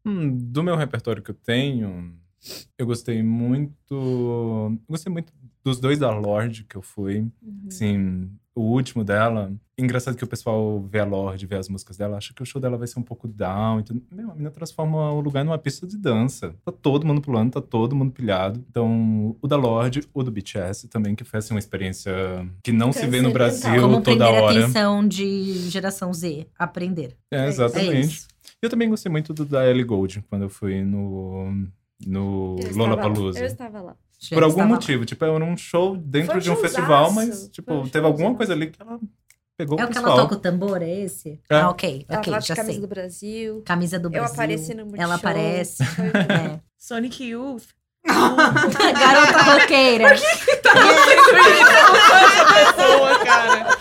Hum, 0.04 0.36
do 0.36 0.64
meu 0.64 0.76
repertório 0.76 1.22
que 1.22 1.32
eu 1.32 1.36
tenho, 1.36 2.18
eu 2.78 2.86
gostei 2.86 3.22
muito. 3.22 3.94
eu 3.94 4.80
Gostei 4.90 5.12
muito 5.12 5.34
dos 5.64 5.80
dois 5.80 6.00
da 6.00 6.10
Lorde 6.10 6.64
que 6.64 6.76
eu 6.76 6.82
fui. 6.82 7.20
Uhum. 7.42 7.66
Assim, 7.68 8.32
o 8.58 8.62
último 8.62 9.04
dela. 9.04 9.52
Engraçado 9.78 10.18
que 10.18 10.24
o 10.24 10.28
pessoal 10.28 10.82
vê 10.90 11.00
a 11.00 11.06
Lorde, 11.06 11.46
vê 11.46 11.56
as 11.56 11.70
músicas 11.70 11.96
dela, 11.98 12.18
acha 12.18 12.34
que 12.34 12.42
o 12.42 12.46
show 12.46 12.60
dela 12.60 12.78
vai 12.78 12.88
ser 12.88 12.98
um 13.00 13.04
pouco 13.04 13.28
down. 13.28 13.80
e 13.80 13.84
tudo. 13.84 14.02
Meu, 14.12 14.32
a 14.32 14.34
menina 14.34 14.50
transforma 14.50 15.12
o 15.12 15.20
lugar 15.20 15.46
numa 15.46 15.58
pista 15.60 15.86
de 15.86 15.96
dança. 15.96 16.56
Tá 16.66 16.72
todo 16.72 17.06
mundo 17.06 17.22
pulando, 17.22 17.52
tá 17.52 17.62
todo 17.62 17.96
mundo 17.96 18.12
pilhado. 18.12 18.64
Então, 18.70 19.36
o 19.40 19.48
da 19.48 19.56
Lorde, 19.56 20.02
o 20.14 20.24
do 20.24 20.32
BTS 20.32 20.88
também, 20.88 21.14
que 21.14 21.24
foi 21.24 21.38
assim, 21.38 21.54
uma 21.54 21.60
experiência 21.60 22.12
que 22.64 22.72
não 22.72 22.92
se 22.92 23.06
vê 23.06 23.22
no. 23.22 23.32
Brasil 23.32 23.82
Como 23.82 24.02
toda 24.02 24.28
hora. 24.28 24.60
atenção 24.60 25.08
de 25.08 25.70
geração 25.70 26.12
Z. 26.12 26.48
Aprender. 26.58 27.16
É, 27.32 27.46
É 27.46 27.48
exatamente. 27.48 28.08
isso. 28.08 28.28
Eu 28.62 28.70
também 28.72 28.90
gostei 28.90 29.12
muito 29.12 29.32
do 29.34 29.46
da 29.46 29.70
Ellie 29.70 29.84
Gold, 29.84 30.24
quando 30.28 30.44
eu 30.44 30.50
fui 30.50 30.84
no, 30.84 31.52
no 32.06 32.56
Eu 32.58 32.70
estava 32.70 32.84
lá. 32.84 32.90
Lollapalooza. 32.96 33.40
Eu 33.40 33.46
estava 33.46 33.82
lá. 33.82 33.96
Já 34.20 34.36
Por 34.36 34.44
algum 34.44 34.56
estava 34.56 34.70
lá. 34.70 34.76
motivo, 34.76 35.06
tipo, 35.06 35.24
era 35.24 35.34
um 35.44 35.56
show 35.58 35.96
dentro 35.96 36.32
Foi 36.34 36.42
de 36.42 36.50
um 36.50 36.54
showzaço, 36.56 36.74
festival, 36.76 37.12
mas, 37.12 37.40
foi 37.42 37.50
tipo, 37.50 37.74
um 37.74 37.88
teve 37.88 38.06
alguma 38.06 38.34
coisa 38.36 38.54
ali 38.54 38.72
que 38.72 38.82
ela 38.82 39.00
pegou 39.56 39.80
É 39.80 39.86
o 39.86 39.90
que 39.90 39.98
ela 39.98 40.16
toca 40.16 40.36
o 40.36 40.40
tambor, 40.40 40.82
é 40.82 40.90
esse? 40.90 41.40
É. 41.50 41.56
Ah, 41.60 41.70
ok, 41.70 42.06
Ela 42.10 42.20
ok, 42.20 42.32
tava 42.34 42.42
de 42.42 42.48
já 42.48 42.56
camisa 42.56 42.74
sei. 42.74 42.82
do 42.82 42.88
Brasil. 42.88 43.62
Camisa 43.66 44.00
do 44.00 44.08
Eu 44.08 44.12
Brasil. 44.12 44.34
apareci 44.34 44.74
no 44.74 44.84
Multishow. 44.86 45.04
Ela 45.04 45.16
aparece. 45.16 45.86
Foi. 45.86 46.06
É. 46.56 46.60
Sonic 46.78 47.24
Youth. 47.24 47.66
Garota 48.08 49.42
roqueira. 49.44 50.10
pessoa, 50.16 50.40
cara. 50.46 50.64
Talvez 50.64 50.96
você 51.06 51.16
Eu, 53.72 53.77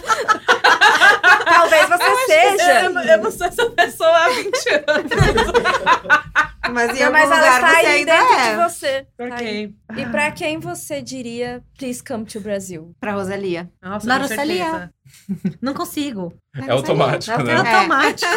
seja. 2.27 2.89
não- 2.91 3.03
eu 3.03 3.23
não 3.23 3.31
sou 3.31 3.47
essa 3.47 3.71
pessoa 3.71 4.11
há 4.11 4.29
20 4.31 4.69
anos. 4.87 5.13
Mas 6.69 6.91
em 6.97 7.01
Não, 7.01 7.07
algum 7.07 7.13
mas 7.19 7.31
ela 7.31 7.37
lugar 7.37 7.55
está 7.63 7.69
você 7.69 7.77
aí 7.77 7.87
ainda 7.87 8.13
dentro 8.13 8.35
é. 8.35 8.51
de 8.51 8.57
você. 8.73 9.07
Tá 9.17 9.25
aí. 9.37 9.75
ok. 9.93 10.03
E 10.03 10.07
pra 10.11 10.31
quem 10.33 10.59
você 10.59 11.01
diria, 11.01 11.63
please 11.79 12.03
come 12.03 12.25
to 12.25 12.41
Brasil? 12.41 12.93
Pra 12.99 13.13
Rosalia. 13.13 13.71
Nossa, 13.81 14.05
Na 14.05 14.19
Rosalia. 14.19 14.65
certeza. 14.65 15.57
Não 15.63 15.73
consigo. 15.75 16.35
É 16.57 16.69
automático, 16.73 17.41
É 17.41 17.45
né? 17.45 17.55
automático. 17.55 18.33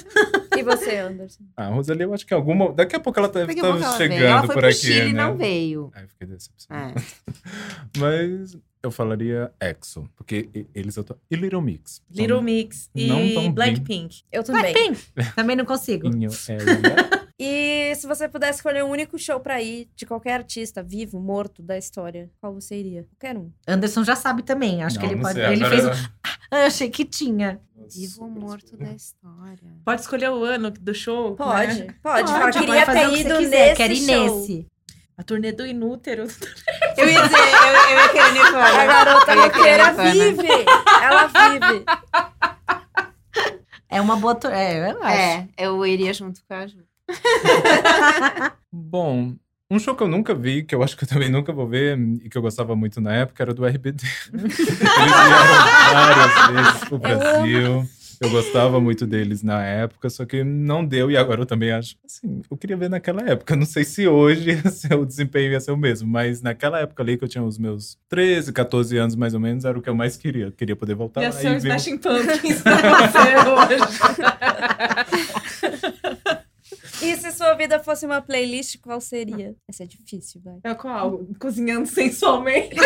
E 0.56 0.62
você, 0.62 0.96
Anderson? 0.96 1.42
Ah, 1.56 1.66
a 1.66 1.68
Rosalie, 1.70 2.04
eu 2.04 2.14
acho 2.14 2.24
que 2.24 2.32
alguma... 2.32 2.72
Daqui 2.72 2.96
a 2.96 3.00
pouco 3.00 3.18
ela 3.18 3.28
deve 3.28 3.54
Daqui 3.54 3.60
a 3.66 3.70
estar 3.74 3.86
ela 3.88 3.96
chegando 3.98 4.22
Ela 4.24 4.38
foi 4.38 4.54
por 4.54 4.60
pro 4.60 4.66
aqui, 4.68 4.76
Chile 4.78 5.10
e 5.10 5.12
né? 5.12 5.22
não 5.22 5.36
veio. 5.36 5.92
Eu 6.00 6.08
fiquei 6.08 6.26
decepcionado. 6.28 6.94
É. 6.98 7.02
Mas 7.98 8.56
eu 8.84 8.90
falaria 8.90 9.50
EXO, 9.60 10.08
porque 10.16 10.48
eles 10.74 10.96
eu 10.96 11.04
tô... 11.04 11.16
E 11.30 11.36
Little 11.36 11.60
Mix. 11.62 12.02
Little 12.10 12.42
Mix 12.42 12.90
e. 12.94 13.08
Blackpink. 13.50 14.22
Eu 14.30 14.44
também. 14.44 14.72
Blackpink. 14.72 15.00
Também 15.34 15.56
não 15.56 15.64
consigo. 15.64 16.06
In 16.08 16.24
your 16.24 16.34
area. 16.48 17.24
E 17.38 17.92
se 17.96 18.06
você 18.06 18.28
pudesse 18.28 18.58
escolher 18.58 18.84
um 18.84 18.90
único 18.90 19.18
show 19.18 19.40
pra 19.40 19.60
ir 19.60 19.88
de 19.96 20.06
qualquer 20.06 20.34
artista, 20.34 20.82
vivo, 20.82 21.18
morto, 21.18 21.62
da 21.62 21.76
história, 21.76 22.30
qual 22.40 22.54
você 22.54 22.76
iria? 22.78 23.04
Qualquer 23.04 23.36
um. 23.36 23.50
Anderson 23.66 24.04
já 24.04 24.14
sabe 24.14 24.42
também. 24.42 24.82
Acho 24.84 24.98
que 24.98 25.04
Não, 25.04 25.12
ele 25.12 25.20
não 25.20 25.28
pode. 25.28 25.40
sei, 25.40 25.52
Ele 25.52 25.64
fez. 25.64 25.84
o- 25.84 25.90
Ah, 26.50 26.60
eu 26.60 26.66
achei 26.66 26.88
que 26.90 27.04
tinha. 27.04 27.60
Vivo 27.92 28.22
ou 28.24 28.30
morto 28.30 28.76
da 28.76 28.92
história. 28.92 29.68
Pode 29.84 30.02
escolher 30.02 30.30
o 30.30 30.44
ano 30.44 30.70
do 30.70 30.94
show? 30.94 31.34
Pode, 31.34 31.80
né? 31.80 31.94
pode. 32.02 32.30
Pode, 32.32 32.58
queria 32.58 32.74
pode 32.74 32.86
fazer 32.86 33.00
ter 33.00 33.10
que 33.14 33.20
ido 33.20 33.36
quiser. 33.38 33.58
nesse 33.68 33.74
Quero 33.76 33.92
ir 33.92 33.96
show. 33.96 34.38
nesse. 34.40 34.66
A 35.16 35.22
turnê 35.22 35.52
do 35.52 35.64
Inútero. 35.66 36.24
Eu 36.96 37.08
ia 37.08 37.22
dizer, 37.22 37.38
eu, 37.38 37.90
eu 37.90 37.98
ia 37.98 38.08
querer 38.08 38.20
A 38.20 38.32
Nirvana. 38.32 38.86
garota 38.86 39.34
ia 39.36 39.50
querer 39.50 39.82
roqueira 39.82 39.86
Nirvana. 39.92 40.12
vive. 40.12 40.64
Ela 41.02 41.26
vive. 41.26 41.84
É 43.90 44.00
uma 44.00 44.16
boa. 44.16 44.34
tu- 44.34 44.48
É, 44.48 44.90
eu 44.90 45.02
acho. 45.02 45.16
É, 45.16 45.48
eu 45.58 45.86
iria 45.86 46.12
junto 46.14 46.40
com 46.48 46.54
a 46.54 46.66
Ju. 46.66 46.78
Bom, 48.72 49.34
um 49.70 49.78
show 49.78 49.94
que 49.94 50.02
eu 50.02 50.08
nunca 50.08 50.34
vi, 50.34 50.62
que 50.64 50.74
eu 50.74 50.82
acho 50.82 50.96
que 50.96 51.04
eu 51.04 51.08
também 51.08 51.28
nunca 51.30 51.52
vou 51.52 51.66
ver, 51.68 51.98
e 52.22 52.28
que 52.28 52.36
eu 52.38 52.42
gostava 52.42 52.74
muito 52.76 53.00
na 53.00 53.12
época, 53.14 53.42
era 53.42 53.54
do 53.54 53.64
RBD. 53.66 54.04
Eles 54.34 54.56
vieram 54.56 55.92
várias 55.92 56.48
vezes 56.66 56.88
pro 56.88 56.98
Brasil. 56.98 57.88
Eu 58.20 58.30
gostava 58.30 58.80
muito 58.80 59.06
deles 59.06 59.42
na 59.42 59.62
época, 59.64 60.08
só 60.10 60.24
que 60.24 60.42
não 60.44 60.84
deu, 60.84 61.10
e 61.10 61.16
agora 61.16 61.40
eu 61.42 61.46
também 61.46 61.70
acho. 61.72 61.96
Assim, 62.04 62.42
eu 62.50 62.56
queria 62.56 62.76
ver 62.76 62.88
naquela 62.90 63.22
época. 63.28 63.54
Não 63.56 63.66
sei 63.66 63.84
se 63.84 64.06
hoje 64.08 64.50
o 64.98 65.04
desempenho 65.04 65.52
ia 65.52 65.60
ser 65.60 65.72
o 65.72 65.76
mesmo, 65.76 66.08
mas 66.08 66.40
naquela 66.42 66.80
época 66.80 67.02
ali 67.02 67.16
que 67.18 67.24
eu 67.24 67.28
tinha 67.28 67.42
os 67.44 67.58
meus 67.58 67.96
13, 68.08 68.52
14 68.52 68.96
anos 68.96 69.16
mais 69.16 69.34
ou 69.34 69.40
menos, 69.40 69.64
era 69.64 69.78
o 69.78 69.82
que 69.82 69.88
eu 69.90 69.94
mais 69.94 70.16
queria. 70.16 70.46
Eu 70.46 70.52
queria 70.52 70.76
poder 70.76 70.94
voltar 70.94 71.20
Ia 71.22 71.28
lá 71.28 71.32
ser 71.32 71.46
e 71.46 71.50
ver. 71.50 71.54
o- 71.56 71.58
Smashing 71.76 71.98
Pumpkins 71.98 72.62
hoje. 73.46 73.76
E 77.02 77.16
se 77.16 77.32
sua 77.32 77.52
vida 77.54 77.78
fosse 77.80 78.06
uma 78.06 78.22
playlist, 78.22 78.76
qual 78.80 79.00
seria? 79.00 79.54
Essa 79.68 79.82
é 79.82 79.86
difícil, 79.86 80.40
vai. 80.42 80.54
É 80.64 80.74
qual? 80.74 81.20
Cozinhando 81.38 81.86
sensualmente. 81.86 82.74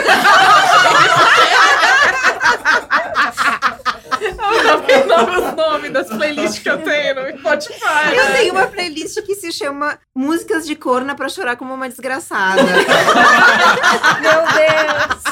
Eu 4.20 5.06
não 5.06 5.16
lembro 5.26 5.48
os 5.48 5.56
nomes 5.56 5.92
das 5.92 6.08
playlists 6.08 6.58
que 6.62 6.68
eu 6.70 6.78
tenho 6.78 7.14
no 7.14 7.38
Spotify. 7.38 8.14
Eu 8.16 8.32
tenho 8.32 8.52
uma 8.54 8.66
playlist 8.66 9.20
que 9.22 9.34
se 9.34 9.52
chama 9.52 9.98
Músicas 10.14 10.66
de 10.66 10.74
Corna 10.74 11.14
pra 11.14 11.28
Chorar 11.28 11.56
Como 11.56 11.74
Uma 11.74 11.88
Desgraçada. 11.88 12.62
Meu 14.20 14.42
Deus! 14.54 15.22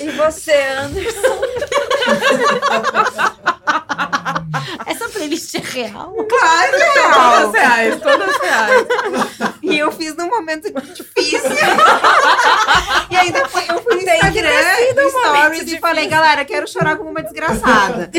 E 0.00 0.10
você, 0.10 0.52
Anderson? 0.78 1.40
Essa 4.86 5.08
playlist 5.10 5.54
é 5.54 5.58
real? 5.58 6.14
claro, 6.28 6.72
Todas 6.72 6.94
real. 6.94 7.50
reais, 7.52 8.00
todas 8.00 8.36
reais. 8.38 8.86
E 9.68 9.78
eu 9.78 9.90
fiz 9.92 10.16
num 10.16 10.28
momento 10.28 10.70
difícil. 10.94 11.40
e 13.10 13.16
ainda 13.16 13.48
fui, 13.48 13.62
eu 13.68 13.82
fui 13.82 13.94
no 13.96 14.04
Tem 14.04 14.14
Instagram, 14.16 14.50
no 14.96 15.06
um 15.06 15.10
Stories, 15.10 15.72
e 15.72 15.78
falei, 15.78 16.06
galera, 16.06 16.44
quero 16.44 16.66
chorar 16.68 16.96
como 16.96 17.10
uma 17.10 17.22
desgraçada. 17.22 18.10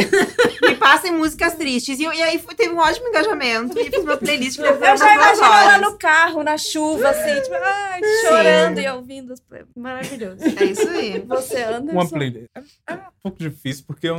Me 0.62 0.76
passem 0.76 1.12
músicas 1.12 1.56
tristes. 1.56 2.00
E, 2.00 2.04
eu- 2.04 2.14
e 2.14 2.22
aí 2.22 2.39
foi- 2.39 2.56
teve 2.56 2.74
um 2.74 2.78
ótimo 2.80 3.08
engajamento. 3.08 3.78
E 3.80 3.86
fiz 3.89 4.04
uma 4.04 4.18
playlist 4.18 4.58
que 4.58 4.64
Eu 4.64 4.97
já 4.97 5.16
imagino 5.16 5.45
ela 5.45 5.78
no 5.80 5.97
carro, 5.97 6.43
na 6.43 6.58
chuva, 6.58 7.10
assim, 7.10 7.41
tipo, 7.41 7.56
ai, 7.56 8.02
chorando 8.22 8.80
e 8.80 8.88
ouvindo. 8.89 9.34
Maravilhoso. 9.76 10.38
É 10.60 10.64
isso 10.66 10.88
aí. 10.89 11.20
Você, 11.28 11.64
Anderson? 11.64 11.91
Uma 12.00 12.08
playlist. 12.10 12.45
É, 12.56 12.93
é 12.93 12.95
um 12.95 13.00
pouco 13.24 13.38
difícil, 13.39 13.84
porque 13.88 14.08
eu, 14.08 14.18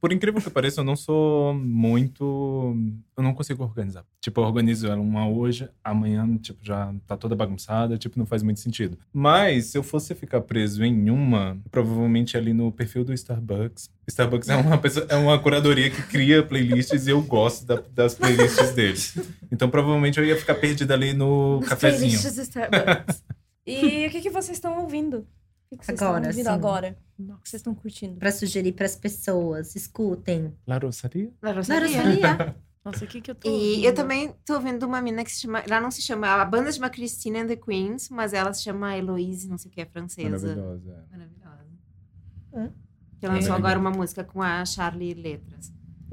por 0.00 0.12
incrível 0.12 0.40
que 0.40 0.50
pareça, 0.50 0.80
eu 0.80 0.84
não 0.84 0.96
sou 0.96 1.54
muito. 1.54 2.74
Eu 3.16 3.22
não 3.22 3.34
consigo 3.34 3.62
organizar. 3.62 4.04
Tipo, 4.20 4.40
eu 4.40 4.44
organizo 4.44 4.86
ela 4.86 5.00
uma 5.00 5.28
hoje, 5.28 5.68
amanhã, 5.84 6.26
tipo, 6.38 6.58
já 6.64 6.94
tá 7.06 7.14
toda 7.16 7.36
bagunçada, 7.36 7.98
tipo, 7.98 8.18
não 8.18 8.24
faz 8.24 8.42
muito 8.42 8.58
sentido. 8.60 8.98
Mas, 9.12 9.66
se 9.66 9.76
eu 9.76 9.82
fosse 9.82 10.14
ficar 10.14 10.40
preso 10.40 10.82
em 10.82 11.10
uma, 11.10 11.58
provavelmente 11.70 12.36
ali 12.38 12.54
no 12.54 12.72
perfil 12.72 13.04
do 13.04 13.12
Starbucks. 13.12 13.90
Starbucks 14.08 14.48
é 14.48 14.56
uma, 14.56 14.78
pessoa, 14.78 15.06
é 15.10 15.16
uma 15.16 15.38
curadoria 15.38 15.90
que 15.90 16.02
cria 16.04 16.42
playlists 16.42 17.06
e 17.06 17.10
eu 17.10 17.20
gosto 17.22 17.66
da- 17.66 17.82
das 17.94 18.14
playlists 18.14 18.72
deles. 18.72 19.14
Então, 19.50 19.68
provavelmente 19.68 20.18
eu 20.18 20.24
ia 20.24 20.36
ficar 20.36 20.54
perdida 20.54 20.94
ali 20.94 21.12
no 21.12 21.60
Nas 21.60 21.68
cafezinho. 21.68 22.00
playlists 22.18 22.34
do 22.36 22.42
Starbucks. 22.42 23.24
E 23.66 24.06
o 24.06 24.10
que, 24.10 24.20
que 24.22 24.30
vocês 24.30 24.56
estão 24.56 24.80
ouvindo? 24.80 25.18
O 25.18 25.74
que, 25.74 25.78
que 25.78 25.84
vocês 25.86 26.00
Agora, 26.02 26.30
estão 26.30 26.52
agora? 26.54 26.96
O 27.18 27.22
que 27.38 27.48
vocês 27.48 27.60
estão 27.60 27.74
curtindo? 27.74 28.16
Pra 28.16 28.32
sugerir 28.32 28.72
pras 28.72 28.96
pessoas. 28.96 29.76
Escutem. 29.76 30.52
La 30.66 30.78
Rosaria? 30.78 31.30
Da 31.40 31.50
Na 31.50 31.54
Rosalia. 31.54 31.86
Rosalia. 32.02 32.56
Nossa, 32.84 33.04
o 33.04 33.08
que 33.08 33.20
que 33.20 33.30
eu 33.30 33.34
tô 33.36 33.48
E 33.48 33.52
ouvindo? 33.52 33.84
eu 33.86 33.94
também 33.94 34.34
tô 34.44 34.54
ouvindo 34.54 34.82
uma 34.84 35.00
mina 35.00 35.22
que 35.24 35.30
se 35.30 35.40
chama. 35.42 35.60
Ela 35.60 35.80
não 35.80 35.90
se 35.90 36.02
chama. 36.02 36.26
A 36.28 36.44
banda 36.44 36.70
se 36.72 36.78
chama 36.78 36.90
Christina 36.90 37.40
and 37.40 37.46
the 37.46 37.56
Queens, 37.56 38.08
mas 38.10 38.32
ela 38.32 38.52
se 38.52 38.62
chama 38.64 38.96
Heloise, 38.96 39.48
não 39.48 39.56
sei 39.58 39.70
o 39.70 39.74
que, 39.74 39.80
é 39.80 39.86
francesa. 39.86 40.48
Maravilhosa. 40.56 41.06
Maravilhosa. 41.10 42.72
Que 43.20 43.26
lançou 43.28 43.54
É. 43.54 43.56
agora 43.58 43.78
uma 43.78 43.90
música 43.90 44.24
com 44.24 44.42
a 44.42 44.64
Charlie 44.64 45.14
Letras. 45.14 45.72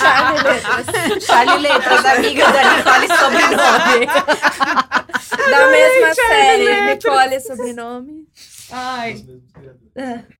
Charlie 0.00 0.42
Letras. 0.42 1.24
Charlie 1.24 1.58
Letras, 1.62 2.04
amiga 2.04 2.44
da 2.52 2.76
Nicole 2.76 3.08
sobrenome. 3.18 4.06
Da 5.36 5.70
mesma 5.70 6.14
série. 6.14 6.94
Nicole, 6.94 7.40
sobrenome. 7.40 8.28
Ai, 8.70 9.24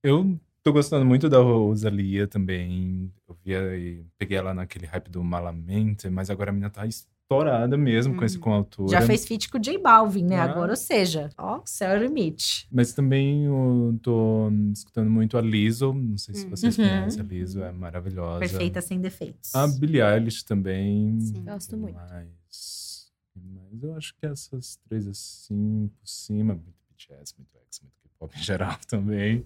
Eu 0.03 0.39
tô 0.67 0.73
gostando 0.73 1.07
muito 1.07 1.29
da 1.29 1.39
Rosalia 1.39 2.27
também. 2.27 3.13
Eu 3.29 3.37
vi 3.45 3.53
e 3.55 4.05
peguei 4.19 4.37
ela 4.37 4.53
naquele 4.53 4.85
hype 4.85 5.09
do 5.09 5.23
Malamente, 5.23 6.11
mas 6.11 6.29
agora 6.29 6.51
a 6.51 6.53
menina 6.53 6.69
tá 6.69 6.85
estourada 6.85 7.77
mesmo 7.77 8.17
com 8.17 8.25
esse 8.25 8.37
com 8.37 8.53
a 8.53 8.57
autora. 8.57 8.91
Já 8.91 9.01
fez 9.03 9.25
feat 9.25 9.49
com 9.49 9.59
o 9.59 9.61
J 9.61 9.79
Balvin, 9.79 10.25
né? 10.25 10.35
Ah. 10.41 10.43
Agora, 10.43 10.73
ou 10.73 10.77
seja, 10.77 11.31
ó, 11.39 11.61
céu 11.65 11.93
é 11.93 11.99
o 11.99 12.03
limite. 12.03 12.67
Mas 12.69 12.93
também 12.93 13.45
eu 13.45 13.97
tô 14.03 14.51
escutando 14.73 15.09
muito 15.09 15.39
a 15.39 15.41
Lizzo. 15.41 15.93
Não 15.95 16.19
sei 16.19 16.35
se 16.35 16.49
vocês 16.49 16.77
Uhum. 16.77 16.85
conhecem 16.85 17.21
a 17.21 17.25
Lizzo, 17.25 17.63
é 17.63 17.71
maravilhosa. 17.71 18.41
Perfeita 18.41 18.81
sem 18.81 19.01
defeitos. 19.01 19.55
A 19.55 19.69
Billie 19.69 20.03
Eilish 20.03 20.43
também. 20.45 21.21
Sim. 21.21 21.45
Gosto 21.45 21.77
muito. 21.77 21.95
Mas, 21.95 23.13
mas 23.37 23.83
eu 23.85 23.95
acho 23.95 24.13
que 24.17 24.27
essas 24.27 24.81
três 24.89 25.07
assim, 25.07 25.89
por 25.97 26.09
cima, 26.09 26.55
muito 26.55 26.75
BTS, 26.91 27.35
muito 27.39 27.51
X, 27.71 27.81
muito 27.83 27.95
K-pop 28.03 28.37
em 28.37 28.43
geral 28.43 28.77
também. 28.89 29.45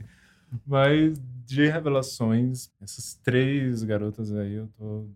Mas 0.66 1.18
de 1.46 1.66
revelações, 1.68 2.70
essas 2.80 3.14
três 3.22 3.82
garotas 3.82 4.32
aí, 4.34 4.54
eu 4.54 4.68
tô 4.78 5.06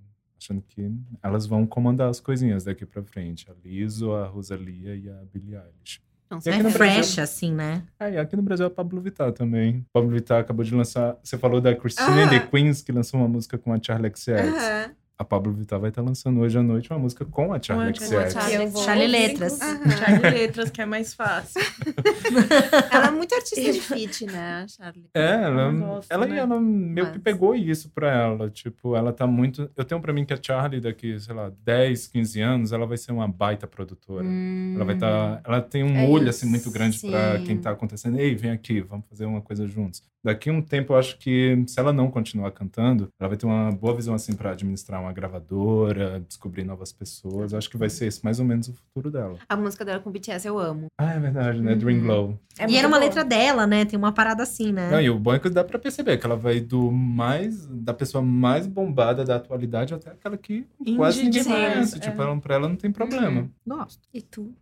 achando 0.40 0.62
que 0.68 0.90
elas 1.22 1.46
vão 1.46 1.66
comandar 1.66 2.08
as 2.10 2.20
coisinhas 2.20 2.64
daqui 2.64 2.84
pra 2.84 3.02
frente. 3.02 3.46
A 3.50 3.54
Lizzo, 3.64 4.12
a 4.12 4.26
Rosalia 4.26 4.94
e 4.96 5.08
a 5.08 5.22
Billie 5.32 5.54
Eilish. 5.54 6.00
E 6.36 6.40
sei. 6.40 6.52
aqui 6.54 6.60
É 6.60 6.64
no 6.64 6.70
Brasil- 6.70 6.94
fresh, 7.04 7.18
assim, 7.20 7.52
né? 7.52 7.84
Ah, 7.98 8.10
e 8.10 8.18
aqui 8.18 8.34
no 8.34 8.42
Brasil 8.42 8.64
é 8.64 8.66
a 8.66 8.70
Pablo 8.70 9.00
Vittar 9.00 9.30
também. 9.32 9.86
Pablo 9.92 10.10
Vittar 10.10 10.40
acabou 10.40 10.64
de 10.64 10.74
lançar. 10.74 11.16
Você 11.22 11.38
falou 11.38 11.60
da 11.60 11.74
Christine 11.76 12.08
and 12.22 12.26
Ah. 12.26 12.30
the 12.30 12.46
Queens, 12.48 12.82
que 12.82 12.90
lançou 12.90 13.20
uma 13.20 13.28
música 13.28 13.56
com 13.56 13.72
a 13.72 13.78
Charlie 13.80 14.10
XCX. 14.10 14.40
Aham. 14.54 14.90
A 15.16 15.24
Pablo 15.24 15.52
Vittar 15.52 15.78
vai 15.78 15.90
estar 15.90 16.02
lançando 16.02 16.40
hoje 16.40 16.58
à 16.58 16.62
noite 16.62 16.90
uma 16.90 16.98
música 16.98 17.24
com 17.24 17.52
a 17.52 17.62
Charlie 17.62 17.96
Com 17.96 18.04
a 18.04 18.28
XCX. 18.28 18.80
Charlie. 18.84 19.06
Letras. 19.06 19.58
Charlie 19.98 20.30
Letras, 20.30 20.70
que 20.70 20.82
é 20.82 20.84
mais 20.86 21.14
fácil. 21.14 21.60
Ela 22.90 23.06
é 23.06 23.10
muito 23.10 23.32
artista 23.34 23.72
de 23.72 23.80
feat, 23.80 24.26
né, 24.26 24.66
Charlie? 24.68 25.06
É, 25.14 25.42
ela, 25.44 25.70
gosto, 25.72 26.10
ela, 26.10 26.26
né? 26.26 26.36
ela 26.38 26.60
meio 26.60 27.06
que 27.06 27.12
Mas- 27.14 27.22
pegou 27.22 27.54
isso 27.54 27.90
pra 27.90 28.10
ela. 28.12 28.50
Tipo, 28.50 28.96
ela 28.96 29.12
tá 29.12 29.24
muito. 29.26 29.70
Eu 29.76 29.84
tenho 29.84 30.00
pra 30.00 30.12
mim 30.12 30.24
que 30.24 30.34
a 30.34 30.38
Charlie, 30.40 30.80
daqui, 30.80 31.18
sei 31.20 31.34
lá, 31.34 31.52
10, 31.64 32.08
15 32.08 32.40
anos, 32.40 32.72
ela 32.72 32.84
vai 32.86 32.96
ser 32.96 33.12
uma 33.12 33.28
baita 33.28 33.66
produtora. 33.68 34.26
Ela 34.74 34.84
vai 34.84 34.94
estar. 34.96 35.40
ela 35.44 35.60
tem 35.60 35.84
um 35.84 35.96
É 35.96 36.08
olho 36.08 36.28
isso, 36.28 36.30
assim 36.40 36.46
muito 36.50 36.70
grande 36.72 36.98
pra 37.00 37.38
sim. 37.38 37.44
quem 37.44 37.56
tá 37.58 37.70
acontecendo. 37.70 38.18
Ei, 38.18 38.34
vem 38.34 38.50
aqui, 38.50 38.80
vamos 38.80 39.06
fazer 39.08 39.26
uma 39.26 39.40
coisa 39.40 39.66
juntos. 39.66 40.02
Daqui 40.24 40.48
a 40.48 40.52
um 40.54 40.62
tempo, 40.62 40.94
eu 40.94 40.96
acho 40.96 41.18
que 41.18 41.62
se 41.66 41.78
ela 41.78 41.92
não 41.92 42.10
continuar 42.10 42.50
cantando, 42.50 43.08
ela 43.20 43.28
vai 43.28 43.36
ter 43.36 43.44
uma 43.44 43.70
boa 43.72 43.94
visão 43.94 44.14
assim 44.14 44.32
para 44.34 44.52
administrar 44.52 45.02
uma 45.04 45.12
gravadora, 45.12 46.20
descobrir 46.26 46.64
novas 46.64 46.92
pessoas. 46.92 47.52
Eu 47.52 47.58
acho 47.58 47.70
que 47.70 47.76
vai 47.76 47.90
ser 47.90 48.06
esse 48.06 48.24
mais 48.24 48.38
ou 48.40 48.44
menos 48.44 48.68
o 48.68 48.72
futuro 48.72 49.10
dela. 49.10 49.38
A 49.48 49.56
música 49.56 49.84
dela 49.84 50.00
com 50.00 50.10
o 50.10 50.12
BTS 50.12 50.46
eu 50.46 50.58
amo. 50.58 50.86
Ah, 50.98 51.12
é 51.12 51.20
verdade, 51.20 51.60
né? 51.60 51.72
Uhum. 51.72 51.78
Dream 51.78 52.00
Glow. 52.00 52.38
É 52.58 52.68
e 52.68 52.76
era 52.76 52.86
uma 52.88 52.98
boa. 52.98 53.08
letra 53.08 53.24
dela, 53.24 53.66
né? 53.66 53.84
Tem 53.84 53.98
uma 53.98 54.12
parada 54.12 54.42
assim, 54.42 54.72
né? 54.72 54.90
Não, 54.90 55.00
e 55.00 55.10
o 55.10 55.18
bom 55.18 55.34
é 55.34 55.38
que 55.38 55.48
dá 55.48 55.64
pra 55.64 55.78
perceber 55.78 56.16
que 56.18 56.26
ela 56.26 56.36
vai 56.36 56.60
do 56.60 56.90
mais 56.90 57.66
da 57.66 57.94
pessoa 57.94 58.22
mais 58.22 58.66
bombada 58.66 59.24
da 59.24 59.36
atualidade 59.36 59.94
até 59.94 60.10
aquela 60.10 60.36
que 60.36 60.66
Indie 60.80 60.96
quase 60.96 61.22
ninguém 61.22 61.44
conhece. 61.44 61.96
é. 61.96 62.00
Tipo, 62.00 62.20
ela, 62.22 62.36
pra 62.40 62.54
ela 62.56 62.68
não 62.68 62.76
tem 62.76 62.90
problema. 62.90 63.48
Gosto. 63.66 64.00
E 64.12 64.20
tu? 64.22 64.52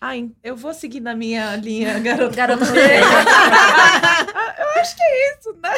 Ai, 0.00 0.30
eu 0.42 0.56
vou 0.56 0.72
seguir 0.74 1.00
na 1.00 1.14
minha 1.14 1.54
linha, 1.56 1.98
garota. 2.00 2.34
Garota 2.36 2.64
eu 2.74 4.80
acho 4.80 4.96
que 4.96 5.02
é 5.02 5.38
isso, 5.38 5.56
né? 5.62 5.70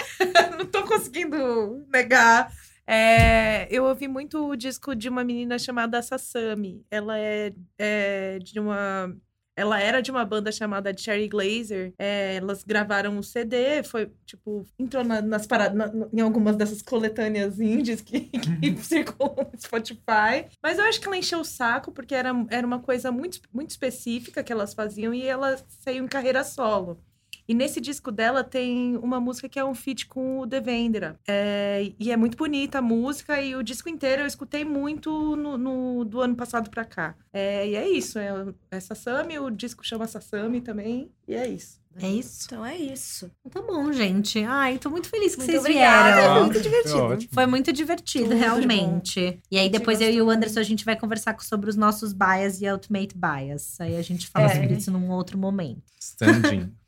Não 0.58 0.66
tô 0.66 0.82
conseguindo 0.84 1.84
negar. 1.92 2.50
É, 2.86 3.66
eu 3.70 3.84
ouvi 3.84 4.06
muito 4.08 4.46
o 4.48 4.56
disco 4.56 4.94
de 4.94 5.08
uma 5.08 5.24
menina 5.24 5.58
chamada 5.58 6.00
Sasami. 6.02 6.84
Ela 6.90 7.18
é, 7.18 7.52
é 7.78 8.38
de 8.38 8.58
uma. 8.60 9.14
Ela 9.56 9.80
era 9.80 10.00
de 10.02 10.10
uma 10.10 10.24
banda 10.24 10.50
chamada 10.50 10.92
Cherry 10.96 11.28
Glazer. 11.28 11.94
É, 11.96 12.36
elas 12.36 12.64
gravaram 12.64 13.16
um 13.16 13.22
CD, 13.22 13.84
foi 13.84 14.10
tipo, 14.26 14.64
entrou 14.76 15.04
na- 15.04 15.22
nas 15.22 15.46
paradas, 15.46 15.76
na- 15.76 16.08
em 16.12 16.20
algumas 16.20 16.56
dessas 16.56 16.82
coletâneas 16.82 17.60
indies 17.60 18.00
que, 18.00 18.30
que 18.60 18.76
circulam 18.82 19.48
no 19.52 19.60
Spotify. 19.60 20.46
Mas 20.60 20.76
eu 20.76 20.84
acho 20.84 21.00
que 21.00 21.06
ela 21.06 21.16
encheu 21.16 21.38
o 21.38 21.44
saco, 21.44 21.92
porque 21.92 22.16
era, 22.16 22.30
era 22.50 22.66
uma 22.66 22.80
coisa 22.80 23.12
muito, 23.12 23.40
muito 23.52 23.70
específica 23.70 24.42
que 24.42 24.52
elas 24.52 24.74
faziam 24.74 25.14
e 25.14 25.22
ela 25.24 25.56
saiu 25.68 26.04
em 26.04 26.08
carreira 26.08 26.42
solo. 26.42 27.00
E 27.46 27.52
nesse 27.54 27.80
disco 27.80 28.10
dela 28.10 28.42
tem 28.42 28.96
uma 28.96 29.20
música 29.20 29.48
que 29.48 29.58
é 29.58 29.64
um 29.64 29.74
feat 29.74 30.06
com 30.06 30.40
o 30.40 30.46
Devendra. 30.46 31.18
É, 31.28 31.90
e 31.98 32.10
é 32.10 32.16
muito 32.16 32.36
bonita 32.36 32.78
a 32.78 32.82
música, 32.82 33.40
e 33.40 33.54
o 33.54 33.62
disco 33.62 33.88
inteiro 33.88 34.22
eu 34.22 34.26
escutei 34.26 34.64
muito 34.64 35.36
no, 35.36 35.58
no- 35.58 36.04
do 36.04 36.20
ano 36.20 36.34
passado 36.34 36.70
pra 36.70 36.84
cá. 36.84 37.14
É, 37.32 37.68
e 37.68 37.74
é 37.74 37.88
isso, 37.88 38.18
é, 38.18 38.30
é 38.70 38.80
Sasami, 38.80 39.38
o 39.38 39.50
disco 39.50 39.84
chama 39.86 40.06
Sasami 40.06 40.60
também, 40.60 41.10
e 41.28 41.34
é 41.34 41.46
isso. 41.46 41.82
É 42.02 42.08
isso? 42.08 42.46
Então 42.46 42.66
é 42.66 42.76
isso. 42.76 43.30
Tá 43.50 43.62
bom, 43.62 43.92
gente. 43.92 44.42
Ai, 44.42 44.78
tô 44.78 44.90
muito 44.90 45.08
feliz 45.08 45.36
que 45.36 45.42
Muito 45.42 45.50
vocês 45.52 45.60
obrigada. 45.60 46.16
vieram. 46.16 46.34
Foi 46.34 46.42
muito 46.42 46.60
divertido. 46.60 47.28
Foi 47.32 47.46
muito 47.46 47.72
divertido, 47.72 48.24
Tudo 48.30 48.36
realmente. 48.36 49.38
E 49.48 49.56
aí, 49.56 49.68
depois 49.68 50.00
eu 50.00 50.10
e 50.10 50.20
o 50.20 50.28
Anderson, 50.28 50.58
a 50.58 50.64
gente 50.64 50.84
vai 50.84 50.96
conversar 50.98 51.36
sobre 51.40 51.70
os 51.70 51.76
nossos 51.76 52.12
bias 52.12 52.60
e 52.60 52.66
ultimate 52.68 53.14
bias. 53.16 53.80
Aí 53.80 53.96
a 53.96 54.02
gente 54.02 54.26
fala 54.26 54.46
É. 54.46 54.56
sobre 54.60 54.74
isso 54.74 54.90
num 54.90 55.08
outro 55.10 55.38
momento. 55.38 55.82
Standing. 56.00 56.72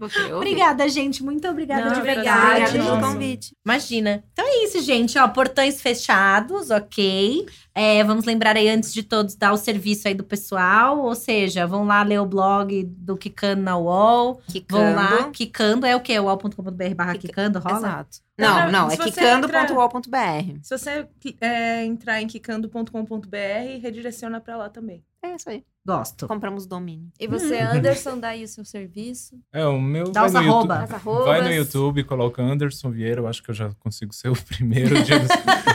Ouvir. 0.00 0.32
Obrigada, 0.34 0.88
gente. 0.88 1.22
Muito 1.22 1.46
obrigada 1.46 1.90
Não, 1.90 1.92
de 1.92 2.00
verdade. 2.00 2.64
obrigada 2.64 2.72
pelo 2.72 3.00
convite. 3.00 3.54
Imagina. 3.64 4.24
Então 4.32 4.46
é 4.46 4.64
isso, 4.64 4.80
gente. 4.80 5.18
Ó, 5.18 5.28
portões 5.28 5.80
fechados, 5.82 6.70
ok. 6.70 7.46
É, 7.74 8.02
vamos 8.02 8.24
lembrar 8.24 8.56
aí, 8.56 8.68
antes 8.68 8.94
de 8.94 9.02
todos, 9.02 9.34
dar 9.34 9.52
o 9.52 9.58
serviço 9.58 10.08
aí 10.08 10.14
do 10.14 10.24
pessoal. 10.24 11.00
Ou 11.00 11.14
seja, 11.14 11.66
vão 11.66 11.84
lá 11.84 12.02
ler 12.02 12.18
o 12.18 12.26
blog 12.26 12.82
do 12.84 13.16
Kikando 13.16 13.62
na 13.62 13.76
UOL. 13.76 14.40
Vão 14.70 14.94
lá, 14.94 15.30
Kikando. 15.30 15.84
É 15.84 15.94
o 15.94 16.00
quê? 16.00 16.18
uol.com.br 16.18 16.94
barra 16.96 17.16
Kikando, 17.16 17.58
rola? 17.58 17.78
Exato. 17.78 18.18
Não, 18.40 18.70
Não, 18.72 18.86
é 18.90 18.96
você 18.96 19.04
quicando.uol.br. 19.10 20.58
Se 20.62 20.76
você 20.78 21.06
é, 21.40 21.84
entrar 21.84 22.20
em 22.20 22.26
kikando.com.br, 22.26 23.80
redireciona 23.82 24.40
pra 24.40 24.56
lá 24.56 24.68
também. 24.68 25.02
É 25.22 25.34
isso 25.34 25.50
aí. 25.50 25.62
Gosto. 25.86 26.26
Compramos 26.26 26.66
domínio. 26.66 27.08
E 27.18 27.26
você, 27.26 27.58
Anderson, 27.58 28.18
dá 28.18 28.28
aí 28.28 28.44
o 28.44 28.48
seu 28.48 28.64
serviço? 28.64 29.38
É, 29.52 29.66
o 29.66 29.80
meu. 29.80 30.04
Dá 30.12 30.20
vai 30.20 30.28
os 30.28 30.34
no 30.34 30.40
YouTube- 30.40 30.54
arroba. 30.72 30.84
As 30.84 30.92
arrobas. 30.92 31.24
Vai 31.26 31.42
no 31.42 31.52
YouTube, 31.52 32.04
coloca 32.04 32.42
Anderson 32.42 32.90
Vieira. 32.90 33.20
Eu 33.20 33.26
acho 33.26 33.42
que 33.42 33.50
eu 33.50 33.54
já 33.54 33.70
consigo 33.80 34.12
ser 34.14 34.28
o 34.28 34.34
primeiro. 34.44 35.02
dia 35.02 35.16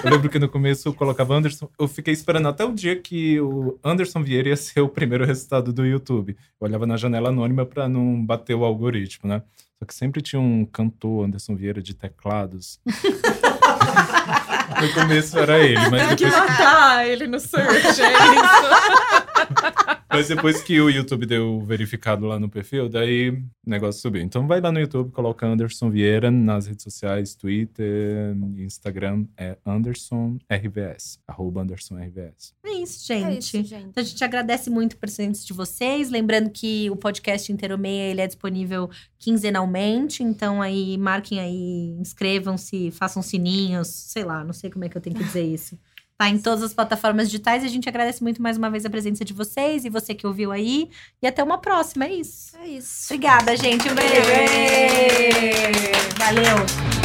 eu 0.03 0.09
lembro 0.11 0.29
que 0.29 0.39
no 0.39 0.47
começo 0.49 0.87
eu 0.87 0.93
colocava 0.93 1.35
Anderson. 1.35 1.69
Eu 1.79 1.87
fiquei 1.87 2.13
esperando 2.13 2.47
até 2.47 2.63
o 2.63 2.71
dia 2.71 2.95
que 2.95 3.39
o 3.39 3.79
Anderson 3.83 4.21
Vieira 4.23 4.49
ia 4.49 4.55
ser 4.57 4.79
o 4.81 4.89
primeiro 4.89 5.25
resultado 5.25 5.71
do 5.73 5.85
YouTube. 5.85 6.35
Eu 6.59 6.67
olhava 6.67 6.85
na 6.87 6.97
janela 6.97 7.29
anônima 7.29 7.65
pra 7.65 7.87
não 7.89 8.23
bater 8.23 8.55
o 8.55 8.63
algoritmo, 8.63 9.27
né? 9.29 9.41
Só 9.79 9.85
que 9.85 9.93
sempre 9.93 10.21
tinha 10.21 10.39
um 10.39 10.65
cantor, 10.65 11.25
Anderson 11.25 11.55
Vieira, 11.55 11.81
de 11.81 11.93
teclados. 11.93 12.79
no 14.81 14.93
começo 14.93 15.37
era 15.37 15.59
ele, 15.59 15.89
mas 15.89 16.07
Tem 16.07 16.15
que 16.15 16.25
depois, 16.25 16.49
matar 16.49 17.07
ele 17.07 17.27
no 17.27 17.39
search, 17.39 18.01
é 18.01 18.11
isso. 18.11 19.34
Mas 20.09 20.27
depois 20.27 20.61
que 20.61 20.79
o 20.79 20.89
YouTube 20.89 21.25
deu 21.25 21.57
o 21.57 21.65
verificado 21.65 22.25
lá 22.25 22.39
no 22.39 22.49
perfil, 22.49 22.87
daí 22.87 23.29
o 23.29 23.43
negócio 23.65 24.01
subiu. 24.01 24.21
Então 24.21 24.47
vai 24.47 24.61
lá 24.61 24.71
no 24.71 24.79
YouTube, 24.79 25.11
coloca 25.11 25.45
Anderson 25.45 25.89
Vieira 25.89 26.31
nas 26.31 26.67
redes 26.67 26.83
sociais, 26.83 27.35
Twitter, 27.35 28.35
Instagram, 28.57 29.25
é 29.37 29.57
Anderson 29.65 30.37
RVS, 30.51 31.19
arroba 31.27 31.61
Anderson 31.61 31.95
RVS. 31.95 32.53
É 32.65 32.71
isso, 32.71 33.11
É 33.13 33.19
gente. 33.19 33.39
isso, 33.39 33.63
gente. 33.63 33.85
Então, 33.87 34.01
a 34.01 34.05
gente 34.05 34.23
agradece 34.23 34.69
muito 34.69 34.93
o 34.93 34.97
presente 34.97 35.45
de 35.45 35.53
vocês. 35.53 36.09
Lembrando 36.09 36.49
que 36.49 36.89
o 36.89 36.95
podcast 36.95 37.51
Inteiro 37.51 37.77
Meia 37.77 38.11
ele 38.11 38.21
é 38.21 38.27
disponível 38.27 38.89
quinzenalmente. 39.17 40.23
Então, 40.23 40.61
aí, 40.61 40.97
marquem 40.97 41.39
aí, 41.39 41.95
inscrevam-se, 41.99 42.91
façam 42.91 43.21
sininhos, 43.21 43.87
sei 43.87 44.23
lá, 44.23 44.43
não 44.43 44.53
sei 44.53 44.69
como 44.69 44.85
é 44.85 44.89
que 44.89 44.97
eu 44.97 45.01
tenho 45.01 45.15
que 45.15 45.23
dizer 45.23 45.43
isso. 45.43 45.77
Tá 46.17 46.29
em 46.29 46.37
todas 46.37 46.63
as 46.63 46.73
plataformas 46.73 47.29
digitais. 47.29 47.63
E 47.63 47.65
a 47.65 47.69
gente 47.69 47.89
agradece 47.89 48.23
muito 48.23 48.41
mais 48.41 48.57
uma 48.57 48.69
vez 48.69 48.85
a 48.85 48.89
presença 48.89 49.25
de 49.25 49.33
vocês 49.33 49.83
e 49.83 49.89
você 49.89 50.13
que 50.13 50.25
ouviu 50.25 50.51
aí. 50.51 50.89
E 51.21 51.27
até 51.27 51.43
uma 51.43 51.57
próxima, 51.57 52.05
é 52.05 52.13
isso. 52.13 52.55
É 52.57 52.67
isso. 52.67 53.13
Obrigada, 53.13 53.55
gente. 53.57 53.89
Um 53.89 53.95
beijo. 53.95 54.13
Valeu. 56.17 57.04